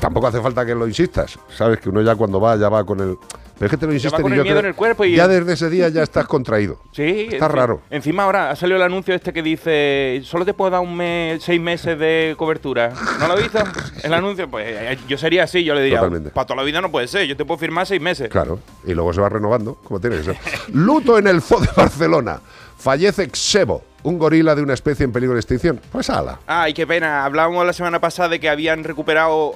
tampoco 0.00 0.26
hace 0.26 0.40
falta 0.40 0.64
que 0.64 0.74
lo 0.74 0.86
insistas. 0.86 1.38
Sabes 1.56 1.80
que 1.80 1.88
uno 1.88 2.02
ya 2.02 2.14
cuando 2.14 2.40
va, 2.40 2.56
ya 2.56 2.68
va 2.68 2.84
con 2.84 3.00
el. 3.00 3.16
Pero 3.54 3.66
es 3.66 3.70
que 3.72 3.76
te 3.76 3.86
lo 3.88 3.92
insisten 3.92 4.22
con 4.22 4.32
y 4.32 4.36
yo 4.36 4.44
miedo 4.44 4.54
creo- 4.54 4.60
en 4.60 4.66
el 4.66 4.74
cuerpo 4.76 5.04
y- 5.04 5.16
Ya 5.16 5.26
desde 5.26 5.52
ese 5.54 5.68
día 5.68 5.88
ya 5.88 6.04
estás 6.04 6.26
contraído. 6.28 6.78
Sí, 6.92 7.28
Está 7.32 7.46
en 7.46 7.52
raro. 7.52 7.80
Encima 7.90 8.22
ahora 8.22 8.50
ha 8.50 8.56
salido 8.56 8.76
el 8.76 8.82
anuncio 8.84 9.14
este 9.16 9.32
que 9.32 9.42
dice 9.42 10.20
solo 10.24 10.44
te 10.44 10.54
puedo 10.54 10.70
dar 10.70 10.80
un 10.80 10.96
mes, 10.96 11.42
seis 11.42 11.60
meses 11.60 11.98
de 11.98 12.34
cobertura. 12.38 12.92
¿No 13.18 13.26
lo 13.26 13.36
visto? 13.36 13.58
El 14.04 14.14
anuncio, 14.14 14.48
pues 14.48 14.64
eh, 14.68 14.98
yo 15.08 15.18
sería 15.18 15.42
así, 15.42 15.64
yo 15.64 15.74
le 15.74 15.82
diría, 15.82 15.98
Totalmente. 15.98 16.30
para 16.30 16.46
toda 16.46 16.58
la 16.58 16.62
vida 16.62 16.80
no 16.80 16.90
puede 16.92 17.08
ser, 17.08 17.26
yo 17.26 17.36
te 17.36 17.44
puedo 17.44 17.58
firmar 17.58 17.84
seis 17.84 18.00
meses. 18.00 18.28
Claro, 18.28 18.60
y 18.84 18.94
luego 18.94 19.12
se 19.12 19.20
va 19.20 19.28
renovando, 19.28 19.74
como 19.82 19.98
tiene 19.98 20.18
que 20.18 20.22
ser. 20.22 20.36
Luto 20.72 21.18
en 21.18 21.26
el 21.26 21.42
Zoo 21.42 21.58
de 21.60 21.68
Barcelona. 21.76 22.40
Fallece 22.76 23.28
Xebo, 23.32 23.82
un 24.08 24.18
gorila 24.18 24.54
de 24.54 24.62
una 24.62 24.74
especie 24.74 25.04
en 25.04 25.12
peligro 25.12 25.34
de 25.34 25.40
extinción. 25.40 25.80
Pues 25.92 26.08
ala. 26.08 26.40
Ay, 26.46 26.72
qué 26.72 26.86
pena. 26.86 27.24
Hablábamos 27.24 27.64
la 27.66 27.72
semana 27.72 28.00
pasada 28.00 28.30
de 28.30 28.40
que 28.40 28.48
habían 28.48 28.84
recuperado, 28.84 29.54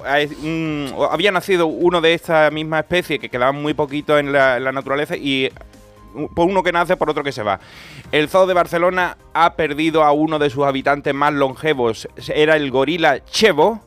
había 1.10 1.32
nacido 1.32 1.66
uno 1.66 2.00
de 2.00 2.14
esta 2.14 2.50
misma 2.50 2.80
especie 2.80 3.18
que 3.18 3.28
quedaban 3.28 3.60
muy 3.60 3.74
poquito 3.74 4.18
en 4.18 4.32
la, 4.32 4.58
en 4.58 4.64
la 4.64 4.72
naturaleza 4.72 5.16
y 5.16 5.50
por 6.34 6.46
uno 6.46 6.62
que 6.62 6.72
nace, 6.72 6.96
por 6.96 7.08
otro 7.08 7.24
que 7.24 7.32
se 7.32 7.42
va. 7.42 7.60
El 8.12 8.28
zoo 8.28 8.46
de 8.46 8.52
Barcelona 8.52 9.16
ha 9.32 9.54
perdido 9.54 10.04
a 10.04 10.12
uno 10.12 10.38
de 10.38 10.50
sus 10.50 10.64
habitantes 10.64 11.14
más 11.14 11.32
longevos. 11.32 12.08
Era 12.28 12.56
el 12.56 12.70
gorila 12.70 13.24
Chevo. 13.24 13.80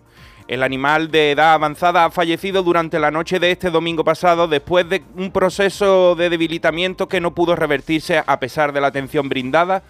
El 0.48 0.62
animal 0.62 1.10
de 1.10 1.32
edad 1.32 1.54
avanzada 1.54 2.06
ha 2.06 2.12
fallecido 2.12 2.62
durante 2.62 3.00
la 3.00 3.10
noche 3.10 3.40
de 3.40 3.50
este 3.50 3.72
domingo 3.72 4.04
pasado 4.04 4.48
después 4.48 4.88
de 4.88 5.04
un 5.16 5.32
proceso 5.32 6.14
de 6.14 6.30
debilitamiento 6.30 7.08
que 7.08 7.20
no 7.20 7.34
pudo 7.34 7.56
revertirse 7.56 8.22
a 8.24 8.40
pesar 8.40 8.72
de 8.72 8.80
la 8.80 8.88
atención 8.88 9.28
brindada 9.28 9.82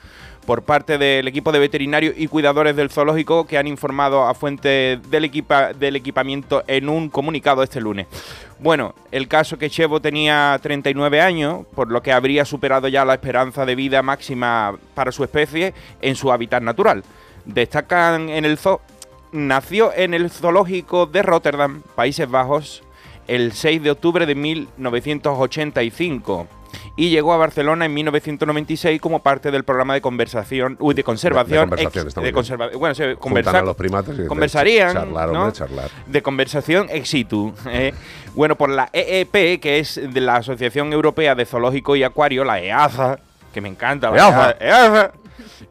por 0.46 0.64
parte 0.64 0.98
del 0.98 1.28
equipo 1.28 1.52
de 1.52 1.60
veterinarios 1.60 2.14
y 2.18 2.28
cuidadores 2.28 2.76
del 2.76 2.90
zoológico 2.90 3.46
que 3.48 3.58
han 3.58 3.68
informado 3.68 4.28
a 4.28 4.34
fuente 4.34 5.00
del, 5.10 5.26
equipa- 5.26 5.74
del 5.74 5.96
equipamiento 5.96 6.64
en 6.68 6.90
un 6.90 7.10
comunicado 7.10 7.64
este 7.64 7.82
lunes. 7.82 8.08
Bueno, 8.60 8.96
el 9.12 9.28
caso 9.28 9.58
que 9.58 9.70
Chevo 9.70 10.00
tenía 10.02 10.58
39 10.62 11.22
años, 11.22 11.66
por 11.76 11.92
lo 11.92 12.02
que 12.02 12.14
habría 12.14 12.46
superado 12.46 12.88
ya 12.88 13.06
la 13.06 13.14
esperanza 13.16 13.66
de 13.66 13.76
vida 13.76 14.02
máxima 14.02 14.76
para 14.94 15.12
su 15.12 15.24
especie 15.24 15.74
en 16.02 16.16
su 16.16 16.32
hábitat 16.32 16.62
natural. 16.64 17.04
Destacan 17.46 18.30
en 18.30 18.46
el 18.46 18.58
zoo, 18.58 18.82
nació 19.32 19.92
en 19.96 20.14
el 20.14 20.30
zoológico 20.30 21.06
de 21.06 21.22
Rotterdam, 21.24 21.82
Países 21.96 22.30
Bajos, 22.30 22.84
el 23.28 23.52
6 23.54 23.84
de 23.84 23.92
octubre 23.92 24.26
de 24.26 24.36
1985 24.36 26.48
y 26.98 27.10
llegó 27.10 27.34
a 27.34 27.38
Barcelona 27.38 27.86
en 27.86 27.94
1996 27.94 29.02
como 29.02 29.20
parte 29.22 29.52
del 29.52 29.64
programa 29.64 29.94
de 29.94 30.02
conversación, 30.02 30.78
uy, 30.80 30.94
de 30.94 31.04
conservación, 31.04 31.70
De- 31.70 31.76
de 31.76 31.84
conversación, 31.84 32.06
ex- 32.08 32.16
de 32.16 32.34
conserva- 32.34 32.78
bueno, 32.78 32.96
se 32.96 33.16
conversa- 33.18 33.60
a 33.60 33.62
los 33.62 33.76
primates 33.76 34.18
y 34.18 34.26
conversarían, 34.28 34.94
charlar, 34.94 35.30
¿no? 35.30 35.40
hombre, 35.44 35.54
charlar. 35.58 35.90
de 36.06 36.22
conversación 36.22 36.88
ex 36.90 37.10
situ. 37.10 37.54
eh. 37.70 37.94
Bueno, 38.34 38.56
por 38.56 38.70
la 38.70 38.90
EEP, 38.94 39.60
que 39.60 39.80
es 39.80 40.00
de 40.14 40.22
la 40.22 40.36
Asociación 40.38 40.92
Europea 40.94 41.36
de 41.36 41.46
Zoológico 41.46 41.96
y 41.96 42.04
Acuario, 42.04 42.44
la 42.44 42.60
EAZA, 42.62 43.20
que 43.54 43.62
me 43.62 43.70
encanta, 43.70 44.12
la 44.12 44.18
EAZA. 44.18 44.56
EAZA. 44.60 45.12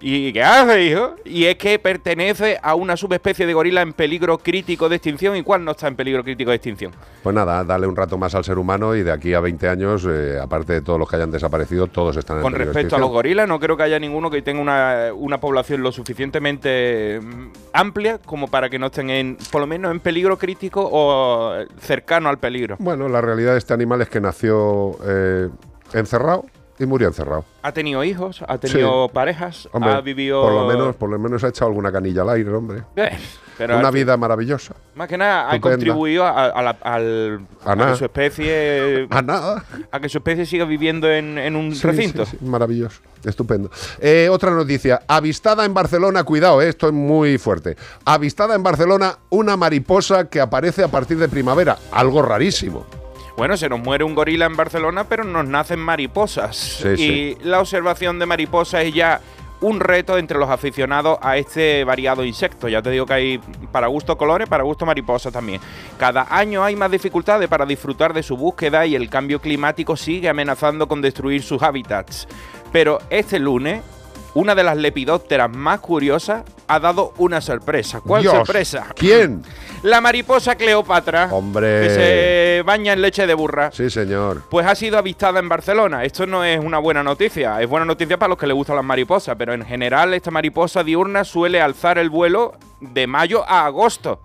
¿Y 0.00 0.32
qué 0.32 0.42
hace, 0.42 0.84
hijo? 0.84 1.14
Y 1.24 1.44
es 1.44 1.56
que 1.56 1.78
pertenece 1.78 2.58
a 2.62 2.74
una 2.74 2.96
subespecie 2.96 3.46
de 3.46 3.54
gorila 3.54 3.82
en 3.82 3.92
peligro 3.92 4.38
crítico 4.38 4.88
de 4.88 4.96
extinción. 4.96 5.36
¿Y 5.36 5.42
cuál 5.42 5.64
no 5.64 5.72
está 5.72 5.88
en 5.88 5.96
peligro 5.96 6.22
crítico 6.22 6.50
de 6.50 6.56
extinción? 6.56 6.92
Pues 7.22 7.34
nada, 7.34 7.64
dale 7.64 7.86
un 7.86 7.96
rato 7.96 8.18
más 8.18 8.34
al 8.34 8.44
ser 8.44 8.58
humano 8.58 8.94
y 8.94 9.02
de 9.02 9.12
aquí 9.12 9.34
a 9.34 9.40
20 9.40 9.68
años, 9.68 10.06
eh, 10.08 10.38
aparte 10.40 10.74
de 10.74 10.80
todos 10.82 10.98
los 10.98 11.08
que 11.08 11.16
hayan 11.16 11.30
desaparecido, 11.30 11.86
todos 11.86 12.16
están 12.16 12.38
en 12.38 12.42
Con 12.42 12.52
peligro 12.52 12.72
de 12.72 12.74
respecto 12.74 12.96
a 12.96 12.98
los 12.98 13.10
gorilas, 13.10 13.48
no 13.48 13.58
creo 13.58 13.76
que 13.76 13.82
haya 13.82 13.98
ninguno 13.98 14.30
que 14.30 14.42
tenga 14.42 14.60
una, 14.60 15.12
una 15.14 15.40
población 15.40 15.82
lo 15.82 15.92
suficientemente 15.92 17.20
mm, 17.22 17.46
amplia 17.72 18.18
como 18.18 18.48
para 18.48 18.68
que 18.68 18.78
no 18.78 18.86
estén 18.86 19.10
en, 19.10 19.38
por 19.50 19.60
lo 19.60 19.66
menos 19.66 19.90
en 19.90 20.00
peligro 20.00 20.38
crítico 20.38 20.88
o 20.90 21.54
cercano 21.80 22.28
al 22.28 22.38
peligro. 22.38 22.76
Bueno, 22.78 23.08
la 23.08 23.20
realidad 23.20 23.52
de 23.52 23.58
este 23.58 23.74
animal 23.74 24.02
es 24.02 24.08
que 24.08 24.20
nació 24.20 24.96
eh, 25.06 25.48
encerrado 25.92 26.44
y 26.78 26.86
murió 26.86 27.08
encerrado. 27.08 27.44
Ha 27.62 27.72
tenido 27.72 28.02
hijos, 28.04 28.42
ha 28.46 28.58
tenido 28.58 29.06
Sí. 29.06 29.10
parejas, 29.14 29.68
Hombre, 29.72 29.92
ha 29.92 30.00
vivido... 30.00 30.42
por 30.42 30.52
lo 30.52 30.66
menos, 30.66 30.96
por 30.96 31.10
lo 31.10 31.18
menos 31.18 31.44
ha 31.44 31.48
echado 31.48 31.68
alguna 31.68 31.92
canilla 31.92 32.22
al 32.22 32.30
aire, 32.30 32.50
hombre. 32.50 32.82
Eh, 32.96 33.16
pero 33.56 33.78
Una 33.78 33.92
vida 33.92 34.16
maravillosa. 34.16 34.74
Más 34.96 35.06
que 35.06 35.16
nada, 35.16 35.50
ha 35.52 35.60
contribuido 35.60 36.24
a, 36.24 36.46
a 36.46 36.62
la- 36.62 36.76
al, 36.82 37.46
A 37.64 37.72
a 37.72 37.76
nada. 37.76 37.92
que 37.92 37.98
su 37.98 38.04
especie... 38.06 39.06
A 39.10 39.22
nada. 39.22 39.64
A 39.92 40.00
que 40.00 40.08
su 40.08 40.18
especie 40.18 40.44
siga 40.44 40.64
viviendo 40.64 41.08
en, 41.10 41.38
en 41.38 41.54
un 41.54 41.72
Sí, 41.74 41.86
recinto. 41.86 42.26
sí, 42.26 42.36
sí, 42.40 42.44
maravilloso, 42.44 43.00
estupendo. 43.24 43.70
Eh, 44.00 44.28
otra 44.30 44.50
noticia, 44.50 45.02
avistada 45.06 45.64
en 45.64 45.72
Barcelona, 45.74 46.24
cuidado, 46.24 46.60
eh, 46.60 46.68
esto 46.68 46.88
es 46.88 46.92
muy 46.92 47.38
fuerte. 47.38 47.76
Avistada 48.04 48.56
en 48.56 48.64
Barcelona 48.64 49.18
una 49.30 49.56
mariposa 49.56 50.28
que 50.28 50.40
aparece 50.40 50.82
a 50.82 50.88
partir 50.88 51.18
de 51.18 51.28
primavera, 51.28 51.78
algo 51.92 52.20
rarísimo. 52.22 52.84
Bueno, 53.36 53.56
se 53.56 53.68
nos 53.68 53.80
muere 53.80 54.04
un 54.04 54.14
gorila 54.14 54.46
en 54.46 54.56
Barcelona, 54.56 55.04
pero 55.04 55.24
nos 55.24 55.46
nacen 55.46 55.80
mariposas. 55.80 56.56
Sí, 56.56 56.88
y 56.88 56.96
sí. 56.96 57.38
la 57.42 57.60
observación 57.60 58.18
de 58.18 58.26
mariposas 58.26 58.84
es 58.84 58.94
ya 58.94 59.20
un 59.60 59.80
reto 59.80 60.18
entre 60.18 60.38
los 60.38 60.50
aficionados 60.50 61.18
a 61.22 61.36
este 61.36 61.84
variado 61.84 62.24
insecto. 62.24 62.68
Ya 62.68 62.82
te 62.82 62.90
digo 62.90 63.06
que 63.06 63.14
hay 63.14 63.40
para 63.72 63.86
gusto 63.86 64.16
colores, 64.16 64.48
para 64.48 64.62
gusto 64.62 64.86
mariposas 64.86 65.32
también. 65.32 65.60
Cada 65.98 66.26
año 66.30 66.62
hay 66.62 66.76
más 66.76 66.90
dificultades 66.90 67.48
para 67.48 67.66
disfrutar 67.66 68.12
de 68.12 68.22
su 68.22 68.36
búsqueda 68.36 68.86
y 68.86 68.94
el 68.94 69.08
cambio 69.08 69.40
climático 69.40 69.96
sigue 69.96 70.28
amenazando 70.28 70.86
con 70.86 71.00
destruir 71.00 71.42
sus 71.42 71.62
hábitats. 71.62 72.28
Pero 72.72 72.98
este 73.10 73.38
lunes, 73.38 73.82
una 74.34 74.54
de 74.54 74.64
las 74.64 74.76
lepidópteras 74.76 75.50
más 75.50 75.80
curiosas 75.80 76.42
ha 76.66 76.80
dado 76.80 77.14
una 77.18 77.40
sorpresa. 77.40 78.00
¿Cuál 78.00 78.22
Dios, 78.22 78.34
sorpresa? 78.34 78.86
¿Quién? 78.96 79.42
La 79.82 80.00
mariposa 80.00 80.56
Cleopatra. 80.56 81.28
Hombre. 81.30 81.82
Que 81.82 81.90
se 81.90 82.62
baña 82.64 82.94
en 82.94 83.02
leche 83.02 83.26
de 83.26 83.34
burra. 83.34 83.70
Sí, 83.70 83.90
señor. 83.90 84.42
Pues 84.50 84.66
ha 84.66 84.74
sido 84.74 84.98
avistada 84.98 85.38
en 85.38 85.48
Barcelona. 85.48 86.04
Esto 86.04 86.26
no 86.26 86.42
es 86.42 86.58
una 86.58 86.78
buena 86.78 87.02
noticia. 87.02 87.60
Es 87.60 87.68
buena 87.68 87.84
noticia 87.84 88.18
para 88.18 88.30
los 88.30 88.38
que 88.38 88.46
les 88.46 88.56
gustan 88.56 88.76
las 88.76 88.84
mariposas, 88.84 89.36
pero 89.38 89.52
en 89.52 89.64
general 89.64 90.14
esta 90.14 90.30
mariposa 90.30 90.82
diurna 90.82 91.24
suele 91.24 91.60
alzar 91.60 91.98
el 91.98 92.10
vuelo 92.10 92.54
de 92.80 93.06
mayo 93.06 93.44
a 93.46 93.66
agosto. 93.66 94.20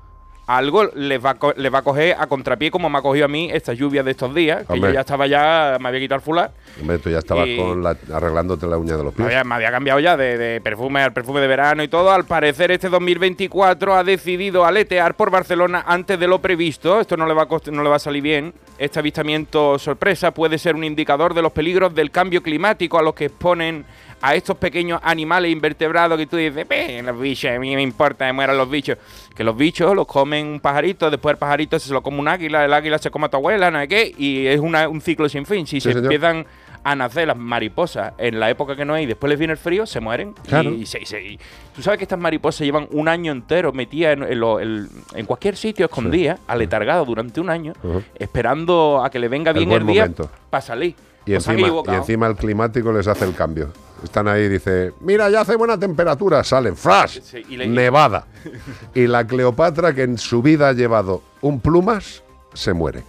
Algo 0.49 0.85
les 0.95 1.23
va, 1.23 1.29
a 1.29 1.37
les 1.57 1.71
va 1.71 1.77
a 1.77 1.81
coger 1.83 2.15
a 2.17 2.25
contrapié 2.25 2.71
como 2.71 2.89
me 2.89 2.97
ha 2.97 3.03
cogido 3.03 3.25
a 3.25 3.27
mí 3.27 3.51
esta 3.53 3.73
lluvia 3.73 4.01
de 4.01 4.09
estos 4.09 4.33
días, 4.33 4.65
que 4.65 4.79
yo 4.79 4.89
ya 4.89 5.01
estaba 5.01 5.27
ya, 5.27 5.77
me 5.79 5.89
había 5.89 5.99
quitado 5.99 6.15
el 6.15 6.21
fular. 6.23 6.49
Hombre, 6.81 6.97
tú 6.97 7.11
ya 7.11 7.19
estabas 7.19 7.47
Y- 7.47 7.55
con 7.55 7.83
la- 7.83 7.95
arreglándote 8.11 8.65
la 8.65 8.79
uña 8.79 8.97
de 8.97 9.03
los 9.03 9.13
Me 9.13 9.17
pies. 9.17 9.27
había, 9.27 9.43
me 9.43 9.53
había 9.53 9.69
cambiado 9.69 9.99
ya 9.99 10.17
de, 10.17 10.39
de 10.39 10.59
perfume 10.59 11.03
al 11.03 11.13
perfume 11.13 11.39
de 11.41 11.45
verano 11.45 11.83
y 11.83 11.87
todo. 11.87 12.09
Al 12.11 12.25
parecer, 12.25 12.71
este 12.71 12.89
2024 12.89 13.93
ha 13.93 14.03
decidido 14.03 14.65
aletear 14.65 15.13
por 15.15 15.29
Barcelona 15.29 15.83
antes 15.85 16.19
de 16.19 16.27
lo 16.27 16.39
previsto. 16.41 16.99
Esto 16.99 17.15
no 17.15 17.27
le 17.27 17.35
va 17.35 17.43
a, 17.43 17.71
no 17.71 17.83
le 17.83 17.89
va 17.89 17.97
a 17.97 17.99
salir 17.99 18.23
bien. 18.23 18.51
Este 18.79 18.97
avistamiento 18.97 19.77
sorpresa 19.77 20.31
puede 20.33 20.57
ser 20.57 20.73
un 20.73 20.83
indicador 20.83 21.35
de 21.35 21.43
los 21.43 21.51
peligros 21.51 21.93
del 21.93 22.09
cambio 22.09 22.41
climático 22.41 22.97
a 22.97 23.03
los 23.03 23.13
que 23.13 23.25
exponen 23.25 23.85
a 24.21 24.35
estos 24.35 24.57
pequeños 24.57 24.99
animales 25.03 25.49
invertebrados 25.49 26.17
que 26.17 26.25
tú 26.27 26.35
dices, 26.35 26.67
"Ve, 26.67 27.01
los 27.01 27.17
bichos, 27.17 27.51
a 27.51 27.59
mí 27.59 27.73
me 27.73 27.81
importa 27.81 28.27
que 28.27 28.33
mueran 28.33 28.57
los 28.57 28.69
bichos. 28.69 28.97
Que 29.35 29.43
los 29.43 29.55
bichos 29.55 29.95
los 29.95 30.05
comen 30.05 30.47
un 30.47 30.59
pajarito, 30.59 31.09
después 31.09 31.33
el 31.33 31.37
pajarito 31.37 31.79
se 31.79 31.93
lo 31.93 32.01
come 32.03 32.19
un 32.19 32.27
águila, 32.27 32.65
el 32.65 32.73
águila 32.73 32.97
se 32.97 33.09
come 33.09 33.27
a 33.27 33.29
tu 33.29 33.37
abuela, 33.37 33.71
no 33.71 33.79
sé 33.79 33.87
qué, 33.87 34.13
y 34.17 34.45
es 34.47 34.59
una- 34.59 34.89
un 34.89 34.99
ciclo 34.99 35.29
sin 35.29 35.45
fin. 35.45 35.65
Si 35.65 35.77
Sí, 35.79 35.81
se 35.81 35.93
señor. 35.93 36.05
empiezan 36.11 36.45
a 36.83 36.95
nacer 36.95 37.27
las 37.27 37.37
mariposas 37.37 38.13
en 38.17 38.39
la 38.39 38.49
época 38.49 38.75
que 38.75 38.83
no 38.85 38.93
hay, 38.93 39.03
y 39.03 39.05
después 39.05 39.29
les 39.29 39.37
viene 39.37 39.51
el 39.53 39.57
frío, 39.57 39.85
se 39.85 39.99
mueren. 39.99 40.33
Claro. 40.47 40.71
Y, 40.71 40.85
se- 40.85 41.01
y 41.01 41.05
se- 41.05 41.21
y- 41.21 41.39
tú 41.75 41.81
sabes 41.81 41.97
que 41.97 42.03
estas 42.05 42.19
mariposas 42.19 42.65
llevan 42.65 42.87
un 42.91 43.07
año 43.07 43.31
entero 43.31 43.71
metidas 43.73 44.13
en, 44.13 44.23
en 44.23 44.39
lo- 44.39 44.59
el- 44.59 44.87
en 45.13 45.25
cualquier 45.25 45.55
sitio, 45.57 45.85
escondidas, 45.85 46.39
aletargadas 46.47 47.05
durante 47.05 47.39
un 47.41 47.49
año, 47.49 47.73
esperando 48.15 49.01
a 49.03 49.09
que 49.09 49.19
le 49.19 49.27
venga 49.27 49.51
El 49.51 49.57
bien 49.65 49.71
el, 49.71 49.87
día 49.87 50.09
para 50.49 50.61
salir. 50.61 50.95
Y 51.29 51.35
encima, 51.35 51.67
y 51.85 51.91
encima 51.95 52.27
el 52.27 52.35
climático 52.35 52.91
les 52.91 53.07
hace 53.07 53.25
el 53.25 53.35
cambio. 53.35 53.69
Están 54.03 54.27
ahí 54.27 54.47
dice, 54.47 54.93
mira, 55.01 55.29
ya 55.29 55.41
hace 55.41 55.55
buena 55.55 55.77
temperatura, 55.77 56.43
salen, 56.43 56.75
flash, 56.75 57.19
Sí, 57.21 57.43
y 57.49 57.57
le- 57.57 57.67
nevada. 57.67 58.25
y 58.95 59.05
la 59.07 59.27
Cleopatra, 59.27 59.93
que 59.93 60.03
en 60.03 60.17
su 60.17 60.41
vida 60.41 60.69
ha 60.69 60.73
llevado 60.73 61.21
un 61.41 61.59
plumas, 61.59 62.23
se 62.53 62.73
muere. 62.73 63.03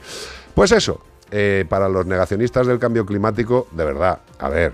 Pues 0.55 0.73
eso, 0.73 1.01
eh, 1.31 1.65
para 1.69 1.89
los 1.89 2.05
negacionistas 2.07 2.67
del 2.67 2.79
cambio 2.79 3.07
climático, 3.07 3.69
de 3.71 3.85
verdad, 3.85 4.19
a 4.39 4.49
ver, 4.49 4.73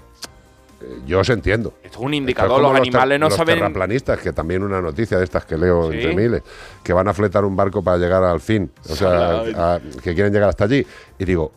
eh, 0.80 0.98
yo 1.06 1.20
os 1.20 1.28
entiendo. 1.28 1.74
Esto 1.84 1.98
es 1.98 2.04
un 2.04 2.14
es 2.14 2.18
indicador, 2.18 2.60
los 2.62 2.74
animales 2.74 3.20
no 3.20 3.26
los 3.28 3.36
saben... 3.36 3.56
terraplanistas, 3.58 4.18
que 4.18 4.32
también 4.32 4.62
una 4.62 4.80
noticia 4.80 5.18
de 5.18 5.24
estas 5.24 5.44
que 5.44 5.56
leo 5.56 5.90
Sí. 5.92 5.98
entre 5.98 6.16
miles, 6.16 6.42
que 6.82 6.92
van 6.94 7.06
a 7.08 7.14
fletar 7.14 7.44
un 7.44 7.54
barco 7.54 7.82
para 7.82 7.98
llegar 7.98 8.24
al 8.24 8.40
fin, 8.40 8.70
o 8.88 8.96
sea, 8.96 9.42
a- 9.54 9.80
que 10.02 10.14
quieren 10.14 10.32
llegar 10.32 10.48
hasta 10.48 10.64
allí. 10.64 10.84
Y 11.18 11.24
digo, 11.26 11.52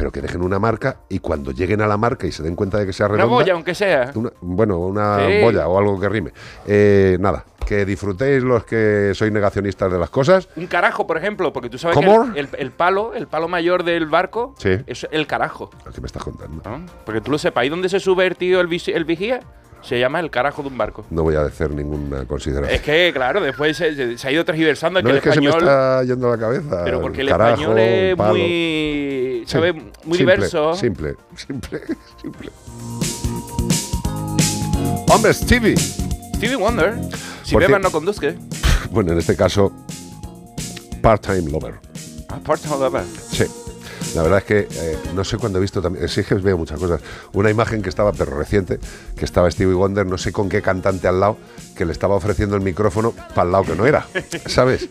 pero 0.00 0.10
que 0.10 0.22
dejen 0.22 0.40
una 0.40 0.58
marca 0.58 0.96
y 1.10 1.18
cuando 1.18 1.52
lleguen 1.52 1.82
a 1.82 1.86
la 1.86 1.98
marca 1.98 2.26
y 2.26 2.32
se 2.32 2.42
den 2.42 2.56
cuenta 2.56 2.78
de 2.78 2.86
que 2.86 2.92
sea 2.94 3.04
Una 3.04 3.16
redonda, 3.16 3.34
boya, 3.34 3.52
aunque 3.52 3.74
sea. 3.74 4.10
una- 4.14 4.32
bueno, 4.40 4.78
una 4.78 5.18
Sí. 5.26 5.42
boya 5.42 5.68
o 5.68 5.78
algo 5.78 6.00
que 6.00 6.08
rime. 6.08 6.32
Eh, 6.66 7.18
nada, 7.20 7.44
que 7.66 7.84
disfrutéis 7.84 8.42
los 8.42 8.64
que 8.64 9.12
sois 9.14 9.30
negacionistas 9.30 9.92
de 9.92 9.98
las 9.98 10.08
cosas. 10.08 10.48
Un 10.56 10.68
carajo, 10.68 11.06
por 11.06 11.18
ejemplo, 11.18 11.52
porque 11.52 11.68
tú 11.68 11.76
sabes 11.76 11.94
¿Cómo? 11.98 12.32
que 12.32 12.40
el, 12.40 12.48
el- 12.54 12.60
el 12.60 12.70
palo, 12.70 13.12
el 13.12 13.26
palo 13.26 13.46
mayor 13.46 13.84
del 13.84 14.06
barco, 14.06 14.54
Sí. 14.56 14.70
es 14.86 15.06
el 15.10 15.26
carajo. 15.26 15.68
¿Qué 15.94 16.00
me 16.00 16.06
estás 16.06 16.24
contando? 16.24 16.62
Porque 17.04 17.20
tú 17.20 17.30
lo 17.30 17.36
sepas, 17.36 17.60
ahí 17.60 17.68
donde 17.68 17.90
se 17.90 18.00
sube 18.00 18.26
el 18.26 18.36
tío, 18.36 18.58
el 18.62 18.68
vigía, 19.04 19.40
se 19.82 19.98
llama 19.98 20.20
el 20.20 20.30
carajo 20.30 20.62
de 20.62 20.68
un 20.68 20.78
barco. 20.78 21.04
No 21.10 21.22
voy 21.22 21.36
a 21.36 21.42
hacer 21.42 21.70
ninguna 21.70 22.24
consideración. 22.26 22.74
Es 22.74 22.82
que, 22.82 23.10
claro, 23.12 23.40
después 23.40 23.76
se, 23.76 24.16
ha 24.22 24.30
ido 24.30 24.44
transversando 24.44 25.00
no 25.00 25.06
que 25.06 25.10
es 25.10 25.16
el 25.16 25.22
que 25.22 25.32
se 25.32 25.40
me 25.40 25.50
está 25.50 26.02
yendo 26.04 26.30
la 26.30 26.38
cabeza. 26.38 26.84
Pero 26.84 27.00
porque 27.00 27.22
el 27.22 27.28
carajo, 27.28 27.52
español 27.52 27.78
es 27.78 28.16
palo. 28.16 28.34
muy. 28.34 28.40
Sí, 28.40 29.44
¿Sabes? 29.46 29.74
Muy 29.74 30.18
simple, 30.18 30.34
diverso. 30.34 30.74
Simple, 30.74 31.14
simple, 31.36 31.80
simple. 32.20 32.50
Hombre, 35.08 35.34
Stevie. 35.34 35.76
Stevie 35.76 36.56
Wonder. 36.56 36.94
Si 37.42 37.52
Por 37.52 37.62
bebas 37.62 37.80
no 37.80 37.90
conduzca. 37.90 38.32
Bueno, 38.90 39.12
en 39.12 39.18
este 39.18 39.36
caso, 39.36 39.72
part-time 41.00 41.48
lover. 41.48 41.74
Ah, 42.28 42.40
part-time 42.44 42.76
lover. 42.76 43.04
Sí. 43.30 43.44
La 44.14 44.22
verdad 44.22 44.38
es 44.38 44.44
que 44.44 44.68
eh, 44.70 44.98
no 45.14 45.24
sé 45.24 45.38
cuándo 45.38 45.58
he 45.58 45.62
visto 45.62 45.80
también, 45.80 46.08
sí 46.08 46.24
que 46.24 46.34
veo 46.34 46.58
muchas 46.58 46.78
cosas. 46.78 47.00
Una 47.32 47.50
imagen 47.50 47.82
que 47.82 47.88
estaba, 47.88 48.12
pero 48.12 48.36
reciente, 48.36 48.78
que 49.16 49.24
estaba 49.24 49.50
Stevie 49.50 49.74
Wonder, 49.74 50.06
no 50.06 50.18
sé 50.18 50.32
con 50.32 50.48
qué 50.48 50.62
cantante 50.62 51.06
al 51.06 51.20
lado, 51.20 51.36
que 51.76 51.84
le 51.84 51.92
estaba 51.92 52.16
ofreciendo 52.16 52.56
el 52.56 52.62
micrófono 52.62 53.12
para 53.34 53.46
el 53.46 53.52
lado 53.52 53.64
que 53.64 53.76
no 53.76 53.86
era, 53.86 54.06
¿sabes? 54.46 54.88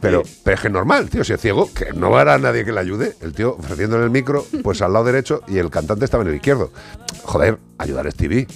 Pero, 0.00 0.22
pero 0.44 0.54
es 0.54 0.60
que 0.60 0.68
es 0.68 0.72
normal, 0.72 1.10
tío, 1.10 1.24
si 1.24 1.32
es 1.32 1.40
ciego, 1.40 1.70
que 1.72 1.92
no 1.92 2.16
a 2.16 2.38
nadie 2.38 2.64
que 2.64 2.72
le 2.72 2.80
ayude. 2.80 3.14
El 3.20 3.32
tío 3.32 3.56
ofreciéndole 3.56 4.04
el 4.04 4.10
micro, 4.10 4.46
pues 4.62 4.80
al 4.82 4.92
lado 4.92 5.04
derecho 5.04 5.42
y 5.46 5.58
el 5.58 5.70
cantante 5.70 6.04
estaba 6.04 6.22
en 6.22 6.30
el 6.30 6.36
izquierdo. 6.36 6.70
Joder, 7.24 7.58
ayudar 7.78 8.06
a 8.06 8.10
Stevie. 8.10 8.46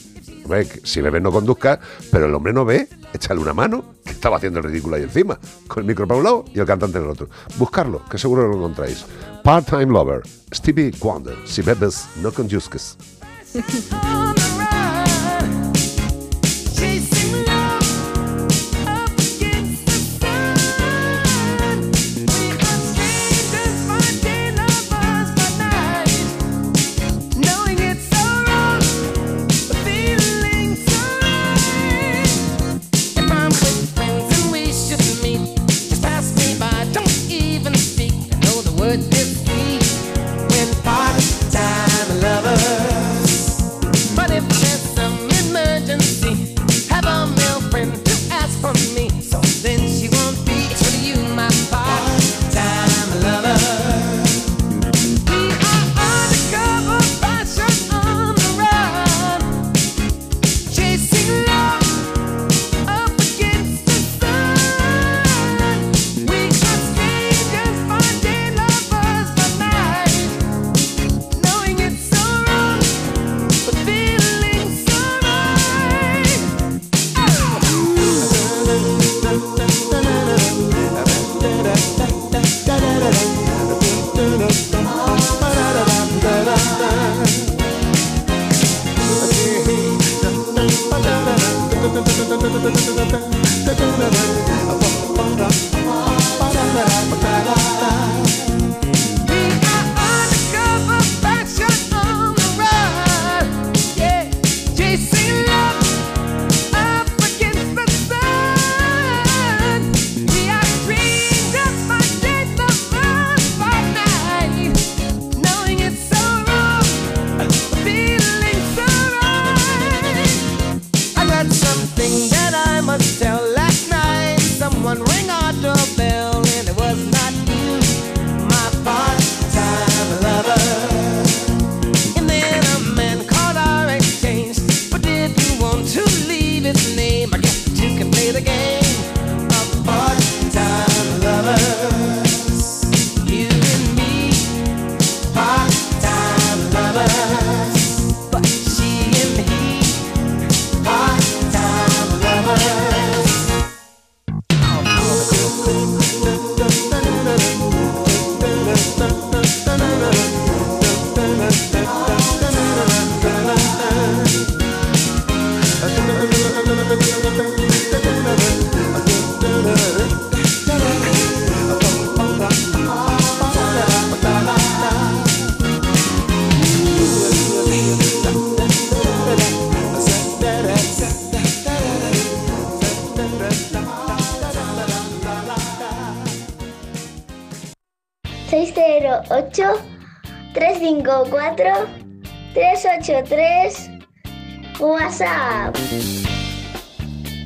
Si 0.84 1.00
bebe 1.00 1.20
no 1.20 1.30
conduzca, 1.30 1.78
pero 2.10 2.26
el 2.26 2.34
hombre 2.34 2.52
no 2.52 2.64
ve, 2.64 2.88
échale 3.12 3.40
una 3.40 3.52
mano, 3.52 3.94
que 4.04 4.12
estaba 4.12 4.36
haciendo 4.36 4.60
el 4.60 4.64
ridículo 4.64 4.96
ahí 4.96 5.02
encima, 5.02 5.38
con 5.66 5.82
el 5.82 5.86
micro 5.86 6.06
para 6.06 6.18
un 6.18 6.24
lado 6.24 6.44
y 6.54 6.58
el 6.58 6.66
cantante 6.66 6.98
en 6.98 7.04
el 7.04 7.10
otro. 7.10 7.28
Buscarlo, 7.56 8.02
que 8.10 8.18
seguro 8.18 8.48
lo 8.48 8.56
encontráis. 8.56 9.04
Part-time 9.44 9.86
Lover, 9.86 10.22
Stevie 10.52 10.92
Wonder, 11.00 11.36
si 11.46 11.62
bebes 11.62 12.06
no 12.22 12.32
conduzcas. 12.32 12.96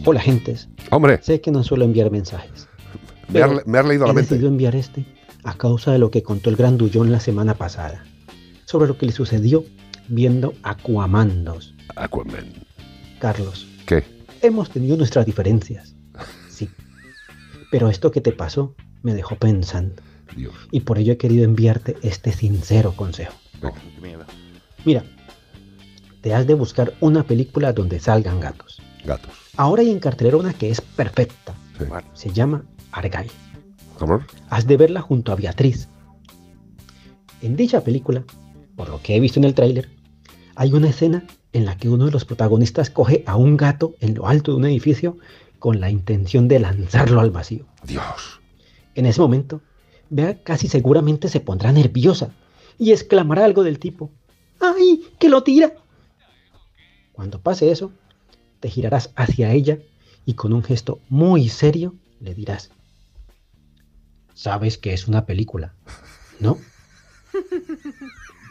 Hola, 0.04 0.20
gentes. 0.20 0.68
Hombre. 0.90 1.20
Sé 1.22 1.40
que 1.40 1.50
no 1.50 1.62
suelo 1.62 1.84
enviar 1.84 2.10
mensajes. 2.10 2.68
Me 3.28 3.40
has 3.40 3.86
leído 3.86 4.04
la 4.06 4.12
he 4.12 4.14
mente. 4.14 4.20
decidido 4.34 4.48
enviar 4.48 4.74
este 4.76 5.04
a 5.44 5.54
causa 5.56 5.92
de 5.92 5.98
lo 5.98 6.10
que 6.10 6.22
contó 6.22 6.50
el 6.50 6.56
grandullón 6.56 7.10
la 7.12 7.20
semana 7.20 7.54
pasada. 7.54 8.04
Sobre 8.64 8.86
lo 8.88 8.98
que 8.98 9.06
le 9.06 9.12
sucedió 9.12 9.64
viendo 10.08 10.54
Aquaman 10.62 11.44
2. 11.44 11.74
Aquaman. 11.96 12.52
Carlos, 13.20 13.66
¿Qué? 13.86 14.04
hemos 14.42 14.70
tenido 14.70 14.96
nuestras 14.96 15.24
diferencias. 15.26 15.94
Sí. 16.48 16.68
Pero 17.70 17.88
esto 17.88 18.10
que 18.10 18.20
te 18.20 18.32
pasó 18.32 18.74
me 19.02 19.14
dejó 19.14 19.36
pensando. 19.36 20.02
Dios. 20.36 20.54
Y 20.70 20.80
por 20.80 20.98
ello 20.98 21.12
he 21.12 21.16
querido 21.16 21.44
enviarte 21.44 21.96
este 22.02 22.32
sincero 22.32 22.92
consejo. 22.96 23.34
Qué 23.60 24.00
miedo. 24.00 24.24
Mira, 24.84 25.04
te 26.20 26.34
has 26.34 26.46
de 26.46 26.54
buscar 26.54 26.94
una 27.00 27.22
película 27.24 27.72
donde 27.72 28.00
salgan 28.00 28.40
gatos. 28.40 28.80
Gatos. 29.04 29.32
Ahora 29.56 29.82
hay 29.82 29.90
en 29.90 30.00
cartelera 30.00 30.38
una 30.38 30.54
que 30.54 30.70
es 30.70 30.80
perfecta. 30.80 31.54
Sí. 31.78 31.84
Se 32.14 32.32
llama 32.32 32.64
Argyle. 32.92 33.30
¿Cómo? 33.98 34.24
Has 34.48 34.66
de 34.66 34.76
verla 34.76 35.00
junto 35.00 35.32
a 35.32 35.36
Beatriz. 35.36 35.88
En 37.42 37.56
dicha 37.56 37.82
película, 37.82 38.24
por 38.76 38.88
lo 38.88 39.02
que 39.02 39.16
he 39.16 39.20
visto 39.20 39.38
en 39.38 39.44
el 39.44 39.54
tráiler, 39.54 39.90
hay 40.54 40.72
una 40.72 40.88
escena 40.88 41.26
en 41.52 41.66
la 41.66 41.76
que 41.76 41.88
uno 41.88 42.06
de 42.06 42.12
los 42.12 42.24
protagonistas 42.24 42.88
coge 42.88 43.24
a 43.26 43.36
un 43.36 43.56
gato 43.56 43.94
en 44.00 44.14
lo 44.14 44.26
alto 44.26 44.52
de 44.52 44.56
un 44.58 44.64
edificio 44.64 45.18
con 45.58 45.80
la 45.80 45.90
intención 45.90 46.48
de 46.48 46.58
lanzarlo 46.58 47.20
al 47.20 47.30
vacío. 47.30 47.66
Dios. 47.84 48.40
En 48.94 49.06
ese 49.06 49.20
momento, 49.20 49.60
Bea 50.08 50.42
casi 50.42 50.68
seguramente 50.68 51.28
se 51.28 51.40
pondrá 51.40 51.72
nerviosa 51.72 52.30
y 52.78 52.92
exclamará 52.92 53.44
algo 53.44 53.62
del 53.62 53.78
tipo, 53.78 54.10
¡ay, 54.60 55.04
que 55.18 55.28
lo 55.28 55.42
tira! 55.42 55.72
Cuando 57.12 57.40
pase 57.40 57.70
eso, 57.70 57.92
te 58.62 58.70
girarás 58.70 59.10
hacia 59.16 59.52
ella 59.52 59.78
y 60.24 60.34
con 60.34 60.52
un 60.52 60.62
gesto 60.62 61.00
muy 61.10 61.48
serio 61.48 61.94
le 62.20 62.32
dirás, 62.34 62.70
sabes 64.34 64.78
que 64.78 64.94
es 64.94 65.08
una 65.08 65.26
película, 65.26 65.74
¿no? 66.40 66.56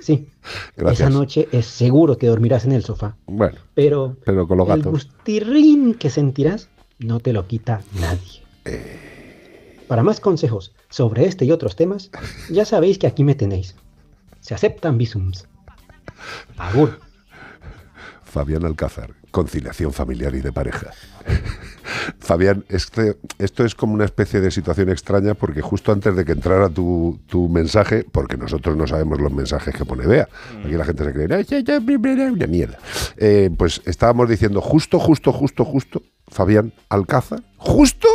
Sí. 0.01 0.27
Gracias. 0.75 0.99
Esa 0.99 1.09
noche 1.09 1.47
es 1.51 1.65
seguro 1.67 2.17
que 2.17 2.27
dormirás 2.27 2.65
en 2.65 2.71
el 2.73 2.83
sofá, 2.83 3.15
Bueno, 3.27 3.59
pero 3.75 4.17
pero 4.25 4.47
con 4.47 4.57
los 4.57 4.67
el 4.67 4.77
gatos. 4.77 4.91
gustirrín 4.91 5.93
que 5.93 6.09
sentirás 6.09 6.67
no 6.99 7.19
te 7.19 7.31
lo 7.33 7.47
quita 7.47 7.81
nadie. 7.99 8.41
Eh. 8.65 9.77
Para 9.87 10.03
más 10.03 10.19
consejos 10.19 10.73
sobre 10.89 11.25
este 11.25 11.45
y 11.45 11.51
otros 11.51 11.75
temas, 11.75 12.09
ya 12.49 12.65
sabéis 12.65 12.97
que 12.97 13.07
aquí 13.07 13.23
me 13.23 13.35
tenéis. 13.35 13.75
Se 14.39 14.53
aceptan 14.55 14.97
visums. 14.97 15.47
Agur. 16.57 16.99
Fabián 18.23 18.65
Alcázar, 18.65 19.13
conciliación 19.31 19.93
familiar 19.93 20.35
y 20.35 20.41
de 20.41 20.51
pareja. 20.51 20.91
Fabián, 22.19 22.63
este, 22.69 23.17
esto 23.39 23.65
es 23.65 23.75
como 23.75 23.93
una 23.93 24.05
especie 24.05 24.41
de 24.41 24.51
situación 24.51 24.89
extraña 24.89 25.33
porque 25.33 25.61
justo 25.61 25.91
antes 25.91 26.15
de 26.15 26.25
que 26.25 26.33
entrara 26.33 26.69
tu, 26.69 27.19
tu 27.27 27.49
mensaje, 27.49 28.05
porque 28.11 28.37
nosotros 28.37 28.75
no 28.77 28.87
sabemos 28.87 29.19
los 29.19 29.31
mensajes 29.31 29.75
que 29.75 29.85
pone 29.85 30.05
Bea, 30.05 30.27
aquí 30.63 30.73
la 30.73 30.85
gente 30.85 31.03
se 31.03 31.13
cree, 31.13 31.27
"Ay, 31.35 31.45
ay, 31.49 31.63
ay, 31.67 31.85
ay, 31.87 32.21
una 32.31 32.47
mierda. 32.47 32.77
Eh, 33.17 33.49
pues 33.57 33.81
estábamos 33.85 34.29
diciendo 34.29 34.61
justo, 34.61 34.99
justo, 34.99 35.31
justo, 35.31 35.65
justo, 35.65 36.01
Fabián 36.27 36.73
Alcázar, 36.89 37.43
justo 37.57 38.07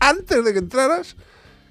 antes 0.00 0.44
de 0.44 0.52
que 0.52 0.58
entraras, 0.58 1.16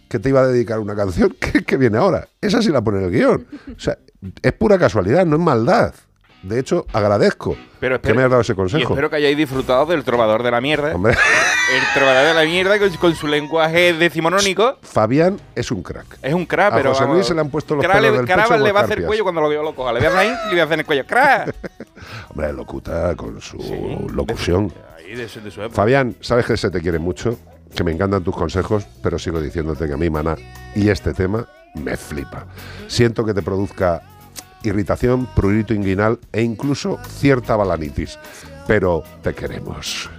que 0.10 0.20
te 0.20 0.30
iba 0.30 0.42
a 0.42 0.48
dedicar 0.48 0.80
una 0.80 0.96
canción 0.96 1.36
que, 1.40 1.64
que 1.64 1.78
viene 1.78 1.98
ahora. 1.98 2.28
Esa 2.42 2.62
sí 2.62 2.70
la 2.70 2.82
pone 2.84 3.00
en 3.00 3.04
el 3.06 3.12
guion. 3.12 3.48
O 3.76 3.80
sea, 3.80 3.98
es 4.42 4.54
pura 4.54 4.78
casualidad, 4.78 5.26
no 5.26 5.36
es 5.36 5.42
maldad. 5.42 5.94
De 6.48 6.60
hecho, 6.60 6.86
agradezco 6.94 7.56
Pero 7.80 8.00
que 8.02 8.14
me 8.14 8.20
hayas 8.22 8.32
dado 8.32 8.42
ese 8.42 8.54
Y 8.54 8.56
consejo. 8.56 8.94
espero 8.94 9.10
que 9.10 9.18
hayáis 9.18 9.36
disfrutado 9.38 9.86
del 9.86 10.04
trovador 10.04 10.44
de 10.44 10.52
la 10.52 10.62
mierda. 10.62 10.96
Hombre. 10.96 11.14
El 11.14 11.84
trovador 11.94 12.28
de 12.28 12.34
la 12.34 12.44
mierda 12.50 12.80
con, 12.80 12.90
con 12.98 13.16
su 13.16 13.28
lenguaje 13.28 13.94
decimonónico. 13.94 14.78
Fabián 14.82 15.40
es 15.56 15.70
un 15.72 15.84
crack. 15.84 16.18
Es 16.22 16.34
un 16.34 16.46
crack, 16.46 16.74
A 16.74 16.76
pero. 16.78 16.90
José 16.92 17.02
vamos, 17.02 17.18
Luis 17.18 17.28
se 17.28 17.34
le 17.34 17.42
han 17.42 17.50
puesto 17.50 17.76
los 17.76 17.86
pelos 17.86 18.02
le- 18.02 18.12
del 18.12 18.26
pecho 18.26 18.58
le 18.58 18.72
va 18.72 18.80
a 18.80 18.84
hacer 18.84 19.06
cuello 19.06 19.24
cuando 19.24 19.42
lo 19.42 19.50
veo 19.50 19.62
loco. 19.64 19.92
Le 19.92 20.00
voy 20.00 20.06
a 20.06 20.10
hacer 20.10 20.20
ahí 20.20 20.28
y 20.30 20.46
le 20.48 20.52
voy 20.54 20.60
a 20.60 20.64
hacer 20.64 20.80
el 20.80 20.86
cuello. 20.86 21.06
¡Crack! 21.06 21.56
Hombre, 22.30 22.54
locuta 22.54 23.16
con 23.16 23.42
su 23.42 24.08
locución. 24.14 24.72
Ahí 24.98 25.16
de 25.16 25.28
su- 25.28 25.42
de 25.42 25.52
su. 25.52 25.62
Fabián, 25.70 26.16
sabes 26.22 26.46
que 26.46 26.56
se 26.58 26.70
te 26.70 26.82
quiere 26.82 27.00
mucho, 27.00 27.38
que 27.76 27.84
me 27.84 27.92
encantan 27.92 28.24
tus 28.24 28.36
consejos, 28.36 28.86
pero 29.04 29.20
sigo 29.20 29.42
diciéndote 29.42 29.88
que 29.88 29.94
a 29.94 29.98
mí, 29.98 30.10
mana, 30.10 30.36
y 30.76 30.90
este 30.90 31.14
tema 31.14 31.46
me 31.76 31.96
flipa. 31.98 32.46
Siento 32.88 33.24
que 33.26 33.34
te 33.34 33.42
produzca 33.42 34.02
irritación, 34.68 35.28
prurito 35.36 35.74
inguinal 35.74 36.20
e 36.32 36.42
incluso 36.42 37.00
cierta 37.20 37.56
balanitis, 37.56 38.18
pero 38.68 39.04
te 39.22 39.34
queremos. 39.34 40.10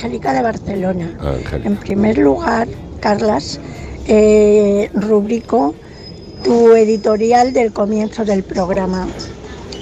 Angélica 0.00 0.32
de 0.32 0.40
Barcelona. 0.40 1.10
Ángel. 1.20 1.66
En 1.66 1.76
primer 1.76 2.16
lugar, 2.16 2.66
Carlas, 3.00 3.60
eh, 4.06 4.88
rubrico 4.94 5.74
tu 6.42 6.74
editorial 6.74 7.52
del 7.52 7.70
comienzo 7.70 8.24
del 8.24 8.42
programa. 8.42 9.06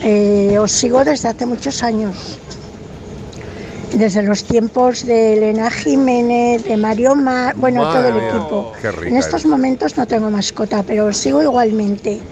Eh, 0.03 0.59
os 0.59 0.73
sigo 0.73 1.05
desde 1.05 1.29
hace 1.29 1.47
muchos 1.47 1.85
años, 1.85 2.17
desde 3.95 4.25
los 4.25 4.43
tiempos 4.43 5.07
de 5.07 5.35
Elena 5.35 5.71
Jiménez, 5.71 6.65
de 6.65 6.77
Mario 6.77 7.15
Mar, 7.15 7.55
bueno, 7.57 7.83
Madre 7.85 8.11
todo 8.11 8.19
el 8.19 8.25
equipo. 8.27 8.73
en 9.07 9.17
estos 9.17 9.43
eres. 9.43 9.47
momentos 9.47 9.97
no 9.97 10.05
tengo 10.05 10.31
mascota, 10.31 10.83
pero 10.83 11.07
os 11.07 11.17
sigo 11.17 11.43
igualmente. 11.43 12.19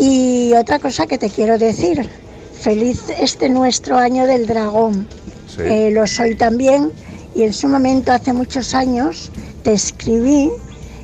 Y 0.00 0.52
otra 0.54 0.78
cosa 0.78 1.08
que 1.08 1.18
te 1.18 1.28
quiero 1.28 1.58
decir, 1.58 2.08
feliz 2.60 3.02
este 3.20 3.48
nuestro 3.48 3.96
año 3.96 4.26
del 4.26 4.46
dragón. 4.46 5.08
Sí. 5.58 5.64
Eh, 5.66 5.90
lo 5.92 6.06
soy 6.06 6.34
también 6.34 6.92
y 7.34 7.42
en 7.42 7.52
su 7.52 7.68
momento, 7.68 8.12
hace 8.12 8.32
muchos 8.32 8.74
años, 8.74 9.30
te 9.62 9.72
escribí 9.72 10.50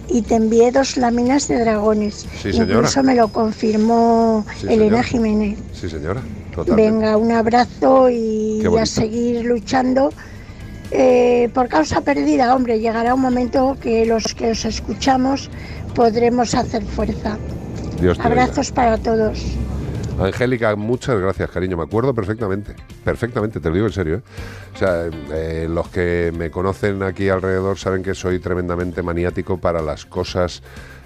y 0.08 0.22
te 0.22 0.36
envié 0.36 0.72
dos 0.72 0.96
láminas 0.96 1.48
de 1.48 1.58
dragones. 1.60 2.26
Sí, 2.42 2.52
señora. 2.52 2.74
Incluso 2.74 3.02
me 3.02 3.14
lo 3.14 3.28
confirmó 3.28 4.44
Sí, 4.60 4.66
Elena 4.66 4.82
señora. 4.84 5.02
Jiménez. 5.02 5.58
Sí, 5.72 5.88
señora. 5.88 6.22
Totalmente. 6.54 6.90
Venga, 6.92 7.16
un 7.16 7.32
abrazo 7.32 8.08
y 8.10 8.62
a 8.78 8.86
seguir 8.86 9.44
luchando. 9.44 10.10
Eh, 10.90 11.50
por 11.52 11.68
causa 11.68 12.00
perdida, 12.02 12.54
hombre, 12.54 12.78
llegará 12.78 13.14
un 13.14 13.20
momento 13.20 13.76
que 13.80 14.06
los 14.06 14.34
que 14.34 14.52
os 14.52 14.64
escuchamos 14.64 15.50
podremos 15.94 16.54
hacer 16.54 16.84
fuerza. 16.84 17.38
Dios 18.00 18.18
te 18.18 18.24
Abrazos 18.24 18.70
para 18.70 18.98
todos. 18.98 19.40
Angélica, 20.18 20.76
muchas 20.76 21.18
gracias, 21.18 21.50
cariño. 21.50 21.76
Me 21.76 21.82
acuerdo 21.82 22.14
perfectamente. 22.14 22.74
Perfectamente, 23.04 23.60
te 23.60 23.68
lo 23.68 23.74
digo 23.74 23.86
en 23.86 23.92
serio. 23.92 24.14
¿eh? 24.16 24.22
O 24.74 24.78
sea, 24.78 25.10
eh, 25.32 25.66
los 25.68 25.88
que 25.88 26.32
me 26.36 26.50
conocen 26.50 27.02
aquí 27.02 27.28
alrededor 27.28 27.78
saben 27.78 28.02
que 28.02 28.14
soy 28.14 28.38
tremendamente 28.38 29.02
maniático 29.02 29.58
para 29.58 29.82
las 29.82 30.06
cosas, 30.06 30.62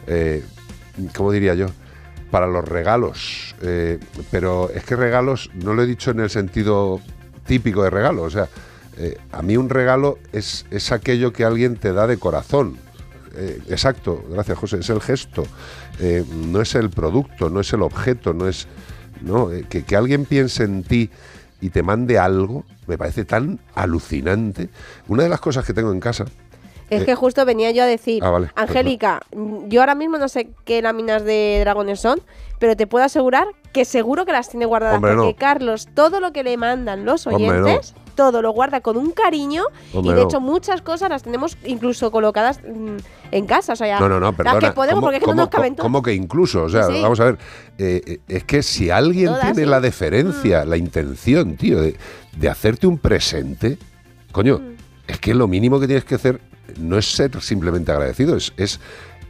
eh, 0.06 0.44
¿cómo 1.16 1.32
diría 1.32 1.54
yo? 1.54 1.66
Para 2.30 2.46
los 2.46 2.66
regalos. 2.66 3.54
Eh, 3.62 3.98
pero 4.30 4.70
es 4.70 4.84
que 4.84 4.96
regalos, 4.96 5.50
no 5.54 5.74
lo 5.74 5.82
he 5.82 5.86
dicho 5.86 6.10
en 6.10 6.20
el 6.20 6.30
sentido 6.30 7.00
típico 7.46 7.82
de 7.82 7.90
regalo. 7.90 8.22
O 8.22 8.30
sea, 8.30 8.48
a 9.30 9.42
mí 9.42 9.56
un 9.56 9.70
regalo 9.70 10.18
es, 10.32 10.66
es 10.70 10.90
aquello 10.90 11.32
que 11.32 11.44
alguien 11.44 11.76
te 11.76 11.92
da 11.92 12.06
de 12.06 12.18
corazón. 12.18 12.76
Exacto, 13.68 14.24
gracias 14.28 14.58
José, 14.58 14.78
es 14.78 14.90
el 14.90 15.00
gesto, 15.00 15.44
no 16.34 16.60
es 16.60 16.74
el 16.74 16.90
producto, 16.90 17.48
no 17.48 17.60
es 17.60 17.72
el 17.72 17.82
objeto, 17.82 18.34
no 18.34 18.48
es... 18.48 18.66
No, 19.20 19.52
Eh, 19.52 19.66
que, 19.68 19.84
que 19.84 19.96
alguien 19.96 20.24
piense 20.24 20.64
en 20.64 20.82
ti 20.82 21.10
y 21.60 21.70
te 21.70 21.82
mande 21.82 22.18
algo, 22.18 22.64
me 22.86 22.96
parece 22.96 23.24
tan 23.24 23.58
alucinante. 23.74 24.68
Una 25.08 25.24
de 25.24 25.28
las 25.28 25.40
cosas 25.40 25.64
que 25.64 25.72
tengo 25.72 25.92
en 25.92 26.00
casa... 26.00 26.24
Es 26.90 27.02
eh, 27.02 27.04
que 27.04 27.14
justo 27.14 27.44
venía 27.44 27.70
yo 27.70 27.82
a 27.82 27.86
decir, 27.86 28.24
Ah, 28.24 28.30
vale, 28.30 28.48
Angélica, 28.54 29.20
yo 29.66 29.80
ahora 29.80 29.94
mismo 29.94 30.16
no 30.16 30.26
sé 30.28 30.48
qué 30.64 30.80
láminas 30.80 31.22
de 31.22 31.58
dragones 31.60 32.00
son, 32.00 32.20
pero 32.58 32.76
te 32.76 32.86
puedo 32.86 33.04
asegurar 33.04 33.46
que 33.72 33.84
seguro 33.84 34.24
que 34.24 34.32
las 34.32 34.48
tiene 34.48 34.64
guardadas 34.64 34.96
Hombre, 34.96 35.14
porque 35.14 35.32
no. 35.32 35.36
Carlos 35.36 35.88
todo 35.92 36.20
lo 36.20 36.32
que 36.32 36.42
le 36.44 36.56
mandan 36.56 37.04
los 37.04 37.26
Hombre, 37.26 37.58
no. 37.58 37.80
Todo 38.18 38.42
lo 38.42 38.50
guarda 38.50 38.80
con 38.80 38.96
un 38.96 39.12
cariño 39.12 39.62
Hombre, 39.94 40.10
y 40.10 40.14
de 40.16 40.22
no. 40.22 40.28
hecho 40.28 40.40
muchas 40.40 40.82
cosas 40.82 41.08
las 41.08 41.22
tenemos 41.22 41.56
incluso 41.64 42.10
colocadas 42.10 42.58
mm, 42.68 42.96
en 43.30 43.46
casa, 43.46 43.74
o 43.74 43.76
sea, 43.76 43.86
ya- 43.86 44.00
No, 44.00 44.08
no, 44.08 44.18
no, 44.18 44.26
las 44.26 44.34
perdona. 44.34 44.58
que 44.58 44.72
podemos 44.72 44.94
¿Cómo- 44.96 45.06
porque 45.06 45.16
es 45.18 45.22
que 45.22 45.30
no 45.30 45.34
nos 45.36 45.48
caben 45.48 45.74
cómo- 45.76 45.82
cómo 45.84 46.02
que 46.02 46.14
incluso? 46.14 46.64
O 46.64 46.68
sea, 46.68 46.86
Sí, 46.88 47.00
vamos 47.00 47.20
a 47.20 47.24
ver, 47.26 47.38
eh, 47.78 48.02
eh, 48.04 48.18
es 48.26 48.42
que 48.42 48.64
si 48.64 48.90
alguien 48.90 49.26
Todas, 49.26 49.42
tiene 49.42 49.60
sí. 49.60 49.66
Mm. 49.66 49.70
la 49.70 49.80
deferencia, 49.80 50.64
la 50.64 50.76
intención, 50.76 51.56
tío, 51.56 51.80
de, 51.80 51.96
de 52.36 52.48
hacerte 52.48 52.88
un 52.88 52.98
presente, 52.98 53.78
coño, 54.32 54.58
Mm. 54.58 54.74
es 55.12 55.20
que 55.20 55.32
lo 55.32 55.46
mínimo 55.46 55.78
que 55.78 55.86
tienes 55.86 56.04
que 56.04 56.16
hacer 56.16 56.40
no 56.80 56.98
es 56.98 57.06
ser 57.06 57.40
simplemente 57.40 57.92
agradecido, 57.92 58.34
es, 58.36 58.52
es, 58.56 58.80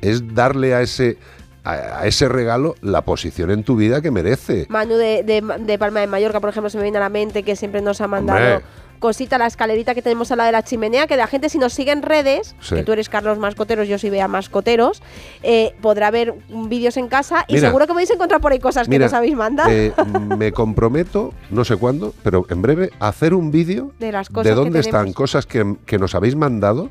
es 0.01 0.35
darle 0.35 0.75
a 0.75 0.81
ese, 0.81 1.19
a, 1.65 2.01
a 2.01 2.07
ese 2.07 2.29
regalo 2.29 2.75
la 2.83 3.03
posición 3.03 3.51
en 3.51 3.63
tu 3.65 3.77
vida 3.77 4.01
que 4.01 4.11
merece. 4.11 4.67
Manu 4.69 4.95
de, 4.97 5.23
de- 5.23 5.43
de 5.65 5.79
Palma 5.79 6.01
de 6.01 6.07
Mallorca, 6.07 6.41
por 6.41 6.51
ejemplo, 6.51 6.71
se 6.71 6.77
me 6.79 6.83
viene 6.85 6.99
a 6.99 7.01
la 7.01 7.09
mente 7.09 7.43
que 7.43 7.57
siempre 7.57 7.83
nos 7.83 8.01
ha 8.01 8.07
mandado 8.09 8.39
Hombre. 8.57 8.65
cosita, 8.99 9.39
la 9.39 9.47
escalerita 9.47 9.95
que 9.95 10.03
tenemos 10.03 10.31
al 10.33 10.39
lado 10.39 10.49
de 10.49 10.53
la 10.53 10.63
chimenea, 10.63 11.07
que 11.07 11.17
la 11.17 11.27
gente 11.27 11.49
si 11.49 11.59
nos 11.59 11.73
sigue 11.73 11.93
en 11.93 12.03
redes, 12.03 12.57
Sí. 12.61 12.75
que 12.77 12.83
tú 12.83 12.93
eres 12.93 13.09
Carlos 13.09 13.39
Mascoteros, 13.39 13.87
yo 13.87 13.99
soy 13.99 14.11
Bea 14.11 14.27
Mascoteros, 14.29 15.03
eh, 15.43 15.75
podrá 15.81 16.11
ver 16.11 16.35
vídeos 16.49 16.97
en 16.97 17.09
casa 17.09 17.45
y 17.49 17.55
Mira. 17.55 17.69
seguro 17.69 17.87
que 17.87 17.93
podéis 17.93 18.11
encontrar 18.11 18.41
por 18.41 18.53
ahí 18.53 18.59
cosas 18.59 18.89
que 18.89 18.99
nos 18.99 19.13
habéis 19.13 19.37
mandado. 19.37 19.71
eh, 19.71 19.93
me 20.37 20.53
comprometo, 20.53 21.33
no 21.51 21.65
sé 21.65 21.77
cuándo, 21.77 22.15
pero 22.23 22.45
en 22.51 22.63
breve, 22.63 22.91
a 22.99 23.09
hacer 23.09 23.35
un 23.35 23.51
vídeo 23.51 23.93
de 23.99 24.11
las 24.13 24.29
cosas 24.29 24.45
de 24.45 24.51
que 24.51 24.55
dónde 24.57 24.81
están 24.81 24.93
tenemos. 25.03 25.15
cosas 25.17 25.47
que, 25.47 25.77
que 25.87 25.99
nos 25.99 26.15
habéis 26.15 26.35
mandado 26.35 26.91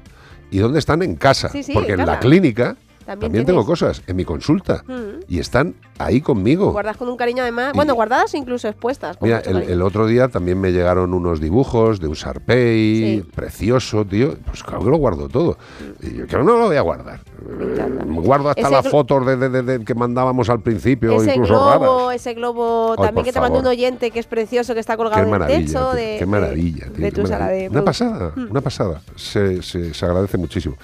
y 0.52 0.60
dónde 0.60 0.80
están 0.80 1.02
en 1.02 1.16
casa. 1.16 1.50
Sí, 1.50 1.62
sí, 1.64 1.74
Porque 1.74 1.94
en 1.94 2.06
la 2.06 2.20
clínica 2.20 2.78
También 3.08 3.20
también, 3.32 3.46
tengo 3.46 3.66
cosas, 3.66 4.04
en 4.06 4.16
mi 4.18 4.26
consulta. 4.26 4.84
Mm. 4.86 5.24
Y 5.30 5.40
están 5.40 5.76
ahí 5.98 6.20
conmigo. 6.22 6.72
Guardas 6.74 6.98
con 6.98 7.08
un 7.08 7.16
cariño 7.18 7.42
además, 7.42 7.72
Y- 7.74 7.78
bueno, 7.78 7.96
guardadas 7.96 8.34
incluso 8.36 8.68
expuestas. 8.68 9.18
Mira, 9.22 9.40
el, 9.40 9.82
otro 9.82 10.06
día 10.08 10.28
también 10.28 10.60
me 10.60 10.72
llegaron 10.74 11.14
unos 11.14 11.40
dibujos 11.40 12.00
de 12.02 12.08
un 12.08 12.16
Sarpey, 12.18 13.22
Sí. 13.22 13.26
precioso, 13.34 14.04
tío. 14.06 14.36
Pues 14.46 14.62
claro 14.62 14.84
que 14.84 14.90
lo 14.92 14.98
guardo 14.98 15.30
todo. 15.30 15.58
Y 16.02 16.16
yo 16.18 16.28
creo 16.28 16.42
que 16.42 16.46
no 16.46 16.58
lo 16.58 16.66
voy 16.68 16.76
a 16.76 16.82
guardar. 16.82 17.22
Eh, 17.50 17.88
Guardo 18.08 18.50
hasta 18.50 18.62
Ese 18.62 18.72
las 18.72 18.88
fotos 18.90 19.26
de, 19.26 19.38
de- 19.38 19.50
de- 19.50 19.64
de- 19.64 19.86
que 19.86 19.96
mandábamos 19.96 20.50
al 20.50 20.60
principio, 20.62 21.14
ese 21.22 21.32
incluso 21.32 21.54
globo, 21.54 21.98
raras. 22.08 22.16
ese 22.22 22.34
globo 22.34 22.96
Ay, 22.98 23.06
también 23.06 23.24
que 23.26 23.32
te 23.32 23.40
mandó 23.40 23.60
un 23.60 23.68
oyente 23.68 24.12
que 24.12 24.20
es 24.20 24.26
precioso, 24.26 24.74
que 24.74 24.82
está 24.82 24.98
colgado 24.98 25.24
en 25.24 25.42
el 25.42 25.48
techo. 25.48 25.72
tío, 25.80 25.92
de, 25.94 26.16
qué 26.20 26.26
maravilla, 26.26 26.88
tío, 26.94 27.10
qué 27.14 27.22
maravilla. 27.24 27.70
Una 27.70 27.86
pasada, 27.86 28.34
Mm. 28.36 28.52
una 28.52 28.62
pasada. 28.62 29.02
Se, 29.16 29.62
se- 29.62 29.94
se 29.94 30.06
agradece 30.06 30.38
muchísimo. 30.38 30.76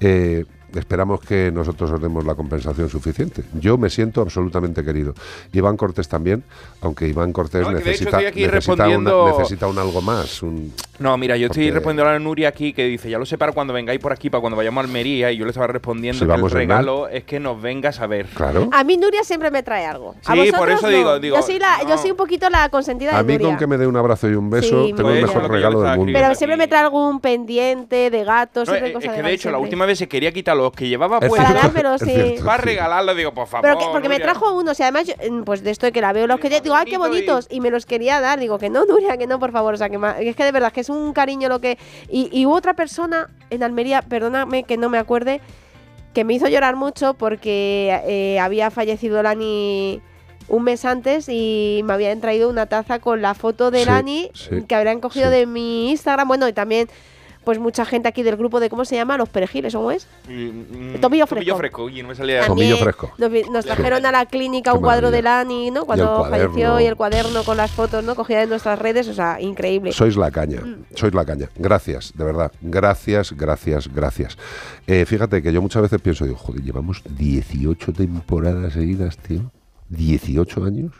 Eh, 0.00 0.44
esperamos 0.74 1.20
que 1.20 1.50
nosotros 1.52 1.90
os 1.90 2.00
demos 2.00 2.24
la 2.24 2.34
compensación 2.34 2.88
suficiente. 2.88 3.42
Yo 3.54 3.78
me 3.78 3.90
siento 3.90 4.20
absolutamente 4.20 4.84
querido. 4.84 5.14
Iván 5.52 5.76
Cortés 5.76 6.08
también, 6.08 6.42
aunque 6.80 7.06
Iván 7.08 7.32
Cortés 7.32 7.62
No, 7.62 7.70
de 7.72 7.78
hecho 7.78 7.88
necesita, 7.88 8.18
necesita, 8.20 8.50
respondiendo- 8.50 9.24
una- 9.24 9.38
necesita 9.38 9.66
un 9.66 9.78
algo 9.78 10.00
más. 10.02 10.42
Un, 10.42 10.72
No, 10.98 11.16
mira, 11.16 11.36
yo 11.36 11.46
estoy 11.46 11.64
Porque- 11.66 11.74
respondiendo 11.74 12.08
a 12.10 12.12
la 12.14 12.18
Nuria 12.18 12.48
aquí 12.48 12.72
que 12.72 12.84
dice, 12.86 13.08
ya 13.08 13.18
lo 13.18 13.24
sé 13.26 13.38
para 13.38 13.52
cuando 13.52 13.72
vengáis 13.72 14.00
por 14.00 14.12
aquí, 14.12 14.30
para 14.30 14.40
cuando 14.40 14.56
vayamos 14.56 14.82
a 14.82 14.86
Almería, 14.86 15.30
y 15.30 15.36
yo 15.36 15.44
le 15.44 15.50
estaba 15.50 15.68
respondiendo 15.68 16.14
Si 16.14 16.18
que 16.20 16.24
el 16.24 16.28
vamos 16.30 16.52
regalo 16.52 17.08
es 17.08 17.22
que 17.24 17.38
nos 17.38 17.60
vengas 17.62 18.00
a 18.00 18.06
ver. 18.08 18.26
claro. 18.26 18.68
A 18.72 18.82
mí 18.84 18.96
Nuria 18.96 19.22
siempre 19.24 19.50
me 19.52 19.62
trae 19.62 19.86
algo. 19.86 20.16
A 20.26 20.34
Sí, 20.34 20.50
por 20.56 20.68
eso 20.70 20.82
no. 20.90 20.96
digo- 20.96 21.18
digo, 21.20 21.36
yo, 21.36 21.42
soy 21.42 21.58
la, 21.60 21.78
yo 21.88 21.96
soy 21.98 22.10
un 22.10 22.16
poquito 22.16 22.50
la 22.50 22.68
consentida 22.68 23.16
A 23.16 23.22
de 23.22 23.24
mí 23.24 23.32
Nuria. 23.34 23.48
con 23.48 23.56
que 23.58 23.66
me 23.68 23.78
dé 23.78 23.86
un 23.86 23.96
abrazo 23.96 24.28
y 24.28 24.34
un 24.34 24.50
beso, 24.50 24.86
Sí, 24.86 24.92
tengo 24.94 25.10
el 25.10 25.22
mejor 25.22 25.48
regalo 25.48 25.80
del 25.82 25.96
mundo. 25.96 26.12
Pero 26.12 26.34
siempre 26.34 26.56
me 26.56 26.66
trae 26.68 26.82
algún 26.82 27.20
pendiente 27.20 28.10
de 28.10 28.24
gato, 28.24 28.60
No, 28.60 28.66
siempre 28.66 28.88
es, 28.88 28.94
cosas 28.94 29.10
es 29.10 29.16
que 29.16 29.22
de 29.22 29.28
de 29.28 29.34
hecho, 29.34 29.50
la 29.52 29.58
última 29.58 29.86
vez 29.86 29.98
se 29.98 30.08
quería 30.08 30.32
quitar 30.32 30.57
los 30.58 30.72
que 30.72 30.88
llevaba 30.88 31.18
Es 31.22 31.28
puestos 31.28 31.46
Para 31.50 31.62
dármelo, 31.62 31.98
sí. 31.98 32.36
para 32.44 32.58
regalarlo, 32.62 33.14
digo, 33.14 33.32
por 33.32 33.46
favor. 33.46 33.62
Pero 33.62 33.78
que, 33.78 33.84
porque 33.92 34.08
me 34.08 34.16
Nuria. 34.18 34.26
trajo 34.32 34.52
unos 34.58 34.78
y 34.78 34.82
además, 34.82 35.06
yo, 35.06 35.14
mm, 35.30 35.44
pues 35.44 35.62
de 35.64 35.70
esto 35.70 35.86
de 35.86 35.92
que 35.92 36.00
la 36.00 36.12
veo 36.12 36.26
los 36.26 36.38
que 36.40 36.50
digo, 36.50 36.74
¡ay, 36.74 36.86
qué 36.86 36.98
bonitos! 36.98 37.46
Y 37.50 37.60
me 37.60 37.70
los 37.70 37.86
quería 37.86 38.20
dar. 38.20 38.38
Digo, 38.38 38.58
que 38.58 38.68
no, 38.70 38.84
Nuria, 38.84 39.16
que 39.16 39.26
no, 39.26 39.38
por 39.38 39.52
favor. 39.52 39.74
O 39.74 39.76
sea, 39.76 39.88
que 39.88 39.98
ma- 39.98 40.18
es 40.20 40.36
que 40.36 40.44
de 40.44 40.52
verdad, 40.52 40.72
que 40.72 40.80
es 40.80 40.88
un 40.90 41.12
cariño 41.12 41.48
lo 41.48 41.60
que. 41.60 41.78
Y, 42.10 42.28
y 42.32 42.46
hubo 42.46 42.54
otra 42.54 42.74
persona 42.74 43.28
en 43.50 43.62
Almería, 43.62 44.02
perdóname 44.02 44.64
que 44.64 44.76
no 44.76 44.88
me 44.90 44.98
acuerde, 44.98 45.40
que 46.14 46.24
me 46.24 46.34
hizo 46.34 46.48
llorar 46.48 46.76
mucho 46.76 47.14
porque 47.14 48.00
eh, 48.06 48.38
había 48.40 48.70
fallecido 48.70 49.22
Lani 49.22 50.00
un 50.48 50.62
mes 50.64 50.84
antes 50.86 51.28
y 51.28 51.82
me 51.84 51.92
habían 51.92 52.20
traído 52.22 52.48
una 52.48 52.64
taza 52.66 52.98
con 53.00 53.20
la 53.20 53.34
foto 53.34 53.70
de 53.70 53.80
Sí, 53.80 53.86
Lani 53.86 54.30
sí, 54.34 54.62
que 54.66 54.74
habrían 54.74 55.00
cogido 55.00 55.26
sí. 55.30 55.36
de 55.36 55.46
mi 55.46 55.90
Instagram. 55.90 56.26
Bueno, 56.26 56.48
y 56.48 56.52
también. 56.52 56.88
Pues 57.48 57.58
mucha 57.58 57.86
gente 57.86 58.08
aquí 58.08 58.22
del 58.22 58.36
grupo 58.36 58.60
de, 58.60 58.68
¿cómo 58.68 58.84
se 58.84 58.94
llama? 58.94 59.16
Los 59.16 59.30
perejiles, 59.30 59.72
¿cómo 59.74 59.90
es? 59.90 60.06
Mm, 60.28 61.00
Tomillo 61.00 61.00
Tomillo 61.00 61.26
fresco. 61.26 61.56
fresco. 61.56 61.84
Uy, 61.84 62.02
no 62.02 62.08
me 62.08 62.14
salía 62.14 62.46
Tomillo 62.46 62.76
fresco. 62.76 63.10
Nos, 63.50 63.64
trajeron 63.64 64.04
a 64.04 64.12
la 64.12 64.26
clínica 64.26 64.74
un 64.74 64.82
cuadro 64.82 65.10
de. 65.10 65.22
Lani, 65.22 65.70
¿no? 65.70 65.86
Cuando 65.86 66.18
cuaderno. 66.18 66.52
falleció 66.52 66.78
y 66.80 66.84
el 66.84 66.96
cuaderno 66.96 67.42
con 67.44 67.56
las 67.56 67.70
fotos, 67.70 68.04
¿no? 68.04 68.14
Cogida 68.16 68.40
de 68.40 68.48
nuestras 68.48 68.78
redes, 68.78 69.08
o 69.08 69.14
sea, 69.14 69.40
increíble. 69.40 69.92
Sois 69.92 70.14
la 70.18 70.30
caña, 70.30 70.60
Mm. 70.60 70.84
sois 70.94 71.14
la 71.14 71.24
caña. 71.24 71.48
Gracias, 71.56 72.12
de 72.14 72.22
verdad. 72.22 72.52
Gracias, 72.60 73.32
gracias, 73.32 73.88
gracias. 73.94 74.36
Eh, 74.86 75.06
fíjate 75.06 75.40
que 75.42 75.50
yo 75.50 75.62
muchas 75.62 75.80
veces 75.80 76.02
pienso, 76.02 76.26
digo, 76.26 76.36
joder, 76.36 76.60
llevamos 76.62 77.02
18 77.16 77.94
temporadas 77.94 78.74
seguidas, 78.74 79.16
tío. 79.16 79.50
18 79.88 80.64
años. 80.64 80.92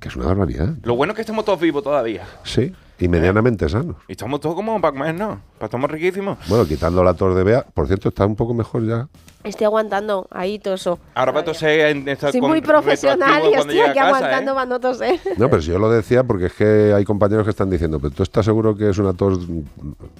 Que 0.00 0.08
es 0.08 0.16
una 0.16 0.24
barbaridad. 0.24 0.74
Lo 0.84 0.96
bueno 0.96 1.12
es 1.12 1.16
que 1.16 1.20
estamos 1.20 1.44
todos 1.44 1.60
vivos 1.60 1.82
todavía. 1.82 2.24
Sí, 2.44 2.72
Y 2.98 3.08
medianamente 3.08 3.68
sanos. 3.68 3.96
Y 4.08 4.12
estamos 4.12 4.40
todos 4.40 4.54
como 4.54 4.80
para 4.80 4.92
comer, 4.92 5.14
¿no? 5.14 5.40
Para 5.58 5.66
estamos 5.66 5.90
riquísimos. 5.90 6.38
Bueno, 6.48 6.64
quitando 6.66 7.04
la 7.04 7.14
tos 7.14 7.34
de 7.36 7.44
Bea, 7.44 7.62
por 7.74 7.86
cierto, 7.86 8.08
está 8.08 8.24
un 8.24 8.36
poco 8.36 8.54
mejor 8.54 8.86
ya. 8.86 9.08
Estoy 9.44 9.66
aguantando 9.66 10.26
ahí 10.32 10.58
todo 10.58 10.74
eso. 10.74 10.98
Ahora 11.14 11.30
va 11.30 11.40
a 11.40 11.44
toser 11.44 11.88
en 11.96 12.08
esta 12.08 12.32
Soy 12.32 12.40
con- 12.40 12.50
muy 12.50 12.60
profesional 12.62 13.42
y 13.48 13.54
estoy 13.54 13.78
aquí 13.80 13.94
casa, 13.98 14.06
aguantando 14.08 14.50
¿eh? 14.50 14.54
para 14.54 14.66
no 14.66 14.80
toser. 14.80 15.20
No, 15.36 15.48
pero 15.48 15.62
si 15.62 15.68
yo 15.68 15.78
lo 15.78 15.88
decía 15.88 16.24
porque 16.24 16.46
es 16.46 16.52
que 16.54 16.92
hay 16.92 17.04
compañeros 17.04 17.44
que 17.44 17.50
están 17.50 17.70
diciendo, 17.70 18.00
pero 18.00 18.12
tú 18.12 18.24
estás 18.24 18.44
seguro 18.44 18.74
que 18.76 18.90
es 18.90 18.98
una 18.98 19.12
tos, 19.12 19.38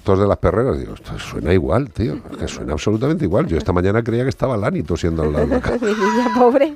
tos 0.03 0.19
de 0.19 0.27
las 0.27 0.37
perreras. 0.37 0.79
Digo, 0.79 0.93
esto 0.93 1.17
suena 1.19 1.53
igual, 1.53 1.89
tío. 1.89 2.19
es 2.31 2.37
Que 2.37 2.47
suena 2.47 2.71
absolutamente 2.73 3.25
igual. 3.25 3.47
Yo 3.47 3.57
esta 3.57 3.73
mañana 3.73 4.01
creía 4.01 4.23
que 4.23 4.29
estaba 4.29 4.55
Lani 4.55 4.83
tosiendo 4.83 5.23
al 5.23 5.33
lado 5.33 5.47
de 5.47 5.55
la 5.55 5.61
cama. 5.61 5.77
Mi 5.81 5.87
niña 5.87 6.29
pobre. 6.37 6.75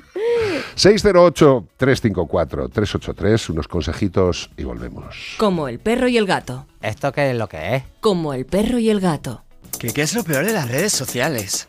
608-354-383, 0.76 3.50
unos 3.50 3.68
consejitos 3.68 4.50
y 4.56 4.64
volvemos. 4.64 5.36
Como 5.38 5.68
el 5.68 5.78
perro 5.78 6.08
y 6.08 6.16
el 6.18 6.26
gato. 6.26 6.66
¿Esto 6.80 7.12
qué 7.12 7.30
es 7.30 7.36
lo 7.36 7.48
que 7.48 7.76
es? 7.76 7.84
Como 8.00 8.34
el 8.34 8.46
perro 8.46 8.78
y 8.78 8.90
el 8.90 9.00
gato. 9.00 9.44
¿Qué, 9.78 9.92
qué 9.92 10.02
es 10.02 10.14
lo 10.14 10.24
peor 10.24 10.44
de 10.44 10.52
las 10.52 10.68
redes 10.68 10.92
sociales? 10.92 11.66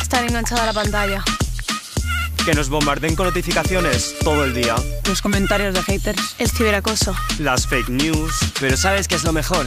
Estar 0.00 0.24
enganchada 0.24 0.62
a 0.64 0.66
la 0.66 0.72
pantalla. 0.72 1.22
Que 2.44 2.54
nos 2.54 2.68
bombarden 2.68 3.14
con 3.14 3.26
notificaciones 3.26 4.16
todo 4.24 4.44
el 4.44 4.52
día. 4.52 4.74
Los 5.08 5.22
comentarios 5.22 5.74
de 5.74 5.82
haters. 5.82 6.34
El 6.38 6.50
ciberacoso. 6.50 7.14
Las 7.38 7.68
fake 7.68 7.88
news. 7.88 8.34
Pero 8.58 8.76
¿sabes 8.76 9.06
qué 9.06 9.14
es 9.14 9.22
lo 9.22 9.32
mejor? 9.32 9.66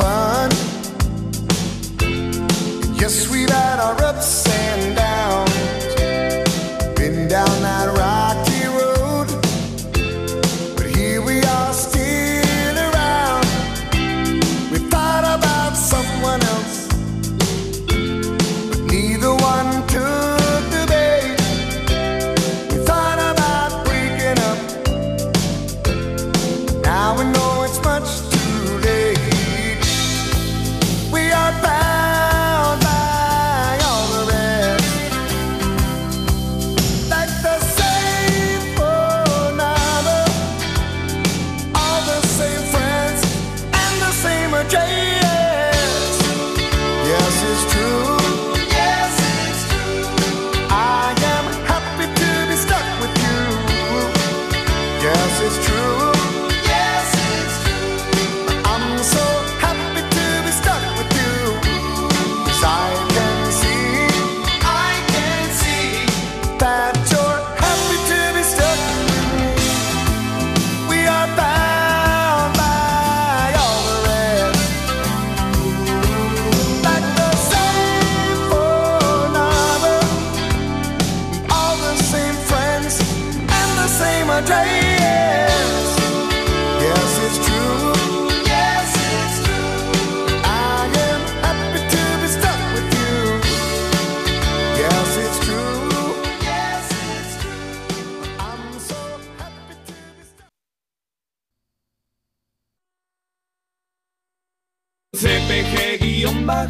Fun. 0.00 0.50
Yes, 3.00 3.28
we've 3.30 3.50
had 3.50 3.78
our 3.80 4.02
ups 4.04 4.48
and 4.48 4.96
downs. 4.96 5.09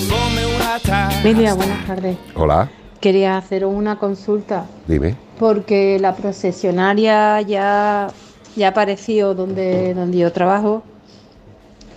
Come 0.09 0.47
una 0.56 0.78
taza. 0.82 1.20
Emilia, 1.22 1.55
buenas 1.55 1.86
tardes. 1.86 2.16
Hola, 2.35 2.68
Quería 3.01 3.36
hacer 3.36 3.64
una 3.66 3.98
consulta 3.98 4.66
dime. 4.89 5.14
porque 5.39 5.98
la 6.01 6.16
procesionaria 6.16 7.40
ya, 7.43 8.09
ya 8.56 8.68
apareció 8.68 9.35
donde, 9.35 9.93
donde 9.94 10.18
yo 10.18 10.32
trabajo 10.32 10.82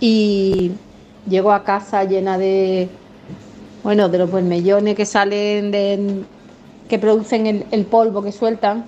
y 0.00 0.72
llego 1.26 1.52
a 1.52 1.64
casa 1.64 2.04
llena 2.04 2.36
de, 2.38 2.88
bueno, 3.82 4.08
de 4.10 4.18
los 4.18 4.30
vermellones 4.30 4.94
que 4.96 5.06
salen, 5.06 5.70
de, 5.70 6.22
que 6.88 6.98
producen 6.98 7.46
el, 7.46 7.66
el 7.70 7.84
polvo 7.86 8.22
que 8.22 8.32
sueltan. 8.32 8.84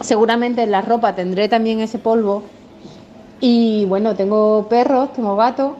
Seguramente 0.00 0.62
en 0.62 0.70
la 0.70 0.80
ropa 0.82 1.14
tendré 1.14 1.48
también 1.48 1.80
ese 1.80 1.98
polvo. 1.98 2.42
Y 3.40 3.84
bueno, 3.86 4.14
tengo 4.14 4.66
perros, 4.68 5.12
tengo 5.12 5.36
gatos. 5.36 5.72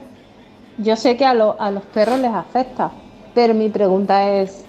Yo 0.79 0.97
sé 0.97 1.17
que 1.17 1.25
a, 1.25 1.35
lo- 1.35 1.61
a 1.61 1.71
los 1.71 1.83
perros 1.85 2.19
les 2.21 2.33
afecta, 2.33 2.91
pero 3.35 3.53
mi 3.55 3.69
pregunta 3.69 4.31
es, 4.33 4.65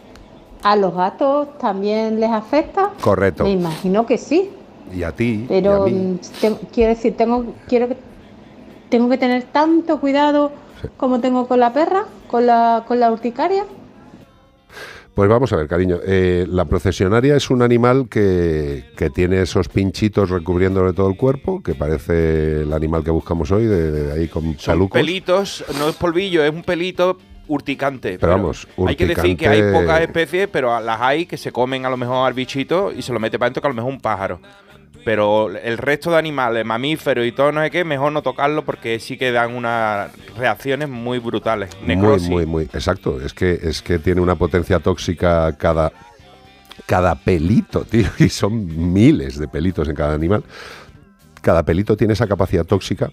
¿a 0.63 0.75
los 0.75 0.93
gatos 0.95 1.57
también 1.59 2.19
les 2.19 2.31
afecta? 2.31 2.91
Correcto. 3.01 3.43
Me 3.43 3.51
imagino 3.51 4.05
que 4.05 4.17
sí, 4.17 4.49
Y 4.95 5.03
a 5.03 5.11
ti, 5.11 5.45
pero 5.47 5.87
y 5.87 5.91
a 5.91 5.93
mí. 5.93 6.19
te- 6.41 6.55
quiero 6.73 6.89
decir, 6.95 7.15
tengo, 7.15 7.45
quiero 7.67 7.87
que, 7.89 7.97
tengo 8.89 9.07
que 9.07 9.17
tener 9.19 9.43
tanto 9.43 9.99
cuidado 9.99 10.51
como 10.97 11.19
tengo 11.19 11.47
con 11.47 11.59
la 11.59 11.73
perra, 11.73 12.05
con 12.27 12.47
la, 12.47 12.83
con 12.87 12.99
la 12.99 13.11
urticaria. 13.11 13.65
Pues 15.19 15.29
vamos 15.29 15.51
a 15.51 15.57
ver, 15.57 15.67
cariño. 15.67 15.97
eh, 16.05 16.45
la 16.49 16.63
procesionaria 16.63 17.35
es 17.35 17.49
un 17.49 17.61
animal 17.61 18.07
que, 18.09 18.85
que 18.95 19.09
tiene 19.09 19.41
esos 19.41 19.67
pinchitos 19.67 20.29
recubriéndole 20.29 20.93
todo 20.93 21.09
el 21.09 21.17
cuerpo, 21.17 21.61
que 21.61 21.75
parece 21.75 22.61
el 22.61 22.71
animal 22.71 23.03
que 23.03 23.11
buscamos 23.11 23.51
hoy, 23.51 23.65
de, 23.65 23.91
de 23.91 24.13
ahí 24.13 24.29
con 24.29 24.57
Son 24.57 24.87
pelitos, 24.87 25.65
no 25.77 25.89
es 25.89 25.95
polvillo, 25.97 26.41
es 26.41 26.51
un 26.53 26.63
pelito 26.63 27.17
urticante. 27.49 28.17
Pero 28.17 28.31
vamos, 28.31 28.65
Hay 28.87 28.95
que 28.95 29.07
decir 29.07 29.35
que 29.35 29.49
hay 29.49 29.59
urticante- 29.59 29.81
pocas 29.81 30.01
especies, 30.03 30.47
pero 30.49 30.79
las 30.79 31.01
hay 31.01 31.25
que 31.25 31.35
se 31.35 31.51
comen 31.51 31.85
a 31.85 31.89
lo 31.89 31.97
mejor 31.97 32.25
al 32.25 32.33
bichito 32.33 32.93
y 32.93 33.01
se 33.01 33.11
lo 33.11 33.19
mete 33.19 33.37
para 33.37 33.49
dentro 33.49 33.61
que 33.61 33.67
a 33.67 33.71
lo 33.71 33.75
mejor 33.75 33.91
un 33.91 33.99
pájaro. 33.99 34.39
Pero 35.05 35.49
el 35.49 35.77
resto 35.77 36.11
de 36.11 36.17
animales, 36.17 36.65
mamíferos 36.65 37.25
y 37.25 37.31
todo, 37.31 37.51
no 37.51 37.61
sé 37.63 37.71
qué, 37.71 37.83
mejor 37.83 38.11
no 38.11 38.21
tocarlo 38.21 38.65
porque 38.65 38.99
sí 38.99 39.17
que 39.17 39.31
dan 39.31 39.55
unas 39.55 40.11
reacciones 40.37 40.89
muy 40.89 41.19
brutales. 41.19 41.69
Muy, 41.79 41.95
Necrosis. 41.95 42.29
muy, 42.29 42.45
muy. 42.45 42.63
Exacto. 42.63 43.19
Es 43.21 43.33
que, 43.33 43.59
es 43.61 43.81
que 43.81 43.99
tiene 43.99 44.21
una 44.21 44.35
potencia 44.35 44.79
tóxica 44.79 45.55
cada, 45.57 45.91
cada 46.85 47.15
pelito, 47.15 47.85
tío. 47.85 48.07
Y 48.19 48.29
son 48.29 48.93
miles 48.93 49.39
de 49.39 49.47
pelitos 49.47 49.87
en 49.87 49.95
cada 49.95 50.13
animal. 50.13 50.43
Cada 51.41 51.63
pelito 51.63 51.95
tiene 51.95 52.13
esa 52.13 52.27
capacidad 52.27 52.65
tóxica 52.65 53.09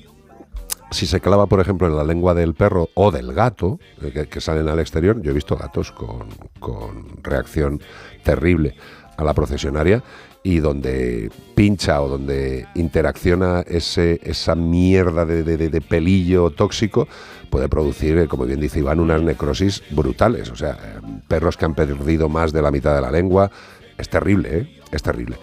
si 0.91 1.07
se 1.07 1.21
clava, 1.21 1.47
por 1.47 1.61
ejemplo, 1.61 1.87
en 1.87 1.97
la 1.97 2.05
lengua 2.05 2.35
del 2.35 2.55
perro 2.55 2.91
o 2.95 3.11
del 3.11 3.33
gato, 3.33 3.79
eh, 4.03 4.13
que, 4.13 4.29
que 4.29 4.41
salen 4.41 4.69
al 4.69 4.79
exterior, 4.79 5.21
yo 5.21 5.31
he 5.31 5.35
visto 5.35 5.57
gatos 5.57 5.93
con, 5.93 6.29
con 6.61 7.23
reacción 7.23 7.81
terrible 8.23 8.77
a 9.17 9.25
la 9.25 9.35
procesionaria 9.35 10.03
y 10.43 10.61
donde 10.61 11.31
pincha 11.55 12.01
o 12.03 12.09
donde 12.09 12.67
interacciona 12.75 13.63
ese, 13.67 14.21
esa 14.23 14.55
mierda 14.55 15.25
de, 15.25 15.43
de- 15.43 15.81
pelillo 15.81 16.51
tóxico, 16.51 17.09
puede 17.51 17.69
producir, 17.69 18.19
eh, 18.19 18.29
como 18.29 18.45
bien 18.45 18.61
dice 18.61 18.79
Iván, 18.79 19.01
unas 19.01 19.23
necrosis 19.23 19.83
brutales. 19.91 20.51
O 20.51 20.57
sea, 20.57 20.73
eh, 20.73 21.01
perros 21.29 21.57
que 21.57 21.65
han 21.65 21.75
perdido 21.75 22.29
más 22.29 22.53
de 22.53 22.63
la 22.63 22.71
mitad 22.71 22.95
de 22.95 23.01
la 23.01 23.11
lengua. 23.11 23.51
Es 23.99 24.09
terrible, 24.09 24.59
¿eh? 24.59 24.81
Es 24.93 25.03
terrible. 25.03 25.37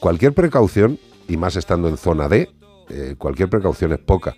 Cualquier 0.00 0.32
precaución, 0.32 0.98
y 1.28 1.36
más 1.36 1.56
estando 1.56 1.88
en 1.88 1.96
zona 1.96 2.28
D, 2.28 2.48
cualquier 3.18 3.48
precaución 3.48 3.92
es 3.92 3.98
poca. 3.98 4.34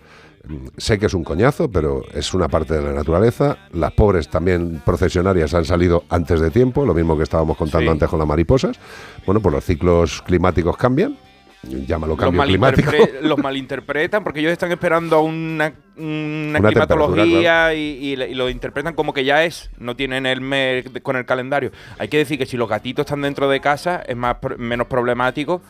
Sé 0.77 0.99
que 0.99 1.07
es 1.07 1.15
un 1.15 1.25
coñazo, 1.25 1.71
pero 1.71 2.03
es 2.13 2.35
una 2.35 2.49
parte 2.49 2.75
de 2.75 2.83
la 2.83 2.93
naturaleza. 2.93 3.57
Las 3.73 3.93
pobres 3.93 4.29
también 4.29 4.83
procesionarias 4.85 5.55
han 5.55 5.65
salido 5.65 6.05
antes 6.11 6.41
de 6.41 6.51
tiempo, 6.51 6.85
lo 6.85 6.93
mismo 6.95 7.17
que 7.17 7.23
estábamos 7.23 7.57
contando 7.57 7.87
Sí. 7.87 7.93
antes 7.93 8.09
con 8.09 8.19
las 8.19 8.29
mariposas. 8.29 8.79
Bueno, 9.25 9.41
pues 9.41 9.55
los 9.55 9.65
ciclos 9.65 10.23
climáticos 10.23 10.77
cambian. 10.77 11.17
Llámalo 11.63 12.13
Los, 12.13 12.21
cambio 12.21 12.43
climático. 12.43 12.91
malinterpre- 12.91 13.21
los 13.23 13.39
malinterpretan 13.39 14.23
porque 14.23 14.41
ellos 14.41 14.53
están 14.53 14.71
esperando 14.71 15.17
a 15.17 15.21
una, 15.23 15.73
una 15.97 16.59
Una 16.59 16.69
climatología 16.69 17.73
y, 17.73 17.81
y 17.81 18.17
le- 18.17 18.29
y 18.29 18.35
lo 18.35 18.51
interpretan 18.51 18.93
como 18.95 19.15
que 19.15 19.25
ya 19.25 19.45
es, 19.45 19.71
no 19.79 19.97
tienen 19.97 20.27
el 20.27 20.43
mes 20.43 20.85
con 21.03 21.17
el 21.17 21.25
calendario. 21.25 21.71
Hay 21.99 22.09
que 22.09 22.19
decir 22.19 22.37
que 22.37 22.45
si 22.45 22.59
los 22.59 22.69
gatitos 22.69 23.07
están 23.07 23.23
dentro 23.23 23.49
de 23.49 23.61
casa 23.61 24.03
es 24.07 24.15
más 24.15 24.37
menos 24.59 24.89
problemático 24.89 25.63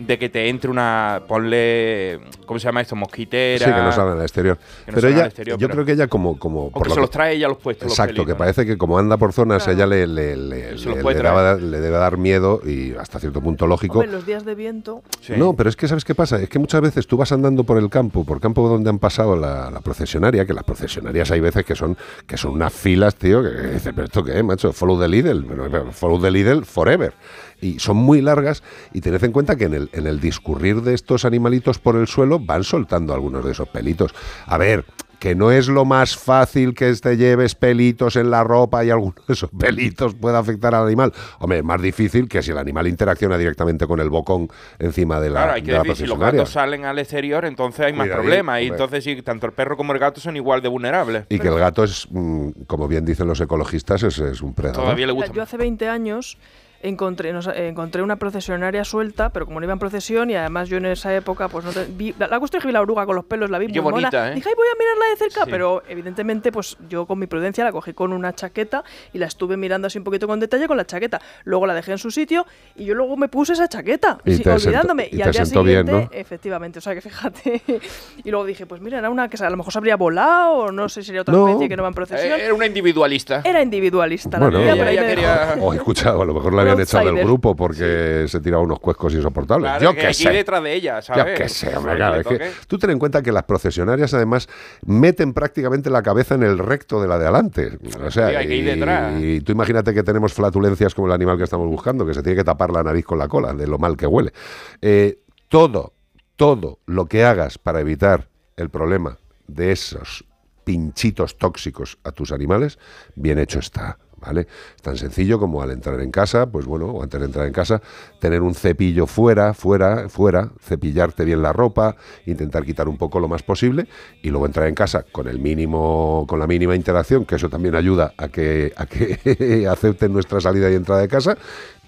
de 0.00 0.18
que 0.18 0.28
te 0.30 0.48
entre 0.48 0.70
una, 0.70 1.22
ponle, 1.28 2.20
¿cómo 2.46 2.58
se 2.58 2.64
llama 2.64 2.80
esto? 2.80 2.96
Mosquitera. 2.96 3.64
Sí, 3.66 3.70
que 3.72 3.80
no 3.82 3.92
salen 3.92 4.14
al 4.14 4.22
exterior. 4.22 4.58
no 4.86 4.94
pero 4.94 5.08
ella, 5.08 5.26
exterior, 5.26 5.58
yo 5.58 5.68
pero- 5.68 5.74
creo 5.76 5.86
que 5.86 5.92
ella 5.92 6.08
como... 6.08 6.38
como 6.38 6.66
O 6.66 6.80
que 6.82 6.88
lo 6.88 6.94
se 6.94 7.00
los 7.02 7.10
trae 7.10 7.34
ella 7.36 7.48
los 7.48 7.58
puestos. 7.58 7.84
los 7.88 7.92
Exacto, 7.98 8.24
que 8.24 8.34
parece 8.34 8.64
que 8.64 8.78
como 8.78 8.98
anda 8.98 9.16
por 9.18 9.32
zonas, 9.32 9.68
ella 9.68 9.86
le, 9.86 10.06
le, 10.06 10.36
le- 10.36 10.72
le- 10.76 11.14
daba- 11.22 11.54
le 11.56 11.80
debe 11.80 11.98
dar 11.98 12.16
miedo 12.16 12.60
y 12.64 12.94
hasta 12.94 13.20
cierto 13.20 13.40
punto 13.40 13.66
lógico. 13.66 13.98
Hombre, 13.98 14.10
los 14.12 14.24
días 14.26 14.44
de 14.44 14.54
viento. 14.54 15.02
No, 15.36 15.54
pero 15.54 15.68
es 15.68 15.76
que 15.76 15.86
¿sabes 15.86 16.04
qué 16.04 16.14
pasa? 16.14 16.40
Es 16.40 16.48
que 16.48 16.58
muchas 16.58 16.80
veces 16.80 17.06
tú 17.06 17.16
vas 17.16 17.30
andando 17.32 17.64
por 17.64 17.76
el 17.78 17.90
campo, 17.90 18.24
por 18.24 18.40
campo 18.40 18.68
donde 18.68 18.88
han 18.90 18.98
pasado 18.98 19.36
la, 19.36 19.70
la 19.70 19.80
procesionaria, 19.80 20.46
que 20.46 20.54
las 20.54 20.64
procesionarias 20.64 21.30
hay 21.30 21.40
veces 21.40 21.64
que 21.64 21.74
son 21.74 21.96
que 22.26 22.36
son 22.36 22.52
unas 22.52 22.72
filas, 22.72 23.14
tío, 23.16 23.42
que, 23.42 23.50
dices, 23.74 23.92
pero 23.94 24.04
esto 24.06 24.24
qué 24.24 24.42
macho, 24.42 24.72
follow 24.72 24.98
the 24.98 25.08
Lidl, 25.08 25.90
follow 25.92 26.20
the 26.20 26.30
Lidl 26.30 26.64
forever. 26.64 27.12
Y 27.60 27.78
son 27.78 27.96
muy 27.96 28.20
largas 28.20 28.62
y 28.92 29.00
tened 29.00 29.22
en 29.22 29.32
cuenta 29.32 29.56
que 29.56 29.64
en 29.64 29.74
el, 29.74 29.90
en 29.92 30.06
el 30.06 30.20
discurrir 30.20 30.82
de 30.82 30.94
estos 30.94 31.24
animalitos 31.24 31.78
por 31.78 31.96
el 31.96 32.06
suelo 32.06 32.38
van 32.38 32.64
soltando 32.64 33.14
algunos 33.14 33.44
de 33.44 33.52
esos 33.52 33.68
pelitos. 33.68 34.14
A 34.46 34.58
ver, 34.58 34.84
que 35.20 35.34
no 35.34 35.52
es 35.52 35.68
lo 35.68 35.84
más 35.84 36.16
fácil 36.16 36.74
que 36.74 36.92
te 36.94 37.16
lleves 37.16 37.54
pelitos 37.54 38.16
en 38.16 38.30
la 38.30 38.42
ropa 38.42 38.84
y 38.84 38.90
alguno 38.90 39.14
de 39.28 39.34
esos 39.34 39.50
pelitos 39.50 40.14
pueda 40.14 40.38
afectar 40.38 40.74
al 40.74 40.86
animal. 40.86 41.12
Hombre, 41.38 41.58
es 41.58 41.64
más 41.64 41.80
difícil 41.80 42.26
que 42.26 42.42
si 42.42 42.50
el 42.50 42.58
animal 42.58 42.88
interacciona 42.88 43.36
directamente 43.36 43.86
con 43.86 44.00
el 44.00 44.08
bocón 44.08 44.48
encima 44.78 45.20
de 45.20 45.28
la, 45.28 45.40
Claro, 45.40 45.52
hay 45.52 45.62
que 45.62 45.72
de 45.72 45.78
decir, 45.78 45.96
si 45.96 46.06
los 46.06 46.18
gatos 46.18 46.50
salen 46.50 46.86
al 46.86 46.98
exterior, 46.98 47.44
entonces 47.44 47.84
hay 47.84 47.92
más 47.92 48.06
Cuidadín, 48.06 48.22
problemas. 48.22 48.62
Y 48.62 48.66
entonces 48.68 49.04
sí, 49.04 49.20
tanto 49.20 49.46
el 49.46 49.52
perro 49.52 49.76
como 49.76 49.92
el 49.92 49.98
gato 49.98 50.20
son 50.20 50.36
igual 50.36 50.62
de 50.62 50.68
vulnerables. 50.68 51.26
Y 51.28 51.38
que 51.38 51.48
el 51.48 51.58
gato 51.58 51.84
es, 51.84 52.08
mm, 52.10 52.62
como 52.66 52.88
bien 52.88 53.04
dicen 53.04 53.28
los 53.28 53.40
ecologistas, 53.40 54.02
es, 54.02 54.18
es 54.18 54.40
un 54.40 54.54
predador. 54.54 54.84
Todavía 54.84 55.06
le 55.06 55.12
gusta. 55.12 55.32
Yo 55.34 55.42
hace 55.42 55.58
20 55.58 55.86
años 55.86 56.38
encontré, 56.82 57.32
nos- 57.32 57.46
eh, 57.48 57.68
encontré 57.68 58.02
una 58.02 58.16
procesionaria 58.16 58.84
suelta, 58.84 59.28
pero 59.30 59.44
como 59.46 59.60
no 59.60 59.64
iba 59.64 59.72
en 59.72 59.78
procesión 59.78 60.30
y 60.30 60.34
además 60.36 60.68
yo 60.68 60.78
en 60.78 60.86
esa 60.86 61.14
época, 61.14 61.48
pues 61.48 61.64
no 61.64 61.72
te- 61.72 61.84
vi, 61.86 62.14
la, 62.18 62.26
la 62.26 62.38
cuestión 62.38 62.58
es 62.58 62.62
que 62.62 62.68
vi 62.68 62.72
la 62.72 62.80
oruga 62.80 63.04
con 63.06 63.16
los 63.16 63.24
pelos, 63.24 63.50
la 63.50 63.58
vi 63.58 63.66
Qué 63.66 63.80
muy 63.80 63.92
bonita, 63.92 64.30
¿eh? 64.32 64.34
Dije, 64.34 64.48
ay, 64.48 64.54
voy 64.56 64.66
a 64.66 64.78
mirarla 64.78 65.04
de 65.10 65.16
cerca, 65.16 65.44
Sí. 65.44 65.50
pero 65.50 65.82
evidentemente, 65.88 66.50
pues 66.52 66.76
yo 66.88 67.06
con 67.06 67.18
mi 67.18 67.26
prudencia 67.26 67.64
la 67.64 67.72
cogí 67.72 67.92
con 67.92 68.12
una 68.12 68.34
chaqueta 68.34 68.82
y 69.12 69.18
la 69.18 69.26
estuve 69.26 69.56
mirando 69.56 69.86
así 69.88 69.98
un 69.98 70.04
poquito 70.04 70.26
con 70.26 70.40
detalle 70.40 70.66
con 70.66 70.76
la 70.76 70.86
chaqueta. 70.86 71.20
Luego 71.44 71.66
la 71.66 71.74
dejé 71.74 71.92
en 71.92 71.98
su 71.98 72.10
sitio 72.10 72.46
y 72.76 72.84
yo 72.86 72.94
luego 72.94 73.16
me 73.16 73.28
puse 73.28 73.52
esa 73.52 73.68
chaqueta, 73.68 74.18
Y 74.24 74.34
sí, 74.36 74.48
olvidándome. 74.48 75.04
y 75.10 75.16
Y, 75.16 75.18
te 75.18 75.22
al 75.24 75.32
día 75.32 75.44
sentó 75.44 75.62
bien, 75.62 75.86
siguiente, 75.86 76.10
¿no? 76.14 76.18
efectivamente, 76.20 76.78
o 76.78 76.82
sea 76.82 76.94
que 76.94 77.00
fíjate. 77.02 77.62
y 78.24 78.30
luego 78.30 78.46
dije, 78.46 78.64
pues 78.66 78.80
mira, 78.80 78.98
era 78.98 79.10
una 79.10 79.28
que 79.28 79.36
a 79.44 79.50
lo 79.50 79.56
mejor 79.56 79.72
se 79.72 79.78
habría 79.78 79.96
volado 79.96 80.52
o 80.54 80.72
no 80.72 80.88
sé 80.88 81.02
si 81.02 81.06
sería 81.08 81.22
otra 81.22 81.34
No. 81.34 81.46
especie 81.48 81.68
que 81.68 81.76
no 81.76 81.82
va 81.82 81.88
en 81.88 81.94
procesión. 81.94 82.40
Eh, 82.40 82.44
Era 82.44 82.54
una 82.54 82.66
individualista. 82.66 83.42
Era 83.44 83.62
individualista 83.62 84.38
la 84.38 84.46
Bueno, 84.46 84.60
mía, 84.60 84.72
o- 84.72 84.76
pero 84.76 84.88
ahí 84.88 84.94
ella 84.96 85.02
me 85.02 85.08
quería- 85.14 85.56
o 85.60 85.74
escuchado, 85.74 86.22
a 86.22 86.24
lo 86.24 86.34
mejor 86.34 86.54
la 86.54 86.64
habían 86.72 86.80
echado 86.86 87.06
del 87.14 87.24
grupo 87.24 87.54
porque 87.56 88.24
se 88.28 88.40
tiraba 88.40 88.62
unos 88.62 88.80
cuescos 88.80 89.14
insoportables. 89.14 89.70
Claro, 89.70 89.84
Yo 89.84 89.90
que 89.94 90.00
qué 90.00 90.06
hay 90.08 90.14
que 90.14 90.22
ir 90.22 90.28
sé. 90.28 90.34
detrás 90.34 90.62
de 90.62 90.72
ella, 90.74 91.00
Yo 91.00 91.24
qué 91.36 91.48
sé, 91.48 91.76
hombre, 91.76 91.96
claro, 91.96 92.20
es 92.20 92.26
que 92.26 92.50
tú 92.66 92.78
ten 92.78 92.90
en 92.90 92.98
cuenta 92.98 93.22
que 93.22 93.32
las 93.32 93.44
procesionarias 93.44 94.12
además 94.14 94.48
meten 94.86 95.32
prácticamente 95.32 95.90
la 95.90 96.02
cabeza 96.02 96.34
en 96.34 96.42
el 96.42 96.58
recto 96.58 97.00
de 97.02 97.08
la 97.08 97.18
de 97.18 97.24
adelante. 97.24 97.78
O 98.04 98.10
sea, 98.10 98.28
Sí, 98.30 98.34
hay 98.36 98.46
que 98.48 98.56
ir 98.56 98.62
y- 98.64 98.66
detrás. 98.66 99.20
y 99.20 99.40
tú 99.40 99.52
imagínate 99.52 99.92
que 99.94 100.02
tenemos 100.02 100.32
flatulencias 100.32 100.94
como 100.94 101.06
el 101.08 101.12
animal 101.12 101.36
que 101.38 101.44
estamos 101.44 101.66
buscando, 101.68 102.06
que 102.06 102.14
se 102.14 102.22
tiene 102.22 102.36
que 102.36 102.44
tapar 102.44 102.70
la 102.70 102.82
nariz 102.82 103.04
con 103.04 103.18
la 103.18 103.28
cola, 103.28 103.52
de 103.52 103.66
lo 103.66 103.78
mal 103.78 103.96
que 103.96 104.06
huele. 104.06 104.32
Eh, 104.80 105.18
todo, 105.48 105.94
todo 106.36 106.78
lo 106.86 107.06
que 107.06 107.24
hagas 107.24 107.58
para 107.58 107.80
evitar 107.80 108.28
el 108.56 108.70
problema 108.70 109.18
de 109.46 109.72
esos 109.72 110.24
pinchitos 110.64 111.36
tóxicos 111.38 111.98
a 112.04 112.12
tus 112.12 112.30
animales, 112.32 112.78
bien 113.16 113.38
hecho 113.38 113.58
está. 113.58 113.98
¿Vale? 114.20 114.46
Es 114.76 114.82
tan 114.82 114.96
sencillo 114.96 115.38
como 115.38 115.62
al 115.62 115.70
entrar 115.70 116.00
en 116.00 116.10
casa, 116.10 116.46
pues 116.46 116.66
bueno, 116.66 116.86
o 116.86 117.02
antes 117.02 117.18
de 117.20 117.26
entrar 117.26 117.46
en 117.46 117.52
casa, 117.52 117.80
tener 118.18 118.42
un 118.42 118.54
cepillo 118.54 119.06
fuera, 119.06 119.54
fuera, 119.54 120.08
fuera, 120.08 120.50
cepillarte 120.60 121.24
bien 121.24 121.42
la 121.42 121.52
ropa, 121.52 121.96
intentar 122.26 122.64
quitar 122.64 122.88
un 122.88 122.98
poco 122.98 123.18
lo 123.18 123.28
más 123.28 123.42
posible 123.42 123.86
y 124.22 124.28
luego 124.28 124.46
entrar 124.46 124.66
en 124.66 124.74
casa 124.74 125.04
con 125.10 125.26
el 125.26 125.38
mínimo, 125.38 126.26
con 126.28 126.38
la 126.38 126.46
mínima 126.46 126.76
interacción, 126.76 127.24
que 127.24 127.36
eso 127.36 127.48
también 127.48 127.74
ayuda 127.74 128.12
a 128.18 128.28
que, 128.28 128.72
a 128.76 128.86
que 128.86 129.66
acepten 129.70 130.12
nuestra 130.12 130.40
salida 130.40 130.70
y 130.70 130.74
entrada 130.74 131.00
de 131.00 131.08
casa, 131.08 131.38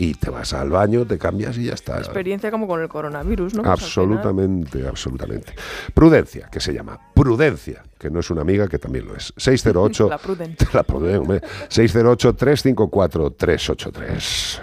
y 0.03 0.15
te 0.15 0.31
vas 0.31 0.53
al 0.53 0.69
baño, 0.69 1.07
te 1.07 1.17
cambias 1.17 1.57
y 1.59 1.67
ya 1.67 1.75
está. 1.75 1.99
Experiencia 1.99 2.51
como 2.51 2.67
con 2.67 2.83
el 2.83 2.89
coronavirus, 2.89 3.55
¿no? 3.55 3.63
Pues 3.63 3.85
Absolutamente, 3.85 4.85
absolutamente. 4.85 5.55
Prudencia, 5.95 6.49
que 6.51 6.59
se 6.59 6.75
llama 6.75 6.99
Prudencia, 7.15 7.85
que 7.97 8.11
no 8.11 8.19
es 8.19 8.29
una 8.29 8.41
amiga, 8.41 8.67
que 8.67 8.81
también 8.81 9.07
lo 9.07 9.15
es. 9.15 9.33
608 9.37 10.09
La 10.09 10.19
Pruden. 10.19 10.57
La 10.73 10.83
Pruden, 10.83 11.19
hombre. 11.19 11.41
608-354-383. 11.69 14.61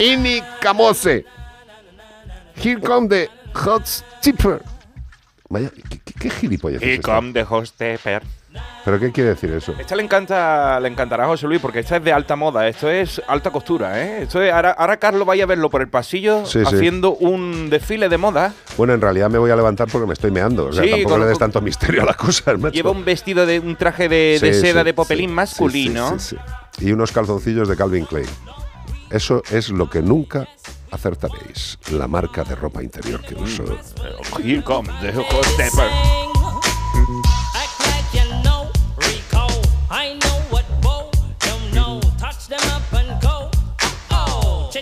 Ini 0.00 0.42
Camose. 0.60 1.24
Here 2.62 2.78
come 2.82 3.08
the 3.08 3.30
hot 3.54 3.88
chipper. 4.20 4.60
Vaya, 5.48 5.70
¿qué, 5.70 5.98
qué, 6.04 6.12
qué 6.12 6.28
gilipollas 6.28 6.82
esto? 6.82 7.10
come 7.10 7.32
the 7.32 7.42
hostepper. 7.42 8.22
¿Pero 8.84 9.00
qué 9.00 9.10
quiere 9.10 9.30
decir 9.30 9.50
eso? 9.52 9.74
Esta 9.78 9.96
le 9.96 10.02
encanta, 10.04 10.78
le 10.80 10.88
encantará 10.88 11.24
a 11.24 11.26
José 11.26 11.46
Luis 11.46 11.60
porque 11.60 11.80
esta 11.80 11.96
es 11.96 12.04
de 12.04 12.12
alta 12.12 12.36
moda, 12.36 12.68
esto 12.68 12.88
es 12.88 13.20
alta 13.26 13.50
costura, 13.50 14.00
¿eh? 14.00 14.22
Esto 14.22 14.40
es, 14.42 14.52
ahora, 14.52 14.70
ahora 14.72 14.96
Carlos 14.98 15.26
vaya 15.26 15.42
a 15.44 15.46
verlo 15.46 15.68
por 15.70 15.80
el 15.82 15.88
pasillo 15.88 16.46
Sí, 16.46 16.60
sí. 16.60 16.64
haciendo 16.76 17.14
un 17.16 17.68
desfile 17.68 18.08
de 18.08 18.16
moda. 18.18 18.52
Bueno, 18.76 18.94
en 18.94 19.00
realidad 19.00 19.28
me 19.28 19.38
voy 19.38 19.50
a 19.50 19.56
levantar 19.56 19.88
porque 19.90 20.06
me 20.06 20.12
estoy 20.12 20.30
meando. 20.30 20.66
O 20.66 20.72
sea, 20.72 20.84
Sí, 20.84 20.90
tampoco 20.90 21.10
con- 21.10 21.20
le 21.20 21.26
des 21.26 21.38
tanto 21.38 21.60
misterio 21.60 22.02
a 22.02 22.04
las 22.04 22.16
cosas, 22.16 22.58
macho. 22.60 22.74
Lleva 22.74 22.90
un 22.92 23.04
vestido 23.04 23.44
de 23.44 23.58
un 23.58 23.74
traje 23.76 24.08
de, 24.08 24.38
de 24.40 24.54
Sí, 24.54 24.60
seda 24.60 24.80
sí, 24.82 24.84
de 24.86 24.94
popelín 24.94 25.30
sí, 25.30 25.34
masculino. 25.34 26.18
sí, 26.20 26.36
sí, 26.36 26.36
sí. 26.78 26.86
Y 26.86 26.92
unos 26.92 27.10
calzoncillos 27.10 27.68
de 27.68 27.76
Calvin 27.76 28.04
Klein. 28.04 28.26
Eso 29.10 29.42
es 29.50 29.70
lo 29.70 29.88
que 29.90 30.00
nunca 30.02 30.46
acertaréis. 30.90 31.78
La 31.92 32.06
marca 32.06 32.44
de 32.44 32.54
ropa 32.54 32.82
interior 32.82 33.20
que 33.22 33.34
uso. 33.34 33.64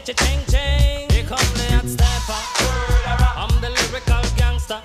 Oh, 0.05 0.13
cha 0.13 0.13
cha 0.13 0.45
ching. 0.47 1.09
Here 1.11 1.25
come 1.25 1.39
the. 1.73 2.35
I'm 3.37 3.49
the 3.63 3.71
lyrical 3.71 4.23
gangster. 4.37 4.83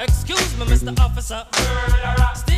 Excuse 0.00 0.56
me, 0.56 0.64
Mr. 0.64 0.98
Officer. 0.98 2.53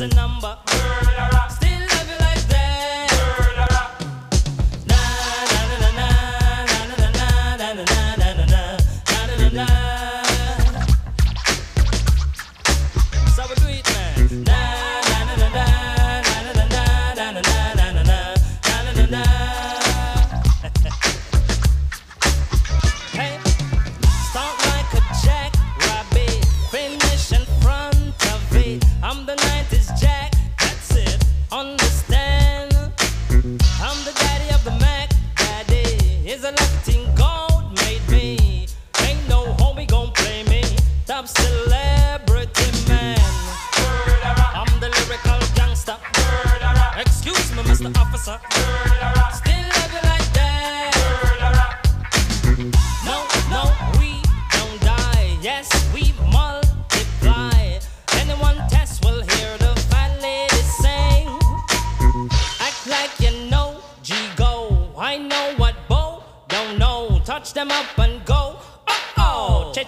and 0.00 0.14
I'm 0.14 0.37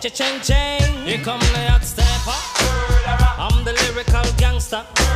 cha 0.00 0.08
ching 0.08 0.40
ching. 0.40 1.04
Here 1.04 1.22
come 1.22 1.40
the 1.40 1.68
hot 1.68 1.84
stepper. 1.84 2.38
I'm 3.38 3.64
the 3.64 3.72
lyrical 3.72 4.24
gangster. 4.38 5.09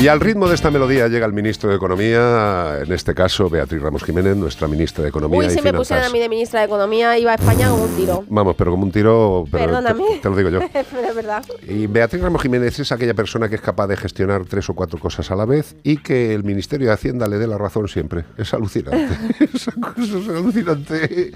Y 0.00 0.06
al 0.06 0.20
ritmo 0.20 0.48
de 0.48 0.54
esta 0.54 0.70
melodía 0.70 1.08
llega 1.08 1.26
el 1.26 1.32
ministro 1.32 1.68
de 1.70 1.76
Economía, 1.76 2.78
en 2.84 2.92
este 2.92 3.14
caso 3.14 3.50
Beatriz 3.50 3.82
Ramos 3.82 4.04
Jiménez, 4.04 4.36
nuestra 4.36 4.68
ministra 4.68 5.02
de 5.02 5.08
Economía 5.10 5.40
Uy, 5.40 5.46
y 5.46 5.50
si 5.50 5.60
me 5.60 5.72
pusieran 5.74 6.04
a 6.04 6.06
Finanzas. 6.06 6.12
mí 6.12 6.18
de 6.20 6.28
ministra 6.28 6.60
de 6.60 6.66
Economía, 6.66 7.18
iba 7.18 7.32
a 7.32 7.34
España 7.34 7.68
como 7.68 7.82
un 7.84 7.96
tiro. 7.96 8.24
Vamos, 8.28 8.54
pero 8.56 8.70
como 8.70 8.84
un 8.84 8.92
tiro, 8.92 9.44
pero 9.50 9.64
te- 9.64 9.68
Perdóname. 9.72 10.04
te 10.22 10.28
lo 10.30 10.36
digo 10.36 10.50
yo. 10.50 10.60
Pero 10.72 11.08
es 11.08 11.14
verdad. 11.16 11.44
Y 11.68 11.88
Beatriz 11.88 12.22
Ramos 12.22 12.40
Jiménez 12.42 12.78
es 12.78 12.92
aquella 12.92 13.14
persona 13.14 13.48
que 13.48 13.56
es 13.56 13.60
capaz 13.60 13.88
de 13.88 13.96
gestionar 13.96 14.44
tres 14.46 14.68
o 14.70 14.74
cuatro 14.74 15.00
cosas 15.00 15.30
a 15.32 15.36
la 15.36 15.44
vez 15.44 15.74
y 15.82 15.96
que 15.96 16.32
el 16.32 16.44
Ministerio 16.44 16.86
de 16.86 16.92
Hacienda 16.94 17.26
le 17.26 17.38
dé 17.38 17.48
la 17.48 17.58
razón 17.58 17.88
siempre. 17.88 18.24
Es 18.36 18.54
alucinante. 18.54 19.08
Esa 19.52 19.72
cosa 19.80 20.18
es 20.18 20.28
alucinante. 20.28 21.32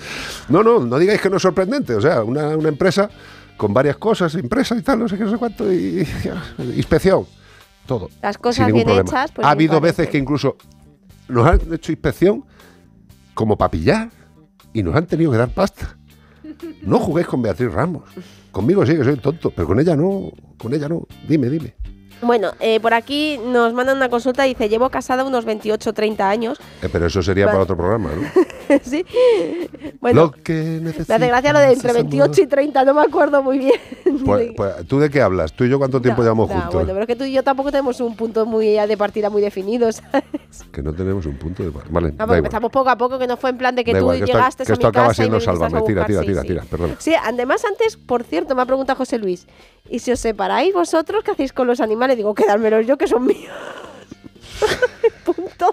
No, 0.48 0.62
no, 0.62 0.78
no 0.78 0.98
digáis 1.00 1.20
que 1.20 1.28
no 1.30 1.36
es 1.36 1.42
sorprendente. 1.42 1.96
O 1.96 2.00
sea, 2.00 2.22
una, 2.22 2.56
una 2.56 2.68
empresa 2.68 3.10
con 3.62 3.72
varias 3.72 3.96
cosas, 3.96 4.34
impresa 4.34 4.74
y 4.76 4.82
tal, 4.82 4.98
no 4.98 5.08
sé 5.08 5.16
qué, 5.16 5.22
no 5.22 5.30
sé 5.30 5.36
cuánto, 5.36 5.72
y, 5.72 6.04
inspección, 6.74 7.24
todo. 7.86 8.10
Las 8.20 8.36
cosas 8.36 8.72
bien 8.72 8.84
problema. 8.84 9.08
hechas, 9.08 9.30
pues 9.30 9.46
ha 9.46 9.50
habido 9.52 9.80
parece. 9.80 10.02
veces 10.02 10.10
que 10.10 10.18
incluso 10.18 10.56
nos 11.28 11.46
han 11.46 11.72
hecho 11.72 11.92
inspección 11.92 12.44
como 13.34 13.56
para 13.56 13.70
pillar 13.70 14.10
y 14.72 14.82
nos 14.82 14.96
han 14.96 15.06
tenido 15.06 15.30
que 15.30 15.36
dar 15.36 15.50
pasta. 15.50 15.96
No 16.82 16.98
juguéis 16.98 17.28
con 17.28 17.40
Beatriz 17.40 17.72
Ramos. 17.72 18.02
Conmigo 18.50 18.84
sí 18.84 18.96
que 18.96 19.04
soy 19.04 19.16
tonto, 19.18 19.52
pero 19.52 19.68
con 19.68 19.78
ella 19.78 19.94
no, 19.94 20.32
con 20.58 20.74
ella 20.74 20.88
no. 20.88 21.06
Dime, 21.28 21.48
dime. 21.48 21.76
Bueno, 22.22 22.52
eh, 22.60 22.80
por 22.80 22.94
aquí 22.94 23.38
nos 23.44 23.72
mandan 23.74 23.96
una 23.96 24.08
consulta. 24.08 24.44
Dice: 24.44 24.68
Llevo 24.68 24.88
casada 24.90 25.24
unos 25.24 25.44
28 25.44 25.92
30 25.92 26.28
años. 26.28 26.58
Eh, 26.82 26.88
pero 26.90 27.06
eso 27.06 27.22
sería 27.22 27.46
Vale. 27.46 27.54
para 27.54 27.64
otro 27.64 27.76
programa, 27.76 28.10
¿no? 28.14 28.78
sí. 28.82 29.04
Bueno, 30.00 30.22
Lo 30.22 30.30
que 30.32 30.80
me 30.82 30.90
hace 30.90 31.04
gracia 31.26 31.52
lo 31.52 31.58
de 31.58 31.72
entre 31.72 31.92
28 31.92 32.42
y 32.42 32.46
30. 32.46 32.84
No 32.84 32.94
me 32.94 33.02
acuerdo 33.02 33.42
muy 33.42 33.58
bien. 33.58 33.74
Pues, 34.26 34.50
pues, 34.56 34.86
¿Tú 34.86 35.00
de 35.00 35.08
qué 35.08 35.22
hablas? 35.22 35.54
¿Tú 35.54 35.64
y 35.64 35.70
yo 35.70 35.78
cuánto 35.78 36.00
tiempo 36.02 36.20
llevamos 36.22 36.48
Nah, 36.50 36.54
juntos? 36.56 36.74
bueno, 36.74 36.88
pero 36.90 37.00
es 37.00 37.06
que 37.06 37.16
tú 37.16 37.24
y 37.24 37.32
yo 37.32 37.42
tampoco 37.42 37.70
tenemos 37.70 37.98
un 38.00 38.14
punto 38.14 38.44
muy 38.44 38.66
de 38.74 38.96
partida 38.98 39.30
muy 39.30 39.40
definido. 39.40 39.90
¿sabes? 39.90 40.22
Que 40.70 40.82
no 40.82 40.92
tenemos 40.92 41.24
un 41.24 41.36
punto 41.38 41.62
de... 41.62 41.70
Vale, 41.70 41.82
da 41.88 41.92
Vamos, 41.92 42.12
igual. 42.18 42.38
empezamos 42.38 42.70
poco 42.70 42.90
a 42.90 42.96
poco, 42.98 43.18
que 43.18 43.26
no 43.26 43.38
fue 43.38 43.50
en 43.50 43.56
plan 43.58 43.74
de 43.74 43.84
que 43.84 43.94
Da 43.94 44.00
tú 44.00 44.04
igual, 44.04 44.18
que 44.18 44.24
esto- 44.24 44.36
llegaste 44.36 44.64
que 44.66 44.72
a 44.72 44.74
esto 44.74 44.86
mi 44.86 44.88
acaba 44.90 45.08
casa 45.08 45.12
y 45.22 45.26
siendo 45.26 45.36
me 45.38 45.38
viniste 45.40 45.50
a 45.50 45.68
Sálvame. 45.70 45.86
Tira, 45.86 46.04
tira, 46.06 46.20
Sí, 46.20 46.26
tira, 46.26 46.42
sí. 46.42 46.46
tira, 46.48 46.62
perdona. 46.70 46.94
Sí, 46.98 47.14
además 47.24 47.64
antes, 47.64 47.96
por 47.96 48.22
cierto, 48.24 48.54
me 48.54 48.60
ha 48.62 48.66
preguntado 48.66 48.98
José 48.98 49.16
Luis, 49.18 49.46
¿y 49.88 49.98
si 50.00 50.12
os 50.12 50.20
separáis 50.20 50.74
vosotros, 50.74 51.24
qué 51.24 51.30
hacéis 51.30 51.54
con 51.54 51.66
los 51.66 51.80
animales? 51.80 52.11
Digo, 52.16 52.34
quedármelos 52.34 52.86
yo, 52.86 52.96
que 52.96 53.06
son 53.06 53.24
míos. 53.26 53.52
Punto. 55.24 55.72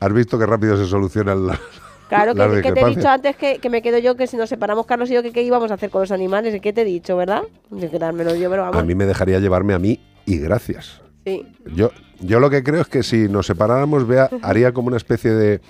¿Has 0.00 0.12
visto 0.12 0.38
qué 0.38 0.46
rápido 0.46 0.76
se 0.76 0.86
solucionan 0.86 1.46
la- 1.46 1.60
Claro, 2.08 2.34
las 2.34 2.52
que, 2.54 2.62
que 2.62 2.72
te 2.72 2.80
he 2.80 2.86
dicho 2.86 3.08
antes 3.08 3.36
que, 3.36 3.58
que 3.58 3.70
me 3.70 3.82
quedo 3.82 3.98
yo, 3.98 4.16
que 4.16 4.26
si 4.26 4.36
nos 4.36 4.48
separamos 4.48 4.84
Carlos 4.84 5.08
y 5.10 5.14
yo, 5.14 5.22
que 5.22 5.30
qué 5.30 5.42
íbamos 5.44 5.70
a 5.70 5.74
hacer 5.74 5.90
con 5.90 6.00
los 6.00 6.10
animales. 6.10 6.52
¿Y 6.54 6.58
qué 6.60 6.72
te 6.72 6.80
he 6.82 6.84
dicho, 6.84 7.16
verdad? 7.16 7.42
De 7.70 7.88
quedármelos 7.88 8.36
yo, 8.36 8.50
pero 8.50 8.62
vamos. 8.62 8.78
A 8.78 8.84
mí 8.84 8.96
me 8.96 9.06
dejaría 9.06 9.38
llevarme 9.38 9.74
a 9.74 9.78
mí 9.78 10.00
y 10.26 10.38
gracias. 10.38 11.00
Sí. 11.24 11.46
Yo, 11.76 11.90
yo 12.18 12.40
lo 12.40 12.50
que 12.50 12.64
creo 12.64 12.80
es 12.80 12.88
que 12.88 13.04
si 13.04 13.28
nos 13.28 13.46
separáramos, 13.46 14.08
Bea, 14.08 14.28
haría 14.42 14.72
como 14.72 14.88
una 14.88 14.96
especie 14.96 15.30
de, 15.30 15.60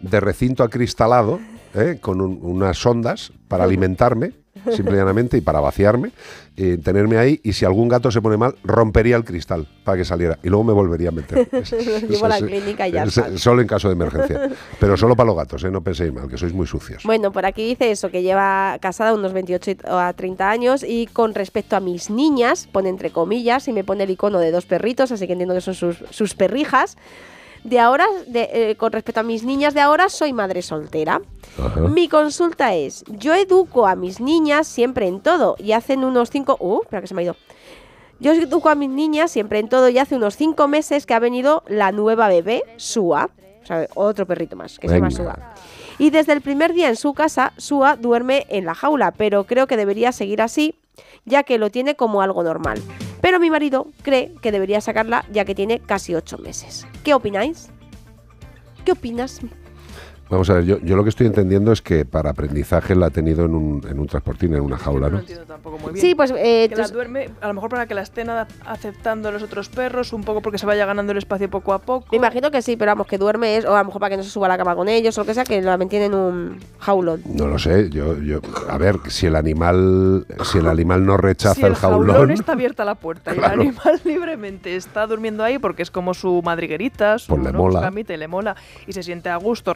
de 0.00 0.20
recinto 0.20 0.62
acristalado, 0.62 1.40
¿eh? 1.74 1.96
con 2.02 2.20
un- 2.20 2.38
unas 2.42 2.84
ondas 2.84 3.32
para 3.48 3.64
alimentarme, 3.64 4.32
simple 4.74 4.94
y 4.94 4.96
llanamente, 4.96 5.36
y 5.36 5.40
para 5.40 5.60
vaciarme, 5.60 6.12
y 6.56 6.76
tenerme 6.78 7.18
ahí, 7.18 7.40
y 7.42 7.52
si 7.52 7.64
algún 7.64 7.88
gato 7.88 8.10
se 8.10 8.20
pone 8.20 8.36
mal, 8.36 8.56
rompería 8.64 9.16
el 9.16 9.24
cristal 9.24 9.66
para 9.84 9.98
que 9.98 10.04
saliera, 10.04 10.38
y 10.42 10.48
luego 10.48 10.64
me 10.64 10.72
volvería 10.72 11.08
a 11.08 11.12
meter. 11.12 11.48
Los 11.52 11.70
llevo 11.70 12.26
a 12.26 12.28
la 12.28 12.38
clínica 12.38 12.88
y 12.88 12.92
ya. 12.92 13.06
Solo 13.08 13.62
en 13.62 13.68
caso 13.68 13.88
de 13.88 13.94
emergencia. 13.94 14.50
Pero 14.78 14.96
solo 14.96 15.16
para 15.16 15.28
los 15.28 15.36
gatos, 15.36 15.64
¿eh? 15.64 15.70
no 15.70 15.82
penséis 15.82 16.12
mal, 16.12 16.28
que 16.28 16.36
sois 16.36 16.52
muy 16.52 16.66
sucios. 16.66 17.02
Bueno, 17.04 17.32
por 17.32 17.46
aquí 17.46 17.66
dice 17.66 17.90
eso, 17.90 18.10
que 18.10 18.22
lleva 18.22 18.78
casada 18.80 19.14
unos 19.14 19.32
28 19.32 19.72
a 19.86 20.12
30 20.12 20.50
años 20.50 20.84
y 20.86 21.06
con 21.06 21.34
respecto 21.34 21.76
a 21.76 21.80
mis 21.80 22.10
niñas, 22.10 22.68
pone 22.70 22.88
entre 22.88 23.10
comillas 23.10 23.68
y 23.68 23.72
me 23.72 23.84
pone 23.84 24.04
el 24.04 24.10
icono 24.10 24.38
de 24.38 24.50
dos 24.50 24.66
perritos, 24.66 25.12
así 25.12 25.26
que 25.26 25.32
entiendo 25.32 25.54
que 25.54 25.60
son 25.60 25.74
sus, 25.74 26.04
sus 26.10 26.34
perrijas. 26.34 26.96
De 27.64 27.80
ahora, 27.80 28.06
de, 28.26 28.48
eh, 28.52 28.76
con 28.76 28.92
respecto 28.92 29.20
a 29.20 29.22
mis 29.22 29.44
niñas 29.44 29.74
de 29.74 29.80
ahora, 29.80 30.08
soy 30.08 30.32
madre 30.32 30.62
soltera. 30.62 31.20
Mi 31.90 32.08
consulta 32.08 32.74
es, 32.74 33.04
yo 33.08 33.34
educo 33.34 33.86
a 33.86 33.96
mis 33.96 34.20
niñas 34.20 34.66
siempre 34.66 35.06
en 35.06 35.20
todo 35.20 35.56
y 35.58 35.72
hacen 35.72 36.04
unos 36.04 36.30
cinco... 36.30 36.56
Uh, 36.60 36.82
espera 36.82 37.00
que 37.00 37.08
se 37.08 37.14
me 37.14 37.22
ha 37.22 37.24
ido. 37.24 37.36
Yo 38.20 38.32
educo 38.32 38.68
a 38.68 38.74
mis 38.74 38.90
niñas 38.90 39.30
siempre 39.30 39.58
en 39.58 39.68
todo 39.68 39.88
y 39.88 39.98
hace 39.98 40.16
unos 40.16 40.36
cinco 40.36 40.66
meses 40.68 41.06
que 41.06 41.14
ha 41.14 41.18
venido 41.18 41.62
la 41.68 41.92
nueva 41.92 42.28
bebé, 42.28 42.62
Sua. 42.76 43.30
O 43.62 43.66
sea, 43.66 43.86
otro 43.94 44.26
perrito 44.26 44.56
más, 44.56 44.78
que 44.78 44.88
se 44.88 44.94
llama. 44.94 45.10
Sua. 45.10 45.54
Y 45.98 46.10
desde 46.10 46.32
el 46.32 46.40
primer 46.40 46.72
día 46.72 46.88
en 46.88 46.96
su 46.96 47.12
casa, 47.12 47.52
Sua 47.56 47.96
duerme 47.96 48.46
en 48.48 48.64
la 48.64 48.74
jaula, 48.74 49.12
pero 49.12 49.44
creo 49.44 49.66
que 49.66 49.76
debería 49.76 50.12
seguir 50.12 50.42
así, 50.42 50.74
ya 51.24 51.42
que 51.42 51.58
lo 51.58 51.70
tiene 51.70 51.96
como 51.96 52.22
algo 52.22 52.42
normal. 52.42 52.80
Pero 53.20 53.40
mi 53.40 53.50
marido 53.50 53.88
cree 54.02 54.34
que 54.40 54.52
debería 54.52 54.80
sacarla, 54.80 55.24
ya 55.32 55.44
que 55.44 55.54
tiene 55.54 55.80
casi 55.80 56.14
ocho 56.14 56.38
meses. 56.38 56.86
¿Qué 57.04 57.14
opináis? 57.14 57.70
¿Qué 58.84 58.92
opinas? 58.92 59.40
Vamos 60.30 60.50
a 60.50 60.54
ver, 60.54 60.64
yo, 60.64 60.78
yo 60.80 60.94
lo 60.96 61.02
que 61.04 61.08
estoy 61.10 61.26
entendiendo 61.26 61.72
es 61.72 61.80
que 61.80 62.04
para 62.04 62.30
aprendizaje 62.30 62.94
la 62.94 63.06
ha 63.06 63.10
tenido 63.10 63.44
en 63.46 63.54
un, 63.54 63.82
en 63.88 63.98
un 63.98 64.06
transportín, 64.06 64.54
en 64.54 64.60
una 64.60 64.76
jaula, 64.76 65.08
¿no? 65.08 65.20
Sí, 65.94 66.14
pues 66.14 66.32
eh, 66.36 66.68
que 66.68 66.76
la 66.76 66.88
duerme, 66.88 67.30
a 67.40 67.48
lo 67.48 67.54
mejor 67.54 67.70
para 67.70 67.86
que 67.86 67.94
la 67.94 68.02
estén 68.02 68.28
a- 68.30 68.46
aceptando 68.66 69.32
los 69.32 69.42
otros 69.42 69.68
perros, 69.68 70.12
un 70.12 70.24
poco 70.24 70.42
porque 70.42 70.58
se 70.58 70.66
vaya 70.66 70.84
ganando 70.86 71.12
el 71.12 71.18
espacio 71.18 71.48
poco 71.48 71.72
a 71.72 71.78
poco. 71.80 72.06
me 72.10 72.16
imagino 72.18 72.50
que 72.50 72.60
sí, 72.62 72.76
pero 72.76 72.90
vamos, 72.92 73.06
que 73.06 73.16
duerme 73.18 73.56
es, 73.56 73.64
o 73.64 73.74
a 73.74 73.78
lo 73.78 73.84
mejor 73.86 74.00
para 74.00 74.10
que 74.10 74.16
no 74.18 74.22
se 74.22 74.30
suba 74.30 74.46
a 74.46 74.48
la 74.50 74.58
cama 74.58 74.76
con 74.76 74.88
ellos, 74.88 75.16
o 75.16 75.22
lo 75.22 75.26
que 75.26 75.34
sea, 75.34 75.44
que 75.44 75.62
la 75.62 75.76
mantienen 75.78 76.12
en 76.12 76.18
un 76.18 76.60
jaulón. 76.78 77.22
No 77.26 77.46
lo 77.46 77.58
sé, 77.58 77.88
yo, 77.90 78.18
yo, 78.20 78.40
a 78.68 78.76
ver, 78.78 78.96
si 79.08 79.26
el 79.26 79.36
animal, 79.36 80.26
si 80.44 80.58
el 80.58 80.66
animal 80.68 81.04
no 81.06 81.16
rechaza 81.16 81.54
Si 81.54 81.60
el 81.62 81.68
el 81.68 81.74
jaulón, 81.74 82.14
jaulón 82.14 82.30
está 82.32 82.52
abierta 82.52 82.84
la 82.84 82.94
puerta 82.96 83.34
y 83.34 83.38
Claro. 83.38 83.54
el 83.54 83.60
animal 83.68 84.00
libremente 84.04 84.76
está 84.76 85.06
durmiendo 85.06 85.42
ahí 85.44 85.58
porque 85.58 85.82
es 85.82 85.90
como 85.90 86.12
su 86.14 86.42
madriguerita, 86.44 87.18
su, 87.18 87.28
Pues 87.28 87.42
le 87.44 87.52
¿no? 87.52 87.58
su 87.58 87.62
mola. 87.64 87.80
camita 87.80 88.12
y 88.14 88.16
le 88.16 88.28
mola 88.28 88.56
y 88.86 88.92
se 88.92 89.02
siente 89.02 89.28
a 89.30 89.36
gusto, 89.36 89.72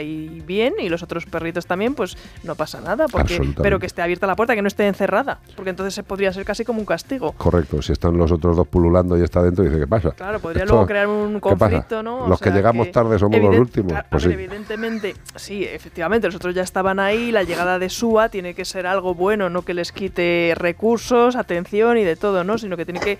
y 0.00 0.40
bien 0.46 0.74
y 0.78 0.88
los 0.88 1.02
otros 1.02 1.26
perritos 1.26 1.66
también, 1.66 1.94
pues 1.94 2.16
no 2.42 2.54
pasa 2.56 2.80
nada, 2.80 3.06
porque, 3.06 3.40
pero 3.62 3.78
que 3.78 3.86
esté 3.86 4.02
abierta 4.02 4.26
la 4.26 4.34
puerta, 4.36 4.54
que 4.54 4.62
no 4.62 4.68
esté 4.68 4.86
encerrada, 4.86 5.38
porque 5.54 5.70
entonces 5.70 5.94
se 5.94 6.02
podría 6.02 6.32
ser 6.32 6.44
casi 6.44 6.64
como 6.64 6.80
un 6.80 6.86
castigo. 6.86 7.32
correcto, 7.32 7.80
si 7.82 7.92
están 7.92 8.16
los 8.18 8.32
otros 8.32 8.56
dos 8.56 8.66
pululando 8.66 9.16
y 9.18 9.22
está 9.22 9.42
dentro, 9.42 9.62
dice, 9.64 9.78
¿qué 9.78 9.86
pasa? 9.86 10.10
Claro, 10.12 10.40
podría 10.40 10.64
Esto- 10.64 10.74
luego 10.74 10.86
crear 10.86 11.06
un 11.06 11.38
conflicto, 11.40 12.02
¿no? 12.02 12.24
O 12.24 12.28
Los 12.28 12.38
que 12.40 12.46
sea 12.50 12.54
llegamos 12.56 12.90
tarde 12.90 13.18
somos 13.18 13.40
los 13.40 13.56
últimos. 13.58 13.92
a 13.92 14.02
Pues 14.02 14.24
ver, 14.26 14.36
sí. 14.36 14.42
evidentemente, 14.42 15.14
sí, 15.36 15.64
efectivamente, 15.64 16.26
los 16.26 16.34
otros 16.34 16.54
ya 16.54 16.62
estaban 16.62 16.98
ahí, 16.98 17.30
la 17.30 17.42
llegada 17.44 17.78
de 17.78 17.88
SUA 17.88 18.28
tiene 18.28 18.54
que 18.54 18.64
ser 18.64 18.86
algo 18.86 19.14
bueno, 19.14 19.48
no 19.50 19.62
que 19.62 19.74
les 19.74 19.92
quite 19.92 20.54
recursos, 20.56 21.36
atención 21.36 21.96
y 21.98 22.04
de 22.04 22.16
todo, 22.16 22.44
¿no? 22.44 22.58
Sino 22.58 22.76
que 22.76 22.84
tiene 22.84 23.00
que, 23.00 23.18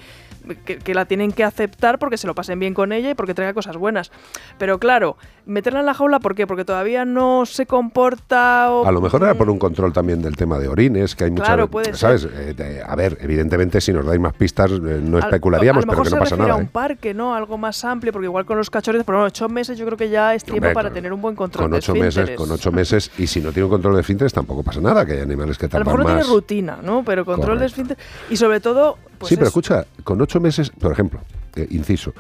que, 0.64 0.78
que 0.78 0.94
la 0.94 1.05
tienen 1.05 1.32
que 1.32 1.44
aceptar 1.44 1.98
porque 1.98 2.16
se 2.16 2.27
lo 2.27 2.35
pasen 2.35 2.59
bien 2.59 2.74
con 2.74 2.93
ella 2.93 3.10
y 3.10 3.14
porque 3.14 3.35
traiga 3.35 3.55
cosas 3.55 3.77
buenas. 3.77 4.10
Pero 4.59 4.78
claro, 4.78 5.16
meterla 5.47 5.81
en 5.81 5.86
la 5.86 5.94
jaula, 5.94 6.18
¿por 6.20 6.35
qué? 6.40 6.46
Porque 6.46 6.64
todavía 6.64 7.04
no 7.04 7.44
se 7.46 7.66
comporta 7.66 8.70
o 8.72 8.86
A 8.86 8.92
lo 8.92 9.00
mejor 9.00 9.22
era 9.22 9.34
por 9.34 9.50
un 9.50 9.58
control 9.58 9.92
también 9.92 10.22
del 10.22 10.36
tema 10.36 10.58
de 10.58 10.68
orines, 10.68 11.14
que 11.14 11.24
hay 11.24 11.30
muchas... 11.30 11.46
Claro, 11.46 11.68
puede 11.68 11.94
¿Sabes? 11.94 12.22
ser. 12.22 12.32
Eh, 12.34 12.54
de- 12.54 12.82
a 12.82 12.94
ver, 12.96 13.18
evidentemente, 13.20 13.80
si 13.80 13.92
nos 13.92 14.06
dais 14.06 14.20
más 14.20 14.32
pistas, 14.32 14.70
eh, 14.72 15.00
no 15.02 15.18
especularíamos, 15.18 15.84
a 15.84 15.86
lo 15.86 15.92
pero 15.92 16.02
que 16.04 16.10
no 16.10 16.18
pasa 16.18 16.36
nada. 16.36 16.52
a 16.54 16.56
un 16.56 16.64
¿eh? 16.64 16.68
parque, 16.72 17.12
¿no? 17.14 17.34
Algo 17.34 17.58
más 17.58 17.84
amplio, 17.84 18.12
porque 18.12 18.26
igual 18.26 18.44
con 18.46 18.56
los 18.56 18.70
cachorros, 18.70 19.04
por 19.04 19.14
ocho 19.16 19.48
meses 19.48 19.76
yo 19.78 19.84
creo 19.86 19.98
que 19.98 20.08
ya 20.08 20.34
es 20.34 20.44
tiempo 20.44 20.58
Hombre, 20.66 20.74
para 20.74 20.90
tener 20.90 21.12
un 21.12 21.20
buen 21.20 21.34
control 21.36 21.64
Con 21.64 21.70
de 21.72 21.78
ocho 21.78 21.92
meses, 21.94 22.08
esfínteres. 22.16 22.38
con 22.38 22.50
ocho 22.50 22.72
meses, 22.72 23.10
y 23.18 23.26
si 23.26 23.40
no 23.40 23.52
tiene 23.52 23.64
un 23.64 23.70
control 23.70 23.94
de 23.94 24.00
esfínteres 24.00 24.32
tampoco 24.32 24.62
pasa 24.62 24.80
nada, 24.80 25.04
que 25.04 25.12
hay 25.12 25.20
animales 25.20 25.58
que 25.58 25.66
A 25.66 25.68
lo 25.68 25.70
tardan 25.72 25.86
mejor 25.86 25.98
no 26.00 26.04
más. 26.04 26.22
tiene 26.24 26.34
rutina, 26.34 26.78
¿no? 26.82 27.02
Pero 27.04 27.24
control 27.24 27.58
de 27.58 27.66
Correcto. 27.66 27.66
esfínter 27.66 27.98
y 28.30 28.36
sobre 28.36 28.60
todo, 28.60 28.96
pues 29.18 29.28
sí, 29.28 29.36
pero 29.36 29.44
es- 29.44 29.48
escucha, 29.50 29.84
con 30.04 30.20
ocho 30.20 30.40
meses, 30.40 30.70
por 30.70 30.92
ejemplo, 30.92 31.20
eh, 31.56 31.66
inciso, 31.70 32.12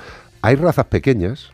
hay 0.42 0.56
razas 0.56 0.86
pequeñas 0.86 1.50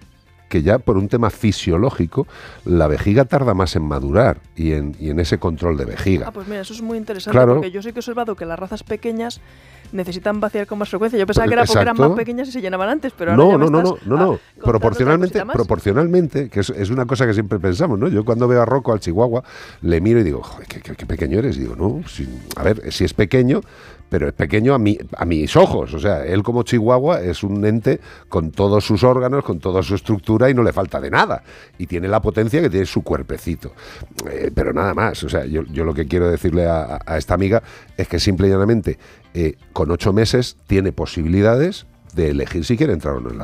que 0.48 0.62
ya 0.62 0.78
por 0.78 0.97
un 0.97 1.09
tema 1.09 1.31
fisiológico 1.31 2.27
la 2.64 2.86
vejiga 2.86 3.24
tarda 3.24 3.52
más 3.55 3.74
en 3.77 3.82
madurar 3.82 4.39
y 4.55 4.73
en, 4.73 4.94
y 5.01 5.10
en 5.10 5.18
ese 5.20 5.39
control 5.39 5.77
de 5.77 5.85
vejiga. 5.86 6.28
Ah, 6.28 6.32
pues 6.32 6.47
mira, 6.47 6.60
eso 6.60 6.73
es 6.73 6.82
muy 6.82 6.98
interesante 6.98 7.36
Claro. 7.36 7.55
porque 7.55 7.70
yo 7.70 7.82
sí 7.82 7.93
que 7.93 7.98
he 7.98 8.01
observado 8.01 8.36
que 8.36 8.44
las 8.47 8.59
razas 8.59 8.82
pequeñas 8.82 9.40
necesitan 9.93 10.40
vaciar 10.40 10.66
con 10.66 10.78
más 10.78 10.89
frecuencia. 10.89 11.16
Yo 11.18 11.27
pensaba 11.27 11.47
que 11.47 11.52
era 11.55 11.64
porque 11.64 11.81
eran 11.82 11.97
más 11.97 12.10
pequeñas 12.12 12.48
y 12.48 12.52
se 12.52 12.60
llenaban 12.60 12.89
antes, 12.89 13.12
pero 13.16 13.32
ahora 13.32 13.43
no, 13.44 13.51
ya 13.52 13.59
me 13.59 13.64
no, 13.64 13.70
no, 13.70 13.82
no, 13.82 13.98
no, 14.05 14.16
ah, 14.16 14.18
no. 14.24 14.31
otra 14.32 14.40
Proporcionalmente, 14.64 15.44
proporcionalmente, 15.47 16.48
que 16.48 16.60
es, 16.60 16.70
es 16.70 16.90
una 16.90 17.06
cosa 17.06 17.27
que 17.27 17.35
siempre 17.35 17.59
pensamos, 17.60 17.98
¿no? 17.98 18.09
Yo 18.09 18.24
cuando 18.24 18.48
veo 18.48 18.62
a 18.62 18.64
Rocco, 18.64 18.93
al 18.93 19.01
chihuahua, 19.01 19.44
le 19.82 20.01
miro 20.01 20.18
y 20.20 20.23
digo, 20.24 20.43
joder, 20.43 20.66
qué, 20.66 20.81
qué- 20.81 20.94
qué 20.97 21.06
pequeño 21.06 21.39
eres. 21.39 21.56
Y 21.56 21.60
digo, 21.60 21.77
no, 21.77 22.06
si- 22.09 22.28
a 22.56 22.62
ver, 22.64 22.93
si 22.93 23.05
es 23.05 23.14
pequeño, 23.14 23.60
pero 24.09 24.28
es 24.28 24.35
pequeño 24.35 24.74
a, 24.74 24.78
mi, 24.78 24.99
a 25.16 25.24
mis 25.24 25.57
ojos. 25.57 25.95
O 25.95 25.99
sea, 25.99 26.24
él 26.24 26.43
como 26.43 26.62
chihuahua 26.62 27.20
es 27.20 27.43
un 27.43 27.65
ente 27.65 28.01
con 28.28 28.51
todos 28.53 28.85
sus 28.85 29.03
órganos, 29.05 29.45
con 29.45 29.59
toda 29.59 29.83
su 29.83 29.95
estructura 29.95 30.49
y 30.49 30.55
no 30.55 30.62
le 30.62 30.73
falta 30.73 31.01
de 31.01 31.11
nada. 31.11 31.43
Y 31.78 31.87
tiene 31.87 32.09
la 32.09 32.20
potencia 32.20 32.61
que 32.61 32.70
tiene 32.70 32.87
su 32.87 33.03
cuerpecito. 33.03 33.73
Eh, 34.31 34.51
pero 34.55 34.73
nada 34.73 34.95
más. 34.95 35.23
O 35.24 35.28
sea, 35.28 35.45
yo, 35.45 35.62
yo 35.65 35.85
lo 35.85 35.95
que 35.95 36.07
quiero 36.07 36.31
decirle 36.31 36.66
a, 36.66 37.01
esta 37.16 37.35
amiga 37.35 37.62
es 37.97 38.09
que 38.09 38.19
simple 38.20 38.47
y 38.47 38.51
llanamente, 38.51 38.99
eh, 39.35 39.57
con 39.73 39.91
ocho 39.91 40.12
meses 40.12 40.57
tiene 40.66 40.93
posibilidades 40.93 41.87
de 42.15 42.31
elegir 42.31 42.65
si 42.65 42.77
quiere 42.77 42.95
entrar 42.95 43.16
o 43.16 43.20
no 43.20 43.31
en 43.31 43.39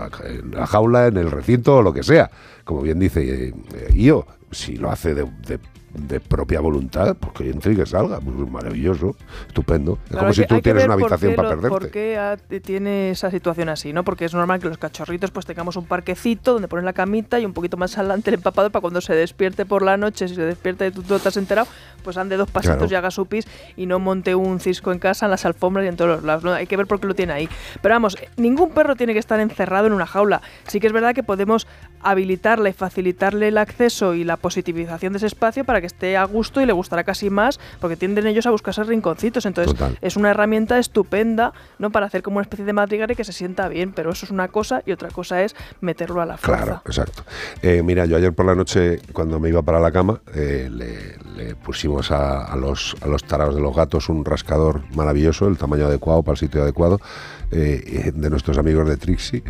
la, 0.55 0.67
jaula, 0.67 1.07
en 1.09 1.19
el 1.19 1.31
recinto 1.31 1.77
o 1.77 1.83
lo 1.83 1.93
que 1.93 2.03
sea. 2.03 2.31
Como 2.65 2.81
bien 2.81 2.99
dice 2.99 3.49
eh, 3.49 3.55
eh, 3.75 3.89
Io, 3.95 4.27
si 4.51 4.77
lo 4.77 4.91
hace 4.91 5.15
de- 5.15 5.59
de 5.95 6.21
propia 6.21 6.61
voluntad, 6.61 7.17
pues 7.19 7.33
que 7.35 7.51
entre 7.51 7.73
y 7.73 7.77
que 7.77 7.87
salga. 7.87 8.21
Pues 8.21 8.37
maravilloso, 8.51 9.17
estupendo. 9.49 9.99
Es 10.11 10.17
como 10.17 10.33
si 10.33 10.47
tú 10.47 10.61
tienes 10.61 10.85
una 10.85 10.95
habitación 10.95 11.35
para 11.35 11.49
perderte. 11.51 11.69
¿Por 11.69 11.91
qué 11.91 12.37
te- 12.49 12.61
tiene 12.61 13.11
esa 13.11 13.31
situación 13.31 13.69
así? 13.69 13.93
¿no? 13.93 14.05
Porque 14.05 14.25
es 14.25 14.35
normal 14.35 14.61
que 14.61 14.69
los 14.69 14.79
cachorritos 14.79 15.31
pues 15.31 15.47
tengamos 15.47 15.77
un 15.77 15.85
parquecito 15.85 16.53
donde 16.55 16.69
ponen 16.69 16.85
la 16.85 16.93
camita 16.93 17.39
y 17.41 17.45
un 17.45 17.53
poquito 17.53 17.77
más 17.77 17.97
adelante 17.99 18.31
el 18.31 18.35
empapado 18.35 18.71
para 18.71 18.81
cuando 18.81 19.01
se 19.01 19.15
despierte 19.15 19.67
por 19.67 19.83
la 19.83 19.97
noche, 19.97 20.29
si 20.29 20.35
se 20.35 20.43
despierta 20.43 20.87
y 20.87 20.91
tú 20.91 21.03
no 21.09 21.19
te 21.19 21.29
has 21.29 21.37
enterado, 21.37 21.69
pues 22.03 22.17
ande 22.17 22.37
dos 22.37 22.51
pasitos 22.51 22.77
Claro. 22.79 22.93
y 22.93 22.95
haga 22.95 23.11
su 23.11 23.27
pis 23.27 23.47
y 23.77 23.87
no 23.87 23.99
monte 23.99 24.35
un 24.35 24.61
cisco 24.61 24.93
en 24.93 24.99
casa, 24.99 25.27
en 25.27 25.31
las 25.31 25.45
alfombras 25.45 25.85
y 25.85 25.89
en 25.89 25.97
todos 25.97 26.11
los 26.17 26.25
lados. 26.25 26.45
¿no? 26.45 26.53
Hay 26.53 26.67
que 26.67 26.77
ver 26.77 26.87
por 26.87 27.01
qué 27.01 27.07
lo 27.07 27.15
tiene 27.15 27.33
ahí. 27.33 27.49
Pero 27.81 27.95
vamos, 27.95 28.17
ningún 28.37 28.71
perro 28.71 28.97
tiene 28.97 29.13
que 29.13 29.19
estar 29.19 29.39
encerrado 29.41 29.87
en 29.87 29.93
una 29.93 30.07
jaula. 30.07 30.41
Sí 30.67 30.81
que 30.81 30.87
es 30.87 30.93
verdad 30.93 31.15
que 31.15 31.23
podemos 31.23 31.67
habilitarle 32.03 32.71
y 32.71 32.73
facilitarle 32.73 33.49
el 33.49 33.59
acceso 33.59 34.15
y 34.15 34.25
la 34.25 34.37
positivización 34.37 35.13
de 35.13 35.19
ese 35.19 35.27
espacio 35.27 35.65
para 35.65 35.81
que 35.81 35.87
esté 35.87 36.17
a 36.17 36.25
gusto 36.25 36.61
y 36.61 36.67
le 36.67 36.73
gustará 36.73 37.05
casi 37.05 37.31
más, 37.31 37.61
porque 37.81 37.97
tienden 37.97 38.27
ellos 38.27 38.47
a 38.47 38.51
buscarse 38.51 38.83
rinconcitos. 38.85 39.47
Entonces, 39.47 39.75
Total. 39.75 39.99
es 40.01 40.17
una 40.17 40.31
herramienta 40.31 40.79
estupenda, 40.79 41.53
¿no? 41.79 41.91
Para 41.91 42.07
hacer 42.07 42.23
como 42.23 42.37
una 42.37 42.43
especie 42.43 42.65
de 42.65 42.73
madriguera 42.73 43.13
y 43.13 43.17
que 43.17 43.25
se 43.25 43.33
sienta 43.33 43.69
bien, 43.69 43.93
pero 43.93 44.11
eso 44.13 44.27
es 44.27 44.31
una 44.31 44.49
cosa 44.49 44.83
y 44.87 44.93
otra 44.93 45.11
cosa 45.11 45.43
es 45.43 45.55
meterlo 45.81 46.21
a 46.21 46.27
la 46.27 46.37
fuerza. 46.37 46.65
Claro, 46.65 46.83
exacto. 46.87 47.25
Eh, 47.63 47.83
mira, 47.83 48.07
yo 48.07 48.17
ayer 48.17 48.33
por 48.33 48.47
la 48.47 48.55
noche, 48.55 49.01
cuando 49.13 49.39
me 49.41 49.49
iba 49.49 49.63
para 49.63 49.81
la 49.81 49.91
cama, 49.93 50.21
eh, 50.35 50.69
le, 50.71 51.17
le 51.37 51.55
pusimos 51.57 52.11
a, 52.11 52.45
a 52.45 52.57
los, 52.57 52.97
a 53.01 53.07
los 53.07 53.25
tarados 53.25 53.55
de 53.55 53.61
los 53.61 53.75
gatos 53.75 54.09
un 54.09 54.25
rascador 54.25 54.83
maravilloso, 54.95 55.47
el 55.49 55.59
tamaño 55.59 55.87
adecuado 55.87 56.23
para 56.23 56.35
el 56.35 56.39
sitio 56.39 56.63
adecuado, 56.63 57.01
eh, 57.51 58.13
de 58.15 58.31
nuestros 58.31 58.59
amigos 58.59 58.89
de 58.89 58.97
Trixie. 58.97 59.43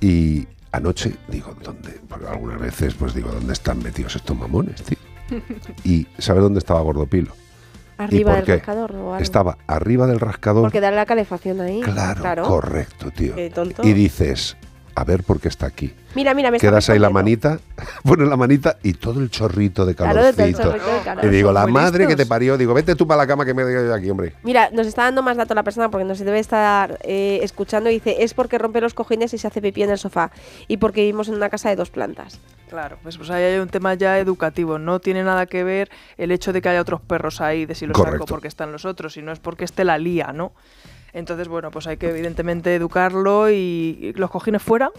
Y 0.00 0.46
anoche, 0.76 1.14
digo, 1.28 1.54
¿dónde? 1.62 2.00
Porque 2.08 2.26
algunas 2.26 2.60
veces, 2.60 2.94
pues 2.94 3.14
digo, 3.14 3.30
¿dónde 3.30 3.52
están 3.52 3.82
metidos 3.82 4.16
estos 4.16 4.36
mamones, 4.36 4.82
tío? 4.82 4.98
Y 5.84 6.06
¿sabe 6.18 6.40
dónde 6.40 6.58
estaba 6.58 6.80
Gordopilo? 6.82 7.32
¿Y 7.98 8.02
Arriba 8.02 8.30
por 8.32 8.36
del 8.36 8.44
qué? 8.44 8.56
rascador 8.56 8.92
o 8.92 8.96
algo. 9.14 9.16
Estaba 9.18 9.58
arriba 9.66 10.06
del 10.06 10.20
rascador. 10.20 10.62
Porque 10.62 10.80
darle 10.80 10.96
la 10.96 11.06
calefacción 11.06 11.60
ahí. 11.60 11.80
Claro, 11.80 12.42
correcto, 12.42 13.10
tío. 13.10 13.34
Qué 13.36 13.50
tonto. 13.50 13.82
Y 13.86 13.92
dices, 13.92 14.56
a 14.96 15.04
ver 15.04 15.22
por 15.24 15.40
qué 15.40 15.48
está 15.48 15.66
aquí. 15.66 15.92
Mira, 16.14 16.32
mira, 16.34 16.50
me 16.50 16.58
Quedas 16.60 16.88
ahí 16.90 16.98
la 16.98 17.10
manita, 17.10 17.58
pones 18.04 18.28
la 18.28 18.36
manita 18.36 18.76
y 18.82 18.92
todo 18.94 19.20
el 19.20 19.30
chorrito 19.30 19.84
de 19.84 19.94
Claro, 19.94 20.20
calorcito. 20.20 20.62
chorrito 20.62 20.86
de 20.86 21.00
calor. 21.02 21.24
y 21.24 21.28
digo, 21.28 21.52
la 21.52 21.66
madre 21.66 22.06
que 22.06 22.14
te 22.14 22.26
parió, 22.26 22.56
digo, 22.56 22.72
vete 22.74 22.94
tú 22.94 23.06
para 23.06 23.22
la 23.22 23.26
cama 23.26 23.44
que 23.44 23.54
me 23.54 23.62
yo 23.62 23.92
aquí, 23.92 24.08
hombre. 24.10 24.34
Mira, 24.44 24.70
nos 24.70 24.86
está 24.86 25.02
dando 25.02 25.22
más 25.22 25.36
datos 25.36 25.54
la 25.56 25.64
persona 25.64 25.90
porque 25.90 26.04
nos 26.04 26.18
debe 26.20 26.38
estar 26.38 26.98
eh, 27.02 27.40
escuchando. 27.42 27.90
Dice, 27.90 28.22
es 28.22 28.34
porque 28.34 28.58
rompe 28.58 28.80
los 28.80 28.94
cojines 28.94 29.34
y 29.34 29.38
se 29.38 29.46
hace 29.48 29.60
pipí 29.60 29.82
en 29.82 29.90
el 29.90 29.98
sofá. 29.98 30.30
Y 30.68 30.76
porque 30.76 31.00
vivimos 31.00 31.28
en 31.28 31.34
una 31.34 31.50
casa 31.50 31.68
de 31.70 31.76
dos 31.76 31.90
plantas. 31.90 32.38
Claro, 32.70 32.98
pues, 33.02 33.16
pues 33.18 33.30
ahí 33.30 33.42
hay 33.42 33.58
un 33.58 33.68
tema 33.68 33.94
ya 33.94 34.18
educativo. 34.18 34.78
No 34.78 35.00
tiene 35.00 35.22
nada 35.24 35.46
que 35.46 35.64
ver 35.64 35.90
el 36.16 36.30
hecho 36.30 36.52
de 36.52 36.62
que 36.62 36.68
haya 36.68 36.80
otros 36.80 37.00
perros 37.00 37.40
ahí, 37.40 37.66
de 37.66 37.74
si 37.74 37.86
los 37.86 37.96
saco 37.96 38.06
Correcto. 38.06 38.26
porque 38.26 38.48
están 38.48 38.72
los 38.72 38.84
otros, 38.84 39.12
sino 39.14 39.32
es 39.32 39.38
porque 39.40 39.64
este 39.64 39.84
la 39.84 39.98
lía, 39.98 40.32
¿no? 40.32 40.52
Entonces, 41.14 41.46
bueno, 41.46 41.70
pues 41.70 41.86
hay 41.86 41.96
que 41.96 42.10
evidentemente 42.10 42.74
educarlo 42.74 43.48
y, 43.48 44.12
los 44.16 44.30
cojines 44.30 44.60
fuera. 44.60 44.90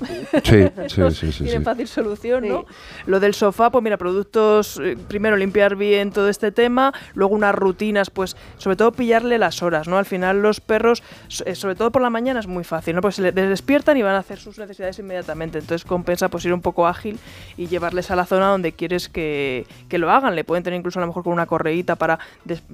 Sí, 0.43 0.65
sí, 0.87 1.11
sí, 1.11 1.31
sí, 1.33 1.43
Tienen 1.43 1.59
sí. 1.61 1.65
fácil 1.65 1.87
solución, 1.89 2.47
¿no? 2.47 2.65
Lo 3.05 3.19
del 3.19 3.33
sofá, 3.33 3.69
pues 3.69 3.83
mira, 3.83 3.97
productos, 3.97 4.79
eh, 4.81 4.97
primero 5.09 5.35
limpiar 5.35 5.75
bien 5.75 6.11
todo 6.11 6.29
este 6.29 6.53
tema, 6.53 6.93
luego 7.15 7.35
unas 7.35 7.53
rutinas, 7.53 8.09
pues 8.09 8.37
sobre 8.57 8.77
todo 8.77 8.93
pillarle 8.93 9.37
las 9.37 9.61
horas, 9.61 9.89
¿no? 9.89 9.97
Al 9.97 10.05
final 10.05 10.41
los 10.41 10.61
perros, 10.61 11.03
eh, 11.45 11.53
sobre 11.53 11.75
todo 11.75 11.91
por 11.91 12.01
la 12.01 12.09
mañana 12.09 12.39
es 12.39 12.47
muy 12.47 12.63
fácil, 12.63 12.95
¿no? 12.95 13.01
Pues 13.01 13.15
se 13.15 13.21
le- 13.21 13.33
les 13.33 13.49
despiertan 13.49 13.97
y 13.97 14.01
van 14.01 14.15
a 14.15 14.19
hacer 14.19 14.39
sus 14.39 14.57
necesidades 14.57 14.97
inmediatamente, 14.99 15.59
entonces 15.59 15.83
compensa 15.85 16.29
pues 16.29 16.45
ir 16.45 16.53
un 16.53 16.61
poco 16.61 16.87
ágil 16.87 17.19
y 17.57 17.67
llevarles 17.67 18.09
a 18.09 18.15
la 18.15 18.25
zona 18.25 18.47
donde 18.47 18.71
quieres 18.71 19.09
que, 19.09 19.67
que 19.89 19.97
lo 19.97 20.09
hagan, 20.09 20.33
le 20.33 20.45
pueden 20.45 20.63
tener 20.63 20.79
incluso 20.79 20.99
a 20.99 21.01
lo 21.01 21.07
mejor 21.07 21.23
con 21.25 21.33
una 21.33 21.45
correíta 21.45 21.97
para, 21.97 22.19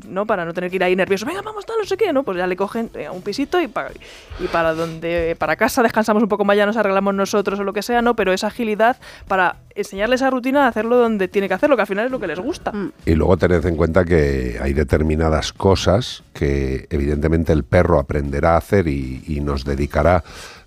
¿no? 0.08 0.28
Para 0.28 0.46
no 0.46 0.54
tener 0.54 0.70
que 0.70 0.76
ir 0.76 0.84
ahí 0.84 0.96
nervioso, 0.96 1.26
venga, 1.26 1.42
vamos, 1.42 1.66
tal, 1.66 1.78
no 1.80 1.86
sé 1.86 1.98
qué, 1.98 2.14
¿no? 2.14 2.22
Pues 2.22 2.38
ya 2.38 2.46
le 2.46 2.56
cogen 2.56 2.92
eh, 2.94 3.08
a 3.08 3.12
un 3.12 3.24
pisito 3.32 3.62
y 3.62 3.70
para, 3.70 3.92
y 4.42 4.48
para 4.48 4.74
donde, 4.74 5.38
para 5.40 5.56
casa 5.56 5.82
descansamos 5.82 6.22
un 6.22 6.28
poco 6.28 6.44
más, 6.44 6.58
ya 6.58 6.66
nos 6.66 6.76
arreglamos 6.76 7.14
nosotros 7.14 7.58
o 7.62 7.64
lo 7.64 7.72
que 7.72 7.82
sea, 7.82 8.02
¿no? 8.02 8.14
Pero 8.14 8.34
esa 8.34 8.48
agilidad 8.48 8.98
para 9.30 9.56
enseñarles 9.74 10.20
esa 10.20 10.30
rutina 10.30 10.64
de 10.64 10.68
hacerlo 10.68 10.98
donde 10.98 11.30
tiene 11.30 11.48
que 11.48 11.54
hacerlo, 11.54 11.78
que 11.78 11.84
al 11.84 11.88
final 11.88 12.08
es 12.08 12.12
lo 12.12 12.20
que 12.20 12.28
les 12.28 12.40
gusta. 12.40 12.74
Y 13.06 13.16
luego 13.16 13.38
tened 13.38 13.66
en 13.66 13.78
cuenta 13.78 14.04
que 14.04 14.60
hay 14.62 14.74
determinadas 14.74 15.54
cosas 15.54 16.24
que 16.34 16.88
evidentemente 16.90 17.54
el 17.54 17.64
perro 17.64 18.00
aprenderá 18.00 18.56
a 18.56 18.58
hacer 18.58 18.90
y, 18.90 19.24
y 19.26 19.40
nos 19.40 19.64
dedicará 19.64 20.26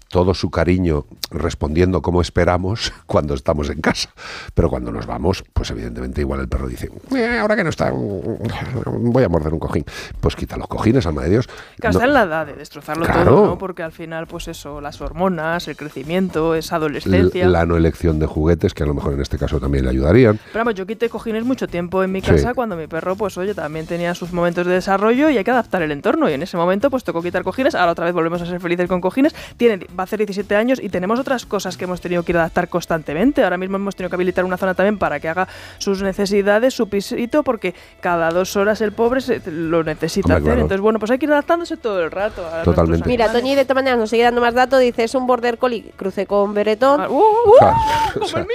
todo 0.08 0.34
su 0.34 0.50
cariño 0.50 1.06
respondiendo 1.30 2.02
como 2.02 2.20
esperamos 2.20 2.92
cuando 3.06 3.34
estamos 3.34 3.68
en 3.70 3.80
casa. 3.80 4.10
Pero 4.54 4.70
cuando 4.70 4.92
nos 4.92 5.06
vamos, 5.06 5.44
pues 5.52 5.70
evidentemente 5.70 6.20
igual 6.20 6.40
el 6.40 6.48
perro 6.48 6.68
dice, 6.68 6.90
"Eh, 7.14 7.38
ahora 7.40 7.56
que 7.56 7.64
no 7.64 7.70
está, 7.70 7.90
mm, 7.92 9.10
voy 9.12 9.24
a 9.24 9.28
morder 9.28 9.52
un 9.52 9.58
cojín. 9.58 9.84
Pues 10.20 10.36
quita 10.36 10.56
los 10.56 10.68
cojines, 10.68 11.06
alma 11.06 11.22
de 11.22 11.30
Dios. 11.30 11.46
Que 11.80 11.88
No- 11.88 11.90
está 11.90 12.04
en 12.04 12.14
la 12.14 12.22
edad 12.22 12.46
de 12.46 12.54
destrozarlo 12.54 13.04
Claro. 13.04 13.24
todo, 13.24 13.46
¿no? 13.46 13.58
Porque 13.58 13.82
al 13.82 13.92
final, 13.92 14.26
pues 14.26 14.48
eso, 14.48 14.80
las 14.80 15.00
hormonas, 15.00 15.66
el 15.68 15.76
crecimiento, 15.76 16.54
esa 16.54 16.76
adolescencia. 16.76 17.48
la 17.48 17.66
no 17.66 17.76
elección 17.76 18.18
de 18.18 18.26
juguetes, 18.26 18.74
que 18.74 18.82
a 18.82 18.86
lo 18.86 18.94
mejor 18.94 19.14
en 19.14 19.20
este 19.20 19.38
caso 19.38 19.58
también 19.60 19.84
le 19.84 19.90
ayudarían. 19.90 20.38
Pero 20.52 20.64
vamos, 20.64 20.74
yo 20.74 20.86
quité 20.86 21.08
cojines 21.08 21.44
mucho 21.44 21.66
tiempo 21.66 22.02
en 22.02 22.12
mi 22.12 22.20
Sí. 22.20 22.28
casa 22.28 22.54
cuando 22.54 22.76
mi 22.76 22.86
perro, 22.86 23.16
pues 23.16 23.36
oye, 23.38 23.54
también 23.54 23.86
tenía 23.86 24.14
sus 24.14 24.32
momentos 24.32 24.66
de 24.66 24.72
desarrollo 24.74 25.30
y 25.30 25.38
hay 25.38 25.44
que 25.44 25.50
adaptar 25.50 25.82
el 25.82 25.90
entorno. 25.92 26.28
Y 26.30 26.32
en 26.34 26.42
ese 26.42 26.56
momento, 26.56 26.90
pues 26.90 27.04
tocó 27.04 27.22
quitar 27.22 27.42
cojines. 27.42 27.74
Ahora 27.74 27.92
otra 27.92 28.04
vez 28.04 28.14
volvemos 28.14 28.40
a 28.42 28.46
ser 28.46 28.60
felices 28.60 28.88
con 28.88 29.00
cojines. 29.00 29.34
Tiene, 29.56 29.86
va 29.98 30.02
a 30.02 30.04
hacer 30.04 30.18
17 30.18 30.56
años 30.56 30.80
y 30.82 30.88
tenemos 30.88 31.18
otras 31.20 31.46
cosas 31.46 31.76
que 31.76 31.84
hemos 31.84 32.00
tenido 32.00 32.22
que 32.22 32.32
ir 32.32 32.36
a 32.36 32.40
adaptar 32.40 32.68
constantemente. 32.68 33.42
Ahora 33.44 33.56
mismo 33.56 33.76
hemos 33.76 33.94
tenido 33.96 34.10
que 34.10 34.16
habilitar 34.16 34.44
una 34.44 34.56
zona 34.56 34.74
también 34.74 34.98
para 34.98 35.20
que 35.20 35.28
haga 35.28 35.48
sus 35.78 36.02
necesidades, 36.02 36.74
su 36.74 36.88
pisito, 36.88 37.42
porque 37.42 37.74
cada 38.00 38.30
dos 38.30 38.56
horas 38.56 38.80
el 38.80 38.92
pobre 38.92 39.20
se- 39.20 39.40
lo 39.50 39.82
necesita 39.84 40.26
Hombre, 40.28 40.34
hacer. 40.36 40.44
claro. 40.44 40.60
Entonces, 40.62 40.80
bueno, 40.80 40.98
pues 40.98 41.10
hay 41.10 41.18
que 41.18 41.26
ir 41.26 41.32
adaptándose 41.32 41.76
todo 41.76 42.02
el 42.02 42.10
rato. 42.10 42.42
a 42.46 42.50
nuestros 42.50 42.64
Totalmente. 42.76 43.08
Mira. 43.08 43.32
Toñi 43.32 43.54
de 43.54 43.64
todas 43.64 43.76
maneras 43.76 43.98
nos 43.98 44.10
sigue 44.10 44.22
dando 44.24 44.40
más 44.40 44.54
datos. 44.54 44.80
Dice, 44.80 45.04
es 45.04 45.14
un 45.14 45.26
border 45.26 45.58
collie 45.58 45.92
cruce 45.96 46.26
con 46.26 46.54
beretón. 46.54 47.00
Uh, 47.10 47.14
uh, 47.18 48.20
O 48.20 48.26
sea, 48.26 48.46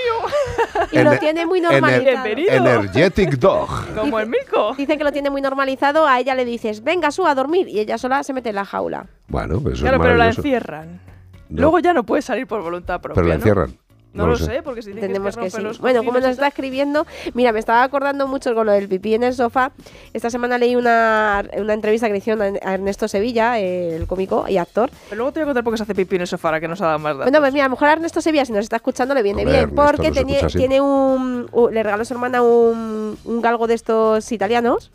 y 0.92 1.00
lo 1.04 1.18
tiene 1.20 1.46
muy 1.46 1.60
ener- 1.60 1.72
normalizado. 1.72 2.26
Energetic 2.28 3.32
Dog. 3.38 3.70
Como 3.96 4.20
el 4.20 4.28
Milko. 4.28 4.74
Dice 4.76 4.98
que 4.98 5.04
lo 5.04 5.12
tiene 5.12 5.30
muy 5.30 5.42
normalizado. 5.42 6.08
A 6.08 6.20
ella 6.20 6.36
le 6.36 6.46
dices, 6.46 6.84
venga, 6.84 7.12
su 7.12 7.26
a 7.26 7.36
dormir. 7.36 7.68
Y 7.68 7.80
ella 7.80 7.98
sola 7.98 8.24
se 8.24 8.34
mete 8.34 8.50
en 8.50 8.56
la 8.56 8.66
jaula. 8.66 9.06
Bueno, 9.28 9.60
pues 9.62 9.76
eso 9.76 9.84
Claro, 9.84 9.98
es 9.98 10.02
pero 10.04 10.16
la 10.16 10.28
encierran. 10.28 11.00
No. 11.50 11.62
Luego 11.62 11.80
ya 11.80 11.94
no 11.94 12.04
puede 12.04 12.22
salir 12.22 12.48
por 12.48 12.62
voluntad 12.62 13.02
propia. 13.02 13.16
Pero 13.16 13.28
la 13.28 13.36
¿no? 13.36 13.40
encierran. 13.40 13.78
No, 14.12 14.26
lo 14.26 14.38
sé, 14.38 14.64
porque 14.64 14.82
si 14.82 14.90
Entendemos 14.90 15.38
que, 15.38 15.44
que, 15.44 15.50
sí. 15.52 15.62
los 15.62 15.80
Bueno, 15.80 16.04
como 16.04 16.20
nos 16.20 16.32
está 16.32 16.48
escribiendo, 16.48 17.06
mira, 17.36 17.52
me 17.52 17.60
estaba 17.60 17.84
acordando 17.84 18.28
mucho 18.28 18.56
con 18.56 18.66
lo 18.66 18.72
del 18.72 18.88
pipí 18.88 19.14
en 19.14 19.24
el 19.24 19.36
sofá. 19.36 19.72
Esta 20.14 20.32
semana 20.32 20.58
leí 20.58 20.76
una, 20.76 21.44
una 21.58 21.74
entrevista 21.74 22.08
que 22.08 22.14
le 22.14 22.18
hicieron 22.18 22.58
a 22.64 22.74
Ernesto 22.74 23.08
Sevilla, 23.08 23.60
el 23.60 24.08
cómico 24.08 24.46
y 24.50 24.58
actor. 24.58 24.90
Pero 25.10 25.18
luego 25.18 25.32
te 25.32 25.40
voy 25.40 25.44
a 25.44 25.46
contar 25.46 25.64
por 25.64 25.74
qué 25.74 25.78
se 25.78 25.84
hace 25.84 25.96
pipí 25.96 26.16
en 26.16 26.22
el 26.22 26.28
sofá, 26.28 26.48
ahora 26.48 26.60
que 26.60 26.68
nos 26.68 26.82
ha 26.82 26.88
dado 26.88 27.00
más 27.00 27.14
datos. 27.14 27.26
Bueno, 27.26 27.40
pues 27.40 27.54
mira, 27.54 27.66
a 27.66 27.68
lo 27.68 27.76
mejor 27.76 27.88
a 27.88 27.94
Ernesto 27.94 28.20
Sevilla, 28.20 28.46
si 28.46 28.52
nos 28.52 28.64
está 28.64 28.78
escuchando, 28.78 29.14
le 29.14 29.22
viene 29.22 29.44
Hombre, 29.44 29.54
bien, 29.54 29.70
Ernesto 29.70 29.86
porque 29.86 30.42
nos 30.42 30.54
tiene, 30.54 30.82
un, 30.82 31.48
le 31.72 31.84
regaló 31.84 32.02
a 32.02 32.06
su 32.06 32.14
hermana 32.14 32.42
un, 32.42 33.16
un 33.24 33.42
galgo 33.42 33.68
de 33.68 33.76
estos 33.76 34.32
italianos. 34.32 34.92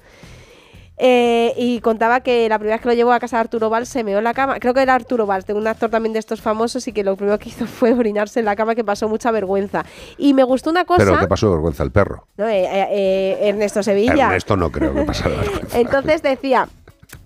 Eh, 0.97 1.53
y 1.57 1.81
contaba 1.81 2.21
que 2.21 2.49
la 2.49 2.59
primera 2.59 2.77
vez 2.77 2.83
que 2.83 2.89
lo 2.89 2.95
llevó 2.95 3.13
a 3.13 3.19
casa 3.19 3.37
de 3.37 3.41
Arturo 3.41 3.69
Valls 3.69 3.89
se 3.89 4.05
meó 4.05 4.19
en 4.19 4.25
la 4.25 4.35
cama. 4.35 4.61
Creo 4.61 4.75
que 4.75 4.83
era 4.83 4.95
Arturo 4.95 5.27
Valls, 5.27 5.47
de 5.47 5.55
un 5.55 5.67
actor 5.67 5.91
también 5.91 6.13
de 6.13 6.21
estos 6.21 6.41
famosos, 6.41 6.87
y 6.87 6.93
que 6.93 7.03
lo 7.03 7.17
primero 7.17 7.39
que 7.39 7.49
hizo 7.49 7.67
fue 7.67 7.93
orinarse 7.93 8.41
en 8.41 8.47
la 8.47 8.55
cama, 8.55 8.75
que 8.75 8.85
pasó 8.85 9.09
mucha 9.09 9.31
vergüenza. 9.31 9.85
Y 10.19 10.35
me 10.35 10.45
gustó 10.45 10.71
una 10.71 10.85
cosa. 10.85 11.05
Pero 11.05 11.19
¿qué 11.19 11.27
pasó 11.27 11.51
vergüenza 11.51 11.83
el 11.83 11.91
perro? 11.91 12.27
¿no? 12.37 12.49
Eh, 12.49 12.65
eh, 12.65 12.89
eh, 12.91 13.49
Ernesto 13.49 13.83
Sevilla. 13.83 14.27
Ernesto 14.27 14.57
no 14.57 14.71
creo 14.71 14.95
que 14.95 15.03
pasara 15.03 15.37
vergüenza. 15.41 15.79
Entonces 15.79 16.23
decía, 16.23 16.69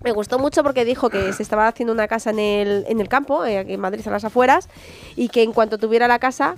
me 0.03 0.12
gustó 0.12 0.39
mucho 0.39 0.62
porque 0.62 0.85
dijo 0.85 1.11
que 1.11 1.32
se 1.35 1.43
estaba 1.43 1.69
haciendo 1.69 1.93
una 1.93 2.09
casa 2.09 2.31
en 2.31 2.39
el, 2.39 2.85
en 2.89 3.01
el 3.01 3.09
campo, 3.09 3.43
aquí 3.43 3.74
en 3.74 3.81
Madrid, 3.81 4.07
a 4.07 4.11
las 4.11 4.24
afueras, 4.24 4.69
y 5.15 5.28
que 5.28 5.43
en 5.43 5.53
cuanto 5.53 5.77
tuviera 5.77 6.09
la 6.09 6.19
casa 6.19 6.57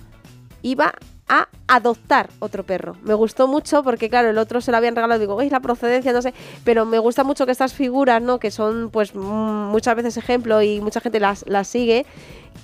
iba 0.61 0.93
a 1.31 1.47
adoptar 1.67 2.29
otro 2.39 2.65
perro. 2.65 2.97
Me 3.03 3.13
gustó 3.13 3.47
mucho 3.47 3.83
porque, 3.83 4.09
claro, 4.09 4.29
el 4.29 4.37
otro 4.37 4.59
se 4.59 4.69
lo 4.69 4.75
habían 4.75 4.97
regalado, 4.97 5.17
digo, 5.17 5.41
es 5.41 5.49
la 5.49 5.61
procedencia, 5.61 6.11
no 6.11 6.21
sé, 6.21 6.33
pero 6.65 6.85
me 6.85 6.99
gusta 6.99 7.23
mucho 7.23 7.45
que 7.45 7.53
estas 7.53 7.73
figuras, 7.73 8.21
¿no? 8.21 8.37
Que 8.37 8.51
son, 8.51 8.89
pues, 8.91 9.15
mm, 9.15 9.69
muchas 9.71 9.95
veces 9.95 10.17
ejemplo 10.17 10.61
y 10.61 10.81
mucha 10.81 10.99
gente 10.99 11.21
las, 11.21 11.45
las 11.47 11.69
sigue, 11.69 12.05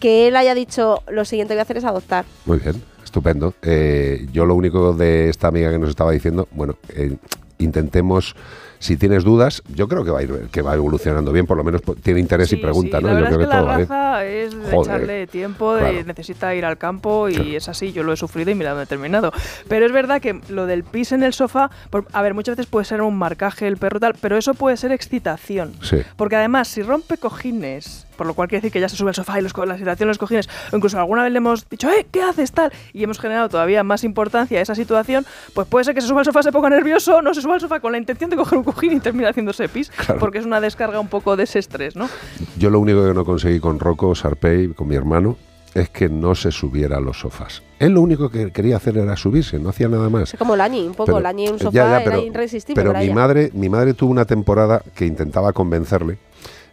que 0.02 0.27
él 0.27 0.35
haya 0.35 0.53
dicho, 0.53 1.02
lo 1.10 1.23
siguiente 1.23 1.53
que 1.53 1.56
voy 1.56 1.60
a 1.60 1.64
hacer 1.64 1.77
es 1.77 1.85
adoptar. 1.85 2.26
Muy 2.45 2.60
bien, 2.60 2.84
estupendo. 3.02 3.53
Eh, 3.61 4.27
yo 4.34 4.45
lo 4.45 4.53
único 4.53 4.91
de 4.91 5.30
esta 5.30 5.48
amiga 5.48 5.72
que 5.72 5.80
nos 5.80 5.89
estaba 5.89 6.11
diciendo, 6.11 6.49
bueno, 6.52 6.76
eh, 6.89 7.15
intentemos, 7.60 8.35
si 8.80 8.98
tienes 8.98 9.24
dudas, 9.24 9.64
yo 9.74 9.88
creo 9.88 10.04
que 10.04 10.12
va 10.12 10.20
a 10.20 10.24
ir, 10.24 10.48
que 10.52 10.62
va 10.62 10.76
evolucionando 10.76 11.32
bien, 11.32 11.45
por 11.45 11.58
lo 11.58 11.64
menos 11.64 11.82
tiene 12.04 12.20
interés 12.20 12.52
y 12.54 12.58
pregunta, 12.58 12.98
Sí, 12.99 13.04
¿no? 13.04 13.14
la 13.14 13.20
Yo 13.20 13.26
creo 13.26 13.30
es 13.41 13.45
que 13.48 13.52
que 13.52 13.58
todo 13.58 13.66
la 13.68 14.26
es 14.26 14.56
de 14.56 14.72
Joder. 14.72 14.95
echarle 14.95 15.28
tiempo, 15.28 15.74
de- 15.76 15.80
Claro. 15.82 16.04
necesita 16.06 16.56
ir 16.56 16.66
al 16.66 16.78
campo 16.78 17.30
y 17.30 17.56
es 17.56 17.68
así, 17.70 17.91
yo 17.91 18.04
lo 18.04 18.14
he 18.14 18.18
sufrido 18.18 18.52
y 18.52 18.56
mira 18.56 18.72
dónde 18.72 18.84
he 18.84 18.88
terminado. 18.88 19.32
Pero 19.68 19.86
es 19.86 19.91
verdad 19.91 20.22
que 20.22 20.40
lo 20.49 20.66
del 20.66 20.84
pis 20.84 21.12
en 21.12 21.24
el 21.24 21.34
sofá, 21.34 21.70
por- 21.90 22.06
a 22.14 22.22
ver, 22.22 22.34
muchas 22.34 22.56
veces 22.56 22.70
puede 22.70 22.86
ser 22.86 23.02
un 23.02 23.18
marcaje 23.18 23.68
el 23.68 23.78
perro 23.78 23.99
tal, 23.99 24.16
pero 24.20 24.38
eso 24.38 24.54
puede 24.54 24.78
ser 24.78 24.91
excitación. 24.91 25.74
Sí. 25.82 25.98
Porque 26.16 26.36
además, 26.36 26.68
si 26.68 26.82
rompe 26.82 27.18
cojines, 27.18 28.07
por 28.18 28.27
lo 28.27 28.34
cual 28.34 28.48
quiere 28.49 28.60
decir 28.61 28.72
que 28.73 28.80
ya 28.81 28.89
se 28.89 28.95
sube 28.98 29.10
al 29.11 29.15
sofá 29.15 29.39
y 29.39 29.44
los, 29.44 29.56
la 29.57 29.73
excitación 29.76 30.07
de 30.07 30.11
los 30.11 30.18
cojines, 30.18 30.49
o 30.73 30.76
incluso 30.76 30.98
alguna 30.99 31.23
vez 31.23 31.31
le 31.31 31.38
hemos 31.38 31.69
dicho, 31.69 31.89
¡eh, 31.89 32.06
qué 32.11 32.22
haces 32.23 32.52
tal! 32.52 32.72
Y 32.94 33.03
hemos 33.03 33.19
generado 33.19 33.48
todavía 33.49 33.84
más 33.84 34.03
importancia 34.03 34.60
a 34.60 34.61
esa 34.61 34.76
situación, 34.76 35.26
pues 35.53 35.68
puede 35.68 35.85
ser 35.85 35.95
que 35.95 36.02
se 36.02 36.07
suba 36.07 36.19
al 36.22 36.26
sofá, 36.26 36.44
se 36.44 36.52
ponga 36.52 36.69
nervioso, 36.69 37.22
no 37.22 37.34
se 37.34 37.41
suba 37.41 37.53
al 37.56 37.61
sofá 37.61 37.80
con 37.80 37.91
la 37.91 37.98
intención 37.98 38.30
de 38.30 38.35
coger 38.35 38.57
un 38.57 38.64
cojín 38.64 38.94
y 38.94 38.99
termina 38.99 39.30
haciéndose 39.30 39.69
pis, 39.69 39.89
Claro. 39.91 40.19
porque 40.19 40.39
es 40.39 40.45
una 40.45 40.60
descarga 40.60 40.99
un 40.99 41.07
poco 41.07 41.35
de 41.38 41.44
ese 41.44 41.60
estrés, 41.60 41.95
¿no? 41.95 42.10
Yo 42.57 42.69
lo 42.69 42.80
único 42.80 43.06
que 43.07 43.14
no 43.14 43.23
conseguí 43.23 43.60
con 43.60 43.80
Rocco 43.80 44.14
Sarpey, 44.15 44.69
con 44.73 44.88
mi 44.88 44.95
hermano, 44.95 45.38
es 45.73 45.89
que 45.89 46.10
no 46.10 46.34
se 46.34 46.52
subiera 46.52 46.98
a 46.98 46.99
los 46.99 47.19
sofás. 47.19 47.61
Él 47.77 47.91
lo 47.91 48.02
único 48.02 48.30
que 48.31 48.52
quería 48.52 48.77
hacer 48.77 48.98
era 48.98 49.15
subirse, 49.15 49.60
no 49.60 49.69
hacía 49.69 49.88
nada 49.88 50.10
más. 50.10 50.34
Es 50.34 50.39
como 50.39 50.56
Lani, 50.56 50.88
un 50.88 50.94
poco, 50.94 51.06
Pero- 51.06 51.19
Lani 51.19 51.45
en 51.48 51.53
un 51.53 51.60
sofá 51.60 51.72
ya, 51.72 52.02
era 52.02 52.03
pero- 52.11 52.26
irresistible 52.26 52.81
Pero 52.81 52.94
para 52.94 52.99
mi 53.02 53.06
ella. 53.06 53.14
madre, 53.15 53.52
mi 53.53 53.69
madre 53.69 53.94
tuvo 53.94 54.10
una 54.10 54.26
temporada 54.26 54.81
que 54.95 55.06
intentaba 55.06 55.53
convencerle 55.53 56.18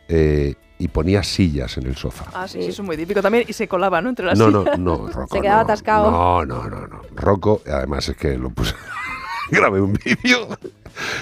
eh, 0.09 0.55
y 0.85 0.89
ponía 0.89 1.23
sillas 1.23 1.79
en 1.79 1.87
el 1.87 1.97
sofá. 1.97 2.27
Ah, 2.35 2.47
sí, 2.47 2.61
sí, 2.61 2.69
eso 2.69 2.83
es 2.83 2.87
muy 2.87 2.99
típico 2.99 3.23
también. 3.23 3.47
Y 3.49 3.55
se 3.55 3.67
colaba, 3.67 4.03
¿no? 4.03 4.11
Entre 4.11 4.27
las 4.27 4.39
No, 4.39 4.51
no, 4.51 4.65
sillas. 4.65 4.79
no, 4.79 4.97
Rocco. 5.13 5.35
Se 5.35 5.41
quedaba 5.41 5.63
no, 5.63 5.65
atascado. 5.65 6.11
No, 6.11 6.45
no, 6.45 6.69
no, 6.69 6.87
no. 6.87 7.01
Rocco, 7.17 7.63
además 7.67 8.07
es 8.11 8.17
que 8.19 8.37
lo 8.37 8.51
puse. 8.51 8.75
grabé 9.51 9.81
un 9.81 9.95
vídeo. 9.95 10.47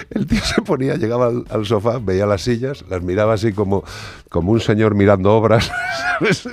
El 0.09 0.27
tío 0.27 0.41
se 0.41 0.61
ponía, 0.63 0.95
llegaba 0.95 1.27
al, 1.27 1.45
al 1.49 1.65
sofá, 1.65 1.97
veía 1.99 2.25
las 2.25 2.41
sillas, 2.41 2.83
las 2.89 3.01
miraba 3.01 3.35
así 3.35 3.53
como, 3.53 3.85
como 4.29 4.51
un 4.51 4.59
señor 4.59 4.95
mirando 4.95 5.33
obras. 5.33 5.71
¿sabes? 6.19 6.49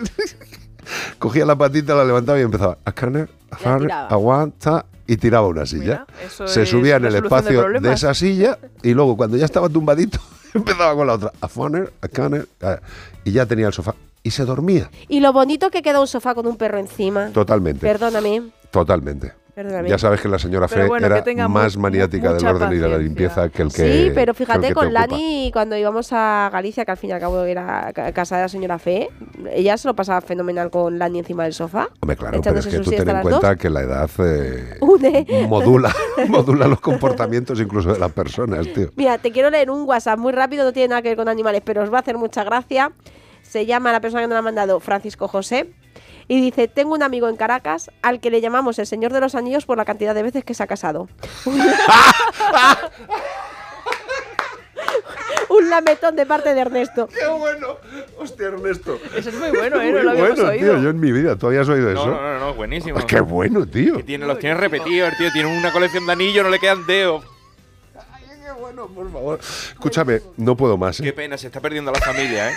Cogía 1.19 1.45
la 1.45 1.59
patita, 1.59 1.97
la 1.97 2.05
levantaba 2.05 2.39
y 2.39 2.43
empezaba 2.43 2.79
a 2.85 2.93
carner, 2.93 3.29
a 3.51 4.07
aguanta 4.07 4.87
y 5.05 5.17
tiraba 5.17 5.49
una 5.49 5.67
silla. 5.67 6.07
se 6.47 6.65
subía 6.65 6.97
en 6.97 7.07
el 7.07 7.13
de 7.13 7.19
espacio 7.19 7.69
de, 7.81 7.93
esa 7.93 8.15
silla 8.15 8.57
y 8.85 8.95
luego 8.95 9.17
cuando 9.17 9.37
ya 9.37 9.47
estaba 9.47 9.69
tumbadito 9.69 10.21
empezaba 10.55 10.95
con 10.95 11.07
la 11.07 11.15
otra, 11.15 11.33
a 11.41 11.49
farner, 11.49 11.93
a 12.01 12.09
carner, 12.09 12.47
a- 12.63 12.81
y 13.25 13.33
ya 13.33 13.47
tenía 13.47 13.67
el 13.69 13.73
sofá 13.73 13.95
y 14.23 14.31
se 14.31 14.45
dormía. 14.45 14.91
Y 15.09 15.21
lo 15.21 15.33
bonito 15.33 15.71
que 15.71 15.83
queda 15.83 16.01
un 16.01 16.07
sofá 16.07 16.35
con 16.35 16.47
un 16.47 16.57
perro 16.57 16.79
encima. 16.79 17.31
Totalmente. 17.31 17.81
Perdóname. 17.87 18.51
Totalmente. 18.71 19.33
Perdóname. 19.63 19.89
Ya 19.91 19.99
sabes 19.99 20.21
que 20.23 20.29
la 20.29 20.39
señora 20.39 20.69
Fe 20.69 20.87
bueno, 20.87 21.07
era 21.07 21.49
más 21.49 21.77
maniática 21.77 22.33
del 22.33 22.47
orden 22.47 22.73
y 22.73 22.77
de 22.77 22.89
la 22.89 22.97
limpieza 22.97 23.49
que 23.51 23.61
el 23.63 23.69
que. 23.73 24.07
sí, 24.07 24.13
pero 24.15 24.33
fíjate 24.33 24.69
que 24.69 24.75
con. 24.75 24.91
Lani, 24.93 25.51
cuando 25.53 25.77
íbamos 25.77 26.13
a 26.13 26.49
Galicia, 26.51 26.85
que 26.87 26.91
al 26.93 26.97
fin 26.97 27.11
y 27.11 27.13
al 27.13 27.21
cabo 27.21 27.45
era 27.45 27.93
ca- 27.93 28.11
casa 28.13 28.37
de 28.37 28.43
la 28.43 28.49
señora 28.49 28.79
Fe, 28.79 29.11
ella 29.53 29.77
se 29.77 29.87
lo 29.87 29.95
pasaba 29.95 30.23
fenomenal 30.23 30.71
con 30.71 30.99
Lani 30.99 31.19
encima 31.19 31.45
del 31.45 31.53
sofá. 31.53 31.89
Hombre, 32.01 32.17
claro, 32.17 32.41
pero 32.43 32.59
es 32.59 32.67
que 32.67 32.79
tú 32.81 32.91
ten 32.91 33.07
en 33.09 33.21
cuenta 33.21 33.49
dos. 33.51 33.57
que 33.59 33.69
la 33.69 33.81
edad 33.83 34.11
eh, 34.19 34.79
Une. 34.81 35.27
modula, 35.47 35.95
modula 36.29 36.67
los 36.67 36.81
comportamientos 36.81 37.61
incluso 37.61 37.93
de 37.93 37.99
las 37.99 38.13
personas, 38.13 38.67
tío. 38.73 38.89
Mira, 38.97 39.19
te 39.19 39.31
quiero 39.31 39.51
leer 39.51 39.71
un 39.71 39.87
WhatsApp 39.87 40.19
muy 40.19 40.33
rápido, 40.33 40.65
no 40.65 40.73
tiene 40.73 40.89
nada 40.89 41.03
que 41.03 41.09
ver 41.11 41.17
con 41.19 41.29
animales, 41.29 41.61
pero 41.63 41.83
os 41.83 41.93
va 41.93 41.99
a 41.99 42.01
hacer 42.01 42.17
mucha 42.17 42.45
gracia. 42.45 42.93
Se 43.43 43.67
llama 43.67 43.91
la 43.93 44.01
persona 44.01 44.23
que 44.23 44.29
nos 44.29 44.35
lo 44.35 44.39
ha 44.39 44.43
mandado 44.43 44.81
Francisco 44.81 45.27
José. 45.29 45.73
Y 46.31 46.41
dice, 46.41 46.69
tengo 46.69 46.95
un 46.95 47.03
amigo 47.03 47.29
en 47.29 47.35
Caracas 47.35 47.91
al 48.03 48.21
que 48.21 48.31
le 48.31 48.41
llamamos 48.41 48.79
el 48.79 48.87
Señor 48.87 49.13
de 49.13 49.19
los 49.21 49.35
Anillos 49.35 49.67
por 49.67 49.77
la 49.77 49.85
cantidad 49.85 50.15
de 50.15 50.23
veces 50.23 50.45
que 50.45 50.55
se 50.55 50.63
ha 50.63 50.69
casado. 50.69 51.09
un 55.49 55.69
lametón 55.69 56.15
de 56.15 56.27
parte 56.27 56.55
de 56.55 56.61
Ernesto. 56.61 57.09
¡Qué 57.09 57.27
bueno! 57.27 57.79
Hostia, 58.17 58.47
Ernesto. 58.47 59.01
Eso 59.17 59.31
es 59.31 59.35
muy 59.41 59.51
bueno, 59.51 59.81
¿eh? 59.81 59.91
No 59.91 59.97
Muy 59.97 60.03
lo 60.05 60.11
habíamos 60.11 60.37
bueno, 60.37 60.51
oído. 60.51 60.73
tío. 60.75 60.83
Yo 60.85 60.91
en 60.91 61.01
mi 61.01 61.11
vida, 61.11 61.35
¿tú 61.35 61.49
habías 61.49 61.69
oído 61.69 61.91
No, 61.93 62.01
eso? 62.01 62.07
no, 62.11 62.21
no, 62.23 62.39
no, 62.39 62.55
buenísimo. 62.55 62.95
Pues 62.95 63.07
qué 63.07 63.21
bueno, 63.21 63.67
tío. 63.67 63.97
Que 63.97 64.05
tiene, 64.05 64.25
los 64.25 64.39
tiene 64.39 64.55
repetidos, 64.55 65.13
tío. 65.19 65.33
Tiene 65.33 65.59
una 65.59 65.73
colección 65.73 66.07
de 66.07 66.13
anillos, 66.13 66.45
no 66.45 66.51
le 66.51 66.61
quedan 66.61 66.87
dedos. 66.87 67.25
Por 68.95 69.11
favor. 69.13 69.39
Escúchame, 69.41 70.21
no 70.37 70.57
puedo 70.57 70.77
más. 70.79 71.01
¿eh? 71.01 71.03
Qué 71.03 71.13
pena, 71.13 71.37
se 71.37 71.49
está 71.49 71.61
perdiendo 71.61 71.91
la 71.91 72.01
familia, 72.01 72.51
¿eh? 72.51 72.55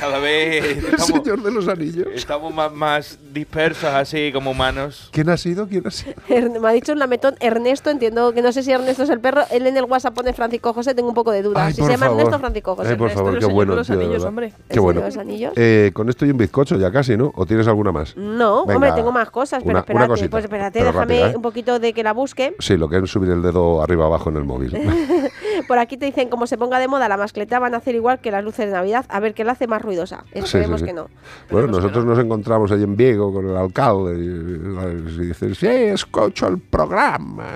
Cada 0.00 0.18
vez 0.18 0.64
El 0.78 0.84
estamos, 0.86 1.06
Señor 1.06 1.42
de 1.42 1.50
los 1.50 1.68
Anillos. 1.68 2.06
estamos 2.14 2.52
más, 2.52 2.72
más 2.72 3.18
dispersos 3.32 3.84
así 3.90 4.30
como 4.32 4.50
humanos. 4.50 5.08
¿Quién 5.12 5.28
ha 5.30 5.36
sido? 5.36 5.68
¿Quién 5.68 5.86
ha 5.86 5.90
sido? 5.90 6.14
Me 6.60 6.68
ha 6.68 6.72
dicho 6.72 6.92
un 6.92 6.98
lametón 6.98 7.36
Ernesto, 7.40 7.90
entiendo 7.90 8.32
que 8.32 8.42
no 8.42 8.52
sé 8.52 8.62
si 8.62 8.72
Ernesto 8.72 9.04
es 9.04 9.10
el 9.10 9.20
perro. 9.20 9.42
Él 9.50 9.66
en 9.66 9.76
el 9.76 9.84
WhatsApp 9.84 10.14
pone 10.14 10.32
Francisco 10.32 10.72
José, 10.72 10.94
tengo 10.94 11.08
un 11.08 11.14
poco 11.14 11.30
de 11.30 11.42
duda. 11.42 11.66
Ay, 11.66 11.72
si 11.74 11.80
por 11.80 11.86
se 11.90 11.92
llama 11.94 12.06
favor. 12.06 12.20
Ernesto 12.20 12.38
Francisco 12.40 12.76
José. 12.76 12.88
Ay, 12.90 12.96
por 12.96 13.06
Ernesto 13.10 13.18
favor, 13.18 13.32
qué 13.32 13.36
el 13.36 13.42
señor 13.42 13.54
bueno, 13.54 13.72
de 13.72 13.76
los 13.78 13.86
tío, 13.86 13.96
anillos, 13.96 14.24
hombre. 14.24 14.52
Qué 14.68 14.74
El 14.74 14.80
bueno. 14.80 15.00
los 15.02 15.16
anillos. 15.16 15.52
Eh, 15.56 15.90
con 15.94 16.08
esto 16.08 16.26
y 16.26 16.30
un 16.30 16.36
bizcocho 16.38 16.76
ya 16.76 16.90
casi, 16.90 17.16
¿no? 17.16 17.32
¿O 17.36 17.46
tienes 17.46 17.66
alguna 17.68 17.92
más? 17.92 18.16
No, 18.16 18.62
Venga, 18.66 18.74
hombre, 18.76 18.92
tengo 18.92 19.12
más 19.12 19.30
cosas, 19.30 19.62
pero 19.62 19.70
una- 19.70 19.78
una 19.80 19.80
espérate, 19.80 20.08
cosita, 20.08 20.30
pues 20.30 20.44
espérate, 20.44 20.78
pero 20.80 20.92
déjame 20.92 21.14
rápida, 21.14 21.30
¿eh? 21.32 21.36
un 21.36 21.42
poquito 21.42 21.78
de 21.78 21.92
que 21.92 22.02
la 22.02 22.12
busque. 22.12 22.54
Sí, 22.58 22.76
lo 22.76 22.88
que 22.88 22.98
es 22.98 23.10
subir 23.10 23.30
el 23.30 23.42
dedo 23.42 23.82
arriba 23.82 24.06
abajo 24.06 24.30
en 24.30 24.36
el 24.36 24.44
móvil. 24.44 24.72
Por 25.68 25.78
aquí 25.78 25.96
te 25.96 26.06
dicen, 26.06 26.28
como 26.28 26.46
se 26.46 26.56
ponga 26.58 26.78
de 26.78 26.88
moda 26.88 27.08
la 27.08 27.16
mascleta, 27.16 27.58
van 27.58 27.74
a 27.74 27.78
hacer 27.78 27.94
igual 27.94 28.20
que 28.20 28.30
las 28.30 28.44
luces 28.44 28.66
de 28.66 28.72
Navidad. 28.72 29.04
A 29.08 29.20
ver, 29.20 29.34
¿qué 29.34 29.44
la 29.44 29.52
hace 29.52 29.66
más 29.66 29.82
ruidosa? 29.82 30.24
Esperemos 30.32 30.80
sí, 30.80 30.86
sí. 30.86 30.90
que 30.90 30.94
no. 30.94 31.08
Bueno, 31.50 31.68
nosotros 31.68 32.04
nos 32.04 32.18
encontramos 32.18 32.70
ahí 32.72 32.82
en 32.82 32.96
Vigo 32.96 33.32
con 33.32 33.48
el 33.48 33.56
alcalde 33.56 34.18
y, 34.18 35.22
y 35.22 35.26
dicen, 35.28 35.54
sí, 35.54 35.66
escucho 35.66 36.48
el 36.48 36.58
programa, 36.58 37.46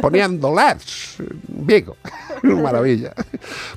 poniendo 0.00 0.54
LEDs, 0.54 1.20
en 1.20 1.66
Vigo. 1.66 1.96
Maravilla. 2.42 3.12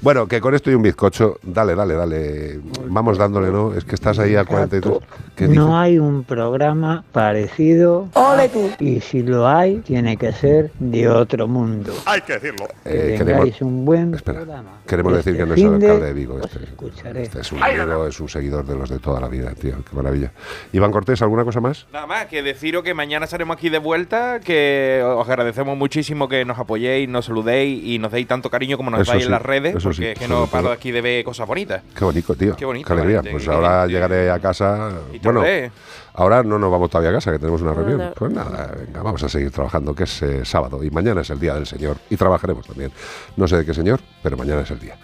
Bueno, 0.02 0.28
que 0.28 0.42
con 0.42 0.56
esto 0.56 0.72
y 0.72 0.76
un 0.76 0.82
bizcocho, 0.82 1.38
dale, 1.44 1.76
dale, 1.76 1.94
dale. 1.94 2.60
Vamos 2.88 3.18
dándole, 3.18 3.52
¿no? 3.52 3.74
Es 3.74 3.86
que 3.86 3.96
estás 3.96 4.18
ahí 4.20 4.36
a 4.36 4.46
43. 4.46 4.98
¿Qué 5.36 5.48
dices? 5.48 5.58
No 5.58 5.78
hay 5.78 6.00
un 6.00 6.24
programa 6.24 7.04
parecido. 7.12 8.10
Ole 8.14 8.50
tú. 8.50 8.70
Y 8.80 9.02
si 9.02 9.22
lo 9.22 9.48
hay, 9.48 9.78
tiene 9.80 10.18
que 10.18 10.32
ser 10.32 10.72
de 10.80 11.08
otro 11.08 11.48
mundo. 11.48 11.94
Hay 12.06 12.22
que 12.22 12.34
decirlo. 12.34 12.68
Eh, 12.86 13.16
Que 13.18 13.24
tengáis 13.38 13.62
un 13.62 13.86
buen 13.86 14.12
programa. 14.12 14.80
queremos 14.88 15.14
Este 15.14 15.32
decir 15.32 15.42
que 15.42 15.48
no 15.48 15.54
es 15.56 15.62
el 15.62 15.74
alcalde 15.74 16.06
de 16.08 16.14
Vigo. 16.14 16.40
Este, 16.40 17.22
este 17.22 17.42
es 17.42 17.52
un 17.52 17.64
amigo, 17.64 18.08
es 18.08 18.20
un 18.20 18.30
seguidor 18.30 18.66
de 18.66 18.76
los 18.76 18.90
de 18.90 19.00
toda 19.00 19.20
la 19.20 19.28
vida, 19.28 19.54
tío. 19.54 19.76
Qué 19.90 19.96
maravilla. 19.96 20.32
Iván 20.74 20.92
Cortés, 20.92 21.22
¿alguna 21.22 21.44
cosa 21.44 21.62
más? 21.62 21.88
Nada 21.92 22.08
más, 22.08 22.26
que 22.28 22.42
deciros 22.42 22.84
que 22.84 22.94
mañana 22.94 23.26
estaremos 23.26 23.58
aquí 23.58 23.70
de 23.70 23.80
vuelta, 23.80 24.40
que 24.40 25.02
os 25.06 25.28
agradecemos 25.28 25.78
muchísimo 25.78 26.28
que 26.28 26.46
nos 26.46 26.58
apoyéis, 26.60 27.08
nos 27.10 27.26
saludéis 27.26 27.84
y 27.84 28.00
nos 28.00 28.12
deis 28.12 28.28
tanto 28.28 28.50
cariño 28.50 28.78
como 28.78 28.92
nos 28.92 29.02
Eso 29.02 29.12
dais 29.12 29.24
sí, 29.24 29.26
en 29.28 29.32
las 29.32 29.42
redes, 29.42 29.76
eso 29.76 29.90
porque 29.90 29.96
sí, 29.96 30.06
es 30.06 30.20
que 30.20 30.28
no 30.28 30.48
paro 30.48 30.72
aquí 30.72 30.92
de 30.92 31.02
ver 31.02 31.24
cosas 31.24 31.48
bonitas. 31.48 31.82
Qué 31.98 32.06
bonito, 32.06 32.36
tío. 32.36 32.56
Qué 32.56 32.66
bonito, 32.66 32.88
Qué 32.88 32.94
alegría. 32.94 33.22
Pues 33.30 33.48
ahora 33.48 33.88
llegaré 33.88 34.30
a 34.30 34.40
casa. 34.40 34.92
Y 35.14 35.20
Bueno, 35.20 35.42
tardé. 35.42 35.72
Ahora 36.16 36.44
no 36.44 36.58
nos 36.58 36.72
vamos 36.72 36.90
todavía 36.90 37.12
a 37.12 37.14
casa, 37.14 37.32
que 37.32 37.40
tenemos 37.40 37.62
una 37.62 37.74
reunión. 37.74 37.98
no. 38.00 38.14
Pues 38.14 38.32
nada, 38.32 38.72
venga, 38.78 39.04
vamos 39.04 39.24
a 39.24 39.30
seguir 39.30 39.52
trabajando, 39.52 39.94
que 39.94 40.04
es 40.04 40.22
eh, 40.22 40.46
sábado 40.46 40.84
y 40.84 40.90
mañana 40.90 41.22
es 41.22 41.30
el 41.30 41.40
día 41.40 41.54
del 41.54 41.66
Señor. 41.68 41.98
Y 42.10 42.18
trabajaremos 42.18 42.66
también. 42.66 42.92
No 43.38 43.48
sé 43.48 43.58
de 43.58 43.66
qué 43.66 43.74
Señor, 43.74 44.00
pero 44.24 44.38
mañana 44.38 44.62
es 44.62 44.72
el 44.72 44.80
día. 44.80 44.98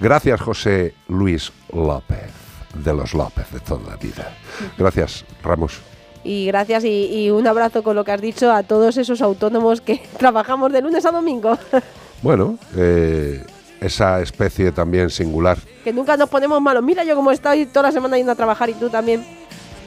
Gracias, 0.00 0.40
José 0.40 0.94
Luis 1.08 1.52
López, 1.72 2.30
de 2.74 2.94
los 2.94 3.14
López 3.14 3.50
de 3.52 3.60
toda 3.60 3.90
la 3.90 3.96
vida. 3.96 4.34
Gracias, 4.78 5.24
Ramos. 5.42 5.80
Y 6.24 6.46
gracias 6.46 6.84
y, 6.84 7.06
y 7.24 7.30
un 7.30 7.46
abrazo 7.48 7.82
con 7.82 7.96
lo 7.96 8.04
que 8.04 8.12
has 8.12 8.20
dicho 8.20 8.52
a 8.52 8.62
todos 8.62 8.96
esos 8.96 9.20
autónomos 9.22 9.80
que 9.80 10.00
trabajamos 10.18 10.72
de 10.72 10.82
lunes 10.82 11.04
a 11.04 11.10
domingo. 11.10 11.58
Bueno, 12.22 12.56
eh, 12.76 13.44
esa 13.80 14.20
especie 14.22 14.70
también 14.70 15.10
singular. 15.10 15.58
que 15.82 15.92
nunca 15.92 16.16
nos 16.16 16.28
ponemos 16.28 16.62
malos. 16.62 16.80
Mira 16.84 17.02
yo 17.02 17.16
cómo 17.16 17.32
estoy 17.32 17.66
toda 17.66 17.88
la 17.88 17.90
semana 17.92 18.16
yendo 18.16 18.30
a 18.30 18.36
trabajar 18.36 18.70
y 18.70 18.74
tú 18.74 18.88
también. 18.88 19.26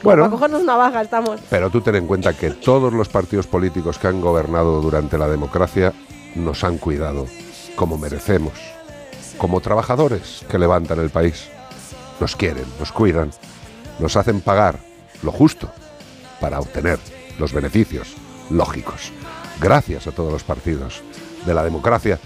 Bueno. 0.06 0.22
Para 0.22 0.30
cogernos 0.30 0.62
una 0.62 0.76
baja 0.76 1.02
estamos. 1.02 1.40
Pero 1.50 1.68
tú 1.68 1.80
ten 1.80 1.96
en 1.96 2.06
cuenta 2.06 2.32
que 2.32 2.50
todos 2.50 2.92
los 2.92 3.08
partidos 3.08 3.48
políticos 3.48 3.98
que 3.98 4.06
han 4.06 4.20
gobernado 4.20 4.80
durante 4.80 5.18
la 5.18 5.26
democracia 5.26 5.92
nos 6.36 6.62
han 6.62 6.78
cuidado 6.78 7.26
como 7.74 7.98
merecemos, 7.98 8.52
como 9.36 9.60
trabajadores 9.60 10.46
que 10.48 10.60
levantan 10.60 11.00
el 11.00 11.10
país. 11.10 11.48
Nos 12.20 12.36
quieren, 12.36 12.66
nos 12.78 12.92
cuidan, 12.92 13.32
nos 13.98 14.16
hacen 14.16 14.40
pagar 14.40 14.78
lo 15.24 15.32
justo 15.32 15.68
para 16.40 16.60
obtener 16.60 17.00
los 17.40 17.52
beneficios 17.52 18.14
lógicos. 18.48 19.10
Gracias 19.60 20.06
a 20.06 20.12
todos 20.12 20.32
los 20.32 20.44
partidos 20.44 21.02
de 21.44 21.52
la 21.52 21.64
democracia 21.64 22.20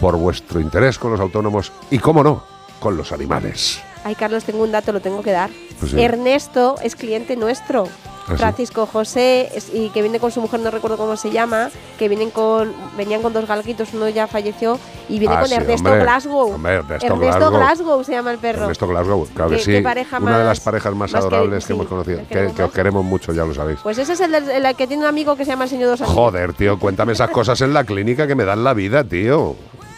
por 0.00 0.16
vuestro 0.16 0.60
interés 0.60 0.96
con 0.96 1.10
los 1.10 1.20
autónomos 1.20 1.72
y, 1.90 1.98
cómo 1.98 2.22
no, 2.22 2.44
con 2.78 2.96
los 2.96 3.10
animales. 3.10 3.82
Ay, 4.06 4.14
Carlos, 4.14 4.44
tengo 4.44 4.62
un 4.62 4.70
dato, 4.70 4.92
lo 4.92 5.00
tengo 5.00 5.20
que 5.20 5.32
dar. 5.32 5.50
Pues 5.80 5.90
sí. 5.90 6.00
Ernesto 6.00 6.76
es 6.80 6.94
cliente 6.94 7.34
nuestro. 7.34 7.88
¿Ah, 8.28 8.30
sí? 8.32 8.36
Francisco 8.38 8.86
José 8.86 9.50
es- 9.52 9.72
y 9.74 9.88
que 9.90 10.00
viene 10.02 10.20
con 10.20 10.30
su 10.30 10.40
mujer, 10.40 10.60
no 10.60 10.70
recuerdo 10.70 10.96
cómo 10.96 11.16
se 11.16 11.30
llama, 11.30 11.70
que 11.98 12.08
vienen 12.08 12.30
con 12.30 12.72
venían 12.96 13.20
con 13.22 13.32
dos 13.32 13.46
galguitos, 13.48 13.94
uno 13.94 14.08
ya 14.08 14.28
falleció 14.28 14.78
y 15.08 15.18
viene 15.18 15.34
Ah, 15.34 15.40
con 15.40 15.48
sí, 15.48 15.54
Ernesto 15.54 15.88
hombre. 15.88 16.02
Glasgow. 16.04 16.52
Hombre, 16.54 16.74
Ernesto 16.74 17.16
Glasgow. 17.18 17.50
Glasgow 17.50 18.04
se 18.04 18.12
llama 18.12 18.30
el 18.30 18.38
perro. 18.38 18.62
Ernesto 18.62 18.86
Glasgow, 18.86 19.26
claro 19.34 19.50
que 19.50 19.58
sí. 19.58 19.72
qué 19.72 19.82
pareja 19.82 20.18
Una 20.18 20.38
de 20.38 20.44
las 20.44 20.60
parejas 20.60 20.94
más, 20.94 21.12
adorables 21.14 21.66
que, 21.66 21.72
hemos 21.72 21.86
conocido. 21.88 22.20
que 22.28 22.62
os 22.62 22.70
queremos 22.72 23.04
mucho, 23.04 23.32
ya 23.32 23.44
lo 23.44 23.54
sabéis. 23.54 23.80
Pues 23.82 23.98
ese 23.98 24.12
es 24.12 24.20
el, 24.20 24.76
que 24.76 24.86
tiene 24.86 25.02
un 25.02 25.08
amigo 25.08 25.34
que 25.36 25.44
se 25.44 25.50
llama 25.50 25.64
el 25.64 25.70
señor 25.70 25.96
Dos. 25.98 26.08
Joder, 26.08 26.52
tío, 26.52 26.78
cuéntame 26.78 27.12
esas 27.12 27.30
cosas 27.30 27.60
en 27.60 27.72
la 27.74 27.82
clínica 27.84 28.26
que 28.28 28.34
me 28.36 28.44
dan 28.44 28.62
la 28.62 28.72
vida, 28.74 29.02
tío. 29.04 29.54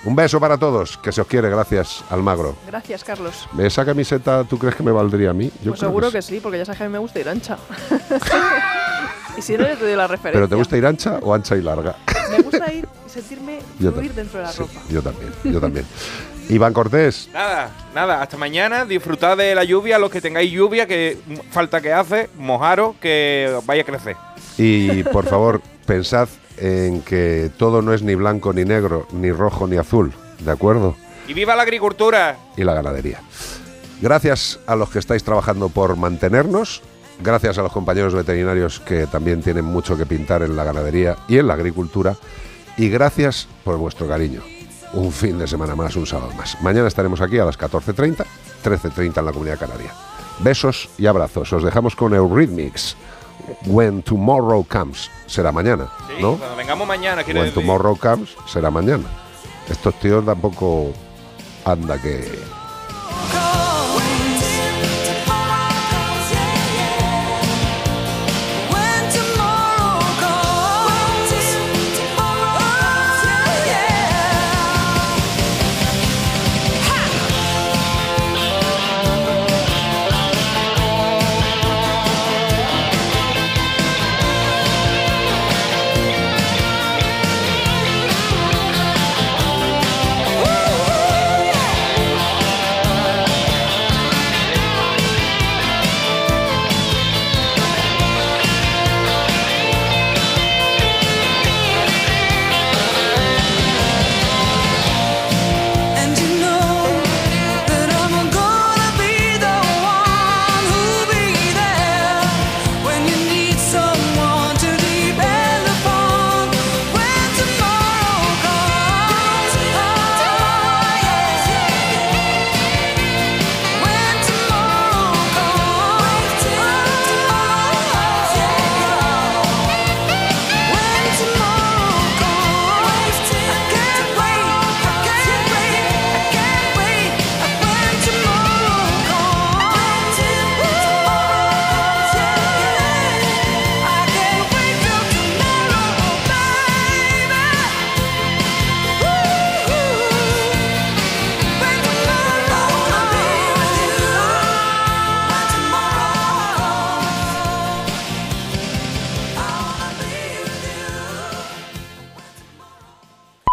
Un 0.09 0.17
beso 0.17 0.41
para 0.41 0.57
todos, 0.57 0.97
que 0.97 1.13
se 1.13 1.21
os 1.21 1.27
quiere, 1.27 1.51
gracias, 1.51 2.03
Almagro. 2.09 2.57
Gracias, 2.67 3.05
Carlos. 3.05 3.47
¿Esa 3.59 3.85
camiseta 3.85 4.43
tú 4.45 4.59
crees 4.59 4.75
que 4.75 4.83
me 4.83 4.91
valdría 4.91 5.29
a 5.29 5.33
mí? 5.35 5.51
Yo 5.63 5.73
pues 5.73 5.81
creo 5.81 5.91
seguro 5.91 6.07
sí. 6.07 6.13
que 6.15 6.23
sí, 6.23 6.41
porque 6.43 6.57
ya 6.57 6.65
sabes 6.65 6.79
que 6.79 6.85
a 6.85 6.87
mí 6.87 6.93
me 6.95 6.99
gusta 6.99 7.21
ir 7.21 7.29
ancha. 7.29 7.59
y 9.37 9.43
si 9.43 9.59
no, 9.59 9.69
yo 9.69 9.77
te 9.77 9.85
doy 9.85 9.97
la 9.97 10.07
referencia. 10.07 10.33
¿Pero 10.33 10.49
te 10.49 10.55
gusta 10.55 10.79
ir 10.79 10.87
ancha 10.87 11.19
o 11.21 11.35
ancha 11.35 11.57
y 11.57 11.61
larga? 11.61 11.97
Me 12.31 12.39
gusta 12.43 12.73
ir 12.73 12.89
y 13.07 13.11
sentirme 13.11 13.59
Yo 13.79 13.93
fluir 13.93 14.13
también. 14.13 14.17
dentro 14.17 14.39
de 14.41 14.47
la 14.47 14.53
Sí, 14.53 14.59
ropa. 14.61 14.81
yo 14.89 15.03
también, 15.03 15.33
yo 15.45 15.61
también. 15.61 15.85
Iván 16.49 16.73
Cortés, 16.73 17.29
Nada, 17.35 17.71
nada, 17.95 18.23
hasta 18.23 18.39
mañana, 18.39 18.87
disfrutad 18.87 19.37
de 19.37 19.55
la 19.55 19.65
lluvia, 19.65 19.99
los 19.99 20.11
que 20.11 20.23
tengáis 20.23 20.51
lluvia, 20.51 20.87
que 20.87 21.19
falta 21.51 21.83
que 21.83 21.93
hace, 21.93 22.31
mojaros, 22.39 22.97
que 22.97 23.55
vaya 23.67 23.83
a 23.83 23.85
crecer. 23.85 24.17
y 24.57 25.03
por 25.03 25.27
favor, 25.27 25.61
pensad 25.85 26.31
en 26.61 27.03
que 27.03 27.51
todo 27.57 27.83
no 27.83 27.93
es 27.93 28.03
ni 28.03 28.15
blanco 28.15 28.53
ni 28.53 28.65
negro, 28.65 29.07
ni 29.13 29.31
rojo 29.33 29.67
ni 29.67 29.77
azul, 29.77 30.13
¿de 30.41 30.51
acuerdo? 30.51 30.97
¡Y 31.27 31.35
viva 31.35 31.55
la 31.57 31.63
agricultura! 31.63 32.37
y 32.57 32.65
la 32.65 32.75
ganadería. 32.75 33.21
Gracias 34.01 34.61
a 34.67 34.77
los 34.77 34.91
que 34.91 34.99
estáis 34.99 35.25
trabajando 35.25 35.69
por 35.69 35.97
mantenernos, 35.97 36.83
gracias 37.21 37.59
a 37.59 37.63
los 37.63 37.73
compañeros 37.73 38.15
veterinarios 38.15 38.81
que 38.81 39.07
también 39.07 39.43
tienen 39.43 39.65
mucho 39.65 39.97
que 39.97 40.07
pintar 40.07 40.43
en 40.43 40.57
la 40.57 40.65
ganadería 40.65 41.17
y 41.29 41.39
en 41.39 41.49
la 41.49 41.55
agricultura, 41.55 42.17
y 42.77 42.89
gracias 42.89 43.49
por 43.65 43.77
vuestro 43.77 44.07
cariño. 44.07 44.41
Un 44.93 45.13
fin 45.13 45.39
de 45.39 45.47
semana 45.47 45.75
más, 45.75 45.97
un 45.97 46.07
sábado 46.07 46.33
más. 46.35 46.57
Mañana 46.63 46.89
estaremos 46.89 47.21
aquí 47.21 47.39
a 47.39 47.45
las 47.45 47.59
14.30, 47.59 48.25
13.30 48.65 49.19
en 49.19 49.27
la 49.27 49.33
Comunidad 49.33 49.59
Canaria. 49.59 49.93
Besos 50.41 50.89
y 50.97 51.07
abrazos. 51.07 51.53
Os 51.53 51.65
dejamos 51.65 51.97
con 51.97 52.15
Eurythmics. 52.15 52.97
When 53.67 54.03
Tomorrow 54.03 54.65
Comes. 54.69 55.11
Será 55.27 55.53
mañana, 55.53 55.89
Sí, 56.09 56.15
¿no? 56.23 56.37
cuando 56.37 56.57
vengamos 56.57 56.87
mañana, 56.89 57.23
quiere 57.25 57.41
When 57.41 57.51
decir. 57.51 57.63
Tomorrow 57.63 57.97
Comes 57.97 58.31
será 58.47 58.71
mañana. 58.71 59.05
Estos 59.69 59.95
tíos 60.01 60.25
tampoco 60.25 60.93
anda 61.65 62.01
que 62.01 62.27